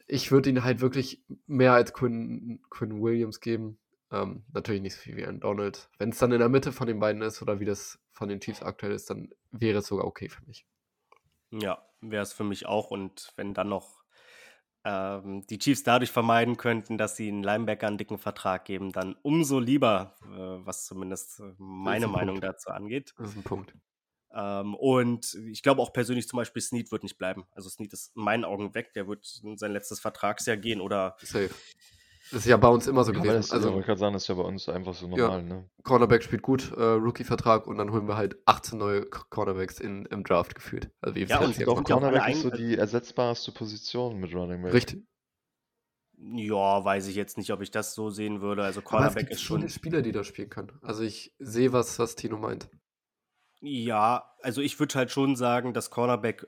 ich 0.08 0.32
würde 0.32 0.50
ihn 0.50 0.64
halt 0.64 0.82
wirklich 0.82 1.24
mehr 1.48 1.74
als 1.74 1.94
Quinn, 1.94 2.62
Quinn 2.70 3.02
Williams 3.02 3.40
geben. 3.40 3.80
Ähm, 4.12 4.44
natürlich 4.52 4.82
nicht 4.82 4.96
so 4.96 5.02
viel 5.02 5.16
wie 5.16 5.26
ein 5.26 5.40
Donald. 5.40 5.90
Wenn 5.98 6.10
es 6.10 6.18
dann 6.18 6.32
in 6.32 6.40
der 6.40 6.50
Mitte 6.50 6.72
von 6.72 6.88
den 6.88 7.00
beiden 7.00 7.22
ist 7.22 7.42
oder 7.42 7.60
wie 7.60 7.66
das 7.66 8.00
von 8.12 8.30
den 8.30 8.40
Chiefs 8.40 8.62
aktuell 8.62 8.92
ist, 8.92 9.10
dann 9.10 9.30
wäre 9.52 9.80
es 9.80 9.88
sogar 9.88 10.06
okay 10.06 10.30
für 10.30 10.46
mich. 10.46 10.68
Ja, 11.52 11.84
wäre 12.02 12.24
es 12.24 12.34
für 12.34 12.44
mich 12.44 12.66
auch. 12.66 12.92
Und 12.92 13.32
wenn 13.38 13.54
dann 13.54 13.70
noch 13.70 14.03
ähm, 14.86 15.46
die 15.48 15.60
Chiefs 15.60 15.84
dadurch 15.84 16.12
vermeiden 16.12 16.58
könnten, 16.58 16.98
dass 16.98 17.16
sie 17.16 17.30
einen 17.30 17.44
Linebacker 17.44 17.88
einen 17.88 17.98
dicken 17.98 18.18
Vertrag 18.18 18.66
geben, 18.66 18.92
dann 18.92 19.16
umso 19.22 19.60
lieber, 19.60 20.16
äh, 20.24 20.66
was 20.66 20.86
zumindest 20.86 21.40
äh, 21.40 21.54
meine 21.58 22.08
Meinung 22.08 22.36
Punkt. 22.36 22.44
dazu 22.44 22.70
angeht. 22.70 23.14
Das 23.18 23.30
ist 23.30 23.38
ein 23.38 23.44
Punkt. 23.44 23.74
Ähm, 24.34 24.76
und 24.76 25.36
ich 25.48 25.62
glaube 25.62 25.82
auch 25.82 25.94
persönlich 25.94 26.28
zum 26.28 26.38
Beispiel, 26.38 26.62
Snead 26.62 26.92
wird 26.92 27.04
nicht 27.04 27.18
bleiben. 27.18 27.46
Also 27.52 27.70
Snead 27.70 27.94
ist 27.94 28.16
in 28.16 28.24
meinen 28.24 28.46
Augen 28.46 28.74
weg, 28.74 28.94
der 28.94 29.08
wird 29.08 29.42
in 29.44 29.58
sein 29.58 29.72
letztes 29.72 30.00
Vertragsjahr 30.00 30.58
gehen 30.58 30.82
oder. 30.82 31.16
Safe. 31.20 31.50
Das 32.34 32.46
ist 32.46 32.50
ja 32.50 32.58
bei 32.58 32.68
uns 32.68 32.88
immer 32.88 33.04
so 33.04 33.12
gewesen. 33.12 33.36
Das, 33.36 33.52
also, 33.52 33.68
ich 33.68 33.74
wollte 33.76 33.86
gerade 33.86 34.00
sagen, 34.00 34.14
das 34.14 34.24
ist 34.24 34.28
ja 34.28 34.34
bei 34.34 34.42
uns 34.42 34.68
einfach 34.68 34.96
so 34.96 35.08
normal. 35.08 35.42
Ja, 35.42 35.42
ne? 35.42 35.70
Cornerback 35.84 36.24
spielt 36.24 36.42
gut, 36.42 36.72
äh, 36.76 36.82
Rookie-Vertrag 36.82 37.68
und 37.68 37.78
dann 37.78 37.92
holen 37.92 38.08
wir 38.08 38.18
halt 38.18 38.38
18 38.46 38.80
neue 38.80 39.06
Cornerbacks 39.06 39.80
in, 39.80 40.08
im 40.08 40.24
Draft 40.24 40.56
gefühlt. 40.56 40.90
Also 41.00 41.16
wie 41.16 41.26
ja, 41.26 41.40
und 41.40 41.68
doch, 41.68 41.84
Cornerback 41.84 42.30
ist 42.30 42.42
so 42.42 42.50
die 42.50 42.76
ersetzbarste 42.76 43.52
Position 43.52 44.20
mit 44.20 44.34
Running 44.34 44.64
Back. 44.64 44.74
Richtig. 44.74 45.04
Ja, 46.18 46.84
weiß 46.84 47.08
ich 47.08 47.16
jetzt 47.16 47.38
nicht, 47.38 47.52
ob 47.52 47.62
ich 47.62 47.70
das 47.70 47.94
so 47.94 48.10
sehen 48.10 48.42
würde. 48.42 48.64
Also 48.64 48.82
Cornerback 48.82 49.30
ist 49.30 49.42
schon. 49.42 49.70
Spieler, 49.70 50.02
die 50.02 50.12
da 50.12 50.24
spielen 50.24 50.50
können. 50.50 50.72
Also 50.82 51.04
ich 51.04 51.36
sehe 51.38 51.72
was, 51.72 52.00
was 52.00 52.16
Tino 52.16 52.38
meint. 52.38 52.68
Ja, 53.66 54.30
also 54.42 54.60
ich 54.60 54.78
würde 54.78 54.96
halt 54.96 55.10
schon 55.10 55.38
sagen, 55.38 55.74
dass 55.74 55.90
Cornerback 55.90 56.46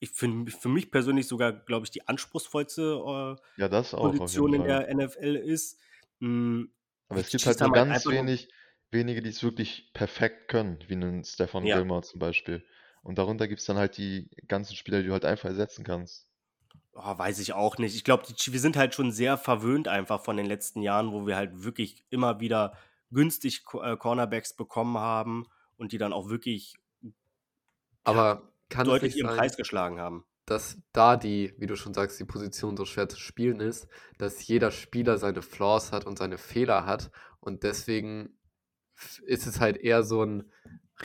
ich 0.00 0.10
für, 0.10 0.28
für 0.48 0.68
mich 0.68 0.90
persönlich 0.90 1.28
sogar, 1.28 1.52
glaube 1.52 1.86
ich, 1.86 1.92
die 1.92 2.08
anspruchsvollste 2.08 2.82
äh, 2.82 3.60
ja, 3.60 3.68
das 3.68 3.94
auch, 3.94 4.10
Position 4.10 4.54
in 4.54 4.64
der 4.64 4.92
NFL 4.92 5.36
ist. 5.36 5.78
Mhm. 6.18 6.72
Aber 7.08 7.20
es 7.20 7.30
gibt 7.30 7.46
halt 7.46 7.60
nur 7.60 7.70
ganz 7.70 8.04
wenig, 8.06 8.48
wenige, 8.90 9.22
die 9.22 9.28
es 9.28 9.44
wirklich 9.44 9.92
perfekt 9.94 10.48
können, 10.48 10.80
wie 10.88 10.94
einen 10.94 11.22
Stefan 11.22 11.64
ja. 11.64 11.76
Gilmore 11.76 12.02
zum 12.02 12.18
Beispiel. 12.18 12.64
Und 13.04 13.18
darunter 13.18 13.46
gibt 13.46 13.60
es 13.60 13.66
dann 13.66 13.76
halt 13.76 13.96
die 13.96 14.28
ganzen 14.48 14.74
Spieler, 14.74 15.00
die 15.00 15.06
du 15.06 15.12
halt 15.12 15.24
einfach 15.24 15.48
ersetzen 15.50 15.84
kannst. 15.84 16.26
Oh, 16.92 17.16
weiß 17.16 17.38
ich 17.38 17.52
auch 17.52 17.78
nicht. 17.78 17.94
Ich 17.94 18.02
glaube, 18.02 18.24
wir 18.26 18.60
sind 18.60 18.76
halt 18.76 18.96
schon 18.96 19.12
sehr 19.12 19.38
verwöhnt 19.38 19.86
einfach 19.86 20.24
von 20.24 20.36
den 20.36 20.46
letzten 20.46 20.82
Jahren, 20.82 21.12
wo 21.12 21.24
wir 21.24 21.36
halt 21.36 21.62
wirklich 21.62 22.04
immer 22.10 22.40
wieder 22.40 22.76
günstig 23.12 23.62
äh, 23.80 23.96
Cornerbacks 23.96 24.56
bekommen 24.56 24.98
haben 24.98 25.46
und 25.78 25.92
die 25.92 25.98
dann 25.98 26.12
auch 26.12 26.28
wirklich 26.28 26.76
Aber 28.04 28.52
kann 28.68 28.86
deutlich 28.86 29.16
ihren 29.16 29.28
sein, 29.28 29.36
Preis 29.36 29.56
geschlagen 29.56 29.98
haben. 29.98 30.24
Dass 30.44 30.78
da 30.92 31.16
die, 31.16 31.54
wie 31.58 31.66
du 31.66 31.76
schon 31.76 31.94
sagst, 31.94 32.20
die 32.20 32.24
Position 32.24 32.76
so 32.76 32.84
schwer 32.84 33.08
zu 33.08 33.18
spielen 33.18 33.60
ist, 33.60 33.88
dass 34.18 34.46
jeder 34.46 34.70
Spieler 34.70 35.18
seine 35.18 35.42
Flaws 35.42 35.92
hat 35.92 36.06
und 36.06 36.18
seine 36.18 36.38
Fehler 36.38 36.84
hat 36.84 37.10
und 37.40 37.62
deswegen 37.62 38.38
ist 39.24 39.46
es 39.46 39.60
halt 39.60 39.76
eher 39.76 40.02
so 40.02 40.22
ein 40.24 40.50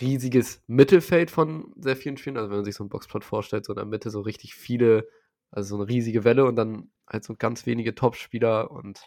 riesiges 0.01 0.63
Mittelfeld 0.67 1.29
von 1.29 1.73
sehr 1.77 1.95
vielen 1.95 2.17
Spielen. 2.17 2.37
Also 2.37 2.49
wenn 2.49 2.57
man 2.57 2.65
sich 2.65 2.75
so 2.75 2.83
ein 2.83 2.89
Boxplot 2.89 3.23
vorstellt, 3.23 3.65
so 3.65 3.73
in 3.73 3.77
der 3.77 3.85
Mitte 3.85 4.09
so 4.09 4.21
richtig 4.21 4.55
viele, 4.55 5.07
also 5.51 5.75
so 5.75 5.81
eine 5.81 5.91
riesige 5.91 6.23
Welle 6.23 6.45
und 6.45 6.55
dann 6.55 6.91
halt 7.07 7.23
so 7.23 7.35
ganz 7.35 7.65
wenige 7.65 7.93
Top-Spieler 7.93 8.71
und 8.71 9.01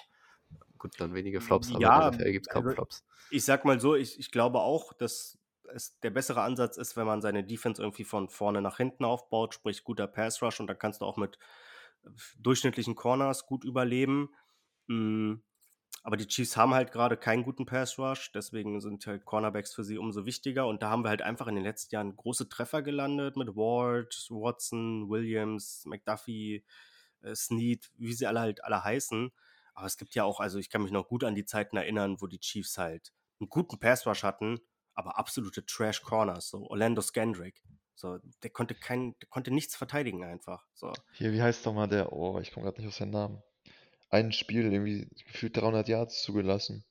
gut, 0.79 0.93
dann 0.99 1.15
wenige 1.15 1.41
Flops, 1.41 1.71
aber 1.71 1.81
ja, 1.81 2.11
der 2.11 2.21
NFL 2.21 2.33
gibt 2.33 2.47
es 2.47 2.53
kaum 2.53 2.65
also, 2.65 2.75
Flops. 2.75 3.05
Ich 3.31 3.45
sag 3.45 3.65
mal 3.65 3.81
so, 3.81 3.97
ich, 3.97 4.19
ich 4.19 4.31
glaube 4.31 4.61
auch, 4.61 4.93
dass 4.93 5.39
es 5.75 5.99
der 6.01 6.11
bessere 6.11 6.43
Ansatz 6.43 6.77
ist, 6.77 6.97
wenn 6.97 7.07
man 7.07 7.21
seine 7.21 7.45
Defense 7.45 7.83
irgendwie 7.83 8.05
von 8.05 8.29
vorne 8.29 8.63
nach 8.63 8.77
hinten 8.77 9.05
aufbaut, 9.05 9.55
sprich 9.55 9.85
guter 9.85 10.07
Pass 10.07 10.43
Rush 10.43 10.61
und 10.61 10.67
dann 10.67 10.79
kannst 10.79 11.01
du 11.01 11.05
auch 11.05 11.17
mit 11.17 11.39
äh, 12.05 12.11
durchschnittlichen 12.39 12.95
Corners 12.95 13.47
gut 13.47 13.65
überleben. 13.65 14.31
Hm, 14.89 15.43
aber 16.03 16.17
die 16.17 16.29
Chiefs 16.29 16.57
haben 16.57 16.75
halt 16.75 16.93
gerade 16.93 17.17
keinen 17.17 17.43
guten 17.43 17.67
Pass 17.67 17.99
Rush, 17.99 18.31
deswegen 18.33 18.81
sind 18.81 19.05
halt 19.07 19.25
Cornerbacks 19.25 19.75
für 19.75 19.83
sie 19.83 19.99
umso 19.99 20.25
wichtiger. 20.25 20.69
Und 20.69 20.83
da 20.83 20.91
haben 20.91 21.05
wir 21.05 21.09
halt 21.09 21.23
einfach 21.23 21.49
in 21.49 21.57
den 21.57 21.65
letzten 21.65 21.95
Jahren 21.95 22.15
große 22.15 22.49
Treffer 22.49 22.83
gelandet 22.83 23.37
mit 23.37 23.57
Ward, 23.57 24.15
Watson, 24.31 25.09
Williams, 25.09 25.85
McDuffie, 25.85 26.65
äh, 27.23 27.35
Snead, 27.35 27.91
wie 27.97 28.13
sie 28.13 28.27
alle 28.27 28.41
halt 28.41 28.63
alle 28.65 28.85
heißen. 28.85 29.33
Aber 29.75 29.87
es 29.87 29.97
gibt 29.97 30.15
ja 30.15 30.25
auch, 30.25 30.41
also 30.41 30.59
ich 30.59 30.71
kann 30.71 30.83
mich 30.83 30.93
noch 30.93 31.09
gut 31.09 31.25
an 31.25 31.35
die 31.35 31.45
Zeiten 31.45 31.77
erinnern, 31.77 32.21
wo 32.21 32.27
die 32.27 32.39
Chiefs 32.41 32.79
halt 32.79 33.13
einen 33.41 33.49
guten 33.49 33.79
Pass 33.79 34.07
Rush 34.07 34.23
hatten 34.23 34.61
aber 34.97 35.19
absolute 35.19 35.65
Trash 35.65 36.03
Corners, 36.03 36.49
so 36.49 36.67
Orlando 36.69 37.03
Scandrick. 37.03 37.63
So, 37.95 38.19
der 38.43 38.51
konnte 38.51 38.75
kein, 38.75 39.15
der 39.21 39.29
konnte 39.29 39.51
nichts 39.51 39.77
verteidigen 39.77 40.25
einfach. 40.25 40.67
So. 40.75 40.93
Hier, 41.13 41.33
wie 41.33 41.41
heißt 41.41 41.65
doch 41.65 41.73
mal 41.73 41.87
der? 41.87 42.13
Oh, 42.13 42.39
ich 42.41 42.53
komme 42.53 42.65
gerade 42.65 42.81
nicht 42.81 42.89
auf 42.89 42.95
seinen 42.95 43.13
Namen. 43.13 43.43
Ein 44.11 44.33
Spiel, 44.33 44.73
irgendwie 44.73 45.09
gefühlt 45.27 45.57
300 45.57 45.89
Yards 45.89 46.23
zugelassen. 46.23 46.85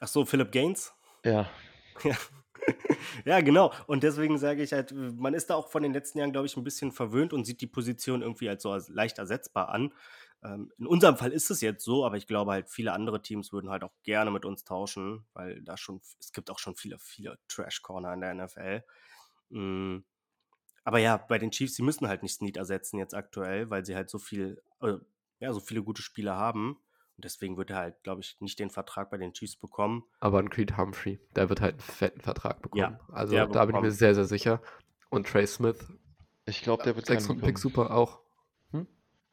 Ach 0.00 0.08
so, 0.08 0.24
Philip 0.24 0.50
Gaines? 0.50 0.92
Ja. 1.24 1.48
Ja. 2.02 2.16
ja, 3.24 3.40
genau. 3.40 3.72
Und 3.86 4.02
deswegen 4.02 4.36
sage 4.36 4.64
ich 4.64 4.72
halt, 4.72 4.90
man 4.92 5.32
ist 5.32 5.48
da 5.48 5.54
auch 5.54 5.70
von 5.70 5.84
den 5.84 5.92
letzten 5.92 6.18
Jahren, 6.18 6.32
glaube 6.32 6.46
ich, 6.46 6.56
ein 6.56 6.64
bisschen 6.64 6.90
verwöhnt 6.90 7.32
und 7.32 7.44
sieht 7.44 7.60
die 7.60 7.68
Position 7.68 8.20
irgendwie 8.20 8.48
als 8.48 8.64
so 8.64 8.72
als 8.72 8.88
leicht 8.88 9.18
ersetzbar 9.18 9.68
an. 9.68 9.92
Ähm, 10.44 10.70
in 10.78 10.86
unserem 10.86 11.16
Fall 11.16 11.32
ist 11.32 11.50
es 11.50 11.62
jetzt 11.62 11.84
so, 11.84 12.04
aber 12.04 12.16
ich 12.16 12.26
glaube 12.26 12.52
halt, 12.52 12.68
viele 12.68 12.92
andere 12.92 13.22
Teams 13.22 13.52
würden 13.52 13.70
halt 13.70 13.82
auch 13.82 13.94
gerne 14.02 14.30
mit 14.30 14.44
uns 14.44 14.64
tauschen, 14.64 15.24
weil 15.32 15.62
da 15.62 15.76
schon, 15.76 16.02
es 16.20 16.32
gibt 16.32 16.50
auch 16.50 16.58
schon 16.58 16.76
viele, 16.76 16.98
viele 16.98 17.38
Trash-Corner 17.48 18.12
in 18.12 18.20
der 18.20 18.34
NFL. 18.34 18.84
Mhm. 19.48 20.04
Aber 20.84 20.98
ja, 20.98 21.16
bei 21.16 21.38
den 21.38 21.50
Chiefs, 21.50 21.76
sie 21.76 21.82
müssen 21.82 22.08
halt 22.08 22.22
nicht 22.22 22.34
Snead 22.34 22.58
ersetzen 22.58 22.98
jetzt 22.98 23.14
aktuell, 23.14 23.70
weil 23.70 23.86
sie 23.86 23.96
halt 23.96 24.10
so 24.10 24.18
viel, 24.18 24.62
äh, 24.82 24.98
ja, 25.40 25.52
so 25.52 25.60
viele 25.60 25.82
gute 25.82 26.02
Spieler 26.02 26.36
haben. 26.36 26.76
Und 27.16 27.24
deswegen 27.24 27.56
wird 27.56 27.70
er 27.70 27.76
halt, 27.76 28.02
glaube 28.02 28.20
ich, 28.20 28.36
nicht 28.40 28.58
den 28.58 28.70
Vertrag 28.70 29.08
bei 29.10 29.16
den 29.16 29.32
Chiefs 29.32 29.56
bekommen. 29.56 30.04
Aber 30.20 30.40
ein 30.40 30.50
Creed 30.50 30.76
Humphrey, 30.76 31.20
der 31.36 31.48
wird 31.48 31.62
halt 31.62 31.74
einen 31.74 31.80
fetten 31.80 32.20
Vertrag 32.20 32.60
bekommen. 32.60 32.80
Ja, 32.82 33.00
also 33.12 33.34
da 33.34 33.46
bekommen. 33.46 33.66
bin 33.68 33.76
ich 33.76 33.82
mir 33.82 33.90
sehr, 33.92 34.14
sehr 34.14 34.26
sicher. 34.26 34.60
Und 35.08 35.26
Trey 35.26 35.46
Smith. 35.46 35.78
Ich 36.44 36.60
glaube, 36.62 36.82
der 36.82 36.96
wird 36.96 37.06
Sechs 37.06 37.28
Pick 37.28 37.58
super 37.58 37.92
auch. 37.92 38.23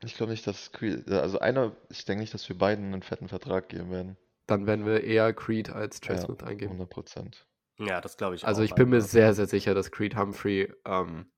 Ich 0.04 0.16
glaube 0.16 0.32
nicht, 0.32 0.46
dass 0.48 0.72
Creed, 0.72 1.08
also 1.10 1.40
einer, 1.40 1.76
ich 1.90 2.06
denke 2.06 2.22
nicht, 2.22 2.34
dass 2.34 2.48
wir 2.50 2.58
beiden 2.58 2.86
einen 2.86 3.04
fetten 3.04 3.28
Vertrag 3.28 3.70
geben 3.70 3.92
werden. 3.92 4.18
Dann 4.48 4.66
werden 4.66 4.86
wir 4.86 5.04
eher 5.04 5.34
Creed 5.34 5.70
als 5.70 6.02
Trey 6.02 6.18
Smith 6.18 6.44
eingeben. 6.44 6.72
100 6.72 6.90
Prozent. 6.90 7.48
Ja, 7.78 8.02
das 8.02 8.18
glaube 8.18 8.36
ich 8.36 8.46
Also 8.46 8.62
auch 8.62 8.66
ich 8.66 8.76
bin 8.76 8.90
mir 8.90 9.02
sehr, 9.02 9.34
sehr 9.34 9.48
sicher, 9.48 9.74
dass 9.74 9.92
Creed 9.92 10.16
Humphrey, 10.16 10.74
ähm, 10.86 11.32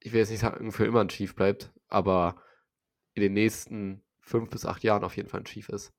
ich 0.00 0.12
will 0.12 0.20
jetzt 0.20 0.30
nicht 0.30 0.40
sagen, 0.40 0.72
für 0.72 0.86
immer 0.86 1.00
ein 1.00 1.08
Chief 1.08 1.34
bleibt, 1.34 1.72
aber 1.88 2.40
in 3.14 3.22
den 3.22 3.32
nächsten 3.32 4.02
fünf 4.20 4.50
bis 4.50 4.64
acht 4.64 4.82
Jahren 4.82 5.04
auf 5.04 5.16
jeden 5.16 5.28
Fall 5.28 5.40
ein 5.40 5.44
Chief 5.44 5.68
ist. 5.68 5.92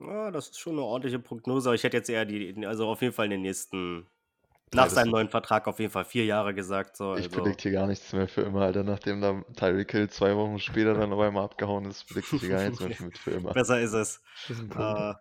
Ja, 0.00 0.30
das 0.30 0.48
ist 0.48 0.58
schon 0.58 0.74
eine 0.74 0.82
ordentliche 0.82 1.18
Prognose, 1.18 1.68
aber 1.68 1.74
ich 1.74 1.84
hätte 1.84 1.96
jetzt 1.96 2.08
eher 2.08 2.24
die, 2.24 2.66
also 2.66 2.86
auf 2.88 3.02
jeden 3.02 3.12
Fall 3.12 3.26
in 3.26 3.32
den 3.32 3.42
nächsten 3.42 4.06
nach 4.72 4.88
seinem 4.88 5.10
neuen 5.10 5.28
Vertrag 5.28 5.66
auf 5.66 5.78
jeden 5.78 5.90
Fall 5.90 6.04
vier 6.04 6.24
Jahre 6.24 6.54
gesagt. 6.54 6.96
So, 6.96 7.16
ich 7.16 7.32
also. 7.32 7.54
hier 7.58 7.72
gar 7.72 7.86
nichts 7.86 8.12
mehr 8.12 8.28
für 8.28 8.42
immer, 8.42 8.62
Alter. 8.62 8.84
Nachdem 8.84 9.20
dann 9.20 9.44
Tyreek 9.56 9.90
Hill 9.90 10.10
zwei 10.10 10.36
Wochen 10.36 10.58
später 10.58 10.94
dann 10.94 11.12
auf 11.12 11.20
einmal 11.20 11.44
abgehauen 11.44 11.84
ist, 11.86 12.06
predict 12.06 12.32
ich 12.32 12.40
hier 12.40 12.50
gar 12.50 12.68
nichts 12.68 12.80
mehr 12.80 12.94
für, 12.94 13.10
für 13.18 13.30
immer. 13.32 13.52
Besser 13.52 13.80
ist 13.80 13.92
es. 13.92 14.22
Äh, 14.48 15.14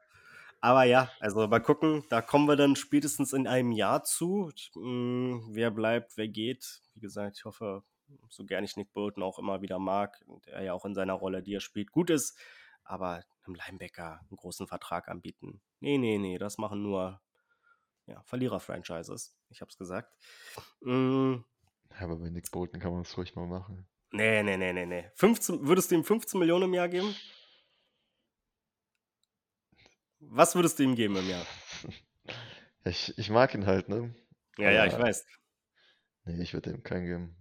aber 0.62 0.84
ja, 0.84 1.10
also 1.20 1.48
mal 1.48 1.62
gucken. 1.62 2.04
Da 2.10 2.22
kommen 2.22 2.48
wir 2.48 2.56
dann 2.56 2.76
spätestens 2.76 3.34
in 3.34 3.48
einem 3.48 3.72
Jahr 3.72 4.04
zu. 4.04 4.52
Mm, 4.76 5.40
wer 5.52 5.72
bleibt, 5.72 6.18
wer 6.18 6.28
geht. 6.28 6.82
Wie 6.94 7.00
gesagt, 7.00 7.38
ich 7.38 7.46
hoffe, 7.46 7.84
so 8.30 8.46
gern 8.46 8.64
ich 8.64 8.76
Nick 8.76 8.94
Bolton 8.94 9.24
auch 9.24 9.40
immer 9.40 9.62
wieder 9.62 9.80
mag, 9.80 10.24
der 10.46 10.62
ja 10.62 10.74
auch 10.74 10.86
in 10.86 10.94
seiner 10.94 11.14
Rolle, 11.14 11.42
die 11.42 11.56
er 11.56 11.62
spielt, 11.62 11.92
gut 11.92 12.10
ist. 12.10 12.38
Aber 12.84 13.24
einem 13.46 13.56
Linebacker 13.56 14.20
einen 14.30 14.38
großen 14.38 14.68
Vertrag 14.68 15.08
anbieten. 15.08 15.62
Nee, 15.80 15.98
nee, 15.98 16.18
nee, 16.18 16.38
das 16.38 16.58
machen 16.58 16.82
nur 16.84 17.22
ja, 18.10 18.22
Verlierer-Franchises. 18.24 19.38
Ich 19.50 19.62
hab's 19.62 19.78
gesagt. 19.78 20.12
Mm. 20.82 21.36
Ja, 21.92 22.02
aber 22.02 22.18
bei 22.18 22.30
Nick 22.30 22.50
Bolton 22.52 22.80
kann 22.80 22.92
man 22.92 23.02
es 23.02 23.18
ruhig 23.18 23.36
mal 23.36 23.48
machen. 23.48 23.88
Nee, 24.12 24.42
nee, 24.44 24.58
nee, 24.58 24.74
nee, 24.74 24.86
nee. 24.86 25.12
15, 25.16 25.68
würdest 25.68 25.92
du 25.92 25.96
ihm 25.96 26.04
15 26.04 26.40
Millionen 26.40 26.66
im 26.66 26.74
Jahr 26.74 26.90
geben? 26.90 27.16
Was 30.20 30.56
würdest 30.56 30.80
du 30.80 30.84
ihm 30.84 30.96
geben 30.96 31.16
im 31.16 31.30
Jahr? 31.30 31.46
ich, 32.84 33.18
ich 33.18 33.30
mag 33.30 33.54
ihn 33.54 33.66
halt, 33.66 33.88
ne? 33.88 34.16
Ja, 34.58 34.68
aber, 34.68 34.76
ja, 34.76 34.86
ich 34.86 34.98
weiß. 34.98 35.26
Nee, 36.26 36.42
ich 36.42 36.54
würde 36.54 36.72
ihm 36.72 36.84
keinen 36.84 37.06
geben. 37.06 37.36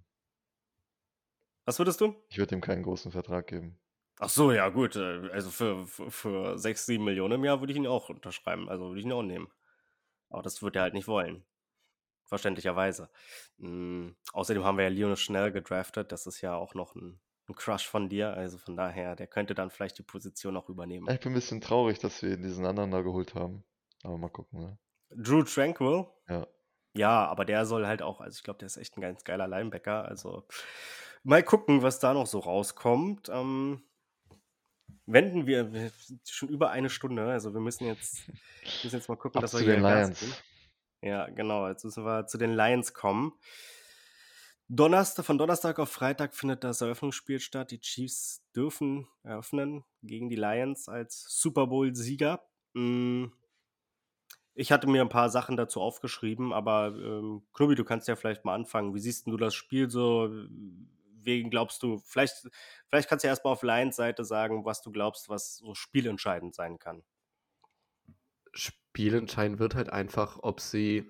Was 1.64 1.78
würdest 1.78 2.00
du? 2.00 2.14
Ich 2.28 2.38
würde 2.38 2.54
ihm 2.54 2.60
keinen 2.60 2.82
großen 2.82 3.12
Vertrag 3.12 3.46
geben. 3.46 3.78
Ach 4.20 4.28
so, 4.28 4.52
ja, 4.52 4.68
gut. 4.68 4.96
Äh, 4.96 5.28
also 5.32 5.50
für, 5.50 5.86
für, 5.86 6.10
für 6.10 6.58
6, 6.58 6.86
7 6.86 7.04
Millionen 7.04 7.34
im 7.34 7.44
Jahr 7.44 7.60
würde 7.60 7.72
ich 7.72 7.78
ihn 7.78 7.86
auch 7.86 8.08
unterschreiben. 8.08 8.68
Also 8.68 8.88
würde 8.88 9.00
ich 9.00 9.06
ihn 9.06 9.12
auch 9.12 9.22
nehmen. 9.22 9.48
Aber 10.30 10.42
das 10.42 10.62
wird 10.62 10.76
er 10.76 10.82
halt 10.82 10.94
nicht 10.94 11.08
wollen. 11.08 11.44
Verständlicherweise. 12.24 13.08
Mhm. 13.56 14.16
Außerdem 14.32 14.64
haben 14.64 14.76
wir 14.76 14.84
ja 14.84 14.90
Lionel 14.90 15.16
Schnell 15.16 15.50
gedraftet. 15.50 16.12
Das 16.12 16.26
ist 16.26 16.40
ja 16.42 16.54
auch 16.54 16.74
noch 16.74 16.94
ein, 16.94 17.18
ein, 17.48 17.54
Crush 17.54 17.88
von 17.88 18.08
dir. 18.08 18.34
Also 18.34 18.58
von 18.58 18.76
daher, 18.76 19.16
der 19.16 19.26
könnte 19.26 19.54
dann 19.54 19.70
vielleicht 19.70 19.98
die 19.98 20.02
Position 20.02 20.56
auch 20.56 20.68
übernehmen. 20.68 21.08
Ich 21.10 21.20
bin 21.20 21.32
ein 21.32 21.34
bisschen 21.34 21.62
traurig, 21.62 21.98
dass 21.98 22.22
wir 22.22 22.36
diesen 22.36 22.66
anderen 22.66 22.90
da 22.90 23.00
geholt 23.00 23.34
haben. 23.34 23.64
Aber 24.02 24.18
mal 24.18 24.28
gucken, 24.28 24.60
ne? 24.60 24.78
Drew 25.10 25.42
Tranquil? 25.42 26.06
Ja. 26.28 26.46
Ja, 26.94 27.26
aber 27.26 27.44
der 27.44 27.64
soll 27.64 27.86
halt 27.86 28.02
auch, 28.02 28.20
also 28.20 28.36
ich 28.36 28.42
glaube, 28.42 28.58
der 28.58 28.66
ist 28.66 28.76
echt 28.76 28.96
ein 28.96 29.00
ganz 29.00 29.24
geiler 29.24 29.46
Linebacker. 29.46 30.04
Also 30.04 30.46
mal 31.22 31.42
gucken, 31.42 31.82
was 31.82 31.98
da 31.98 32.12
noch 32.12 32.26
so 32.26 32.40
rauskommt. 32.40 33.28
Ähm, 33.28 33.82
wenden 35.08 35.46
wir, 35.46 35.90
schon 36.28 36.48
über 36.48 36.70
eine 36.70 36.90
Stunde, 36.90 37.24
also 37.24 37.52
wir 37.54 37.60
müssen 37.60 37.86
jetzt, 37.86 38.28
müssen 38.84 38.96
jetzt 38.96 39.08
mal 39.08 39.16
gucken, 39.16 39.38
Ab 39.38 39.42
dass 39.42 39.54
wir 39.54 39.60
zu 39.60 39.66
den 39.66 39.82
Lions. 39.82 40.24
Ja, 41.00 41.28
genau, 41.30 41.68
jetzt 41.68 41.84
müssen 41.84 42.04
wir 42.04 42.26
zu 42.26 42.38
den 42.38 42.54
Lions 42.54 42.92
kommen. 42.92 43.32
Donnerstag, 44.68 45.24
von 45.24 45.38
Donnerstag 45.38 45.78
auf 45.78 45.90
Freitag 45.90 46.34
findet 46.34 46.62
das 46.62 46.82
Eröffnungsspiel 46.82 47.40
statt. 47.40 47.70
Die 47.70 47.80
Chiefs 47.80 48.44
dürfen 48.54 49.08
eröffnen 49.22 49.84
gegen 50.02 50.28
die 50.28 50.36
Lions 50.36 50.88
als 50.88 51.24
Super 51.28 51.68
Bowl-Sieger. 51.68 52.42
Hm, 52.74 53.32
ich 54.54 54.70
hatte 54.70 54.88
mir 54.88 55.00
ein 55.00 55.08
paar 55.08 55.30
Sachen 55.30 55.56
dazu 55.56 55.80
aufgeschrieben, 55.80 56.52
aber 56.52 56.88
ähm, 56.88 57.46
Knubi, 57.54 57.76
du 57.76 57.84
kannst 57.84 58.08
ja 58.08 58.16
vielleicht 58.16 58.44
mal 58.44 58.54
anfangen. 58.54 58.92
Wie 58.94 59.00
siehst 59.00 59.26
du 59.26 59.36
das 59.36 59.54
Spiel 59.54 59.88
so? 59.88 60.30
Wegen 61.22 61.50
glaubst 61.50 61.82
du, 61.82 61.98
vielleicht, 61.98 62.48
vielleicht 62.88 63.08
kannst 63.08 63.24
du 63.24 63.28
ja 63.28 63.32
erstmal 63.32 63.52
auf 63.52 63.62
Lions 63.62 63.96
Seite 63.96 64.24
sagen, 64.24 64.64
was 64.64 64.82
du 64.82 64.90
glaubst, 64.90 65.28
was 65.28 65.56
so 65.56 65.74
spielentscheidend 65.74 66.54
sein 66.54 66.78
kann. 66.78 67.02
Spielentscheidend 68.52 69.58
wird 69.58 69.74
halt 69.74 69.90
einfach, 69.90 70.38
ob 70.42 70.60
sie 70.60 71.08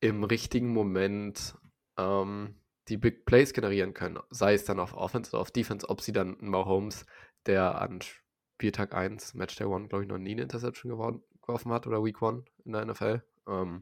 im 0.00 0.24
richtigen 0.24 0.72
Moment 0.72 1.56
ähm, 1.96 2.60
die 2.88 2.96
Big 2.96 3.24
Plays 3.24 3.52
generieren 3.52 3.94
können. 3.94 4.18
Sei 4.30 4.54
es 4.54 4.64
dann 4.64 4.80
auf 4.80 4.94
Offense 4.94 5.30
oder 5.30 5.40
auf 5.40 5.50
Defense, 5.50 5.88
ob 5.88 6.00
sie 6.00 6.12
dann 6.12 6.36
Mahomes, 6.40 7.06
der 7.46 7.80
an 7.80 8.00
Spieltag 8.02 8.94
1, 8.94 9.34
Match 9.34 9.56
Day 9.56 9.66
1, 9.66 9.88
glaube 9.88 10.04
ich, 10.04 10.08
noch 10.08 10.18
nie 10.18 10.32
eine 10.32 10.42
Interception 10.42 10.90
geworden, 10.90 11.22
geworfen 11.40 11.72
hat 11.72 11.86
oder 11.86 12.04
Week 12.04 12.20
1 12.20 12.44
in 12.64 12.72
der 12.72 12.84
NFL. 12.84 13.22
Ähm, 13.46 13.80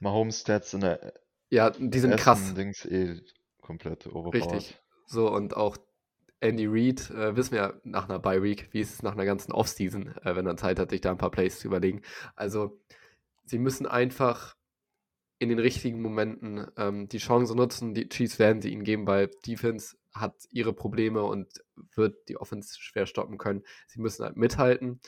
Mahomes 0.00 0.40
Stats 0.40 0.74
in 0.74 0.80
der 0.80 1.12
ja, 1.50 1.70
die 1.70 1.98
sind 1.98 2.16
krass. 2.16 2.54
Dings 2.54 2.84
eh 2.86 3.20
komplett 3.70 4.06
overpowered. 4.06 4.52
Richtig. 4.52 4.80
So, 5.06 5.30
und 5.30 5.56
auch 5.56 5.76
Andy 6.40 6.66
Reid, 6.66 7.10
äh, 7.10 7.36
wissen 7.36 7.52
wir 7.52 7.58
ja 7.58 7.72
nach 7.84 8.08
einer 8.08 8.18
Bye 8.18 8.42
Week, 8.42 8.68
wie 8.72 8.80
es 8.80 9.02
nach 9.02 9.12
einer 9.12 9.24
ganzen 9.24 9.52
Offseason, 9.52 10.16
äh, 10.24 10.34
wenn 10.34 10.46
er 10.46 10.56
Zeit 10.56 10.78
hat, 10.78 10.90
sich 10.90 11.00
da 11.00 11.10
ein 11.10 11.18
paar 11.18 11.30
Plays 11.30 11.60
zu 11.60 11.68
überlegen. 11.68 12.02
Also, 12.34 12.80
sie 13.44 13.58
müssen 13.58 13.86
einfach 13.86 14.56
in 15.38 15.48
den 15.48 15.58
richtigen 15.58 16.02
Momenten 16.02 16.66
ähm, 16.76 17.08
die 17.08 17.18
Chance 17.18 17.54
nutzen. 17.54 17.94
Die 17.94 18.08
Chiefs 18.08 18.38
werden 18.38 18.60
sie 18.60 18.72
ihnen 18.72 18.84
geben, 18.84 19.06
weil 19.06 19.30
Defense 19.46 19.96
hat 20.12 20.34
ihre 20.50 20.72
Probleme 20.72 21.22
und 21.22 21.48
wird 21.94 22.28
die 22.28 22.36
Offense 22.36 22.80
schwer 22.80 23.06
stoppen 23.06 23.38
können. 23.38 23.62
Sie 23.86 24.00
müssen 24.00 24.24
halt 24.24 24.36
mithalten 24.36 25.00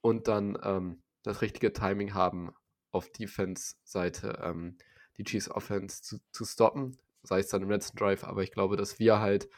und 0.00 0.28
dann 0.28 0.58
ähm, 0.62 1.02
das 1.22 1.42
richtige 1.42 1.72
Timing 1.72 2.14
haben, 2.14 2.50
auf 2.92 3.10
Defense-Seite 3.10 4.40
ähm, 4.42 4.76
die 5.16 5.24
Chiefs 5.24 5.50
Offense 5.50 6.02
zu, 6.02 6.18
zu 6.32 6.44
stoppen, 6.44 6.96
sei 7.22 7.40
es 7.40 7.48
dann 7.48 7.62
im 7.62 7.70
letzten 7.70 7.96
Drive, 7.96 8.24
aber 8.24 8.42
ich 8.42 8.52
glaube, 8.52 8.76
dass 8.76 8.98
wir 8.98 9.20
halt 9.20 9.48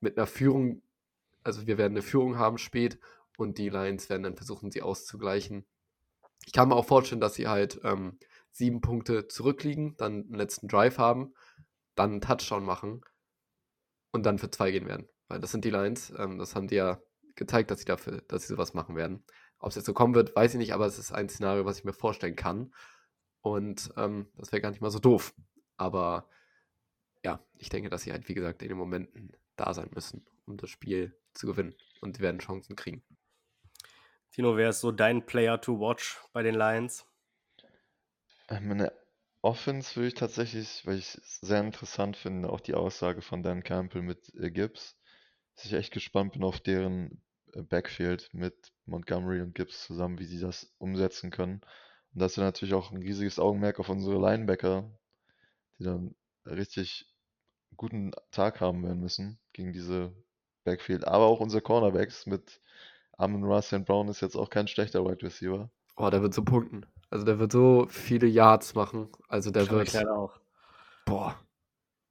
mit 0.00 0.16
einer 0.16 0.26
Führung, 0.26 0.82
also 1.42 1.66
wir 1.66 1.78
werden 1.78 1.94
eine 1.94 2.02
Führung 2.02 2.38
haben 2.38 2.58
spät 2.58 2.98
und 3.36 3.58
die 3.58 3.68
Lions 3.68 4.08
werden 4.08 4.22
dann 4.22 4.36
versuchen, 4.36 4.70
sie 4.70 4.82
auszugleichen. 4.82 5.66
Ich 6.46 6.52
kann 6.52 6.68
mir 6.68 6.76
auch 6.76 6.86
vorstellen, 6.86 7.20
dass 7.20 7.34
sie 7.34 7.48
halt 7.48 7.80
ähm, 7.84 8.18
sieben 8.52 8.80
Punkte 8.80 9.28
zurückliegen, 9.28 9.96
dann 9.96 10.24
einen 10.24 10.34
letzten 10.34 10.68
Drive 10.68 10.98
haben, 10.98 11.34
dann 11.94 12.12
einen 12.12 12.20
Touchdown 12.20 12.64
machen 12.64 13.02
und 14.12 14.24
dann 14.24 14.38
für 14.38 14.50
zwei 14.50 14.70
gehen 14.70 14.86
werden. 14.86 15.08
Weil 15.28 15.40
das 15.40 15.52
sind 15.52 15.64
die 15.64 15.70
Lines, 15.70 16.12
ähm, 16.16 16.38
das 16.38 16.54
haben 16.54 16.68
die 16.68 16.76
ja 16.76 17.00
gezeigt, 17.34 17.70
dass 17.70 17.80
sie 17.80 17.84
dafür, 17.84 18.22
dass 18.28 18.42
sie 18.42 18.48
sowas 18.48 18.74
machen 18.74 18.96
werden. 18.96 19.24
Ob 19.58 19.70
es 19.70 19.76
jetzt 19.76 19.86
so 19.86 19.94
kommen 19.94 20.14
wird, 20.14 20.34
weiß 20.36 20.54
ich 20.54 20.58
nicht, 20.58 20.74
aber 20.74 20.86
es 20.86 20.98
ist 20.98 21.12
ein 21.12 21.28
Szenario, 21.28 21.64
was 21.64 21.78
ich 21.78 21.84
mir 21.84 21.92
vorstellen 21.92 22.36
kann. 22.36 22.72
Und 23.40 23.92
ähm, 23.96 24.28
das 24.36 24.52
wäre 24.52 24.60
gar 24.60 24.70
nicht 24.70 24.80
mal 24.80 24.90
so 24.90 24.98
doof. 24.98 25.34
Aber 25.76 26.28
ja, 27.24 27.44
ich 27.56 27.68
denke, 27.68 27.90
dass 27.90 28.02
sie 28.02 28.12
halt, 28.12 28.28
wie 28.28 28.34
gesagt, 28.34 28.62
in 28.62 28.68
den 28.68 28.78
Momenten 28.78 29.32
da 29.56 29.74
sein 29.74 29.90
müssen, 29.94 30.24
um 30.46 30.56
das 30.56 30.70
Spiel 30.70 31.16
zu 31.34 31.46
gewinnen. 31.46 31.74
Und 32.00 32.16
sie 32.16 32.22
werden 32.22 32.38
Chancen 32.38 32.76
kriegen. 32.76 33.02
Tino, 34.30 34.56
wer 34.56 34.70
ist 34.70 34.80
so 34.80 34.92
dein 34.92 35.26
Player 35.26 35.60
to 35.60 35.80
watch 35.80 36.20
bei 36.32 36.42
den 36.42 36.54
Lions? 36.54 37.06
Äh, 38.48 38.60
meine 38.60 38.92
Offense 39.42 39.96
würde 39.96 40.08
ich 40.08 40.14
tatsächlich, 40.14 40.86
weil 40.86 40.98
ich 40.98 41.14
es 41.14 41.40
sehr 41.40 41.60
interessant 41.60 42.16
finde, 42.16 42.50
auch 42.50 42.60
die 42.60 42.74
Aussage 42.74 43.22
von 43.22 43.42
Dan 43.42 43.62
Campbell 43.62 44.02
mit 44.02 44.32
äh, 44.34 44.50
Gibbs, 44.50 44.96
dass 45.54 45.66
ich 45.66 45.72
echt 45.72 45.92
gespannt 45.92 46.32
bin 46.32 46.44
auf 46.44 46.60
deren 46.60 47.22
äh, 47.54 47.62
Backfield 47.62 48.30
mit 48.32 48.72
Montgomery 48.86 49.40
und 49.40 49.54
Gibbs 49.54 49.84
zusammen, 49.84 50.18
wie 50.18 50.24
sie 50.24 50.40
das 50.40 50.72
umsetzen 50.78 51.30
können. 51.30 51.60
Und 52.14 52.22
dass 52.22 52.36
wir 52.36 52.44
natürlich 52.44 52.74
auch 52.74 52.90
ein 52.90 52.98
riesiges 52.98 53.38
Augenmerk 53.38 53.80
auf 53.80 53.88
unsere 53.88 54.20
Linebacker, 54.20 54.90
die 55.78 55.84
dann 55.84 56.14
richtig 56.48 57.06
guten 57.76 58.12
Tag 58.30 58.60
haben 58.60 58.82
werden 58.82 59.00
müssen 59.00 59.38
gegen 59.52 59.72
diese 59.72 60.12
Backfield. 60.64 61.06
Aber 61.06 61.26
auch 61.26 61.40
unsere 61.40 61.62
Cornerbacks 61.62 62.26
mit 62.26 62.60
Amon 63.16 63.44
Russell 63.44 63.80
Brown 63.80 64.08
ist 64.08 64.20
jetzt 64.20 64.36
auch 64.36 64.50
kein 64.50 64.68
schlechter 64.68 65.04
Wide 65.04 65.22
Receiver. 65.22 65.70
Oh, 65.96 66.10
der 66.10 66.22
wird 66.22 66.34
so 66.34 66.44
punkten. 66.44 66.86
Also 67.10 67.24
der 67.24 67.38
wird 67.38 67.52
so 67.52 67.86
viele 67.88 68.26
Yards 68.26 68.74
machen. 68.74 69.08
Also 69.28 69.50
der 69.50 69.68
wird. 69.70 69.88
Ich 69.88 70.06
auch. 70.06 70.38
Boah. 71.04 71.36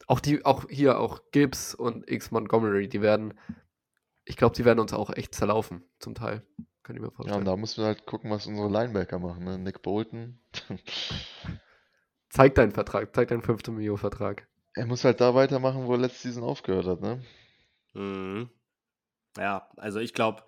Auch 0.08 0.20
die, 0.20 0.44
auch 0.46 0.66
hier, 0.70 1.00
auch 1.00 1.22
Gibbs 1.32 1.76
und 1.76 2.10
X 2.10 2.32
Montgomery, 2.32 2.88
die 2.88 3.02
werden, 3.02 3.34
ich 4.24 4.38
glaube, 4.38 4.56
die 4.56 4.64
werden 4.64 4.80
uns 4.80 4.94
auch 4.94 5.10
echt 5.10 5.36
zerlaufen, 5.36 5.84
zum 6.00 6.16
Teil. 6.16 6.44
Kann 6.84 6.96
ich 6.96 7.02
mir 7.02 7.12
vorstellen. 7.12 7.34
Ja, 7.34 7.40
und 7.40 7.46
da 7.46 7.58
müssen 7.58 7.82
wir 7.82 7.88
halt 7.88 8.06
gucken, 8.06 8.32
was 8.32 8.48
unsere 8.48 8.70
Linebacker 8.70 9.20
machen, 9.20 9.44
ne? 9.44 9.58
Nick 9.58 9.82
Bolton. 9.82 10.40
zeig 12.30 12.56
deinen 12.56 12.72
Vertrag, 12.72 13.16
zeig 13.16 13.28
deinen 13.30 13.42
5. 13.42 13.68
Mio 13.68 13.98
Vertrag. 13.98 14.48
Er 14.74 14.86
muss 14.86 15.04
halt 15.04 15.22
da 15.22 15.34
weitermachen, 15.34 15.86
wo 15.88 15.94
er 15.94 16.00
letzte 16.00 16.28
Season 16.28 16.44
aufgehört 16.44 16.86
hat, 16.86 17.02
ne? 17.02 17.24
Mhm. 17.94 18.50
Ja, 19.38 19.70
also 19.78 20.00
ich 20.00 20.14
glaube, 20.14 20.44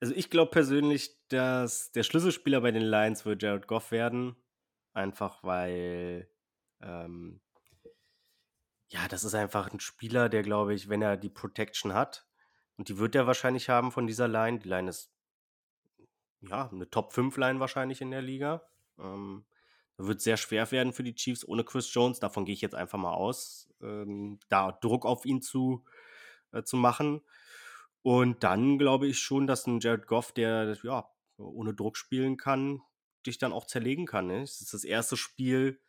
also 0.00 0.14
ich 0.14 0.30
glaube 0.30 0.50
persönlich, 0.50 1.16
dass 1.28 1.92
der 1.92 2.02
Schlüsselspieler 2.02 2.60
bei 2.60 2.70
den 2.70 2.82
Lions 2.82 3.24
wird 3.24 3.42
Jared 3.42 3.66
Goff 3.66 3.90
werden. 3.90 4.36
Einfach 4.92 5.42
weil, 5.42 6.28
ähm, 6.80 7.40
ja, 8.88 9.08
das 9.08 9.24
ist 9.24 9.34
einfach 9.34 9.72
ein 9.72 9.80
Spieler, 9.80 10.28
der, 10.28 10.42
glaube 10.42 10.74
ich, 10.74 10.88
wenn 10.88 11.02
er 11.02 11.16
die 11.16 11.28
Protection 11.28 11.92
hat, 11.92 12.26
und 12.76 12.88
die 12.88 12.98
wird 12.98 13.14
er 13.14 13.26
wahrscheinlich 13.26 13.68
haben 13.68 13.90
von 13.90 14.06
dieser 14.06 14.28
Line. 14.28 14.58
Die 14.58 14.68
Line 14.68 14.90
ist 14.90 15.10
ja 16.40 16.68
eine 16.70 16.88
Top 16.90 17.12
5 17.12 17.36
Line 17.36 17.60
wahrscheinlich 17.60 18.00
in 18.00 18.10
der 18.10 18.22
Liga. 18.22 18.68
Ähm, 18.98 19.46
wird 19.98 20.20
sehr 20.20 20.36
schwer 20.36 20.70
werden 20.70 20.92
für 20.92 21.02
die 21.02 21.14
Chiefs 21.14 21.46
ohne 21.46 21.64
Chris 21.64 21.92
Jones. 21.92 22.20
Davon 22.20 22.44
gehe 22.44 22.54
ich 22.54 22.60
jetzt 22.60 22.74
einfach 22.74 22.98
mal 22.98 23.14
aus, 23.14 23.68
ähm, 23.80 24.38
da 24.48 24.72
Druck 24.72 25.06
auf 25.06 25.24
ihn 25.24 25.42
zu, 25.42 25.84
äh, 26.52 26.62
zu 26.62 26.76
machen. 26.76 27.22
Und 28.02 28.44
dann 28.44 28.78
glaube 28.78 29.06
ich 29.06 29.18
schon, 29.18 29.46
dass 29.46 29.66
ein 29.66 29.80
Jared 29.80 30.06
Goff, 30.06 30.32
der 30.32 30.76
ja 30.82 31.08
ohne 31.38 31.74
Druck 31.74 31.96
spielen 31.96 32.36
kann, 32.36 32.80
dich 33.26 33.38
dann 33.38 33.52
auch 33.52 33.66
zerlegen 33.66 34.06
kann. 34.06 34.28
Ne? 34.28 34.42
Es 34.42 34.60
ist 34.60 34.74
das 34.74 34.84
erste 34.84 35.16
Spiel 35.16 35.80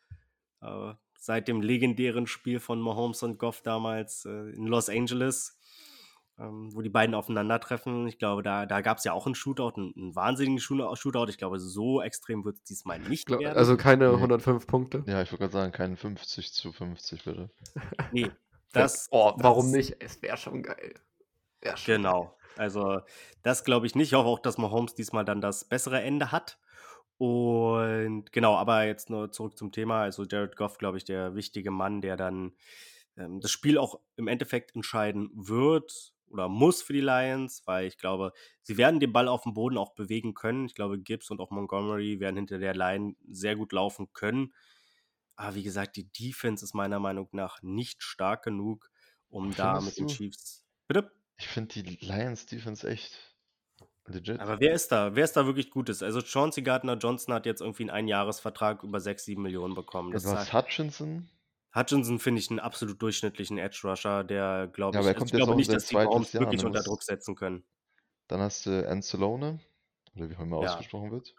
äh, 0.61 0.93
seit 1.19 1.47
dem 1.47 1.61
legendären 1.61 2.27
Spiel 2.27 2.59
von 2.59 2.81
Mahomes 2.81 3.23
und 3.23 3.37
Goff 3.37 3.61
damals 3.61 4.25
äh, 4.25 4.49
in 4.55 4.65
Los 4.67 4.89
Angeles, 4.89 5.56
ähm, 6.39 6.69
wo 6.73 6.81
die 6.81 6.89
beiden 6.89 7.15
aufeinandertreffen. 7.15 8.07
Ich 8.07 8.19
glaube, 8.19 8.43
da, 8.43 8.65
da 8.65 8.81
gab 8.81 8.99
es 8.99 9.03
ja 9.03 9.13
auch 9.13 9.25
einen 9.25 9.35
Shootout, 9.35 9.73
einen, 9.75 9.93
einen 9.95 10.15
wahnsinnigen 10.15 10.59
Shootout. 10.59 11.29
Ich 11.29 11.37
glaube, 11.37 11.59
so 11.59 12.01
extrem 12.01 12.45
wird 12.45 12.57
es 12.57 12.63
diesmal 12.63 12.99
nicht 12.99 13.25
glaub, 13.25 13.39
werden. 13.39 13.57
Also 13.57 13.75
keine 13.77 14.11
105 14.11 14.67
Punkte? 14.67 15.03
Ja, 15.07 15.21
ich 15.21 15.31
würde 15.31 15.43
gerade 15.43 15.53
sagen, 15.53 15.71
keinen 15.71 15.97
50 15.97 16.53
zu 16.53 16.71
50, 16.71 17.23
bitte. 17.23 17.49
Nee, 18.11 18.29
das. 18.71 19.07
oh, 19.11 19.33
warum 19.37 19.65
das, 19.65 19.73
nicht? 19.73 19.95
Es 19.99 20.21
wäre 20.21 20.37
schon 20.37 20.63
geil. 20.63 20.93
Ja, 21.63 21.73
genau. 21.85 22.37
Also, 22.55 23.01
das 23.43 23.63
glaube 23.63 23.87
ich 23.87 23.95
nicht. 23.95 24.09
Ich 24.09 24.13
hoffe 24.13 24.29
auch, 24.29 24.39
dass 24.39 24.57
Mahomes 24.57 24.93
diesmal 24.93 25.25
dann 25.25 25.41
das 25.41 25.65
bessere 25.65 26.01
Ende 26.01 26.31
hat. 26.31 26.59
Und 27.17 28.31
genau, 28.31 28.55
aber 28.55 28.83
jetzt 28.85 29.09
nur 29.09 29.31
zurück 29.31 29.57
zum 29.57 29.71
Thema. 29.71 30.01
Also, 30.01 30.23
Jared 30.23 30.55
Goff, 30.55 30.77
glaube 30.77 30.97
ich, 30.97 31.03
der 31.03 31.33
wichtige 31.33 31.71
Mann, 31.71 32.01
der 32.01 32.15
dann 32.15 32.53
ähm, 33.15 33.39
das 33.41 33.49
Spiel 33.49 33.79
auch 33.79 33.99
im 34.15 34.27
Endeffekt 34.27 34.75
entscheiden 34.75 35.31
wird 35.33 36.13
oder 36.29 36.49
muss 36.49 36.81
für 36.81 36.93
die 36.93 37.01
Lions, 37.01 37.61
weil 37.65 37.87
ich 37.87 37.97
glaube, 37.97 38.33
sie 38.61 38.77
werden 38.77 38.99
den 38.99 39.13
Ball 39.13 39.27
auf 39.27 39.43
dem 39.43 39.53
Boden 39.53 39.77
auch 39.77 39.93
bewegen 39.93 40.33
können. 40.33 40.65
Ich 40.65 40.75
glaube, 40.75 40.99
Gibbs 40.99 41.29
und 41.29 41.39
auch 41.39 41.51
Montgomery 41.51 42.19
werden 42.19 42.37
hinter 42.37 42.59
der 42.59 42.75
Line 42.75 43.15
sehr 43.27 43.55
gut 43.55 43.71
laufen 43.71 44.11
können. 44.13 44.53
Aber 45.35 45.55
wie 45.55 45.63
gesagt, 45.63 45.95
die 45.95 46.11
Defense 46.11 46.65
ist 46.65 46.73
meiner 46.73 46.99
Meinung 46.99 47.29
nach 47.31 47.61
nicht 47.61 48.03
stark 48.03 48.43
genug, 48.43 48.89
um 49.29 49.53
da 49.53 49.79
mit 49.81 49.97
den 49.97 50.07
Chiefs. 50.07 50.65
Bitte? 50.87 51.11
Ich 51.37 51.47
finde 51.47 51.81
die 51.81 51.97
Lions 52.03 52.47
Defense 52.47 52.87
echt 52.89 53.35
legit. 54.07 54.39
Aber 54.39 54.59
wer 54.59 54.73
ist 54.73 54.91
da? 54.91 55.15
Wer 55.15 55.25
ist 55.25 55.33
da 55.33 55.45
wirklich 55.45 55.69
Gutes? 55.69 56.01
Also 56.01 56.21
Chauncey 56.21 56.63
Gardner 56.63 56.97
Johnson 56.97 57.33
hat 57.33 57.45
jetzt 57.45 57.61
irgendwie 57.61 57.83
einen 57.83 57.91
Einjahresvertrag 57.91 58.83
über 58.83 58.99
6, 58.99 59.25
7 59.25 59.41
Millionen 59.41 59.75
bekommen. 59.75 60.11
Das 60.11 60.25
was 60.25 60.51
halt 60.51 60.53
Hutchinson? 60.53 61.29
Hutchinson 61.77 62.19
finde 62.19 62.41
ich 62.41 62.49
einen 62.49 62.59
absolut 62.59 63.01
durchschnittlichen 63.01 63.57
Edge 63.57 63.81
Rusher, 63.83 64.23
der 64.23 64.67
glaube 64.67 64.97
ja, 64.97 65.01
ich, 65.01 65.07
also 65.07 65.25
ich 65.25 65.31
glaube 65.31 65.55
nicht, 65.55 65.71
dass 65.71 65.85
die 65.85 65.95
Mahomes 65.95 66.33
wirklich 66.33 66.61
ne? 66.61 66.67
unter 66.67 66.81
Druck 66.81 67.03
setzen 67.03 67.35
können. 67.35 67.63
Dann 68.27 68.39
hast 68.41 68.65
du 68.65 68.87
Ancelone, 68.89 69.59
oder 70.15 70.29
wie 70.29 70.35
auch 70.35 70.39
immer 70.39 70.61
ja. 70.63 70.71
ausgesprochen 70.71 71.11
wird. 71.11 71.35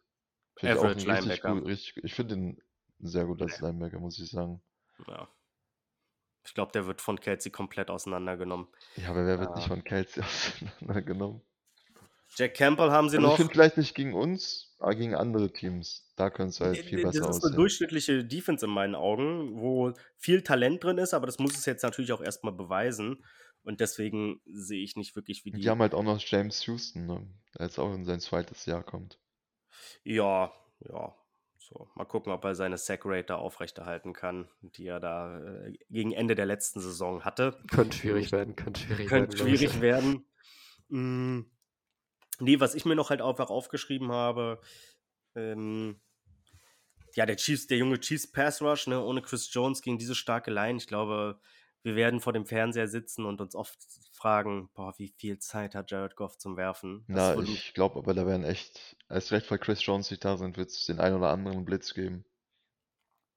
Find 0.56 0.72
Average 0.72 1.06
Linebacker. 1.06 1.54
Gut, 1.54 1.66
richtig, 1.66 2.04
ich 2.04 2.14
finde 2.14 2.34
ihn 2.34 2.62
sehr 3.00 3.24
gut 3.26 3.42
als. 3.42 3.60
Linebacker, 3.60 3.98
muss 3.98 4.18
ich 4.18 4.30
sagen. 4.30 4.62
Ja. 5.06 5.28
Ich 6.44 6.54
glaube, 6.54 6.72
der 6.72 6.86
wird 6.86 7.00
von 7.00 7.20
Kelsey 7.20 7.52
komplett 7.52 7.90
auseinandergenommen. 7.90 8.68
Ja, 8.96 9.10
aber 9.10 9.26
wer 9.26 9.38
wird 9.38 9.54
nicht 9.56 9.68
von 9.68 9.84
Kelsey 9.84 10.22
auseinandergenommen? 10.22 11.42
Jack 12.36 12.54
Campbell 12.54 12.90
haben 12.90 13.08
sie 13.08 13.16
also 13.16 13.28
noch. 13.28 13.34
Ich 13.34 13.38
finde 13.38 13.52
vielleicht 13.52 13.76
nicht 13.76 13.94
gegen 13.94 14.14
uns, 14.14 14.67
aber 14.78 14.94
gegen 14.94 15.14
andere 15.14 15.52
Teams. 15.52 16.12
Da 16.16 16.30
könnte 16.30 16.50
es 16.50 16.60
halt 16.60 16.78
viel 16.78 17.02
besser 17.02 17.08
aussehen. 17.08 17.26
Das 17.26 17.36
ist 17.38 17.44
eine 17.44 17.56
durchschnittliche 17.56 18.24
Defense 18.24 18.64
in 18.64 18.72
meinen 18.72 18.94
Augen, 18.94 19.60
wo 19.60 19.92
viel 20.16 20.42
Talent 20.42 20.84
drin 20.84 20.98
ist, 20.98 21.14
aber 21.14 21.26
das 21.26 21.38
muss 21.38 21.56
es 21.56 21.66
jetzt 21.66 21.82
natürlich 21.82 22.12
auch 22.12 22.22
erstmal 22.22 22.52
beweisen. 22.52 23.24
Und 23.64 23.80
deswegen 23.80 24.40
sehe 24.46 24.82
ich 24.82 24.96
nicht 24.96 25.16
wirklich, 25.16 25.44
wie 25.44 25.50
die. 25.50 25.60
Die 25.60 25.68
haben 25.68 25.80
halt 25.80 25.94
auch 25.94 26.02
noch 26.02 26.20
James 26.20 26.64
Houston, 26.66 27.06
ne? 27.06 27.26
der 27.58 27.66
jetzt 27.66 27.78
auch 27.78 27.92
in 27.92 28.04
sein 28.04 28.20
zweites 28.20 28.66
Jahr 28.66 28.82
kommt. 28.82 29.18
Ja, 30.04 30.52
ja. 30.80 31.14
So, 31.58 31.86
mal 31.94 32.06
gucken, 32.06 32.32
ob 32.32 32.44
er 32.44 32.54
seine 32.54 32.78
Sack-Rate 32.78 33.36
aufrechterhalten 33.36 34.14
kann, 34.14 34.48
die 34.62 34.86
er 34.86 35.00
da 35.00 35.38
äh, 35.38 35.76
gegen 35.90 36.12
Ende 36.12 36.34
der 36.34 36.46
letzten 36.46 36.80
Saison 36.80 37.24
hatte. 37.24 37.58
Könnte 37.70 37.98
schwierig 37.98 38.32
werden, 38.32 38.56
könnte 38.56 38.80
schwierig 38.80 39.10
werden. 39.10 39.28
Könnte 39.28 39.36
schwierig 39.36 39.80
werden. 39.82 40.24
Nee, 42.40 42.60
was 42.60 42.74
ich 42.74 42.84
mir 42.84 42.94
noch 42.94 43.10
halt 43.10 43.22
einfach 43.22 43.50
aufgeschrieben 43.50 44.12
habe, 44.12 44.60
ähm, 45.34 46.00
ja, 47.14 47.26
der 47.26 47.36
Chiefs, 47.36 47.66
der 47.66 47.78
junge 47.78 48.00
Chiefs 48.00 48.30
Pass 48.30 48.62
Rush, 48.62 48.86
ne, 48.86 49.02
ohne 49.02 49.22
Chris 49.22 49.52
Jones 49.52 49.82
gegen 49.82 49.98
diese 49.98 50.14
starke 50.14 50.50
Line, 50.50 50.78
ich 50.78 50.86
glaube, 50.86 51.40
wir 51.82 51.96
werden 51.96 52.20
vor 52.20 52.32
dem 52.32 52.46
Fernseher 52.46 52.88
sitzen 52.88 53.24
und 53.24 53.40
uns 53.40 53.54
oft 53.54 53.78
fragen, 54.12 54.68
boah, 54.74 54.94
wie 54.98 55.08
viel 55.08 55.38
Zeit 55.38 55.74
hat 55.74 55.90
Jared 55.90 56.16
Goff 56.16 56.38
zum 56.38 56.56
Werfen? 56.56 57.04
Das 57.08 57.36
Na, 57.36 57.42
ich 57.42 57.74
glaube 57.74 57.98
aber, 57.98 58.14
da 58.14 58.26
werden 58.26 58.44
echt, 58.44 58.96
erst 59.08 59.32
recht, 59.32 59.50
weil 59.50 59.58
Chris 59.58 59.84
Jones 59.84 60.10
nicht 60.10 60.24
da 60.24 60.36
sind, 60.36 60.56
wird 60.56 60.70
es 60.70 60.86
den 60.86 61.00
einen 61.00 61.16
oder 61.16 61.30
anderen 61.30 61.64
Blitz 61.64 61.94
geben. 61.94 62.24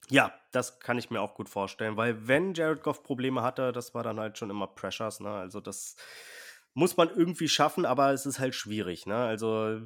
Ja, 0.10 0.34
das 0.52 0.80
kann 0.80 0.98
ich 0.98 1.10
mir 1.10 1.22
auch 1.22 1.36
gut 1.36 1.48
vorstellen, 1.48 1.96
weil 1.96 2.28
wenn 2.28 2.54
Jared 2.54 2.84
Goff 2.84 3.04
Probleme 3.04 3.44
hatte, 3.44 3.72
das 3.72 3.94
war 3.94 4.04
dann 4.04 4.20
halt 4.20 4.38
schon 4.38 4.50
immer 4.50 4.68
Pressures, 4.68 5.20
ne? 5.22 5.30
Also 5.30 5.62
das 5.62 5.96
muss 6.74 6.98
man 6.98 7.10
irgendwie 7.10 7.48
schaffen, 7.48 7.86
aber 7.86 8.12
es 8.14 8.26
ist 8.26 8.40
halt 8.40 8.56
schwierig, 8.56 9.06
ne? 9.06 9.16
Also 9.16 9.82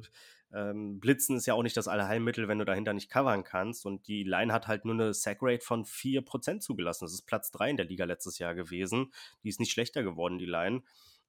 ähm, 0.52 1.00
Blitzen 1.00 1.36
ist 1.36 1.46
ja 1.46 1.54
auch 1.54 1.62
nicht 1.62 1.76
das 1.76 1.88
Allheilmittel, 1.88 2.48
wenn 2.48 2.58
du 2.58 2.64
dahinter 2.64 2.92
nicht 2.92 3.10
covern 3.10 3.44
kannst. 3.44 3.84
Und 3.84 4.06
die 4.08 4.22
Line 4.22 4.52
hat 4.52 4.68
halt 4.68 4.84
nur 4.84 4.94
eine 4.94 5.12
Sack-Rate 5.12 5.64
von 5.64 5.84
4% 5.84 6.60
zugelassen. 6.60 7.04
Das 7.04 7.12
ist 7.12 7.26
Platz 7.26 7.50
3 7.50 7.70
in 7.70 7.76
der 7.76 7.86
Liga 7.86 8.04
letztes 8.04 8.38
Jahr 8.38 8.54
gewesen. 8.54 9.12
Die 9.42 9.48
ist 9.48 9.60
nicht 9.60 9.72
schlechter 9.72 10.02
geworden, 10.02 10.38
die 10.38 10.46
Line. 10.46 10.82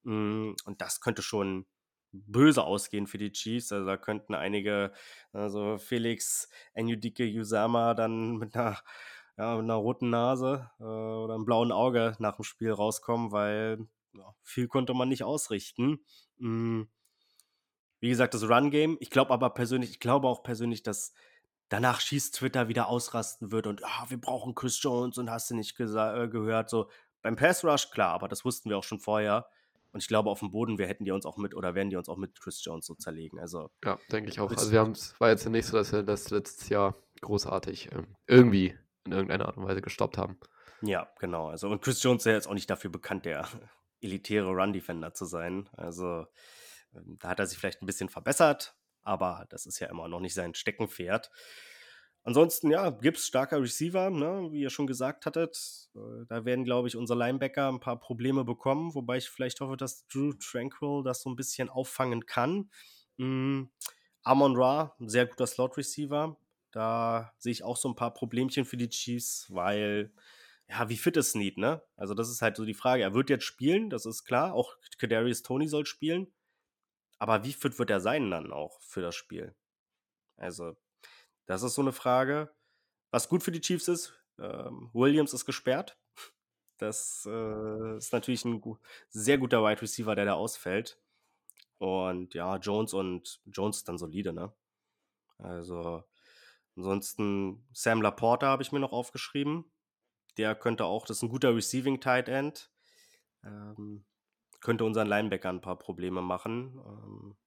Mm, 0.03 0.53
und 0.65 0.81
das 0.81 1.01
könnte 1.01 1.21
schon 1.21 1.65
böse 2.11 2.63
ausgehen 2.63 3.07
für 3.07 3.17
die 3.17 3.31
Chiefs. 3.31 3.71
Also 3.71 3.85
da 3.85 3.97
könnten 3.97 4.33
einige, 4.35 4.91
also 5.33 5.77
Felix 5.77 6.49
Enyudike 6.73 7.25
Yusama 7.25 7.93
dann 7.95 8.37
mit 8.37 8.55
einer, 8.55 8.77
ja, 9.37 9.55
mit 9.55 9.63
einer 9.63 9.75
roten 9.75 10.09
Nase 10.09 10.69
äh, 10.79 10.83
oder 10.83 11.35
einem 11.35 11.45
blauen 11.45 11.71
Auge 11.71 12.15
nach 12.19 12.35
dem 12.37 12.43
Spiel 12.43 12.71
rauskommen, 12.71 13.31
weil 13.31 13.87
ja, 14.13 14.35
viel 14.43 14.67
konnte 14.67 14.93
man 14.93 15.09
nicht 15.09 15.23
ausrichten. 15.23 15.99
Mm, 16.37 16.83
wie 17.99 18.09
gesagt, 18.09 18.33
das 18.33 18.47
Run-Game. 18.47 18.97
Ich 18.99 19.09
glaube 19.09 19.33
aber 19.33 19.49
persönlich, 19.51 19.91
ich 19.91 19.99
glaube 19.99 20.27
auch 20.27 20.43
persönlich, 20.43 20.83
dass 20.83 21.13
danach 21.69 21.99
schießt 21.99 22.35
Twitter 22.35 22.67
wieder 22.67 22.87
ausrasten 22.87 23.51
wird 23.51 23.67
und 23.67 23.83
ah, 23.83 24.05
wir 24.09 24.19
brauchen 24.19 24.55
Chris 24.55 24.81
Jones 24.81 25.17
und 25.17 25.29
hast 25.29 25.49
du 25.49 25.55
nicht 25.55 25.79
äh, 25.79 26.27
gehört. 26.27 26.69
So 26.69 26.89
beim 27.21 27.35
Pass 27.35 27.63
Rush, 27.63 27.91
klar, 27.91 28.13
aber 28.13 28.27
das 28.27 28.45
wussten 28.45 28.69
wir 28.69 28.77
auch 28.77 28.83
schon 28.83 28.99
vorher. 28.99 29.47
Und 29.91 30.01
ich 30.01 30.07
glaube, 30.07 30.29
auf 30.29 30.39
dem 30.39 30.51
Boden, 30.51 30.77
wir 30.77 30.87
hätten 30.87 31.05
die 31.05 31.11
uns 31.11 31.25
auch 31.25 31.37
mit 31.37 31.55
oder 31.55 31.73
werden 31.73 31.89
die 31.89 31.95
uns 31.95 32.09
auch 32.09 32.17
mit 32.17 32.39
Chris 32.39 32.63
Jones 32.63 32.85
so 32.85 32.93
zerlegen. 32.95 33.39
Also, 33.39 33.71
ja, 33.83 33.97
denke 34.11 34.29
ich 34.29 34.39
auch. 34.39 34.51
Also 34.51 34.71
wir 34.71 34.79
haben 34.79 34.91
es, 34.91 35.19
war 35.19 35.29
jetzt 35.29 35.47
nicht 35.47 35.65
so, 35.65 35.77
dass 35.77 35.91
wir 35.91 36.03
das 36.03 36.29
letztes 36.29 36.69
Jahr 36.69 36.95
großartig 37.21 37.89
ähm, 37.93 38.15
irgendwie 38.27 38.77
in 39.05 39.11
irgendeiner 39.11 39.47
Art 39.47 39.57
und 39.57 39.65
Weise 39.65 39.81
gestoppt 39.81 40.17
haben. 40.17 40.37
Ja, 40.81 41.07
genau. 41.19 41.47
Also, 41.47 41.69
und 41.69 41.81
Chris 41.81 42.03
Jones 42.03 42.21
ist 42.21 42.25
ja 42.25 42.33
jetzt 42.33 42.47
auch 42.47 42.53
nicht 42.53 42.69
dafür 42.69 42.91
bekannt, 42.91 43.25
der 43.25 43.47
elitäre 44.01 44.49
Run-Defender 44.49 45.13
zu 45.13 45.25
sein. 45.25 45.69
Also, 45.73 46.25
ähm, 46.93 47.17
da 47.19 47.29
hat 47.29 47.39
er 47.39 47.47
sich 47.47 47.57
vielleicht 47.57 47.81
ein 47.81 47.87
bisschen 47.87 48.09
verbessert, 48.09 48.75
aber 49.03 49.45
das 49.49 49.65
ist 49.65 49.79
ja 49.79 49.87
immer 49.87 50.07
noch 50.07 50.19
nicht 50.19 50.33
sein 50.33 50.53
Steckenpferd. 50.53 51.29
Ansonsten, 52.23 52.71
ja, 52.71 52.89
Gibbs 52.89 53.25
starker 53.25 53.61
Receiver, 53.61 54.09
ne, 54.09 54.49
wie 54.51 54.59
ihr 54.59 54.69
schon 54.69 54.85
gesagt 54.85 55.25
hattet. 55.25 55.89
Äh, 55.95 56.25
da 56.27 56.43
werden, 56.43 56.65
glaube 56.65 56.89
ich, 56.89 56.97
unsere 56.97 57.17
Linebacker 57.17 57.69
ein 57.69 57.79
paar 57.79 57.99
Probleme 57.99 58.43
bekommen, 58.43 58.93
wobei 58.95 59.15
ich 59.15 59.29
vielleicht 59.29 59.61
hoffe, 59.61 59.77
dass 59.77 60.05
Drew 60.07 60.33
Tranquil 60.33 61.03
das 61.05 61.21
so 61.21 61.29
ein 61.29 61.37
bisschen 61.37 61.69
auffangen 61.69 62.25
kann. 62.25 62.69
Mhm. 63.15 63.69
Amon 64.23 64.57
Ra, 64.57 64.93
sehr 64.99 65.25
guter 65.25 65.47
Slot-Receiver. 65.47 66.37
Da 66.71 67.33
sehe 67.37 67.53
ich 67.53 67.63
auch 67.63 67.77
so 67.77 67.87
ein 67.87 67.95
paar 67.95 68.13
Problemchen 68.13 68.65
für 68.65 68.75
die 68.75 68.89
Chiefs, 68.89 69.45
weil, 69.49 70.11
ja, 70.69 70.89
wie 70.89 70.97
fit 70.97 71.17
ist 71.17 71.31
Snead, 71.31 71.57
ne? 71.57 71.81
Also, 71.95 72.13
das 72.13 72.29
ist 72.29 72.41
halt 72.41 72.57
so 72.57 72.65
die 72.65 72.73
Frage. 72.73 73.03
Er 73.03 73.13
wird 73.13 73.29
jetzt 73.29 73.45
spielen, 73.45 73.89
das 73.89 74.05
ist 74.05 74.25
klar. 74.25 74.53
Auch 74.53 74.75
Kadarius 74.97 75.41
Tony 75.43 75.67
soll 75.67 75.85
spielen. 75.85 76.33
Aber 77.19 77.43
wie 77.43 77.53
fit 77.53 77.79
wird 77.79 77.89
er 77.89 78.01
sein 78.01 78.29
dann 78.31 78.51
auch 78.51 78.81
für 78.81 79.01
das 79.01 79.15
Spiel? 79.15 79.55
Also, 80.37 80.75
das 81.45 81.63
ist 81.63 81.75
so 81.75 81.81
eine 81.81 81.93
Frage. 81.93 82.53
Was 83.11 83.29
gut 83.29 83.43
für 83.43 83.51
die 83.51 83.61
Chiefs 83.61 83.87
ist, 83.87 84.13
ähm, 84.39 84.89
Williams 84.93 85.33
ist 85.33 85.45
gesperrt. 85.45 85.97
Das 86.77 87.27
äh, 87.27 87.97
ist 87.97 88.13
natürlich 88.13 88.45
ein 88.45 88.61
sehr 89.09 89.37
guter 89.37 89.63
Wide 89.63 89.81
Receiver, 89.81 90.15
der 90.15 90.25
da 90.25 90.33
ausfällt. 90.33 91.01
Und 91.79 92.33
ja, 92.33 92.57
Jones 92.57 92.93
und 92.93 93.41
Jones 93.45 93.77
ist 93.77 93.87
dann 93.89 93.97
solide, 93.97 94.33
ne? 94.33 94.53
Also, 95.37 96.03
ansonsten 96.75 97.67
Sam 97.71 98.01
Laporta 98.01 98.47
habe 98.47 98.63
ich 98.63 98.71
mir 98.71 98.79
noch 98.79 98.91
aufgeschrieben. 98.91 99.71
Der 100.37 100.55
könnte 100.55 100.85
auch, 100.85 101.05
das 101.05 101.17
ist 101.17 101.23
ein 101.23 101.29
guter 101.29 101.55
Receiving 101.55 101.99
Tight 101.99 102.29
End. 102.29 102.69
Ähm, 103.43 104.05
könnte 104.61 104.85
unseren 104.85 105.07
Linebacker 105.07 105.49
ein 105.49 105.61
paar 105.61 105.77
Probleme 105.77 106.21
machen. 106.21 106.79
Ähm, 106.85 107.37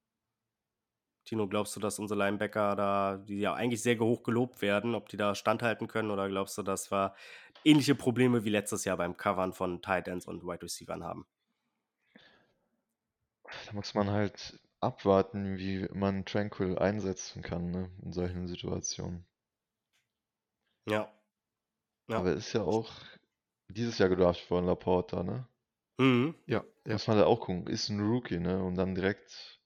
Tino, 1.25 1.47
glaubst 1.47 1.77
du, 1.77 1.81
dass 1.81 1.99
unsere 1.99 2.19
Linebacker 2.19 2.75
da, 2.75 3.17
die 3.19 3.39
ja 3.39 3.55
eigentlich 3.55 3.83
sehr 3.83 3.99
hoch 3.99 4.23
gelobt 4.23 4.63
werden, 4.63 4.95
ob 4.95 5.09
die 5.09 5.17
da 5.17 5.35
standhalten 5.35 5.87
können 5.87 6.11
oder 6.11 6.29
glaubst 6.29 6.59
du, 6.59 6.63
dass 6.63 6.91
wir 6.91 7.15
ähnliche 7.65 7.95
Probleme 7.95 8.45
wie 8.45 8.51
letztes 8.51 8.85
Jahr 8.85 8.97
beim 8.97 9.17
Covern 9.17 9.53
von 9.53 9.83
Tight 9.83 10.09
Ends 10.09 10.27
und 10.27 10.43
Wide 10.43 10.63
Receivers 10.63 11.03
haben? 11.03 11.27
Da 13.67 13.73
muss 13.73 13.95
man 13.95 14.11
halt 14.11 14.59
abwarten, 14.81 15.59
wie 15.59 15.87
man 15.93 16.25
Tranquil 16.25 16.79
einsetzen 16.79 17.43
kann 17.43 17.71
ne, 17.71 17.91
in 18.03 18.13
solchen 18.13 18.49
Situationen. 18.49 19.25
Ja. 20.87 21.13
Ja. 22.11 22.19
Aber 22.19 22.33
ist 22.33 22.53
ja 22.53 22.63
auch 22.63 22.91
dieses 23.69 23.99
Jahr 23.99 24.09
gedraft 24.09 24.51
worden, 24.51 24.67
Laporta, 24.67 25.23
ne? 25.23 25.47
Mhm. 25.99 26.35
Ja, 26.47 26.65
ja. 26.87 26.93
Muss 26.95 27.07
man 27.07 27.19
da 27.19 27.27
auch 27.27 27.41
gucken. 27.41 27.67
Ist 27.67 27.89
ein 27.89 28.01
Rookie, 28.01 28.39
ne? 28.39 28.63
Und 28.63 28.75
dann 28.77 28.95
direkt 28.95 29.61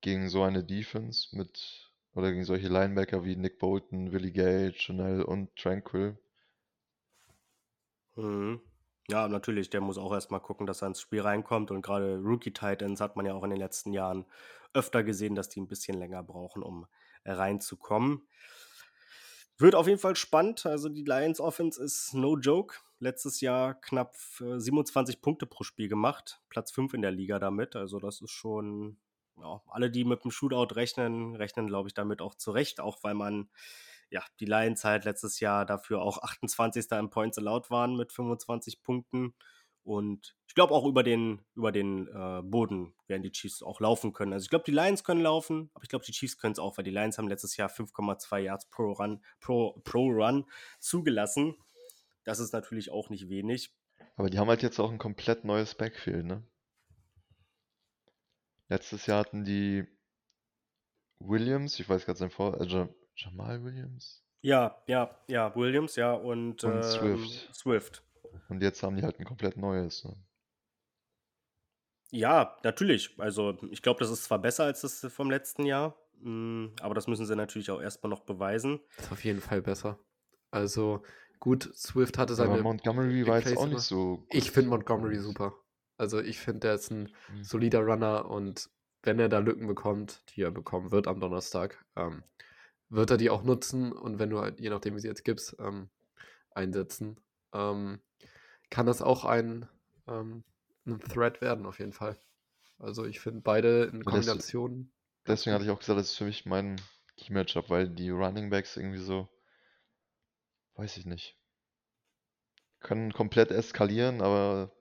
gegen 0.00 0.28
so 0.28 0.42
eine 0.42 0.64
Defense 0.64 1.36
mit 1.36 1.90
oder 2.14 2.32
gegen 2.32 2.44
solche 2.44 2.68
Linebacker 2.68 3.24
wie 3.24 3.36
Nick 3.36 3.58
Bolton, 3.58 4.12
Willie 4.12 4.32
Gage, 4.32 4.74
Chanel 4.78 5.22
und 5.22 5.54
Tranquil. 5.56 6.18
Mhm. 8.16 8.60
Ja, 9.10 9.28
natürlich, 9.28 9.70
der 9.70 9.80
muss 9.80 9.96
auch 9.96 10.12
erstmal 10.12 10.40
gucken, 10.40 10.66
dass 10.66 10.82
er 10.82 10.88
ins 10.88 11.00
Spiel 11.00 11.22
reinkommt. 11.22 11.70
Und 11.70 11.82
gerade 11.82 12.18
Rookie 12.18 12.52
Titans 12.52 13.00
hat 13.00 13.16
man 13.16 13.24
ja 13.26 13.34
auch 13.34 13.44
in 13.44 13.50
den 13.50 13.58
letzten 13.58 13.92
Jahren 13.92 14.26
öfter 14.74 15.02
gesehen, 15.02 15.34
dass 15.34 15.48
die 15.48 15.60
ein 15.60 15.68
bisschen 15.68 15.96
länger 15.96 16.22
brauchen, 16.22 16.62
um 16.62 16.86
reinzukommen. 17.24 18.26
Wird 19.58 19.74
auf 19.74 19.88
jeden 19.88 19.98
Fall 19.98 20.14
spannend. 20.14 20.66
Also 20.66 20.88
die 20.88 21.02
Lions 21.02 21.40
Offense 21.40 21.82
ist 21.82 22.14
no 22.14 22.38
joke. 22.38 22.76
Letztes 23.00 23.40
Jahr 23.40 23.74
knapp 23.74 24.14
27 24.16 25.16
äh, 25.16 25.18
Punkte 25.20 25.46
pro 25.46 25.64
Spiel 25.64 25.88
gemacht. 25.88 26.40
Platz 26.48 26.70
5 26.70 26.94
in 26.94 27.02
der 27.02 27.10
Liga 27.10 27.40
damit. 27.40 27.74
Also 27.74 27.98
das 27.98 28.20
ist 28.20 28.30
schon, 28.30 28.98
ja, 29.36 29.60
alle, 29.66 29.90
die 29.90 30.04
mit 30.04 30.22
dem 30.22 30.30
Shootout 30.30 30.74
rechnen, 30.76 31.34
rechnen, 31.34 31.66
glaube 31.66 31.88
ich, 31.88 31.94
damit 31.94 32.22
auch 32.22 32.34
zurecht. 32.34 32.78
Auch 32.78 32.98
weil 33.02 33.14
man, 33.14 33.48
ja, 34.10 34.22
die 34.38 34.46
Lions 34.46 34.84
halt 34.84 35.04
letztes 35.04 35.40
Jahr 35.40 35.66
dafür 35.66 36.02
auch 36.02 36.18
28. 36.22 36.86
im 36.92 37.10
Points 37.10 37.36
Allowed 37.36 37.68
waren 37.68 37.96
mit 37.96 38.12
25 38.12 38.82
Punkten. 38.82 39.34
Und 39.88 40.36
ich 40.46 40.54
glaube 40.54 40.74
auch 40.74 40.84
über 40.84 41.02
den, 41.02 41.40
über 41.54 41.72
den 41.72 42.08
äh, 42.08 42.42
Boden 42.42 42.94
werden 43.06 43.22
die 43.22 43.32
Chiefs 43.32 43.62
auch 43.62 43.80
laufen 43.80 44.12
können. 44.12 44.34
Also 44.34 44.44
ich 44.44 44.50
glaube, 44.50 44.66
die 44.66 44.70
Lions 44.70 45.02
können 45.02 45.22
laufen, 45.22 45.70
aber 45.72 45.82
ich 45.82 45.88
glaube, 45.88 46.04
die 46.04 46.12
Chiefs 46.12 46.36
können 46.36 46.52
es 46.52 46.58
auch, 46.58 46.76
weil 46.76 46.84
die 46.84 46.90
Lions 46.90 47.16
haben 47.16 47.26
letztes 47.26 47.56
Jahr 47.56 47.70
5,2 47.70 48.38
Yards 48.38 48.68
pro 48.68 48.92
Run, 48.92 49.24
pro, 49.40 49.80
pro 49.84 50.10
Run 50.10 50.44
zugelassen. 50.78 51.56
Das 52.24 52.38
ist 52.38 52.52
natürlich 52.52 52.90
auch 52.90 53.08
nicht 53.08 53.30
wenig. 53.30 53.74
Aber 54.16 54.28
die 54.28 54.38
haben 54.38 54.48
halt 54.48 54.62
jetzt 54.62 54.78
auch 54.78 54.92
ein 54.92 54.98
komplett 54.98 55.46
neues 55.46 55.74
Backfield, 55.74 56.26
ne? 56.26 56.46
Letztes 58.68 59.06
Jahr 59.06 59.20
hatten 59.20 59.46
die 59.46 59.86
Williams, 61.18 61.80
ich 61.80 61.88
weiß 61.88 62.04
gerade 62.04 62.18
sein 62.18 62.30
Vor, 62.30 62.60
äh, 62.60 62.88
Jamal 63.16 63.64
Williams? 63.64 64.22
Ja, 64.42 64.82
ja, 64.86 65.18
ja, 65.28 65.56
Williams, 65.56 65.96
ja, 65.96 66.12
und, 66.12 66.62
und 66.62 66.74
ähm, 66.74 66.82
Swift. 66.82 67.54
Swift. 67.54 68.02
Und 68.48 68.62
jetzt 68.62 68.82
haben 68.82 68.96
die 68.96 69.02
halt 69.02 69.18
ein 69.18 69.24
komplett 69.24 69.56
neues. 69.56 70.04
Ne? 70.04 70.16
Ja, 72.10 72.56
natürlich. 72.62 73.14
Also 73.18 73.58
ich 73.70 73.82
glaube, 73.82 74.00
das 74.00 74.10
ist 74.10 74.24
zwar 74.24 74.38
besser 74.38 74.64
als 74.64 74.80
das 74.80 75.06
vom 75.12 75.30
letzten 75.30 75.64
Jahr, 75.64 75.96
mm, 76.20 76.68
aber 76.80 76.94
das 76.94 77.06
müssen 77.06 77.26
sie 77.26 77.36
natürlich 77.36 77.70
auch 77.70 77.80
erstmal 77.80 78.10
noch 78.10 78.20
beweisen. 78.20 78.80
Das 78.96 79.06
ist 79.06 79.12
auf 79.12 79.24
jeden 79.24 79.40
Fall 79.40 79.62
besser. 79.62 79.98
Also 80.50 81.02
gut, 81.38 81.70
Swift 81.74 82.16
hatte 82.16 82.34
seine. 82.34 82.52
Aber 82.52 82.62
Montgomery 82.62 83.26
war 83.26 83.38
jetzt 83.38 83.56
auch 83.56 83.66
nicht 83.66 83.80
so. 83.80 84.18
Gut. 84.18 84.34
Ich 84.34 84.50
finde 84.50 84.70
Montgomery 84.70 85.18
super. 85.18 85.54
Also 85.98 86.20
ich 86.20 86.38
finde, 86.38 86.60
der 86.60 86.74
ist 86.74 86.90
ein 86.90 87.10
mhm. 87.34 87.44
solider 87.44 87.80
Runner 87.80 88.30
und 88.30 88.70
wenn 89.02 89.18
er 89.18 89.28
da 89.28 89.38
Lücken 89.38 89.66
bekommt, 89.66 90.22
die 90.30 90.42
er 90.42 90.50
bekommen 90.50 90.90
wird 90.90 91.06
am 91.06 91.20
Donnerstag, 91.20 91.84
ähm, 91.96 92.22
wird 92.88 93.10
er 93.10 93.16
die 93.16 93.30
auch 93.30 93.42
nutzen 93.42 93.92
und 93.92 94.18
wenn 94.18 94.30
du 94.30 94.40
halt, 94.40 94.60
je 94.60 94.70
nachdem, 94.70 94.96
wie 94.96 95.00
sie 95.00 95.08
jetzt 95.08 95.24
gibst, 95.24 95.56
ähm, 95.58 95.90
einsetzen, 96.52 97.20
ähm, 97.52 98.00
kann 98.70 98.86
das 98.86 99.02
auch 99.02 99.24
ein, 99.24 99.68
ähm, 100.06 100.44
ein 100.86 101.00
Threat 101.00 101.40
werden, 101.40 101.66
auf 101.66 101.78
jeden 101.78 101.92
Fall. 101.92 102.18
Also 102.78 103.04
ich 103.04 103.20
finde 103.20 103.40
beide 103.40 103.84
in 103.84 104.04
Kombination. 104.04 104.92
Deswegen 105.26 105.54
hatte 105.54 105.64
ich 105.64 105.70
auch 105.70 105.78
gesagt, 105.78 105.98
das 105.98 106.10
ist 106.10 106.16
für 106.16 106.24
mich 106.24 106.46
mein 106.46 106.80
Key-Matchup, 107.16 107.68
weil 107.70 107.88
die 107.88 108.10
Running 108.10 108.50
Backs 108.50 108.76
irgendwie 108.76 109.00
so, 109.00 109.28
weiß 110.76 110.96
ich 110.96 111.04
nicht, 111.04 111.36
können 112.80 113.12
komplett 113.12 113.50
eskalieren, 113.50 114.22
aber 114.22 114.72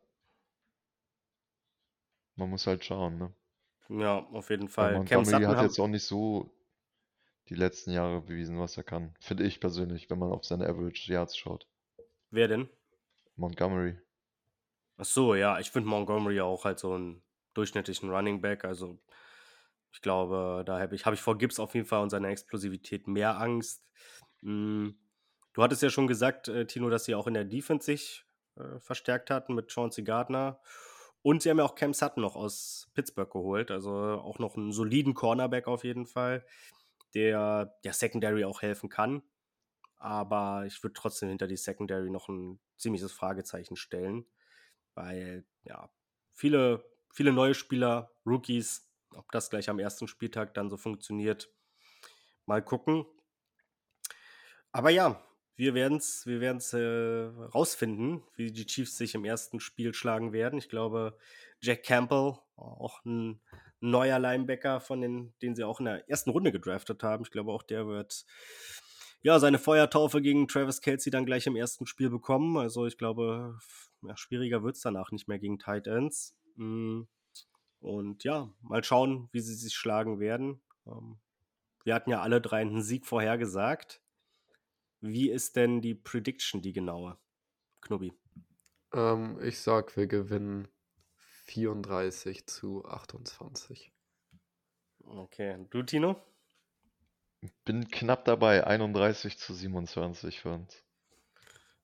man 2.36 2.50
muss 2.50 2.68
halt 2.68 2.86
schauen, 2.86 3.18
ne? 3.18 3.34
Ja, 3.90 4.20
auf 4.20 4.50
jeden 4.50 4.68
Fall. 4.68 4.92
Cam 5.06 5.24
Montgomery 5.24 5.32
Sutton 5.32 5.48
hat 5.48 5.64
jetzt 5.64 5.80
auch 5.80 5.88
nicht 5.88 6.04
so 6.04 6.54
die 7.50 7.56
letzten 7.56 7.92
Jahre 7.92 8.22
bewiesen, 8.22 8.60
was 8.60 8.78
er 8.78 8.84
kann. 8.84 9.16
Finde 9.20 9.44
ich 9.46 9.60
persönlich, 9.60 10.10
wenn 10.10 10.20
man 10.20 10.32
auf 10.32 10.46
seine 10.46 10.68
Average 10.68 11.12
Yards 11.12 11.38
schaut. 11.38 11.68
wer 12.30 12.48
denn? 12.48 12.70
Montgomery. 13.38 13.98
Ach 14.98 15.06
so, 15.06 15.36
ja, 15.36 15.60
ich 15.60 15.72
finde 15.72 15.90
Montgomery 15.90 16.42
auch 16.42 16.66
halt 16.66 16.80
so 16.80 16.94
einen 16.94 17.24
durchschnittlichen 17.54 18.10
Running 18.10 18.42
Back. 18.42 18.66
Also 18.66 19.00
ich 19.92 20.02
glaube, 20.02 20.64
da 20.66 20.80
habe 20.80 20.96
ich, 20.96 21.06
hab 21.06 21.14
ich 21.14 21.22
vor 21.22 21.38
Gibbs 21.38 21.60
auf 21.60 21.74
jeden 21.76 21.88
Fall 21.88 22.02
und 22.02 22.10
seiner 22.10 22.30
Explosivität 22.30 23.08
mehr 23.08 23.40
Angst. 23.40 23.88
Mm, 24.42 24.90
Du 25.58 25.64
hattest 25.64 25.82
ja 25.82 25.90
schon 25.90 26.06
gesagt, 26.06 26.50
äh, 26.50 26.68
Tino, 26.68 26.88
dass 26.88 27.06
sie 27.06 27.16
auch 27.16 27.26
in 27.26 27.34
der 27.34 27.44
Defense 27.44 27.84
sich 27.88 28.26
äh, 28.58 28.80
verstärkt 28.80 29.32
hatten 29.32 29.56
mit 29.56 29.72
Chauncey 29.72 30.04
Gardner. 30.04 30.62
Und 31.24 31.42
sie 31.42 31.50
haben 31.50 31.58
ja 31.58 31.66
auch 31.66 31.74
Cam 31.74 31.96
Sutton 31.96 32.22
noch 32.22 32.36
aus 32.36 32.92
Pittsburgh 32.94 33.32
geholt. 33.32 33.72
Also 33.72 33.92
auch 33.92 34.38
noch 34.38 34.56
einen 34.56 34.72
soliden 34.72 35.16
Cornerback 35.16 35.68
auf 35.68 35.84
jeden 35.84 36.06
Fall, 36.06 36.46
der 37.16 37.76
der 37.84 37.94
Secondary 37.94 38.46
auch 38.46 38.62
helfen 38.62 38.90
kann. 38.90 39.24
Aber 39.98 40.66
ich 40.66 40.82
würde 40.84 40.94
trotzdem 40.94 41.30
hinter 41.30 41.48
die 41.48 41.58
Secondary 41.58 42.10
noch 42.10 42.30
ein 42.30 42.60
ziemliches 42.78 43.12
Fragezeichen 43.12 43.76
stellen, 43.76 44.26
weil 44.94 45.46
ja, 45.64 45.90
viele, 46.34 46.84
viele 47.12 47.34
neue 47.34 47.56
Spieler, 47.56 48.12
Rookies, 48.26 48.92
ob 49.16 49.32
das 49.32 49.50
gleich 49.50 49.70
am 49.70 49.80
ersten 49.80 50.08
Spieltag 50.08 50.54
dann 50.54 50.70
so 50.70 50.78
funktioniert, 50.78 51.50
mal 52.46 52.64
gucken. 52.64 53.06
Aber 54.72 54.92
ja, 54.92 55.24
wir 55.56 55.74
werden 55.74 55.98
es 55.98 56.28
wir 56.28 56.40
werden's, 56.40 56.74
äh, 56.74 56.80
rausfinden, 57.54 58.24
wie 58.36 58.52
die 58.52 58.68
Chiefs 58.68 58.98
sich 58.98 59.16
im 59.16 59.26
ersten 59.26 59.60
Spiel 59.60 59.94
schlagen 59.94 60.32
werden. 60.32 60.60
Ich 60.60 60.70
glaube, 60.70 61.18
Jack 61.62 61.84
Campbell, 61.84 62.38
auch 62.56 63.04
ein 63.06 63.42
neuer 63.80 64.20
Linebacker, 64.20 64.80
von 64.80 65.02
den, 65.02 65.34
den 65.42 65.56
sie 65.56 65.64
auch 65.64 65.80
in 65.80 65.86
der 65.86 66.08
ersten 66.10 66.30
Runde 66.30 66.52
gedraftet 66.52 67.02
haben. 67.04 67.24
Ich 67.24 67.32
glaube, 67.32 67.52
auch 67.52 67.64
der 67.64 67.88
wird 67.88 68.26
ja 69.28 69.40
seine 69.40 69.60
Feuertaufe 69.60 70.22
gegen 70.22 70.48
Travis 70.48 70.80
Kelsey 70.80 71.12
dann 71.12 71.26
gleich 71.26 71.48
im 71.48 71.58
ersten 71.58 71.86
Spiel 71.86 72.10
bekommen. 72.10 72.56
Also 72.58 72.86
ich 72.86 72.98
glaube, 72.98 73.60
ja, 74.02 74.16
schwieriger 74.16 74.64
wird 74.64 74.78
es 74.78 74.82
danach 74.82 75.12
nicht 75.12 75.28
mehr 75.28 75.38
gegen 75.38 75.60
Tight 75.60 75.86
Ends. 75.86 76.34
Mm, 76.56 77.02
und 77.80 78.24
ja, 78.24 78.50
mal 78.62 78.84
schauen, 78.86 79.28
wie 79.34 79.42
sie 79.42 79.54
sich 79.54 79.74
schlagen 79.74 80.22
werden. 80.22 80.62
Ähm, 80.86 81.18
wir 81.84 81.94
hatten 81.94 82.10
ja 82.10 82.22
alle 82.22 82.40
drei 82.40 82.62
einen 82.62 82.82
Sieg 82.82 83.06
vorhergesagt. 83.06 84.02
Wie 85.02 85.30
ist 85.30 85.58
denn 85.58 85.82
die 85.82 85.94
Prediction, 85.94 86.62
die 86.62 86.72
genaue? 86.72 87.18
Knubbi. 87.82 88.14
Ähm, 88.94 89.40
ich 89.44 89.60
sag, 89.60 89.98
wir 89.98 90.08
gewinnen 90.08 90.70
34 91.48 92.48
zu 92.48 92.86
28. 92.86 93.92
Okay, 95.04 95.66
du, 95.70 95.84
Tino? 95.84 96.16
Bin 97.66 97.88
knapp 97.88 98.26
dabei, 98.26 98.66
31 98.66 99.38
zu 99.38 99.54
27 99.54 100.40
für 100.40 100.54
uns. 100.54 100.84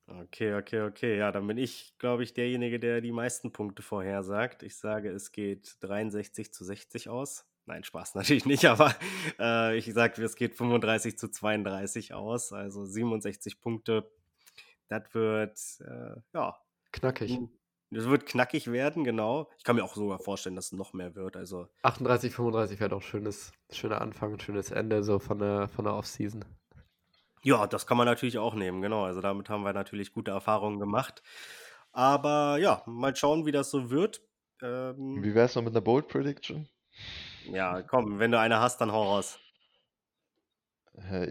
Okay, 0.07 0.53
okay, 0.55 0.81
okay. 0.81 1.17
Ja, 1.17 1.31
dann 1.31 1.47
bin 1.47 1.57
ich, 1.57 1.97
glaube 1.97 2.23
ich, 2.23 2.34
derjenige, 2.34 2.80
der 2.80 2.99
die 3.01 3.11
meisten 3.11 3.51
Punkte 3.51 3.81
vorhersagt. 3.81 4.63
Ich 4.63 4.75
sage, 4.75 5.09
es 5.11 5.31
geht 5.31 5.77
63 5.81 6.53
zu 6.53 6.65
60 6.65 7.09
aus. 7.09 7.45
Nein, 7.65 7.84
Spaß 7.84 8.15
natürlich 8.15 8.45
nicht, 8.45 8.65
aber 8.65 8.93
äh, 9.39 9.77
ich 9.77 9.93
sage, 9.93 10.21
es 10.21 10.35
geht 10.35 10.55
35 10.55 11.17
zu 11.17 11.30
32 11.30 12.13
aus, 12.13 12.51
also 12.51 12.85
67 12.85 13.61
Punkte. 13.61 14.11
Das 14.89 15.13
wird, 15.13 15.57
äh, 15.80 16.19
ja. 16.34 16.57
Knackig. 16.91 17.39
Das 17.94 18.06
wird 18.06 18.26
knackig 18.26 18.72
werden, 18.72 19.03
genau. 19.03 19.49
Ich 19.57 19.64
kann 19.64 19.76
mir 19.76 19.84
auch 19.84 19.95
sogar 19.95 20.20
vorstellen, 20.20 20.56
dass 20.56 20.68
es 20.68 20.72
noch 20.72 20.94
mehr 20.94 21.15
wird. 21.15 21.38
Also 21.38 21.68
38, 21.84 22.34
35 22.34 22.80
wäre 22.80 22.90
doch 22.90 23.02
schönes, 23.02 23.52
schöner 23.72 24.02
Anfang, 24.02 24.40
schönes 24.40 24.72
Ende 24.72 25.03
so 25.03 25.20
von 25.20 25.40
der, 25.40 25.68
von 25.70 25.86
der 25.86 25.94
Offseason. 25.95 26.44
Ja, 27.44 27.68
das 27.68 27.86
kann 27.86 27.98
man 27.98 28.07
natürlich 28.07 28.38
auch 28.40 28.56
nehmen, 28.56 28.82
genau. 28.82 29.03
Also 29.03 29.22
damit 29.22 29.49
haben 29.49 29.64
wir 29.64 29.74
natürlich 29.74 30.14
gute 30.14 30.32
Erfahrungen 30.32 30.80
gemacht. 30.80 31.22
Aber 31.91 32.57
ja, 32.57 32.82
mal 32.86 33.15
schauen, 33.15 33.45
wie 33.45 33.52
das 33.52 33.70
so 33.70 33.91
wird. 33.91 34.22
Ähm, 34.61 35.22
wie 35.22 35.36
wäre 35.36 35.45
es 35.45 35.56
noch 35.56 35.64
mit 35.64 35.74
einer 35.74 35.82
Bold 35.82 36.07
Prediction? 36.07 36.68
Ja, 37.45 37.82
komm, 37.82 38.20
wenn 38.20 38.32
du 38.32 38.40
eine 38.40 38.60
hast, 38.60 38.80
dann 38.80 38.91
hau 38.91 39.03
raus. 39.03 39.40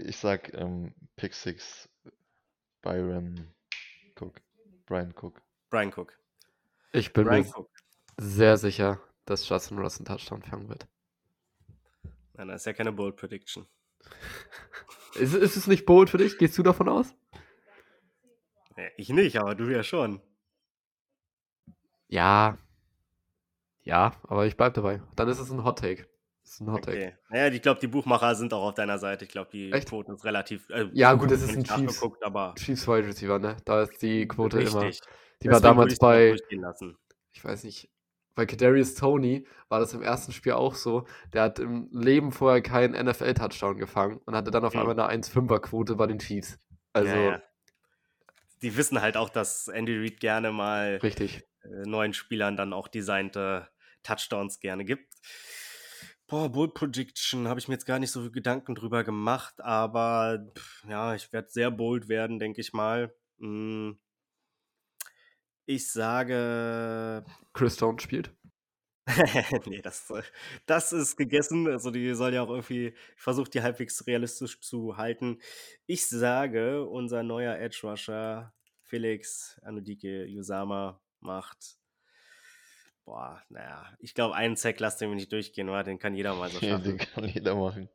Ich 0.04 0.16
sag 0.16 0.52
ähm, 0.54 0.94
Pick 1.16 1.34
6 1.34 1.88
Byron 2.82 3.52
Cook. 4.16 4.40
Brian 4.86 5.14
Cook. 5.18 5.40
Brian 5.70 5.92
Cook. 5.94 6.21
Ich 6.92 7.12
bin 7.12 7.24
Brian 7.24 7.42
mir 7.42 7.56
Cook. 7.56 7.70
sehr 8.18 8.56
sicher, 8.56 9.00
dass 9.24 9.48
Justin 9.48 9.78
Ross 9.78 9.98
einen 9.98 10.06
Touchdown 10.06 10.42
fangen 10.42 10.68
wird. 10.68 10.86
Nein, 12.34 12.48
das 12.48 12.62
ist 12.62 12.66
ja 12.66 12.72
keine 12.72 12.92
Bold 12.92 13.16
Prediction. 13.16 13.66
ist, 15.14 15.34
ist 15.34 15.56
es 15.56 15.66
nicht 15.66 15.86
bold 15.86 16.10
für 16.10 16.18
dich? 16.18 16.38
Gehst 16.38 16.56
du 16.58 16.62
davon 16.62 16.88
aus? 16.88 17.14
Ich 18.96 19.10
nicht, 19.10 19.38
aber 19.38 19.54
du 19.54 19.64
ja 19.70 19.82
schon. 19.82 20.20
Ja, 22.08 22.58
ja, 23.82 24.12
aber 24.24 24.46
ich 24.46 24.56
bleibe 24.56 24.74
dabei. 24.74 25.02
Dann 25.16 25.28
ist 25.28 25.38
es 25.38 25.50
ein 25.50 25.64
Hot 25.64 25.80
Take. 25.80 26.06
Das 26.42 26.54
ist 26.54 26.60
ein 26.60 26.70
Hot 26.70 26.84
Take. 26.84 26.96
Okay. 26.96 27.16
Naja, 27.30 27.52
ich 27.52 27.62
glaube, 27.62 27.80
die 27.80 27.88
Buchmacher 27.88 28.34
sind 28.34 28.52
auch 28.54 28.68
auf 28.68 28.74
deiner 28.74 28.98
Seite. 28.98 29.24
Ich 29.24 29.30
glaube, 29.30 29.50
die 29.52 29.72
Echt? 29.72 29.88
Quoten 29.88 30.12
ist 30.12 30.24
relativ. 30.24 30.68
Äh, 30.70 30.88
ja, 30.92 31.14
gut, 31.14 31.30
das 31.30 31.42
ist 31.42 31.56
ein 31.56 31.64
Chiefs, 31.64 32.02
aber 32.22 32.54
Chiefs 32.56 32.86
Wide 32.86 33.06
Receiver, 33.06 33.38
ne? 33.38 33.56
Da 33.64 33.82
ist 33.82 34.00
die 34.02 34.26
Quote 34.28 34.58
richtig. 34.58 34.74
immer. 34.74 34.90
Die 35.42 35.48
Deswegen 35.48 35.52
war 35.52 35.60
damals 35.60 35.98
bei. 35.98 36.36
Ich 37.32 37.44
weiß 37.44 37.64
nicht. 37.64 37.90
Bei 38.34 38.46
Kadarius 38.46 38.94
Tony 38.94 39.46
war 39.68 39.80
das 39.80 39.92
im 39.92 40.00
ersten 40.00 40.32
Spiel 40.32 40.52
auch 40.52 40.74
so. 40.74 41.06
Der 41.34 41.42
hat 41.42 41.58
im 41.58 41.90
Leben 41.92 42.32
vorher 42.32 42.62
keinen 42.62 42.94
NFL-Touchdown 43.06 43.76
gefangen 43.76 44.20
und 44.24 44.34
hatte 44.34 44.50
dann 44.50 44.64
auf 44.64 44.74
einmal 44.74 44.98
eine 44.98 45.22
1-5er-Quote 45.22 45.96
bei 45.96 46.06
den 46.06 46.18
Chiefs. 46.18 46.58
Also. 46.94 47.14
Ja, 47.14 47.22
ja. 47.22 47.42
Die 48.62 48.76
wissen 48.76 49.02
halt 49.02 49.18
auch, 49.18 49.28
dass 49.28 49.68
Andy 49.68 49.98
Reid 49.98 50.20
gerne 50.20 50.52
mal 50.52 50.98
Richtig. 51.02 51.42
Äh, 51.62 51.86
neuen 51.86 52.14
Spielern 52.14 52.56
dann 52.56 52.72
auch 52.72 52.88
designte 52.88 53.68
Touchdowns 54.02 54.60
gerne 54.60 54.84
gibt. 54.84 55.12
Boah, 56.26 56.50
Bold 56.50 56.72
Prediction 56.72 57.48
habe 57.48 57.60
ich 57.60 57.68
mir 57.68 57.74
jetzt 57.74 57.84
gar 57.84 57.98
nicht 57.98 58.10
so 58.10 58.22
viel 58.22 58.30
Gedanken 58.30 58.74
drüber 58.74 59.04
gemacht, 59.04 59.60
aber 59.60 60.50
ja, 60.88 61.14
ich 61.14 61.30
werde 61.32 61.50
sehr 61.50 61.70
bold 61.70 62.08
werden, 62.08 62.38
denke 62.38 62.60
ich 62.62 62.72
mal. 62.72 63.14
Hm. 63.38 63.98
Ich 65.66 65.90
sage. 65.90 67.24
Chris 67.52 67.74
Stone 67.74 68.00
spielt. 68.00 68.34
nee, 69.66 69.82
das, 69.82 70.12
das 70.66 70.92
ist 70.92 71.16
gegessen. 71.16 71.66
Also 71.68 71.90
die 71.90 72.14
soll 72.14 72.34
ja 72.34 72.42
auch 72.42 72.50
irgendwie, 72.50 72.88
ich 72.88 73.22
versuche 73.22 73.50
die 73.50 73.62
halbwegs 73.62 74.06
realistisch 74.06 74.60
zu 74.60 74.96
halten. 74.96 75.40
Ich 75.86 76.06
sage, 76.08 76.84
unser 76.84 77.22
neuer 77.22 77.58
Edge 77.58 77.80
Rusher 77.82 78.52
Felix 78.82 79.60
Anudike 79.64 80.26
Yusama 80.26 81.00
macht 81.20 81.78
Boah, 83.04 83.42
naja, 83.48 83.84
ich 83.98 84.14
glaube, 84.14 84.36
einen 84.36 84.56
Zack 84.56 84.78
lasst 84.78 85.00
den 85.00 85.10
mir 85.10 85.16
nicht 85.16 85.32
durchgehen, 85.32 85.68
oder? 85.68 85.82
Den 85.82 85.98
kann 85.98 86.14
jeder 86.14 86.34
mal 86.34 86.50
so 86.50 86.60
schaffen. 86.60 86.84
den 86.84 86.98
kann 86.98 87.24
jeder 87.24 87.56
machen. 87.56 87.88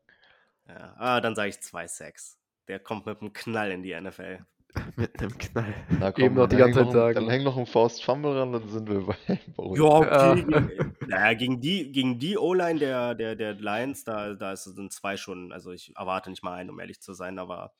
Ja, 0.67 0.95
ah, 0.97 1.21
dann 1.21 1.35
sage 1.35 1.49
ich 1.49 1.61
zwei 1.61 1.87
Sacks. 1.87 2.37
Der 2.67 2.79
kommt 2.79 3.05
mit 3.05 3.21
einem 3.21 3.31
Knall 3.31 3.71
in 3.71 3.83
die 3.83 3.99
NFL. 3.99 4.45
mit 4.95 5.19
einem 5.19 5.37
Knall. 5.37 5.73
Na, 5.99 6.11
komm, 6.11 6.23
Eben 6.23 6.35
noch 6.35 6.47
die 6.47 6.57
ganze 6.57 6.83
Zeit 6.83 6.91
sagen. 6.91 7.15
Dann 7.15 7.29
hängt 7.29 7.43
noch 7.43 7.57
ein 7.57 7.65
Faust 7.65 8.03
Fumble 8.03 8.37
ran, 8.37 8.51
dann 8.51 8.67
sind 8.67 8.89
wir 8.89 9.05
bei 9.05 9.15
Ja, 9.57 9.83
okay. 9.83 10.45
Ja. 10.49 10.69
naja, 11.07 11.33
gegen 11.33 11.61
die, 11.61 11.91
gegen 11.91 12.19
die 12.19 12.37
O-Line 12.37 12.79
der, 12.79 13.15
der, 13.15 13.35
der 13.35 13.53
Lions, 13.53 14.03
da, 14.03 14.33
da 14.33 14.55
sind 14.55 14.91
zwei 14.91 15.17
schon. 15.17 15.51
Also 15.51 15.71
ich 15.71 15.95
erwarte 15.95 16.29
nicht 16.29 16.43
mal 16.43 16.53
einen, 16.53 16.69
um 16.69 16.79
ehrlich 16.79 17.01
zu 17.01 17.13
sein, 17.13 17.39
aber 17.39 17.73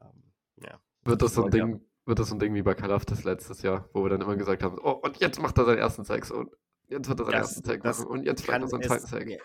ähm, 0.00 0.22
ja. 0.56 0.80
Wird 1.04 1.22
das 1.22 1.34
so 1.34 1.44
ein 1.44 1.50
Ding, 1.50 1.80
wird 2.06 2.18
das 2.18 2.28
so 2.28 2.34
ein 2.34 2.38
Ding 2.38 2.54
wie 2.54 2.62
bei 2.62 2.74
Kalaftis 2.74 3.24
letztes 3.24 3.62
Jahr, 3.62 3.88
wo 3.92 4.02
wir 4.04 4.10
dann 4.10 4.20
immer 4.20 4.36
gesagt 4.36 4.62
haben, 4.62 4.78
oh, 4.82 4.90
und 4.90 5.18
jetzt 5.18 5.40
macht 5.40 5.58
er 5.58 5.64
seinen 5.64 5.78
ersten 5.78 6.04
Sex 6.04 6.30
und 6.30 6.50
jetzt 6.88 7.08
wird 7.08 7.20
er 7.20 7.26
seinen 7.26 7.32
das, 7.32 7.56
ersten 7.56 7.64
Sex 7.64 7.84
machen 7.84 8.06
und 8.06 8.24
jetzt 8.24 8.44
vielleicht 8.44 8.60
noch 8.60 8.68
seinen 8.68 8.82
zweiten 8.82 9.06
Sex. 9.06 9.42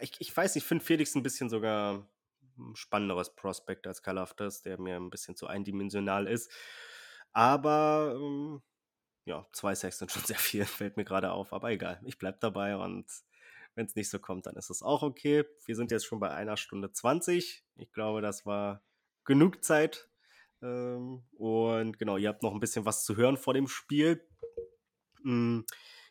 Ich, 0.00 0.12
ich 0.20 0.36
weiß, 0.36 0.56
ich 0.56 0.64
finde 0.64 0.84
Felix 0.84 1.14
ein 1.14 1.22
bisschen 1.22 1.50
sogar 1.50 2.06
spannenderes 2.74 3.34
Prospekt 3.34 3.86
als 3.86 4.02
Kalaftis, 4.02 4.62
der 4.62 4.80
mir 4.80 4.96
ein 4.96 5.10
bisschen 5.10 5.36
zu 5.36 5.46
eindimensional 5.46 6.26
ist. 6.26 6.50
Aber 7.32 8.14
ähm, 8.16 8.62
ja, 9.24 9.46
zwei 9.52 9.74
Sex 9.74 9.98
sind 9.98 10.10
schon 10.10 10.22
sehr 10.26 10.38
viel, 10.38 10.64
fällt 10.64 10.96
mir 10.96 11.04
gerade 11.04 11.32
auf. 11.32 11.52
Aber 11.52 11.70
egal, 11.70 12.00
ich 12.04 12.18
bleib 12.18 12.40
dabei 12.40 12.76
und 12.76 13.06
Wenn 13.74 13.86
es 13.86 13.96
nicht 13.96 14.10
so 14.10 14.18
kommt, 14.18 14.46
dann 14.46 14.56
ist 14.56 14.70
es 14.70 14.82
auch 14.82 15.02
okay. 15.02 15.44
Wir 15.64 15.76
sind 15.76 15.90
jetzt 15.90 16.04
schon 16.04 16.20
bei 16.20 16.30
einer 16.30 16.56
Stunde 16.58 16.92
20. 16.92 17.64
Ich 17.76 17.92
glaube, 17.92 18.20
das 18.20 18.44
war 18.44 18.82
genug 19.24 19.64
Zeit. 19.64 20.10
Ähm, 20.62 21.24
und 21.32 21.98
genau, 21.98 22.16
ihr 22.18 22.28
habt 22.28 22.42
noch 22.42 22.52
ein 22.52 22.60
bisschen 22.60 22.84
was 22.84 23.04
zu 23.04 23.16
hören 23.16 23.36
vor 23.36 23.54
dem 23.54 23.68
Spiel. 23.68 24.26
Mm, 25.22 25.60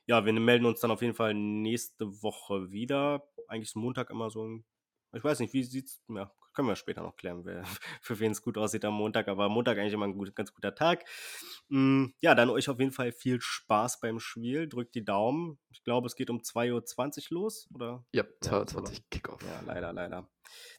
ja, 0.08 0.26
wir 0.26 0.34
melden 0.34 0.66
uns 0.66 0.80
dann 0.80 0.92
auf 0.92 1.02
jeden 1.02 1.14
Fall 1.14 1.34
nächste 1.34 2.06
Woche 2.24 2.72
wieder. 2.72 3.30
Eigentlich 3.48 3.70
ist 3.70 3.76
Montag 3.76 4.10
immer 4.10 4.30
so 4.30 4.46
ein. 4.48 4.66
Ich 5.14 5.24
weiß 5.24 5.40
nicht, 5.40 5.54
wie 5.54 5.64
sieht's. 5.64 6.02
Ja, 6.08 6.32
können 6.54 6.68
wir 6.68 6.76
später 6.76 7.02
noch 7.02 7.16
klären, 7.16 7.46
wer, 7.46 7.64
für 8.02 8.20
wen 8.20 8.32
es 8.32 8.42
gut 8.42 8.58
aussieht 8.58 8.86
am 8.86 8.94
Montag. 8.94 9.28
Aber 9.28 9.50
Montag 9.50 9.78
eigentlich 9.78 9.94
immer 9.94 10.08
ein 10.08 10.18
gut, 10.18 10.36
ganz 10.36 10.54
guter 10.54 10.76
Tag. 10.76 11.06
Mm, 11.70 12.08
ja, 12.20 12.36
dann 12.36 12.50
euch 12.50 12.70
auf 12.70 12.80
jeden 12.80 12.92
Fall 12.92 13.12
viel 13.12 13.40
Spaß 13.42 14.00
beim 14.00 14.20
Spiel. 14.20 14.68
Drückt 14.68 14.96
die 14.96 15.06
Daumen. 15.06 15.60
Ich 15.70 15.84
glaube, 15.84 16.08
es 16.08 16.16
geht 16.16 16.30
um 16.30 16.40
2.20 16.40 17.32
Uhr 17.32 17.42
los, 17.42 17.70
oder? 17.74 18.06
Ja, 18.14 18.24
2.20 18.24 18.76
Uhr 18.76 18.84
Kickoff. 19.10 19.42
Ja, 19.44 19.62
leider, 19.66 19.94
leider. 19.94 20.30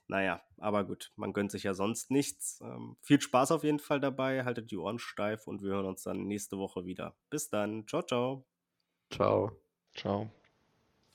Naja, 0.07 0.43
aber 0.59 0.85
gut, 0.85 1.13
man 1.17 1.33
gönnt 1.33 1.51
sich 1.51 1.63
ja 1.63 1.75
sonst 1.75 2.11
nichts. 2.11 2.61
Ähm, 2.63 2.97
viel 3.01 3.21
Spaß 3.21 3.53
auf 3.53 3.65
jeden 3.65 3.79
Fall 3.79 4.01
dabei. 4.01 4.45
Haltet 4.45 4.71
die 4.71 4.77
Ohren 4.77 4.99
steif 4.99 5.47
und 5.47 5.63
wir 5.63 5.71
hören 5.71 5.87
uns 5.87 6.03
dann 6.03 6.27
nächste 6.27 6.59
Woche 6.59 6.85
wieder. 6.85 7.17
Bis 7.31 7.49
dann. 7.49 7.87
Ciao, 7.87 8.03
ciao. 8.03 8.47
Ciao. 9.11 9.53
Ciao. 9.95 10.31